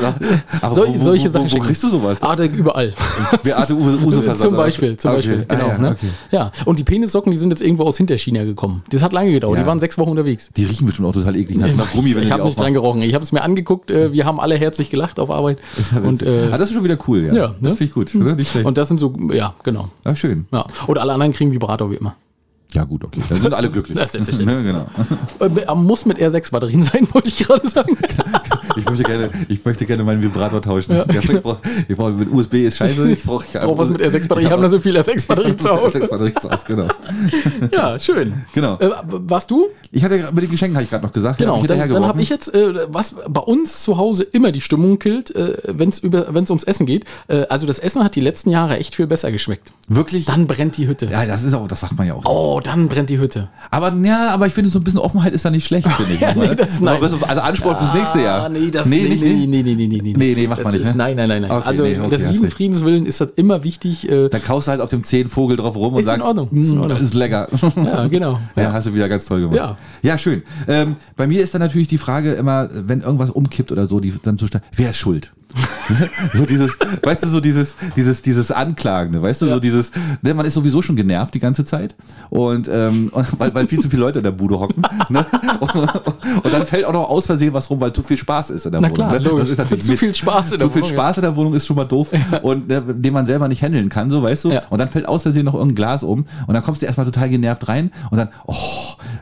aber 0.62 0.76
Sol 0.76 0.88
wo, 0.88 0.94
wo, 0.94 0.98
solche 0.98 1.28
wo, 1.30 1.32
Sachen 1.34 1.52
wo, 1.52 1.56
wo 1.58 1.60
kriegst 1.60 1.84
du 1.84 1.90
sowas? 1.90 2.22
Ah, 2.22 2.36
da, 2.36 2.46
überall. 2.46 2.94
Beate 3.44 3.76
Uso, 3.76 4.22
zum? 4.34 4.56
Beispiel, 4.56 4.98
zum 4.98 5.12
Okay. 5.12 5.18
Beispiel, 5.18 5.46
Ah, 5.50 5.54
genau. 5.56 5.68
ja, 5.68 5.78
ne? 5.78 5.90
okay. 5.92 6.08
ja, 6.32 6.52
und 6.66 6.80
die 6.80 6.84
Penissocken, 6.84 7.32
die 7.32 7.38
sind 7.38 7.52
jetzt 7.52 7.62
irgendwo 7.62 7.84
aus 7.84 7.98
Hinterchina 7.98 8.44
gekommen. 8.44 8.84
Das 8.90 9.04
hat 9.04 9.14
lange 9.14 9.32
gedauert, 9.32 9.58
Ja. 9.58 9.64
die 9.64 9.68
waren 9.68 9.80
sechs 9.80 9.98
Wochen 9.98 10.10
unterwegs. 10.12 10.50
Die 10.56 10.64
riechen 10.66 10.86
bestimmt 10.88 11.08
auch 11.08 11.14
total 11.14 11.36
eklig 11.36 11.58
nach, 11.58 11.74
nach 11.76 11.92
Gummi, 11.92 12.16
wenn 12.16 12.24
ich 12.24 12.32
habe 12.32 12.44
nicht 12.44 12.58
dran 12.58 12.68
aufmachst. 12.68 12.74
gerochen. 12.74 13.02
Ich 13.04 13.14
habe 13.14 13.24
es 13.24 13.32
mir 13.32 13.42
angeguckt. 13.44 13.92
Äh, 13.92 14.14
wir 14.14 14.26
haben 14.26 14.40
alle 14.40 14.56
herzlich 14.56 14.90
gelacht 14.90 15.20
auf 15.20 15.30
Arbeit. 15.30 15.60
Und, 16.04 16.22
äh, 16.24 16.50
ah, 16.52 16.58
das 16.58 16.70
ist 16.70 16.76
schon 16.76 16.84
wieder 16.84 16.98
cool, 17.08 17.26
ja. 17.26 17.34
ja, 17.34 17.48
das 17.48 17.62
ne? 17.62 17.70
finde 17.72 17.84
ich 17.86 17.92
gut. 17.94 18.16
Ne? 18.16 18.36
Schlecht. 18.46 18.66
und 18.66 18.78
das 18.78 18.88
sind 18.88 19.00
so, 19.00 19.14
ja, 19.32 19.54
genau. 19.64 19.90
ah, 20.06 20.16
schön. 20.16 20.46
Ja. 20.52 20.66
Und 20.88 20.98
alle 20.98 21.14
anderen 21.14 21.34
kriegen 21.34 21.52
Vibrator 21.52 21.92
wie 21.92 21.96
immer. 21.96 22.16
Ja, 22.74 22.84
gut, 22.84 23.04
okay. 23.04 23.20
Dann 23.28 23.42
sind 23.42 23.54
alle 23.54 23.70
glücklich. 23.72 23.98
Das 23.98 24.14
ist 24.14 24.26
selbstverständlich. 24.26 24.76
ne, 24.76 24.86
genau. 25.40 25.72
Äh, 25.72 25.76
muss 25.76 26.06
mit 26.06 26.20
R6-Batterien 26.20 26.84
sein, 26.84 27.08
wollte 27.14 27.30
ich 27.30 27.38
gerade 27.40 27.68
sagen. 27.68 27.98
Ich 28.76 28.86
möchte 28.86 29.04
gerne, 29.04 29.30
ich 29.50 29.66
möchte 29.66 29.86
gerne 29.86 30.04
meinen 30.04 30.22
Vibrator 30.22 30.62
tauschen. 30.62 30.96
Ja. 30.96 31.04
Ich 31.10 31.42
brauche 31.42 31.58
ich 31.88 31.98
brauch, 31.98 32.12
mit 32.12 32.32
USB 32.32 32.54
ist 32.66 32.78
scheiße. 32.78 33.12
Ich 33.12 33.24
brauche 33.24 33.44
Ich 33.52 33.60
brauche 33.60 33.78
was 33.78 33.90
mit 33.90 34.00
R6-Batterien. 34.00 34.46
Ich 34.46 34.52
habe 34.52 34.62
da 34.62 34.70
so 34.70 34.80
viel 34.80 34.96
R6-Batterien 34.96 35.60
zu 35.60 35.70
Hause. 35.70 35.98
R6-Batterie 35.98 36.34
zu 36.36 36.50
Hause, 36.50 36.64
genau. 36.68 36.88
Ja, 37.74 38.00
schön. 38.00 38.46
Genau. 38.54 38.78
Äh, 38.78 38.92
warst 39.10 39.50
du? 39.52 39.68
Ich 39.92 40.04
hatte 40.04 40.30
mit 40.32 40.44
den 40.44 40.52
Geschenken 40.52 40.76
habe 40.78 40.84
ich 40.84 40.90
gerade 40.92 41.04
noch 41.04 41.12
gesagt. 41.12 41.40
Genau, 41.40 41.62
dann, 41.64 41.90
dann 41.90 42.06
habe 42.08 42.22
ich 42.22 42.30
jetzt, 42.30 42.54
äh, 42.54 42.86
was 42.88 43.16
bei 43.28 43.42
uns 43.42 43.82
zu 43.84 43.98
Hause 43.98 44.24
immer 44.24 44.52
die 44.52 44.62
Stimmung 44.62 45.00
killt, 45.00 45.36
äh, 45.36 45.58
wenn 45.68 45.90
es 45.90 46.04
ums 46.04 46.64
Essen 46.64 46.86
geht. 46.86 47.06
Äh, 47.28 47.48
also 47.50 47.66
das 47.66 47.80
Essen 47.80 48.04
hat 48.04 48.16
die 48.16 48.22
letzten 48.22 48.52
Jahre 48.52 48.78
echt 48.78 48.96
viel 48.96 49.08
besser 49.08 49.32
geschmeckt. 49.32 49.74
wirklich. 49.88 50.26
Dann 50.26 50.46
brennt 50.48 50.78
die 50.78 50.88
Hütte. 50.88 51.08
ja, 51.12 51.26
das 51.26 51.44
ist 51.44 51.54
auch, 51.56 51.68
das 51.68 51.80
sagt 51.82 51.98
man 51.98 52.06
ja 52.08 52.14
auch. 52.14 52.24
Oh, 52.26 52.59
dann 52.62 52.88
brennt 52.88 53.10
die 53.10 53.20
Hütte. 53.20 53.50
Aber 53.72 53.94
ja, 54.04 54.30
aber 54.30 54.48
ich 54.48 54.54
finde 54.54 54.70
so 54.70 54.80
ein 54.80 54.84
bisschen 54.84 55.00
Offenheit 55.00 55.34
ist 55.34 55.46
da 55.46 55.50
nicht 55.52 55.66
schlecht, 55.66 55.88
finde 55.92 56.14
ich. 56.14 56.20
Ja, 56.22 56.34
nee, 56.36 56.56
das- 56.56 56.78
Aber 56.78 56.86
nein. 56.92 57.04
also 57.04 57.18
Anspruch 57.42 57.78
fürs 57.78 57.94
nächste 57.94 58.22
Jahr. 58.22 58.46
Ah, 58.46 58.50
nee, 58.50 58.70
das 58.72 58.88
nee, 58.88 59.08
nicht, 59.08 59.22
nee, 59.24 59.34
nee. 59.46 59.64
nee, 59.64 59.64
nee, 59.76 59.88
nee, 59.88 60.02
nee, 60.02 60.14
nee. 60.16 60.34
Nee, 60.36 60.48
macht 60.48 60.60
das 60.60 60.64
man 60.66 60.74
nicht, 60.74 60.82
Ist, 60.84 60.92
ne? 60.92 60.96
Nein, 60.98 61.16
nein, 61.16 61.30
nein, 61.30 61.42
nein. 61.44 61.52
Okay, 61.52 61.68
also 61.68 61.84
nee, 61.84 62.00
okay, 62.00 62.10
des 62.10 62.28
lieben 62.28 62.44
recht. 62.46 62.54
Friedens 62.54 62.84
willen 62.84 63.06
ist 63.06 63.22
das 63.22 63.30
immer 63.36 63.64
wichtig. 63.64 64.10
Äh, 64.10 64.30
Dann 64.30 64.44
kaufst 64.44 64.68
du 64.68 64.72
halt 64.72 64.82
auf 64.82 64.90
dem 64.90 65.04
Zehnvogel 65.04 65.58
drauf 65.58 65.76
rum 65.76 65.94
und 65.94 66.00
Ist 66.00 66.06
in 66.06 66.12
sagst, 66.12 66.26
Ordnung, 66.28 66.50
ist 66.52 66.70
in 66.70 66.76
"Mm, 66.76 66.80
Ordnung." 66.82 66.98
das 66.98 67.08
ist 67.08 67.14
lecker. 67.14 67.48
ja, 67.76 68.08
genau. 68.08 68.40
Ja, 68.56 68.74
hast 68.74 68.88
du 68.88 68.94
wieder 68.94 69.08
ganz 69.10 69.26
toll 69.26 69.42
gemacht. 69.42 69.56
Ja. 69.56 69.78
ja 70.02 70.18
schön. 70.18 70.44
Ähm, 70.68 70.96
bei 71.16 71.28
mir 71.28 71.42
ist 71.44 71.54
dann 71.54 71.62
natürlich 71.62 71.88
die 71.88 71.98
Frage 71.98 72.34
immer, 72.34 72.70
wenn 72.72 73.02
irgendwas 73.02 73.30
umkippt 73.32 73.72
oder 73.72 73.86
so, 73.86 74.00
die 74.00 74.14
dann 74.22 74.38
sta- 74.40 74.62
wer 74.76 74.90
ist 74.92 74.98
schuld? 74.98 75.32
so 76.34 76.46
dieses, 76.46 76.78
weißt 77.04 77.24
du, 77.24 77.28
so 77.28 77.40
dieses, 77.40 77.76
dieses, 77.96 78.22
dieses 78.22 78.52
Anklagende, 78.52 79.22
weißt 79.22 79.42
du, 79.42 79.50
so 79.50 79.60
dieses, 79.60 79.92
ne, 80.22 80.34
man 80.34 80.46
ist 80.46 80.54
sowieso 80.54 80.82
schon 80.82 80.96
genervt 80.96 81.34
die 81.34 81.40
ganze 81.40 81.66
Zeit 81.66 81.96
und, 82.30 82.70
ähm, 82.72 83.10
und 83.12 83.28
weil, 83.40 83.54
weil 83.56 83.68
viel 83.68 83.80
zu 83.80 83.90
viele 83.90 84.04
Leute 84.04 84.20
in 84.20 84.24
der 84.24 84.32
Bude 84.32 84.60
hocken. 84.60 84.84
Ne? 85.10 85.26
Und, 85.60 85.76
und 86.44 86.54
dann 86.54 86.68
fällt 86.68 86.86
auch 86.86 86.94
noch 86.94 87.10
aus 87.10 87.26
Versehen 87.26 87.52
was 87.54 87.68
rum, 87.70 87.80
weil 87.80 87.92
zu 87.94 88.04
viel 88.04 88.18
Spaß 88.18 88.52
ist 88.52 88.66
in 88.68 88.72
der 88.74 88.82
Na 88.82 88.90
Wohnung. 88.90 88.96
klar, 88.96 89.12
ne? 89.14 89.18
logisch. 89.18 89.46
Das 89.46 89.50
ist 89.52 89.58
natürlich 89.58 89.86
Zu 89.86 89.92
Mist. 89.92 90.04
viel 90.04 90.16
Spaß 90.16 90.52
in 90.52 90.60
der 90.60 90.68
Zu 90.68 90.74
viel 90.74 90.82
Wohnung, 90.84 90.94
Spaß 90.94 91.18
in 91.18 91.22
der 91.24 91.36
Wohnung 91.36 91.54
ist 91.56 91.66
schon 91.66 91.76
mal 91.76 91.86
doof 91.86 92.12
und 92.44 92.68
ne, 92.68 92.82
den 92.82 93.14
man 93.14 93.26
selber 93.26 93.48
nicht 93.48 93.64
handeln 93.64 93.90
kann, 93.90 94.12
so 94.12 94.22
weißt 94.22 94.46
du. 94.46 94.52
Ja. 94.52 94.62
Und 94.70 94.78
dann 94.78 94.88
fällt 94.88 95.08
aus 95.08 95.24
Versehen 95.24 95.46
noch 95.46 95.56
irgendein 95.56 95.76
Glas 95.76 96.04
um 96.04 96.26
und 96.46 96.54
dann 96.54 96.62
kommst 96.62 96.82
du 96.82 96.86
erstmal 96.86 97.06
total 97.06 97.30
genervt 97.30 97.68
rein 97.68 97.92
und 98.12 98.18
dann, 98.18 98.30
oh, 98.46 98.56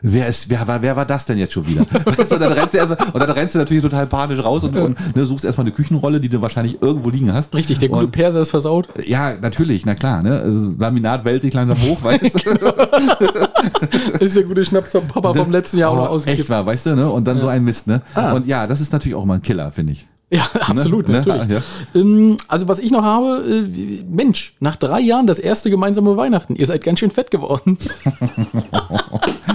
wer 0.02 0.26
ist, 0.26 0.50
wer 0.50 0.66
war, 0.68 0.82
wer 0.82 0.94
war 0.96 1.06
das 1.06 1.24
denn 1.24 1.38
jetzt 1.38 1.54
schon 1.54 1.66
wieder? 1.66 1.86
Weißt 2.04 2.32
du, 2.32 2.36
dann 2.36 2.52
rennst 2.52 2.74
du 2.74 2.78
erstmal, 2.78 3.08
und 3.12 3.20
dann 3.20 3.30
rennst 3.30 3.54
du 3.54 3.58
natürlich 3.60 3.82
total 3.82 4.06
panisch 4.06 4.44
raus 4.44 4.64
und, 4.64 4.76
und 4.76 5.16
ne, 5.16 5.24
suchst 5.24 5.44
erstmal 5.44 5.66
eine 5.66 5.74
Küchenrolle, 5.74 6.17
die 6.20 6.28
du 6.28 6.40
wahrscheinlich 6.42 6.80
irgendwo 6.82 7.10
liegen 7.10 7.32
hast. 7.32 7.54
Richtig, 7.54 7.78
der 7.78 7.88
gute 7.88 8.04
Und- 8.06 8.12
Perser 8.12 8.40
ist 8.40 8.50
versaut. 8.50 8.88
Ja, 9.06 9.34
natürlich, 9.40 9.84
na 9.86 9.94
klar, 9.94 10.22
ne? 10.22 10.40
Also, 10.40 10.72
Laminat 10.78 11.24
wälzt 11.24 11.42
sich 11.42 11.54
langsam 11.54 11.80
hoch, 11.82 12.02
weißt 12.02 12.34
du? 12.34 14.18
ist 14.24 14.36
der 14.36 14.42
gute 14.44 14.64
Schnaps 14.64 14.92
vom 14.92 15.06
Papa 15.06 15.34
vom 15.34 15.50
letzten 15.50 15.78
Jahr 15.78 15.90
auch 15.90 15.96
noch 15.96 16.04
Oh, 16.10 16.14
ausgekippt. 16.14 16.40
echt 16.40 16.50
wahr, 16.50 16.64
weißt 16.66 16.86
du, 16.86 16.96
ne? 16.96 17.10
Und 17.10 17.26
dann 17.26 17.40
so 17.40 17.48
ein 17.48 17.64
Mist, 17.64 17.86
ne? 17.86 18.02
Ah. 18.14 18.32
Und 18.32 18.46
ja, 18.46 18.66
das 18.66 18.80
ist 18.80 18.92
natürlich 18.92 19.16
auch 19.16 19.24
mal 19.24 19.34
ein 19.34 19.42
Killer, 19.42 19.70
finde 19.72 19.92
ich. 19.94 20.06
Ja, 20.30 20.46
absolut, 20.60 21.08
Ne? 21.08 21.22
natürlich. 21.24 21.48
Ja. 21.48 21.60
Ähm, 21.94 22.36
also 22.48 22.68
was 22.68 22.80
ich 22.80 22.90
noch 22.90 23.02
habe, 23.02 23.42
äh, 23.48 24.02
Mensch, 24.10 24.56
nach 24.60 24.76
drei 24.76 25.00
Jahren 25.00 25.26
das 25.26 25.38
erste 25.38 25.70
gemeinsame 25.70 26.18
Weihnachten. 26.18 26.54
Ihr 26.54 26.66
seid 26.66 26.84
ganz 26.84 27.00
schön 27.00 27.10
fett 27.10 27.30
geworden. 27.30 27.78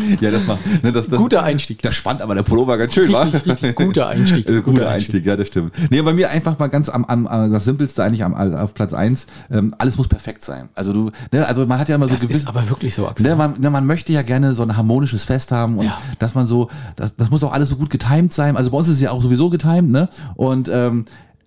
Ja, 0.22 0.32
das 0.32 0.46
macht, 0.46 0.60
ne, 0.84 0.91
das, 0.91 1.08
das, 1.08 1.18
Guter 1.18 1.44
Einstieg. 1.44 1.82
Das 1.82 1.96
spannt 1.96 2.22
aber 2.22 2.36
der 2.36 2.44
Pullover 2.44 2.78
ganz 2.78 2.94
schön, 2.94 3.12
wa? 3.12 3.24
Richtig, 3.24 3.46
richtig 3.46 3.76
guter 3.76 4.08
Einstieg. 4.08 4.48
Äh, 4.48 4.52
guter 4.62 4.72
Guter 4.72 4.89
Einstieg, 4.89 5.26
ja, 5.26 5.36
das 5.36 5.48
stimmt. 5.48 5.74
Nee, 5.89 6.02
bei 6.02 6.14
mir 6.14 6.30
einfach 6.30 6.58
mal 6.60 6.68
ganz 6.68 6.89
am, 6.89 7.06
am, 7.06 7.28
am 7.28 7.52
das 7.52 7.66
Simpelste 7.66 8.04
eigentlich 8.04 8.24
am, 8.24 8.34
auf 8.34 8.74
Platz 8.74 8.94
eins. 8.94 9.28
Ähm, 9.52 9.74
alles 9.78 9.98
muss 9.98 10.08
perfekt 10.08 10.44
sein. 10.44 10.70
Also 10.76 10.94
du, 10.94 11.12
ne, 11.32 11.46
also 11.48 11.66
man 11.66 11.80
hat 11.80 11.89
ja 11.89 11.96
immer 11.96 12.08
so 12.08 12.14
Das 12.14 12.22
gewiss, 12.22 12.38
ist 12.38 12.48
aber 12.48 12.70
wirklich 12.70 12.94
so, 12.96 13.08
Axel. 13.08 13.28
Ne, 13.28 13.36
man, 13.36 13.60
ne, 13.60 13.70
man 13.70 13.86
möchte 13.86 14.14
ja 14.14 14.22
gerne 14.22 14.54
so 14.54 14.64
ein 14.64 14.76
harmonisches 14.76 15.24
Fest 15.24 15.52
haben 15.52 15.78
und 15.78 15.86
Ja. 15.86 15.98
dass 16.20 16.36
man 16.36 16.48
so, 16.48 16.70
das, 16.96 17.16
das 17.16 17.30
muss 17.32 17.44
auch 17.44 17.54
alles 17.54 17.70
so 17.70 17.76
gut 17.76 17.89
getimed 17.89 18.34
sein. 18.34 18.58
Also 18.58 18.72
bei 18.72 18.78
uns 18.78 18.88
ist 18.88 18.96
es 18.96 19.02
ja 19.02 19.12
auch 19.12 19.22
sowieso 19.22 19.50
getimed, 19.50 19.89
ne? 19.91 20.10
Und, 20.36 20.70
ähm, 20.72 21.06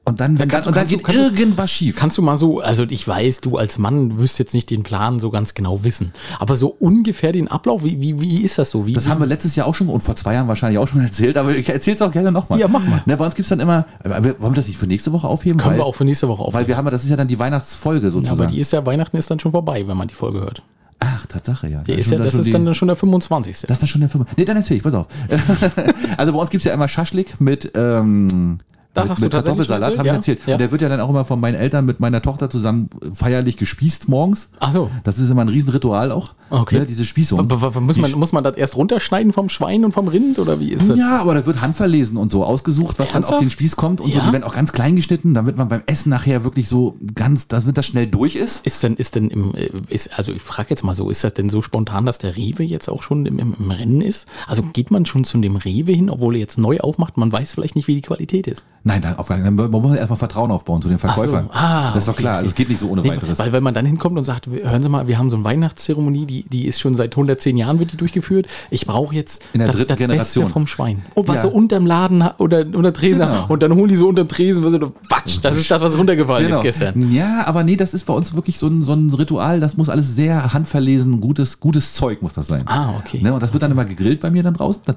und 0.09 0.21
dann, 0.21 0.39
wenn, 0.39 0.49
kannst 0.49 0.67
du- 0.67 0.71
und 0.71 0.77
dann 0.77 0.87
geht 0.87 1.03
kannst 1.05 1.21
du- 1.21 1.25
irgendwas 1.39 1.71
schief. 1.71 1.97
Kannst 1.97 2.17
du 2.17 2.23
mal 2.23 2.37
so, 2.37 2.61
also 2.61 2.85
ich 2.89 3.07
weiß, 3.07 3.41
du 3.41 3.57
als 3.59 3.77
Mann 3.79 4.19
wirst 4.19 4.39
jetzt 4.39 4.55
nicht 4.55 4.71
den 4.71 4.83
Plan 4.85 5.19
so 5.21 5.31
ganz 5.31 5.53
genau 5.55 5.83
wissen, 5.85 6.13
aber 6.39 6.57
so 6.57 6.69
ungefähr 6.69 7.33
den 7.33 7.49
Ablauf, 7.49 7.83
wie, 7.85 8.01
wie, 8.01 8.21
wie 8.21 8.43
ist 8.43 8.57
das 8.59 8.71
so? 8.71 8.87
Wie, 8.87 8.93
Das 8.93 9.09
haben 9.09 9.21
wir 9.21 9.27
letztes 9.27 9.57
Jahr 9.57 9.67
auch 9.67 9.75
schon 9.75 9.89
und 9.89 10.01
vor 10.03 10.15
zwei 10.17 10.35
Jahren 10.35 10.49
wahrscheinlich 10.49 10.79
auch 10.79 10.89
schon 10.89 11.01
erzählt, 11.05 11.37
aber 11.37 11.55
ich 11.57 11.69
erzähl's 11.69 12.01
auch 12.03 12.13
gerne 12.13 12.31
nochmal. 12.33 12.59
Ja, 12.61 12.69
mach 12.69 12.85
mal. 12.87 13.03
Ne, 13.05 13.17
bei 13.17 13.25
uns 13.27 13.35
gibt's 13.35 13.49
dann 13.51 13.61
immer, 13.61 13.85
wir- 14.05 14.41
wollen 14.41 14.53
wir 14.53 14.57
das 14.57 14.69
nicht 14.69 14.79
für 14.79 14.87
nächste 14.87 15.13
Woche 15.13 15.27
aufheben? 15.29 15.59
können 15.59 15.73
weil, 15.73 15.79
wir 15.81 15.85
auch 15.87 15.95
für 15.97 16.05
nächste 16.05 16.29
Woche 16.29 16.43
aufnehmen. 16.43 16.63
Weil 16.63 16.69
wir 16.69 16.77
haben, 16.77 16.85
ja- 16.87 16.91
das 16.93 17.05
ist 17.05 17.11
ja 17.11 17.17
dann 17.17 17.29
die 17.29 17.39
Weihnachtsfolge 17.39 18.07
Ja, 18.07 18.11
sozusagen. 18.11 18.41
aber 18.41 18.51
die 18.51 18.61
ist 18.61 18.73
ja, 18.73 18.87
Weihnachten 18.87 19.17
ist 19.17 19.31
dann 19.31 19.41
schon 19.41 19.53
vorbei, 19.53 19.87
wenn 19.89 19.97
man 19.97 20.07
die 20.09 20.15
Folge 20.15 20.41
hört. 20.41 20.63
Ach, 21.01 21.27
Tatsache, 21.27 21.69
ja. 21.69 21.83
Die 21.83 21.93
ist 21.93 22.11
ja, 22.11 22.19
das 22.19 22.33
ist 22.33 22.47
die- 22.47 22.53
dann 22.53 22.75
schon 22.75 22.89
der 22.89 22.97
25. 22.97 23.53
Das 23.63 23.71
ist 23.71 23.83
dann 23.83 23.89
schon 23.89 24.01
der 24.01 24.09
Firma. 24.09 24.25
Nee, 24.37 24.45
dann 24.47 24.57
erzähl 24.57 24.77
ich, 24.79 24.83
pass 24.83 24.95
auf. 24.95 25.07
also 26.17 26.33
bei 26.33 26.39
uns 26.39 26.51
gibt's 26.51 26.65
ja 26.65 26.73
immer 26.73 26.89
Schaschlik 26.89 27.41
mit, 27.41 27.73
ähm, 27.75 28.59
Das 28.97 29.09
mit, 29.11 29.21
mit 29.21 29.33
Kartoffelsalat, 29.33 29.91
schon 29.93 29.99
habe 29.99 30.09
ich 30.09 30.15
erzählt? 30.15 30.39
erzählt. 30.39 30.49
Ja, 30.49 30.55
Und 30.55 30.61
der 30.61 30.73
wird 30.73 30.83
ja 30.83 30.89
dann 30.89 31.01
auch 31.01 31.11
immer 31.11 31.25
von 31.25 31.41
meinen 31.41 31.55
Eltern 31.55 31.85
mit 31.85 32.01
meiner 32.01 32.23
Tochter 32.23 32.51
zusammen 32.51 32.89
feierlich 33.13 33.57
gespießt 33.57 34.09
morgens. 34.09 34.51
Ach 34.61 34.73
so. 34.73 34.91
Das 35.05 35.19
ist 35.19 35.31
immer 35.31 35.43
ein 35.43 35.49
Riesenritual 35.49 36.13
auch. 36.13 36.35
Okay. 36.51 36.81
Ne, 36.81 36.87
diese 36.87 37.05
Spießung. 37.05 37.51
W- 37.51 37.81
Muss 37.81 37.97
man, 37.99 38.13
muss 38.13 38.33
man 38.33 38.45
das 38.45 38.57
erst 38.57 38.77
runterschneiden 38.77 39.33
vom 39.33 39.49
Schwein 39.49 39.85
und 39.85 39.93
vom 39.93 40.09
Rind 40.09 40.39
oder 40.39 40.61
wie 40.61 40.71
ist 40.73 40.89
das? 40.89 40.97
Ja, 40.99 41.21
aber 41.21 41.35
da 41.35 41.45
wird 41.45 41.61
handverlesen 41.61 42.17
und 42.17 42.31
so 42.31 42.45
ausgesucht, 42.45 42.99
was 42.99 43.09
dann 43.11 43.25
auf 43.25 43.31
Ernsthaft? 43.31 43.41
den 43.43 43.51
Spieß 43.51 43.77
kommt 43.77 44.01
und 44.01 44.13
so. 44.13 44.19
Ja? 44.19 44.25
Die 44.27 44.33
werden 44.33 44.45
auch 44.45 44.55
ganz 44.55 44.73
klein 44.73 44.95
geschnitten, 44.97 45.35
damit 45.35 45.57
man 45.57 45.69
beim 45.69 45.83
Essen 45.87 46.11
nachher 46.11 46.45
wirklich 46.45 46.69
so 46.69 46.97
ganz, 47.15 47.49
damit 47.49 47.77
das 47.77 47.87
schnell 47.87 48.07
durch 48.07 48.37
ist. 48.37 48.65
Ist 48.65 48.83
denn, 48.83 48.95
ist 48.95 49.15
denn 49.17 49.29
im, 49.29 49.55
äh, 49.55 49.71
ist, 49.89 50.17
also 50.19 50.33
ich 50.33 50.43
frage 50.43 50.69
jetzt 50.71 50.85
mal 50.85 50.95
so, 50.95 51.11
ist 51.11 51.25
das 51.25 51.35
denn 51.35 51.49
so 51.49 51.63
spontan, 51.63 52.07
dass 52.07 52.19
der 52.19 52.37
Rewe 52.37 52.63
jetzt 52.63 52.89
auch 52.89 53.03
schon 53.03 53.27
im, 53.27 53.39
im, 53.39 53.55
im 53.59 53.71
Rennen 53.71 54.01
ist? 54.01 54.27
Also 54.47 54.63
geht 54.63 54.91
man 54.93 55.05
schon 55.07 55.25
zu 55.25 55.39
dem 55.39 55.57
Rewe 55.57 55.93
hin, 55.93 56.09
obwohl 56.11 56.35
er 56.37 56.41
jetzt 56.41 56.59
neu 56.59 56.79
aufmacht, 56.79 57.17
man 57.17 57.33
weiß 57.33 57.55
vielleicht 57.55 57.75
nicht, 57.75 57.89
wie 57.89 57.97
die 57.97 58.03
Qualität 58.03 58.47
ist. 58.47 58.63
Nein, 58.87 59.03
da 59.03 59.14
auf, 59.16 59.28
man 59.28 59.57
muss 59.70 59.97
erstmal 59.97 60.16
Vertrauen 60.16 60.53
aufbauen 60.53 60.80
zu 60.80 60.89
den 60.89 60.99
Verkäufern. 60.99 61.51
Ah, 61.53 61.89
das 61.93 62.05
ist 62.05 62.09
doch 62.09 62.14
klar. 62.16 62.37
okay. 62.37 62.45
Das 62.45 62.55
geht 62.55 62.68
nicht 62.68 62.78
so 62.78 62.89
ohne 62.89 63.03
Nee, 63.03 63.09
weiteres. 63.11 63.37
Weil 63.41 63.51
wenn 63.53 63.64
man 63.64 63.74
dann 63.74 63.84
hinkommt 63.84 64.16
und 64.16 64.22
sagt, 64.22 64.47
hören 64.47 64.80
Sie 64.80 64.89
mal, 64.89 65.09
wir 65.09 65.18
haben 65.18 65.28
so 65.28 65.34
eine 65.37 65.45
Weihnachtszeremonie, 65.45 66.24
die, 66.24 66.45
die 66.49 66.66
ist 66.66 66.78
schon 66.80 66.95
seit 66.95 67.12
110 67.14 67.57
Jahren 67.57 67.80
wird 67.80 67.91
die 67.91 67.97
durchgeführt. 67.97 68.47
Ich 68.70 68.87
brauche 68.87 69.12
jetzt 69.12 69.43
In 69.53 69.59
der 69.59 69.66
das, 69.66 69.76
dritten 69.76 69.89
das 69.89 69.99
Generation. 69.99 70.45
Beste 70.45 70.53
vom 70.53 70.66
Schwein. 70.68 71.03
Und 71.14 71.26
was 71.26 71.37
Ja. 71.37 71.43
so 71.43 71.49
unterm 71.49 71.84
Laden 71.84 72.22
oder 72.39 72.61
unter 72.61 72.93
Tresen 72.93 73.22
Genau. 73.26 73.47
und 73.49 73.61
dann 73.62 73.74
holen 73.74 73.89
die 73.89 73.97
so 73.97 74.09
unter 74.09 74.28
Tresen, 74.28 74.62
was 74.62 74.70
so, 74.70 74.78
Quatsch, 75.09 75.39
das 75.43 75.59
ist 75.59 75.68
das, 75.68 75.82
was 75.82 75.99
runtergefallen 75.99 76.47
Genau. 76.47 76.59
ist 76.59 76.62
gestern. 76.62 77.11
Ja, 77.11 77.45
aber 77.47 77.64
nee, 77.64 77.74
das 77.74 77.93
ist 77.93 78.07
bei 78.07 78.14
uns 78.14 78.34
wirklich 78.37 78.57
so 78.61 78.68
ein, 78.68 78.84
so 78.84 78.93
ein 78.93 79.11
Ritual, 79.11 79.59
das 79.59 79.76
muss 79.76 79.89
alles 79.89 80.14
sehr 80.14 80.53
handverlesen, 80.55 81.20
gutes, 81.20 81.59
gutes 81.59 81.93
Zeug 81.95 82.22
muss 82.22 82.34
das 82.34 82.47
sein. 82.47 82.62
Ah, 82.66 82.91
okay. 83.01 83.20
Ne, 83.20 83.34
und 83.34 83.43
das 83.43 83.53
wird 83.53 83.64
dann 83.64 83.72
immer 83.72 83.84
gegrillt 83.84 84.20
bei 84.20 84.30
mir 84.30 84.45
dann 84.45 84.55
draußen. 84.55 84.82
Da 84.84 84.95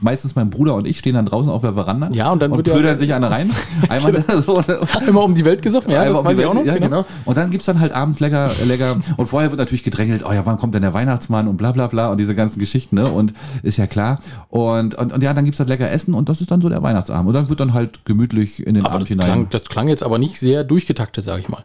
meistens 0.00 0.34
mein 0.36 0.48
Bruder 0.48 0.74
und 0.74 0.86
ich 0.86 0.98
stehen 0.98 1.14
dann 1.14 1.26
draußen 1.26 1.52
auf 1.52 1.60
der 1.60 1.74
Veranda 1.74 2.08
Ja, 2.12 2.30
und 2.32 2.40
dann 2.40 2.50
und 2.52 2.56
wird 2.66 2.68
ja- 2.68 2.96
sich 2.96 3.12
einer 3.26 3.34
rein. 3.34 3.50
Einmal 3.88 4.24
so, 4.42 4.62
Immer 5.06 5.24
um 5.24 5.34
die 5.34 5.44
Welt 5.44 5.62
gesoffen, 5.62 5.90
ja, 5.90 6.02
Einmal 6.02 6.12
das 6.12 6.20
um 6.20 6.26
weiß 6.26 6.32
ich 6.32 6.38
Welt- 6.38 6.48
auch 6.48 6.54
noch. 6.54 6.64
Ja, 6.64 6.78
genau. 6.78 7.04
Und 7.24 7.36
dann 7.36 7.50
gibt's 7.50 7.66
dann 7.66 7.80
halt 7.80 7.92
abends 7.92 8.20
lecker, 8.20 8.50
lecker. 8.64 8.96
Und 9.16 9.26
vorher 9.26 9.50
wird 9.50 9.58
natürlich 9.58 9.84
gedrängelt, 9.84 10.24
oh 10.28 10.32
ja, 10.32 10.44
wann 10.46 10.58
kommt 10.58 10.74
denn 10.74 10.82
der 10.82 10.94
Weihnachtsmann 10.94 11.48
und 11.48 11.56
bla 11.56 11.72
bla 11.72 11.86
bla 11.86 12.08
und 12.10 12.18
diese 12.18 12.34
ganzen 12.34 12.58
Geschichten, 12.58 12.96
ne? 12.96 13.08
Und 13.08 13.32
ist 13.62 13.76
ja 13.78 13.86
klar. 13.86 14.20
Und, 14.48 14.94
und, 14.94 15.12
und 15.12 15.22
ja, 15.22 15.34
dann 15.34 15.44
gibt's 15.44 15.58
halt 15.60 15.68
lecker 15.68 15.90
Essen 15.90 16.14
und 16.14 16.28
das 16.28 16.40
ist 16.40 16.50
dann 16.50 16.60
so 16.60 16.68
der 16.68 16.82
Weihnachtsabend. 16.82 17.28
Und 17.28 17.34
dann 17.34 17.48
wird 17.48 17.60
dann 17.60 17.74
halt 17.74 18.04
gemütlich 18.04 18.66
in 18.66 18.74
den 18.74 18.84
Aber 18.84 18.94
Abend 18.94 19.02
das 19.02 19.08
hinein. 19.08 19.26
klang, 19.26 19.46
das 19.50 19.62
klang 19.68 19.88
jetzt 19.88 20.02
aber 20.02 20.18
nicht 20.18 20.38
sehr 20.40 20.64
durchgetaktet, 20.64 21.24
sage 21.24 21.40
ich 21.42 21.48
mal. 21.48 21.62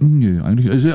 Nö, 0.00 0.40
eigentlich. 0.44 0.70
Also, 0.70 0.90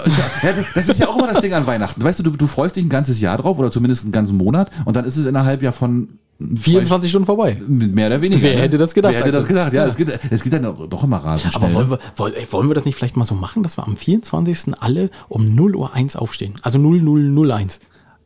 das 0.76 0.88
ist 0.88 0.98
ja 1.00 1.08
auch 1.10 1.18
immer 1.18 1.28
das 1.28 1.42
Ding 1.42 1.54
an 1.54 1.68
Weihnachten. 1.68 2.02
Weißt 2.02 2.20
du, 2.20 2.24
du, 2.24 2.32
du 2.32 2.48
freust 2.48 2.78
dich 2.78 2.86
ein 2.86 2.90
ganzes 2.90 3.20
Jahr 3.20 3.38
drauf 3.38 3.60
oder 3.60 3.70
zumindest 3.70 4.04
einen 4.04 4.14
ganzen 4.14 4.38
Monat 4.38 4.70
und 4.86 4.96
dann 4.96 5.04
ist 5.04 5.18
es 5.18 5.26
innerhalb 5.26 5.62
ja 5.62 5.74
von 5.74 6.08
24 6.40 7.10
Stunden 7.10 7.26
vorbei. 7.26 7.58
Mehr 7.68 8.08
oder 8.08 8.22
weniger. 8.22 8.42
Wer 8.42 8.60
hätte 8.60 8.78
das 8.78 8.94
gedacht, 8.94 9.14
Wer 9.14 9.22
hätte 9.22 9.32
das 9.32 9.44
Axel? 9.44 9.56
gedacht? 9.56 9.74
Ja, 9.74 9.84
Ja. 9.84 9.90
Es, 9.90 9.96
geht, 9.98 10.20
es 10.30 10.42
geht 10.44 10.52
dann 10.54 10.64
doch 10.90 11.04
immer 11.04 11.18
rasend 11.18 11.56
Aber 11.56 11.66
schnell. 11.70 11.76
wollen 11.76 11.90
wir, 11.92 12.00
wollen, 12.18 12.34
ey, 12.34 12.48
wollen 12.52 12.68
wir 12.70 12.74
das 12.76 12.86
nicht 12.86 12.96
vielleicht 12.96 13.16
mal 13.16 13.24
so 13.26 13.36
machen, 13.36 13.64
dass 13.64 13.78
wir 13.78 13.86
am 13.88 13.96
24. 13.96 14.74
alle 14.80 15.10
um 15.30 15.56
0 15.56 15.76
Uhr 15.76 15.94
1 15.94 16.16
aufstehen? 16.16 16.56
Also 16.62 16.80
0001. 16.80 17.80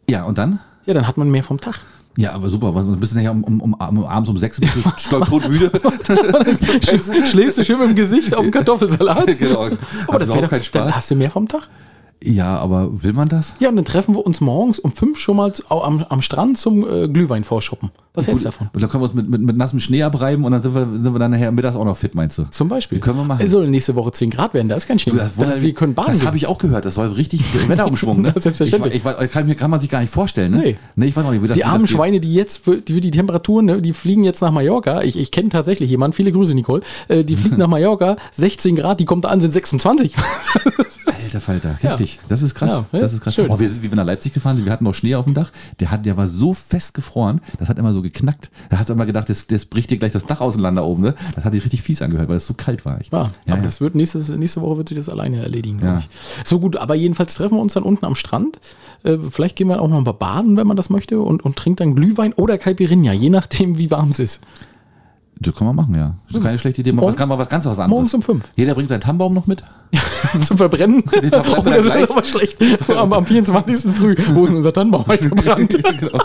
Ja, 0.09 0.23
und 0.23 0.37
dann? 0.37 0.59
Ja, 0.85 0.93
dann 0.93 1.07
hat 1.07 1.17
man 1.17 1.29
mehr 1.29 1.43
vom 1.43 1.59
Tag. 1.59 1.81
Ja, 2.17 2.31
aber 2.33 2.49
super. 2.49 2.73
Was, 2.73 2.85
bist 2.99 3.11
du 3.11 3.17
nachher 3.17 3.31
um, 3.31 3.43
um, 3.43 3.61
um, 3.73 4.05
abends 4.05 4.29
um 4.29 4.37
sechs 4.37 4.59
stolpertot 4.97 5.49
müde? 5.49 5.69
Schlägst 7.29 7.57
du 7.59 7.65
schön 7.65 7.77
mit 7.79 7.89
dem 7.89 7.95
Gesicht 7.95 8.33
auf 8.35 8.41
den 8.43 8.51
Kartoffelsalat? 8.51 9.37
genau. 9.37 9.67
Aber 10.07 10.19
das 10.19 10.27
wäre 10.29 10.41
doch, 10.41 10.49
dann 10.49 10.63
Spaß. 10.63 10.95
hast 10.95 11.11
du 11.11 11.15
mehr 11.15 11.29
vom 11.29 11.47
Tag. 11.47 11.67
Ja, 12.24 12.57
aber 12.57 13.03
will 13.03 13.13
man 13.13 13.30
das? 13.30 13.53
Ja, 13.59 13.70
und 13.70 13.76
dann 13.76 13.86
treffen 13.86 14.15
wir 14.15 14.26
uns 14.26 14.41
morgens 14.41 14.80
um 14.80 14.91
fünf 14.91 15.20
schon 15.20 15.38
mal 15.38 15.53
am, 15.70 16.03
am 16.09 16.22
Strand 16.22 16.57
zum 16.57 16.88
äh, 16.88 17.07
Glühwein 17.07 17.43
vorschuppen. 17.43 17.91
Was 18.15 18.26
hältst 18.26 18.45
du 18.45 18.47
davon? 18.47 18.70
Und 18.74 18.82
dann 18.82 18.89
können 18.89 19.03
wir 19.03 19.05
uns 19.05 19.13
mit, 19.13 19.30
mit, 19.30 19.41
mit 19.41 19.55
nassem 19.57 19.80
Schnee 19.80 20.01
abreiben 20.01 20.43
und 20.43 20.51
dann 20.51 20.63
sind 20.63 20.74
wir, 20.74 20.88
sind 20.97 21.13
wir 21.13 21.20
dann 21.20 21.30
nachher 21.30 21.51
mittags 21.51 21.76
auch 21.76 21.86
noch 21.86 21.95
fit, 21.95 22.15
meinst 22.15 22.39
du? 22.39 22.45
Zum 22.49 22.68
Beispiel. 22.68 22.99
Können 22.99 23.18
wir 23.18 23.24
machen. 23.24 23.45
Es 23.45 23.51
soll 23.51 23.70
nächste 23.70 23.93
Woche 23.93 24.11
10 24.11 24.32
Grad 24.32 24.55
werden, 24.55 24.68
da 24.70 24.76
ist 24.76 24.88
kein 24.88 24.97
Schnee. 24.97 25.13
mehr. 25.13 25.30
Da, 25.38 25.61
wir 25.61 25.74
können 25.76 25.93
baden 25.93 26.13
Das 26.13 26.26
habe 26.26 26.36
ich 26.36 26.47
auch 26.47 26.57
gehört. 26.57 26.86
Das 26.86 26.95
soll 26.95 27.09
richtig 27.09 27.41
Wetterumschwung, 27.68 28.24
ne? 28.24 28.34
Selbstverständlich. 28.36 28.95
Ich, 28.95 29.05
ich, 29.05 29.32
kann, 29.32 29.45
mir 29.45 29.53
kann 29.53 29.70
man 29.70 29.80
sich 29.80 29.89
gar 29.91 30.01
nicht 30.01 30.11
vorstellen, 30.11 30.51
ne? 30.53 30.57
Nee. 30.57 30.78
Nee, 30.95 31.05
ich 31.05 31.15
weiß 31.15 31.26
auch 31.26 31.32
nicht, 31.32 31.43
wie 31.43 31.47
das 31.47 31.55
Die 31.55 31.61
das 31.61 31.70
armen 31.70 31.86
geht. 31.86 31.91
Schweine, 31.91 32.20
die 32.20 32.34
jetzt 32.34 32.63
für 32.63 32.78
die, 32.78 32.99
die 33.01 33.11
Temperaturen, 33.11 33.65
ne, 33.65 33.82
die 33.84 33.93
fliegen 33.93 34.24
jetzt 34.24 34.41
nach 34.41 34.51
Mallorca. 34.51 35.03
Ich, 35.03 35.15
ich 35.15 35.30
kenne 35.30 35.49
tatsächlich 35.49 35.91
jemanden, 35.91 36.15
viele 36.15 36.32
Grüße, 36.32 36.55
Nicole. 36.55 36.82
Äh, 37.09 37.24
die 37.24 37.36
fliegt 37.36 37.57
nach 37.59 37.68
Mallorca, 37.68 38.18
16 38.32 38.76
Grad, 38.76 38.99
die 38.99 39.05
kommt 39.05 39.26
da 39.26 39.30
an, 39.30 39.41
sind 39.41 39.51
26. 39.51 40.15
Alter 41.05 41.41
Falter, 41.41 41.78
heftig. 42.13 42.27
Das 42.29 42.41
ist 42.41 42.55
krass. 42.55 42.83
Ja, 42.91 42.99
das 42.99 43.13
ist 43.13 43.21
krass. 43.21 43.35
schön. 43.35 43.47
Oh, 43.49 43.59
wir 43.59 43.67
sind, 43.69 43.83
wie 43.83 43.89
wir 43.91 43.95
nach 43.95 44.05
Leipzig 44.05 44.33
gefahren 44.33 44.55
sind, 44.57 44.65
wir 44.65 44.71
hatten 44.73 44.83
noch 44.83 44.93
Schnee 44.93 45.15
auf 45.15 45.25
dem 45.25 45.33
Dach. 45.33 45.51
Der, 45.79 45.91
hat, 45.91 46.05
der 46.05 46.17
war 46.17 46.27
so 46.27 46.53
fest 46.53 46.93
gefroren, 46.93 47.41
das 47.59 47.69
hat 47.69 47.77
immer 47.77 47.93
so 47.93 48.01
geknackt. 48.01 48.49
Da 48.69 48.79
hast 48.79 48.89
du 48.89 48.93
immer 48.93 49.05
gedacht, 49.05 49.29
das, 49.29 49.47
das 49.47 49.65
bricht 49.65 49.89
dir 49.89 49.97
gleich 49.97 50.11
das 50.11 50.25
Dach 50.25 50.41
auseinander 50.41 50.85
oben, 50.85 51.03
ne? 51.03 51.15
Das 51.35 51.45
hat 51.45 51.53
sich 51.53 51.63
richtig 51.63 51.81
fies 51.81 52.01
angehört, 52.01 52.29
weil 52.29 52.37
es 52.37 52.47
so 52.47 52.53
kalt 52.53 52.85
war. 52.85 52.99
Ich, 53.01 53.11
Ja, 53.11 53.29
ja, 53.45 53.53
aber 53.53 53.61
das 53.63 53.81
wird 53.81 53.95
nächstes, 53.95 54.29
nächste 54.29 54.61
Woche 54.61 54.77
wird 54.77 54.89
sich 54.89 54.97
das 54.97 55.09
alleine 55.09 55.41
erledigen, 55.41 55.79
glaube 55.79 55.99
ich. 55.99 56.09
So 56.47 56.59
gut, 56.59 56.75
aber 56.77 56.95
jedenfalls 56.95 57.35
treffen 57.35 57.55
wir 57.55 57.61
uns 57.61 57.73
dann 57.73 57.83
unten 57.83 58.05
am 58.05 58.15
Strand. 58.15 58.59
Äh, 59.03 59.17
vielleicht 59.29 59.55
gehen 59.55 59.67
wir 59.67 59.81
auch 59.81 59.87
noch 59.87 60.01
mal 60.01 60.11
baden, 60.11 60.57
wenn 60.57 60.67
man 60.67 60.77
das 60.77 60.89
möchte, 60.89 61.19
und, 61.19 61.43
und 61.43 61.55
trinkt 61.55 61.79
dann 61.79 61.95
Glühwein 61.95 62.33
oder 62.33 62.57
Caipirinha, 62.57 63.13
je 63.13 63.29
nachdem, 63.29 63.77
wie 63.77 63.91
warm 63.91 64.09
es 64.09 64.19
ist. 64.19 64.41
Das 65.39 65.53
kann 65.53 65.67
man 65.67 65.75
machen, 65.75 65.93
ja. 65.93 66.15
Das 66.27 66.37
ist 66.37 66.43
keine 66.43 66.57
schlechte 66.57 66.81
Idee. 66.81 66.91
Man 66.93 67.03
Morgen- 67.05 67.15
kann 67.15 67.29
mal 67.29 67.37
was 67.37 67.47
ganz 67.47 67.65
was 67.65 67.73
anderes. 67.77 67.89
Morgens 67.91 68.13
um 68.15 68.23
fünf. 68.23 68.45
Jeder 68.55 68.73
bringt 68.73 68.89
seinen 68.89 69.01
Tannenbaum 69.01 69.35
noch 69.35 69.45
mit. 69.45 69.63
Zum 70.41 70.57
Verbrennen. 70.57 71.03
verbrennen 71.07 71.57
oh, 71.57 71.69
das 71.69 71.85
gleich. 71.85 72.03
ist 72.03 72.11
aber 72.11 72.23
schlecht. 72.23 72.57
Am, 72.89 73.13
am 73.13 73.25
24. 73.25 73.93
früh. 73.93 74.15
Wo 74.31 74.43
ist 74.43 74.51
unser 74.51 74.73
Tannenbaum? 74.73 75.05
Verbrannt. 75.05 75.77
genau. 75.99 76.19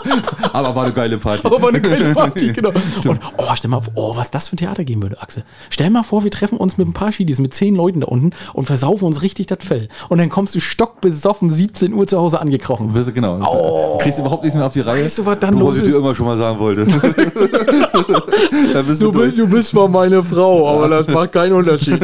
Aber 0.51 0.75
war 0.75 0.85
eine 0.85 0.93
geile 0.93 1.17
Party. 1.17 1.45
Aber 1.45 1.61
war 1.61 1.69
eine 1.69 1.81
geile 1.81 2.13
Party, 2.13 2.47
genau. 2.53 2.71
Und, 3.05 3.19
oh, 3.37 3.45
stell 3.55 3.69
mal 3.69 3.81
vor, 3.81 3.93
oh, 3.95 4.15
was 4.15 4.31
das 4.31 4.49
für 4.49 4.55
ein 4.55 4.57
Theater 4.57 4.83
geben 4.83 5.01
würde, 5.03 5.21
Axel. 5.21 5.43
Stell 5.69 5.89
mal 5.89 6.03
vor, 6.03 6.23
wir 6.23 6.31
treffen 6.31 6.57
uns 6.57 6.77
mit 6.77 6.87
ein 6.87 6.93
paar 6.93 7.11
Schiedis, 7.11 7.39
mit 7.39 7.53
zehn 7.53 7.75
Leuten 7.75 8.01
da 8.01 8.07
unten 8.07 8.31
und 8.53 8.65
versaufen 8.65 9.05
uns 9.05 9.21
richtig 9.21 9.47
das 9.47 9.59
Fell. 9.63 9.87
Und 10.09 10.17
dann 10.17 10.29
kommst 10.29 10.55
du 10.55 10.59
stockbesoffen 10.59 11.49
17 11.49 11.93
Uhr 11.93 12.07
zu 12.07 12.17
Hause 12.19 12.41
angekrochen. 12.41 12.93
Wirst 12.93 13.09
du, 13.09 13.13
genau. 13.13 13.39
Oh. 13.45 13.97
Kriegst 13.99 14.17
du 14.17 14.23
überhaupt 14.23 14.43
nichts 14.43 14.57
mehr 14.57 14.65
auf 14.65 14.73
die 14.73 14.81
Reihe. 14.81 15.03
Weißt 15.05 15.19
du, 15.19 15.25
was 15.25 15.39
dann 15.39 15.53
du, 15.53 15.59
los 15.59 15.71
was 15.71 15.77
ich 15.77 15.83
ist? 15.83 15.91
dir 15.91 15.97
immer 15.97 16.15
schon 16.15 16.25
mal 16.25 16.37
sagen 16.37 16.59
wollte. 16.59 16.85
Du, 18.99 19.11
bist, 19.11 19.37
du 19.37 19.47
bist 19.47 19.69
zwar 19.69 19.87
meine 19.87 20.23
Frau, 20.23 20.67
aber 20.67 20.89
das 20.89 21.07
macht 21.07 21.31
keinen 21.33 21.53
Unterschied. 21.53 22.01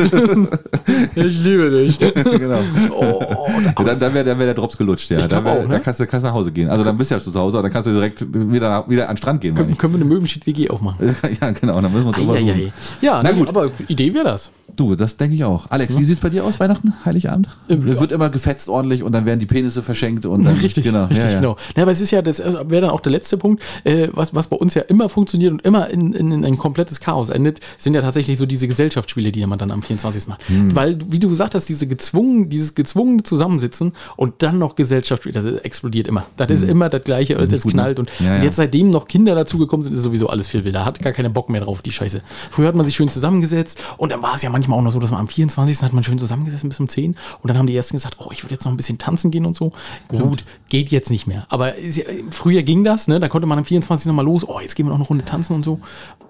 Ich 1.15 1.43
liebe 1.49 1.69
dich. 1.69 1.99
genau. 2.13 2.59
Oh, 2.91 3.19
Ja, 3.63 3.83
dann 3.83 3.99
dann 3.99 4.13
wäre 4.13 4.25
dann 4.25 4.37
wär 4.39 4.45
der 4.45 4.53
Drops 4.55 4.77
gelutscht, 4.77 5.09
ja. 5.11 5.27
Dann 5.27 5.43
wär, 5.45 5.51
auch, 5.53 5.61
ne? 5.63 5.67
Da 5.69 5.79
kannst 5.79 5.99
du, 5.99 6.05
kannst 6.07 6.23
nach 6.25 6.33
Hause 6.33 6.51
gehen. 6.51 6.69
Also 6.69 6.83
dann 6.83 6.97
bist 6.97 7.11
du 7.11 7.15
ja 7.15 7.21
schon 7.21 7.33
zu 7.33 7.39
Hause, 7.39 7.57
aber 7.57 7.63
dann 7.63 7.73
kannst 7.73 7.87
du 7.87 7.91
direkt 7.93 8.25
wieder, 8.33 8.85
wieder 8.87 9.09
an 9.09 9.15
den 9.15 9.17
Strand 9.17 9.41
gehen. 9.41 9.55
können, 9.55 9.77
können 9.77 9.93
wir 9.93 9.99
eine 10.01 10.09
Möwenschied-WG 10.09 10.69
aufmachen? 10.69 11.09
ich. 11.09 11.39
Ja, 11.41 11.51
genau. 11.51 11.79
Dann 11.81 11.91
müssen 11.91 12.05
wir 12.11 12.17
uns 12.17 12.37
Eieiei. 12.39 12.53
suchen. 12.53 12.73
Ja, 13.01 13.21
Na 13.23 13.31
nee, 13.31 13.39
gut. 13.39 13.47
aber 13.49 13.69
Idee 13.87 14.13
wäre 14.13 14.25
das. 14.25 14.51
Du, 14.75 14.95
das 14.95 15.17
denke 15.17 15.35
ich 15.35 15.43
auch. 15.43 15.65
Alex, 15.69 15.97
wie 15.97 16.03
sieht's 16.03 16.21
bei 16.21 16.29
dir 16.29 16.45
aus, 16.45 16.59
Weihnachten, 16.59 16.93
Heiligabend? 17.03 17.49
Ähm, 17.69 17.85
Es 17.87 17.99
wird 17.99 18.11
immer 18.11 18.29
gefetzt 18.29 18.69
ordentlich 18.69 19.03
und 19.03 19.11
dann 19.11 19.25
werden 19.25 19.39
die 19.39 19.45
Penisse 19.45 19.81
verschenkt 19.83 20.25
und 20.25 20.43
dann, 20.45 20.55
Richtig, 20.57 20.83
genau. 20.85 21.05
richtig, 21.05 21.25
ja, 21.25 21.31
ja. 21.31 21.39
genau. 21.39 21.55
Ja, 21.75 21.83
aber 21.83 21.91
es 21.91 21.99
ist 22.01 22.11
ja, 22.11 22.21
das 22.21 22.39
wäre 22.39 22.81
dann 22.81 22.91
auch 22.91 23.01
der 23.01 23.11
letzte 23.11 23.37
Punkt, 23.37 23.63
äh, 23.83 24.07
was, 24.13 24.33
was 24.35 24.47
bei 24.47 24.55
uns 24.55 24.75
ja 24.75 24.83
immer 24.83 25.09
funktioniert 25.09 25.51
und 25.51 25.61
immer 25.63 25.89
in, 25.89 26.13
in, 26.13 26.31
in 26.31 26.45
ein 26.45 26.57
komplettes 26.57 26.99
Chaos 26.99 27.29
endet, 27.29 27.59
sind 27.77 27.93
ja 27.93 28.01
tatsächlich 28.01 28.37
so 28.37 28.45
diese 28.45 28.67
Gesellschaftsspiele, 28.67 29.31
die 29.31 29.45
man 29.45 29.57
dann 29.59 29.71
am 29.71 29.81
24. 29.81 30.27
macht. 30.27 30.47
Hm. 30.47 30.73
Weil, 30.75 30.97
wie 31.09 31.19
du 31.19 31.29
gesagt 31.39 31.55
hast, 31.55 31.69
diese 31.69 31.87
gezwungen, 31.87 32.49
dieses 32.49 32.75
gezwungene 32.75 33.23
Zusammensitzen 33.23 33.93
und 34.17 34.43
dann 34.43 34.59
noch 34.59 34.75
Gesellschaftsspiele, 34.75 35.41
das 35.41 35.45
explodiert 35.61 36.05
immer. 36.09 36.25
Das 36.35 36.51
ist 36.51 36.63
immer 36.63 36.89
das 36.89 37.05
Gleiche, 37.05 37.35
das, 37.35 37.63
gut, 37.63 37.71
knallt. 37.71 37.97
ne? 37.97 38.01
Und, 38.01 38.19
Ja, 38.19 38.33
und 38.33 38.37
ja. 38.39 38.43
jetzt, 38.43 38.57
seitdem 38.57 38.89
noch 38.89 39.07
Kinder 39.07 39.35
dazugekommen 39.35 39.85
sind, 39.85 39.93
ist 39.93 40.03
sowieso 40.03 40.27
alles 40.27 40.49
viel 40.49 40.65
wilder. 40.65 40.83
Hat 40.83 40.99
gar 40.99 41.13
keiner 41.13 41.29
Bock 41.29 41.47
mehr 41.49 41.61
drauf, 41.61 41.81
die 41.81 41.93
Scheiße. 41.93 42.21
Früher 42.51 42.67
hat 42.67 42.75
man 42.75 42.85
sich 42.85 42.95
schön 42.95 43.07
zusammengesetzt 43.07 43.79
und 43.95 44.11
dann 44.11 44.21
war 44.21 44.35
es 44.35 44.41
ja 44.41 44.49
manchmal 44.49 44.77
auch 44.77 44.81
noch 44.81 44.91
so, 44.91 44.99
dass 44.99 45.11
man 45.11 45.21
am 45.21 45.29
24. 45.29 45.81
hat 45.81 45.93
man 45.93 46.03
schön 46.03 46.19
zusammengesessen 46.19 46.67
bis 46.67 46.79
um 46.81 46.89
10 46.89 47.15
und 47.41 47.47
dann 47.47 47.57
haben 47.57 47.67
die 47.67 47.75
ersten 47.75 47.95
gesagt, 47.95 48.17
oh, 48.19 48.31
ich 48.33 48.43
würde 48.43 48.55
jetzt 48.55 48.65
noch 48.65 48.73
ein 48.73 48.77
bisschen 48.77 48.97
tanzen 48.97 49.31
gehen 49.31 49.45
und 49.45 49.55
so. 49.55 49.71
Gut, 50.09 50.43
geht 50.67 50.89
jetzt 50.89 51.09
nicht 51.09 51.25
mehr. 51.25 51.45
Aber 51.47 51.71
früher 52.31 52.63
ging 52.63 52.83
das, 52.83 53.07
ne? 53.07 53.21
Da 53.21 53.29
konnte 53.29 53.47
man 53.47 53.57
am 53.57 53.65
24. 53.65 54.07
nochmal 54.07 54.25
los, 54.25 54.45
oh, 54.45 54.59
jetzt 54.59 54.75
gehen 54.75 54.85
wir 54.85 54.89
noch 54.89 54.97
eine 54.97 55.07
Runde 55.07 55.23
tanzen 55.23 55.55
und 55.55 55.63
so. 55.63 55.79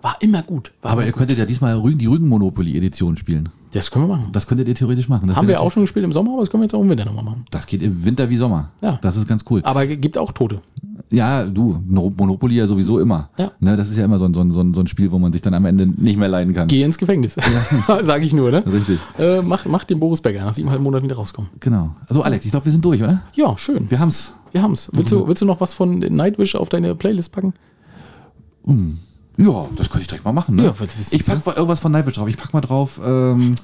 War 0.04 0.18
immer 0.20 0.44
gut. 0.44 0.72
War 0.84 0.92
Aber 0.92 1.02
immer 1.02 1.08
ihr 1.10 1.14
könntet 1.14 1.40
ja 1.40 1.46
diesmal 1.46 1.76
Rügen, 1.76 1.98
die 1.98 2.06
Rügen-Monopoly-Edition 2.06 3.18
spielen. 3.18 3.50
Das 3.72 3.92
können 3.92 4.08
wir 4.08 4.16
machen. 4.16 4.30
Das 4.32 4.48
könntet 4.48 4.68
ihr 4.68 4.74
theoretisch 4.76 5.10
machen. 5.10 5.28
Das 5.28 5.38
haben 5.38 5.48
wir 5.48 5.62
auch 5.62 5.72
schon 5.72 5.84
gespielt 5.84 6.04
im 6.04 6.12
Sommer, 6.12 6.32
aber 6.34 6.42
das 6.42 6.50
können 6.50 6.62
wir 6.62 6.66
jetzt 6.66 6.74
auch 6.74 6.82
im 6.82 6.90
Winter 6.90 7.06
nochmal 7.06 7.24
machen. 7.24 7.46
Das 7.52 7.68
geht 7.68 7.84
im 7.84 8.04
Winter 8.04 8.30
wie 8.30 8.38
Sommer. 8.38 8.70
Ja. 8.82 8.98
Das 9.02 9.16
ist 9.16 9.28
ganz 9.28 9.46
cool. 9.50 9.62
Aber 9.64 9.86
gibt 9.86 10.18
auch 10.18 10.32
Tote. 10.32 10.62
Ja, 11.12 11.46
du, 11.46 11.82
No- 11.88 12.12
Monopoly 12.16 12.56
ja 12.56 12.68
sowieso 12.68 13.00
immer. 13.00 13.30
Ja. 13.38 13.52
Ne, 13.60 13.76
das 13.78 13.90
ist 13.90 13.98
ja 13.98 14.06
immer 14.06 14.18
so 14.20 14.26
ein, 14.26 14.34
so, 14.34 14.42
ein, 14.42 14.52
so 14.74 14.82
ein 14.82 14.88
Spiel, 14.88 15.12
wo 15.12 15.18
man 15.20 15.32
sich 15.32 15.42
dann 15.42 15.54
am 15.54 15.66
Ende 15.66 15.88
nicht 15.88 16.18
mehr 16.18 16.28
leiden 16.30 16.54
kann. 16.54 16.68
Geh 16.68 16.84
ins 16.84 16.98
Gefängnis. 16.98 17.36
Sage 18.02 18.26
ich 18.26 18.34
nur, 18.34 18.52
ne? 18.52 18.64
Richtig. 18.66 19.00
Äh, 19.18 19.42
mach, 19.42 19.66
mach 19.66 19.84
den 19.84 20.00
Boris 20.00 20.22
Becker 20.22 20.44
nach 20.46 20.54
siebeneinhalb 20.54 20.82
Monaten 20.84 21.06
wieder 21.06 21.16
rauskommen. 21.16 21.50
Genau. 21.60 21.96
Also 22.08 22.22
Alex, 22.22 22.46
ich 22.46 22.52
glaube, 22.52 22.66
wir 22.66 22.72
sind 22.72 22.84
durch, 22.86 23.02
oder? 23.02 23.22
Ja, 23.34 23.58
schön. 23.58 23.90
Wir 23.90 24.00
haben's. 24.00 24.34
Wir 24.52 24.62
haben's. 24.64 24.90
Willst 24.94 25.12
du, 25.12 25.28
willst 25.28 25.42
du 25.42 25.46
noch 25.46 25.62
was 25.62 25.74
von 25.74 26.00
Nightwish 26.00 26.56
auf 26.56 26.70
deine 26.70 26.96
Playlist 26.96 27.32
packen? 27.32 27.54
Ja, 29.40 29.68
das 29.76 29.90
könnte 29.90 30.02
ich 30.02 30.08
direkt 30.08 30.26
mal 30.26 30.34
machen. 30.34 30.56
Ne? 30.56 30.64
Ja, 30.66 30.74
ich 31.12 31.26
pack 31.26 31.46
mal 31.46 31.56
irgendwas 31.56 31.80
von 31.80 31.92
Nightwish 31.92 32.16
drauf. 32.16 32.28
Ich 32.28 32.38
pack 32.38 32.54
mal 32.54 32.62
drauf. 32.62 33.00
Ähm, 33.04 33.56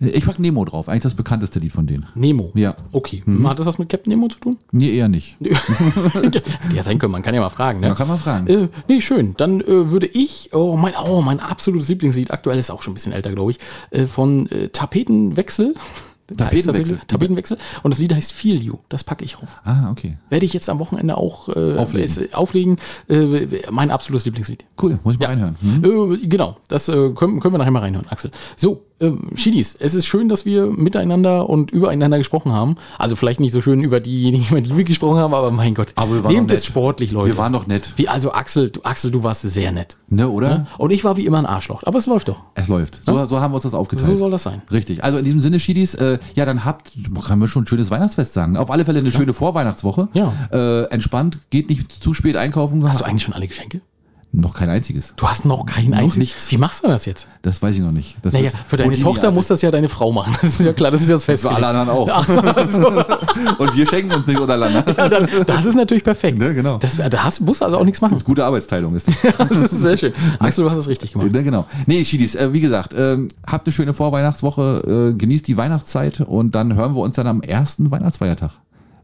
ich 0.00 0.24
pack 0.24 0.38
Nemo 0.38 0.64
drauf. 0.64 0.88
Eigentlich 0.88 1.02
das 1.02 1.14
bekannteste 1.14 1.58
Lied 1.58 1.72
von 1.72 1.86
denen. 1.86 2.06
Nemo. 2.14 2.50
Ja. 2.54 2.74
Okay. 2.92 3.22
Hat 3.44 3.58
das 3.58 3.66
was 3.66 3.78
mit 3.78 3.88
Captain 3.88 4.12
Nemo 4.12 4.28
zu 4.28 4.38
tun? 4.38 4.56
Nee, 4.70 4.96
eher 4.96 5.08
nicht. 5.08 5.36
ja, 6.74 6.82
sein 6.82 6.98
können. 6.98 7.12
Man 7.12 7.22
kann 7.22 7.34
ja 7.34 7.40
mal 7.40 7.50
fragen, 7.50 7.80
ne? 7.80 7.88
Man 7.88 7.96
kann 7.96 8.08
mal 8.08 8.16
fragen. 8.16 8.46
Äh, 8.46 8.68
nee, 8.88 9.00
schön. 9.00 9.34
Dann 9.36 9.60
äh, 9.60 9.90
würde 9.90 10.06
ich, 10.06 10.50
oh 10.52 10.76
mein, 10.76 10.94
oh, 11.04 11.20
mein 11.20 11.40
absolutes 11.40 11.88
Lieblingslied, 11.88 12.30
aktuell 12.30 12.58
ist 12.58 12.70
auch 12.70 12.80
schon 12.80 12.92
ein 12.92 12.94
bisschen 12.94 13.12
älter, 13.12 13.32
glaube 13.32 13.50
ich, 13.50 13.58
äh, 13.90 14.06
von 14.06 14.48
äh, 14.50 14.68
Tapetenwechsel. 14.68 15.74
Tapetenwechsel. 16.36 16.98
Tapetenwechsel. 17.06 17.58
Und 17.82 17.92
das 17.92 17.98
Lied 17.98 18.14
heißt 18.14 18.32
Feel 18.32 18.60
You. 18.60 18.76
Das 18.88 19.02
packe 19.04 19.24
ich 19.24 19.40
rauf. 19.40 19.60
Ah, 19.64 19.90
okay. 19.90 20.18
Werde 20.28 20.44
ich 20.46 20.52
jetzt 20.52 20.68
am 20.68 20.78
Wochenende 20.78 21.16
auch 21.16 21.48
äh, 21.48 21.76
Auflegen. 21.76 22.04
es- 22.04 22.34
auflegen. 22.34 22.76
Äh, 23.08 23.46
mein 23.70 23.90
absolutes 23.90 24.24
Lieblingslied. 24.26 24.64
Cool, 24.80 24.98
muss 25.04 25.14
ich 25.14 25.20
mal 25.20 25.24
Ja. 25.26 25.30
reinhören. 25.30 25.56
Hm? 25.60 26.12
Äh, 26.14 26.26
genau, 26.26 26.56
das 26.68 26.88
äh, 26.88 27.10
können, 27.10 27.40
können 27.40 27.54
wir 27.54 27.58
nachher 27.58 27.70
mal 27.70 27.80
reinhören, 27.80 28.06
Axel. 28.08 28.30
So, 28.56 28.82
ähm, 29.00 29.30
Schiedis, 29.34 29.76
es 29.78 29.94
ist 29.94 30.06
schön, 30.06 30.28
dass 30.28 30.44
wir 30.44 30.66
miteinander 30.66 31.48
und 31.48 31.70
übereinander 31.70 32.18
gesprochen 32.18 32.52
haben. 32.52 32.76
Also 32.98 33.16
vielleicht 33.16 33.40
nicht 33.40 33.52
so 33.52 33.60
schön 33.60 33.80
über 33.82 34.00
diejenigen, 34.00 34.46
über 34.50 34.60
die 34.60 34.76
wir 34.76 34.84
gesprochen 34.84 35.18
haben, 35.18 35.34
aber 35.34 35.50
mein 35.50 35.74
Gott. 35.74 35.88
Aber 35.94 36.14
wir 36.14 36.24
waren 36.24 36.34
Nehmt 36.34 36.50
es 36.50 36.64
sportlich, 36.64 37.12
Leute. 37.12 37.28
Wir 37.28 37.38
waren 37.38 37.52
doch 37.52 37.66
nett. 37.66 37.92
Wie, 37.96 38.08
also 38.08 38.32
Axel, 38.32 38.70
du, 38.70 38.82
Axel, 38.82 39.10
du 39.10 39.22
warst 39.22 39.42
sehr 39.42 39.72
nett. 39.72 39.96
Ne, 40.08 40.28
oder? 40.28 40.66
Und 40.78 40.90
ich 40.90 41.04
war 41.04 41.16
wie 41.16 41.26
immer 41.26 41.38
ein 41.38 41.46
Arschloch. 41.46 41.82
Aber 41.84 41.98
es 41.98 42.06
läuft 42.06 42.28
doch. 42.28 42.40
Es 42.54 42.68
läuft. 42.68 43.04
So, 43.04 43.26
so 43.26 43.40
haben 43.40 43.52
wir 43.52 43.56
uns 43.56 43.64
das 43.64 43.74
aufgeteilt. 43.74 44.06
So 44.06 44.16
soll 44.16 44.30
das 44.30 44.42
sein. 44.42 44.62
Richtig. 44.70 45.04
Also 45.04 45.18
in 45.18 45.24
diesem 45.24 45.40
Sinne, 45.40 45.60
Schiedis, 45.60 45.94
äh, 45.94 46.18
ja, 46.34 46.44
dann 46.44 46.64
habt, 46.64 46.90
kann 47.26 47.38
man 47.38 47.48
schon 47.48 47.64
ein 47.64 47.66
schönes 47.66 47.90
Weihnachtsfest 47.90 48.32
sagen. 48.32 48.56
Auf 48.56 48.70
alle 48.70 48.84
Fälle 48.84 48.98
eine 48.98 49.12
schöne 49.12 49.32
Vorweihnachtswoche. 49.32 50.08
Ja. 50.14 50.32
Äh, 50.52 50.84
entspannt, 50.84 51.38
geht 51.50 51.68
nicht 51.68 51.92
zu 51.92 52.14
spät 52.14 52.36
einkaufen. 52.36 52.86
Hast 52.88 53.00
du 53.00 53.04
eigentlich 53.04 53.22
schon 53.22 53.34
alle 53.34 53.46
Geschenke? 53.46 53.80
Noch 54.30 54.52
kein 54.54 54.68
einziges. 54.68 55.14
Du 55.16 55.26
hast 55.26 55.46
noch 55.46 55.64
kein 55.64 55.94
einziges. 55.94 56.16
nichts. 56.18 56.50
Wie 56.50 56.58
machst 56.58 56.84
du 56.84 56.88
das 56.88 57.06
jetzt? 57.06 57.26
Das 57.40 57.62
weiß 57.62 57.74
ich 57.76 57.80
noch 57.80 57.92
nicht. 57.92 58.16
Das 58.20 58.34
Naja, 58.34 58.50
für 58.66 58.76
deine. 58.76 58.98
Tochter 58.98 59.30
muss 59.30 59.46
das 59.46 59.62
ja 59.62 59.70
deine 59.70 59.88
Frau 59.88 60.12
machen. 60.12 60.36
Das 60.42 60.60
ist 60.60 60.60
ja 60.60 60.74
klar, 60.74 60.90
das 60.90 61.00
ist 61.00 61.08
ja 61.08 61.14
das 61.14 61.24
Fest. 61.24 61.42
Für 61.42 61.50
alle 61.50 61.66
anderen 61.66 61.88
auch. 61.88 62.06
Und 63.58 63.74
wir 63.74 63.86
schenken 63.86 64.14
uns 64.14 64.26
nicht 64.26 64.38
untereinander. 64.38 64.84
Ja, 64.96 65.08
dann, 65.08 65.28
das 65.46 65.64
ist 65.64 65.74
natürlich 65.76 66.04
perfekt. 66.04 66.38
Ne, 66.38 66.54
genau. 66.54 66.76
Das, 66.76 66.96
da 66.96 67.24
hast, 67.24 67.40
musst 67.40 67.62
du 67.62 67.64
also 67.64 67.78
auch 67.78 67.84
nichts 67.84 68.02
machen. 68.02 68.18
Gute 68.22 68.44
Arbeitsteilung 68.44 68.94
ist 68.96 69.08
das. 69.08 69.16
Das 69.48 69.58
ist 69.58 69.80
sehr 69.80 69.96
schön. 69.96 70.12
Axel, 70.38 70.64
du 70.64 70.70
hast 70.70 70.76
das 70.76 70.88
richtig 70.88 71.12
gemacht. 71.12 71.32
Ne, 71.32 71.42
genau. 71.42 71.64
Nee, 71.86 72.04
Schiedis, 72.04 72.34
äh, 72.34 72.52
wie 72.52 72.60
gesagt, 72.60 72.94
ähm, 72.96 73.28
habt 73.46 73.66
eine 73.66 73.72
schöne 73.72 73.94
Vorweihnachtswoche, 73.94 75.12
äh, 75.14 75.18
genießt 75.18 75.46
die 75.48 75.56
Weihnachtszeit 75.56 76.20
und 76.20 76.54
dann 76.54 76.74
hören 76.74 76.94
wir 76.94 77.00
uns 77.00 77.14
dann 77.14 77.26
am 77.26 77.40
ersten 77.40 77.90
Weihnachtsfeiertag. 77.90 78.50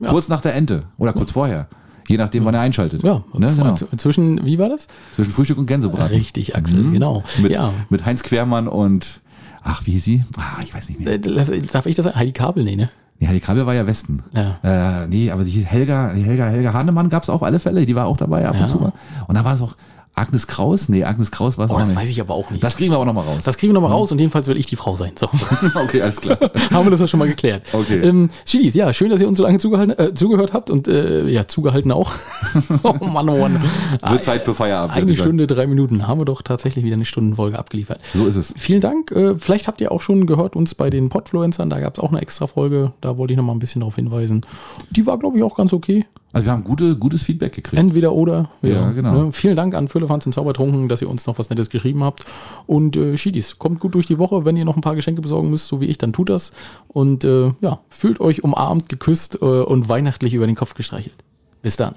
Kurz 0.07 0.29
nach 0.29 0.43
der 0.43 0.55
Ente 0.55 0.85
oder 0.99 1.15
kurz 1.15 1.33
vorher. 1.33 1.67
Je 2.09 2.17
nachdem, 2.17 2.45
wann 2.45 2.55
er 2.55 2.61
einschaltet. 2.61 3.03
Ja, 3.03 3.23
ne, 3.33 3.55
genau. 3.57 3.75
zwischen, 3.75 4.45
wie 4.45 4.59
war 4.59 4.69
das? 4.69 4.89
Zwischen 5.15 5.33
Frühstück 5.33 5.59
und 5.59 5.67
Gänsebraten. 5.67 6.15
Richtig, 6.15 6.55
Axel, 6.57 6.91
genau. 6.93 7.23
Mit, 7.41 7.53
ja. 7.53 7.73
mit 7.89 8.05
Heinz 8.05 8.23
Quermann 8.23 8.69
und 8.69 9.21
ach, 9.63 9.87
wie 9.87 9.93
hieß 9.93 10.05
sie? 10.05 10.25
Ah, 10.37 10.61
ich 10.63 10.75
weiß 10.75 10.89
nicht 10.91 11.01
mehr. 11.01 11.15
Äh, 11.15 11.19
Darf 11.19 11.87
ich 11.87 11.97
das 11.97 12.05
sagen? 12.05 12.19
Heidi 12.19 12.33
Kabel? 12.33 12.65
Nee, 12.65 12.77
ne? 12.77 12.91
Ja, 13.21 13.33
die 13.33 13.41
Krabbe 13.41 13.65
war 13.65 13.75
ja 13.75 13.87
Westen. 13.87 14.23
Ja. 14.33 15.03
Äh, 15.03 15.07
nee, 15.07 15.31
aber 15.31 15.45
die 15.45 15.65
Helga, 15.65 16.13
die 16.15 16.23
Helga, 16.23 16.47
Helga 16.47 16.73
Hahnemann 16.73 17.09
gab 17.09 17.23
es 17.23 17.31
auf 17.31 17.43
alle 17.43 17.59
Fälle, 17.59 17.87
die 17.87 17.95
war 17.95 18.07
auch 18.07 18.17
dabei 18.17 18.47
ab 18.47 18.55
Ja. 18.57 18.63
und 18.63 18.69
zu 18.69 18.79
mal. 18.79 18.93
Und 19.29 19.37
da 19.37 19.45
war 19.45 19.55
es 19.55 19.63
auch 19.63 19.77
Agnes 20.15 20.47
Kraus. 20.47 20.89
Nee, 20.89 21.05
Agnes 21.05 21.31
Kraus 21.31 21.59
war 21.59 21.65
es 21.67 21.71
Oh, 21.71 21.75
auch 21.75 21.79
das 21.81 21.89
nicht. 21.89 21.99
weiß 21.99 22.11
ich 22.11 22.21
aber 22.21 22.35
auch 22.35 22.51
nicht. 22.51 22.63
Das 22.63 22.77
kriegen 22.77 22.93
wir 22.93 22.97
aber 22.97 23.05
nochmal 23.05 23.25
raus. 23.25 23.45
Das 23.45 23.59
kriegen 23.59 23.73
wir 23.73 23.75
nochmal 23.75 23.91
raus 23.91 24.13
und 24.13 24.19
jedenfalls 24.21 24.47
will 24.47 24.57
ich 24.57 24.67
die 24.67 24.77
Frau 24.77 24.95
sein. 24.95 25.13
So. 25.17 25.29
okay, 25.75 26.03
alles 26.03 26.21
klar. 26.21 26.39
Haben 26.71 26.87
wir 26.87 26.91
das 26.91 27.01
ja 27.01 27.09
schon 27.09 27.19
mal 27.19 27.29
geklärt. 27.29 27.63
Okay. 27.73 28.01
Ähm, 28.01 28.31
Schiedis, 28.47 28.75
ja, 28.75 28.93
schön, 28.93 29.11
dass 29.11 29.21
ihr 29.21 29.27
uns 29.29 29.39
so 29.39 29.45
lange 29.45 29.59
zugehalten, 29.59 29.99
äh, 29.99 30.15
zugehört 30.15 30.53
habt 30.53 30.71
und 30.71 30.87
äh, 30.87 31.27
ja, 31.29 31.49
zugehalten 31.49 31.91
auch. 31.91 32.13
oh 32.85 33.05
Mann, 33.07 33.29
oh 33.29 33.39
Mann. 33.39 33.61
Wird 34.09 34.23
Zeit 34.23 34.43
für 34.43 34.55
Feierabend. 34.55 34.97
Eine. 34.97 35.15
Stunde, 35.15 35.47
drei 35.47 35.67
Minuten. 35.67 36.07
Haben 36.07 36.21
wir 36.21 36.25
doch 36.25 36.43
tatsächlich 36.43 36.85
wieder 36.85 36.95
eine 36.95 37.05
Stundenfolge 37.05 37.59
abgeliefert. 37.59 38.01
So 38.15 38.27
ist 38.27 38.37
es. 38.37 38.55
Vielen 38.57 38.81
Dank. 38.81 39.11
Äh, 39.11 39.35
vielleicht 39.37 39.67
habt 39.69 39.81
ihr 39.81 39.91
auch 39.91 40.01
schon 40.01 40.27
gehört 40.27 40.55
uns 40.57 40.75
bei 40.75 40.91
den 40.91 41.09
Podfluencern. 41.09 41.71
Da 41.71 41.81
gab 41.81 41.95
es 41.95 42.01
auch 42.03 42.11
eine 42.11 42.21
extra 42.21 42.47
Folge. 42.47 42.93
Da 43.01 43.17
wollte 43.19 43.33
ich 43.33 43.37
noch 43.37 43.45
mal 43.45 43.53
ein 43.53 43.59
bisschen 43.59 43.81
darauf 43.81 43.97
hinweisen. 43.97 44.43
Die 44.91 45.07
war, 45.07 45.19
glaube 45.19 45.39
ich, 45.39 45.43
auch 45.43 45.57
ganz 45.57 45.73
okay. 45.73 46.07
Also 46.35 46.47
wir 46.47 46.53
haben 46.53 46.65
gute, 46.65 46.97
gutes 46.97 47.23
Feedback 47.23 47.53
gekriegt. 47.53 47.81
Entweder 47.81 48.13
oder. 48.13 48.51
Ja, 48.61 48.91
genau. 48.91 49.27
Ne? 49.27 49.33
Vielen 49.33 49.55
Dank 49.55 49.73
an 49.75 49.87
Füllefanz 49.87 50.27
und 50.27 50.33
Zaubertrunken, 50.33 50.89
dass 50.89 51.01
ihr 51.01 51.09
uns 51.09 51.29
noch 51.29 51.39
was 51.39 51.49
Nettes 51.49 51.71
geschrieben 51.71 52.03
habt. 52.03 52.25
Und 52.67 52.97
äh, 52.97 53.17
Schiedis, 53.17 53.61
kommt 53.61 53.79
gut 53.79 53.95
durch 53.95 54.07
die 54.07 54.19
Woche. 54.19 54.45
Wenn 54.45 54.57
ihr 54.57 54.65
noch 54.65 54.75
ein 54.75 54.81
paar 54.81 54.97
Geschenke 54.97 55.23
besorgen 55.23 55.49
müsst, 55.49 55.69
so 55.69 55.81
wie 55.81 55.87
ich, 55.87 55.97
dann 55.97 56.13
tut 56.13 56.29
das. 56.29 56.53
Und 56.89 57.23
äh, 57.23 57.53
ja, 57.61 57.81
fühlt 57.89 58.19
euch 58.19 58.43
umarmt, 58.43 58.89
geküsst 58.89 59.39
äh, 59.41 59.45
und 59.45 59.89
weihnachtlich 59.89 60.35
über 60.35 60.47
den 60.47 60.57
Kopf 60.57 60.75
gestreichelt. 60.75 61.15
Bis 61.63 61.77
dann. 61.77 61.95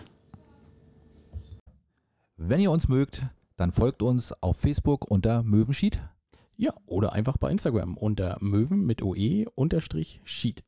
Wenn 2.37 2.59
ihr 2.59 2.69
uns 2.69 2.87
mögt, 2.87 3.23
dann 3.55 3.71
folgt 3.71 4.03
uns 4.03 4.31
auf 4.43 4.57
Facebook 4.57 5.09
unter 5.09 5.41
Möwenschied. 5.41 5.99
Ja, 6.57 6.73
oder 6.85 7.13
einfach 7.13 7.37
bei 7.37 7.49
Instagram 7.49 7.97
unter 7.97 8.37
Möwen 8.39 8.85
mit 8.85 9.01
OE 9.01 9.45
unterstrich 9.55 10.21
Sheet. 10.23 10.63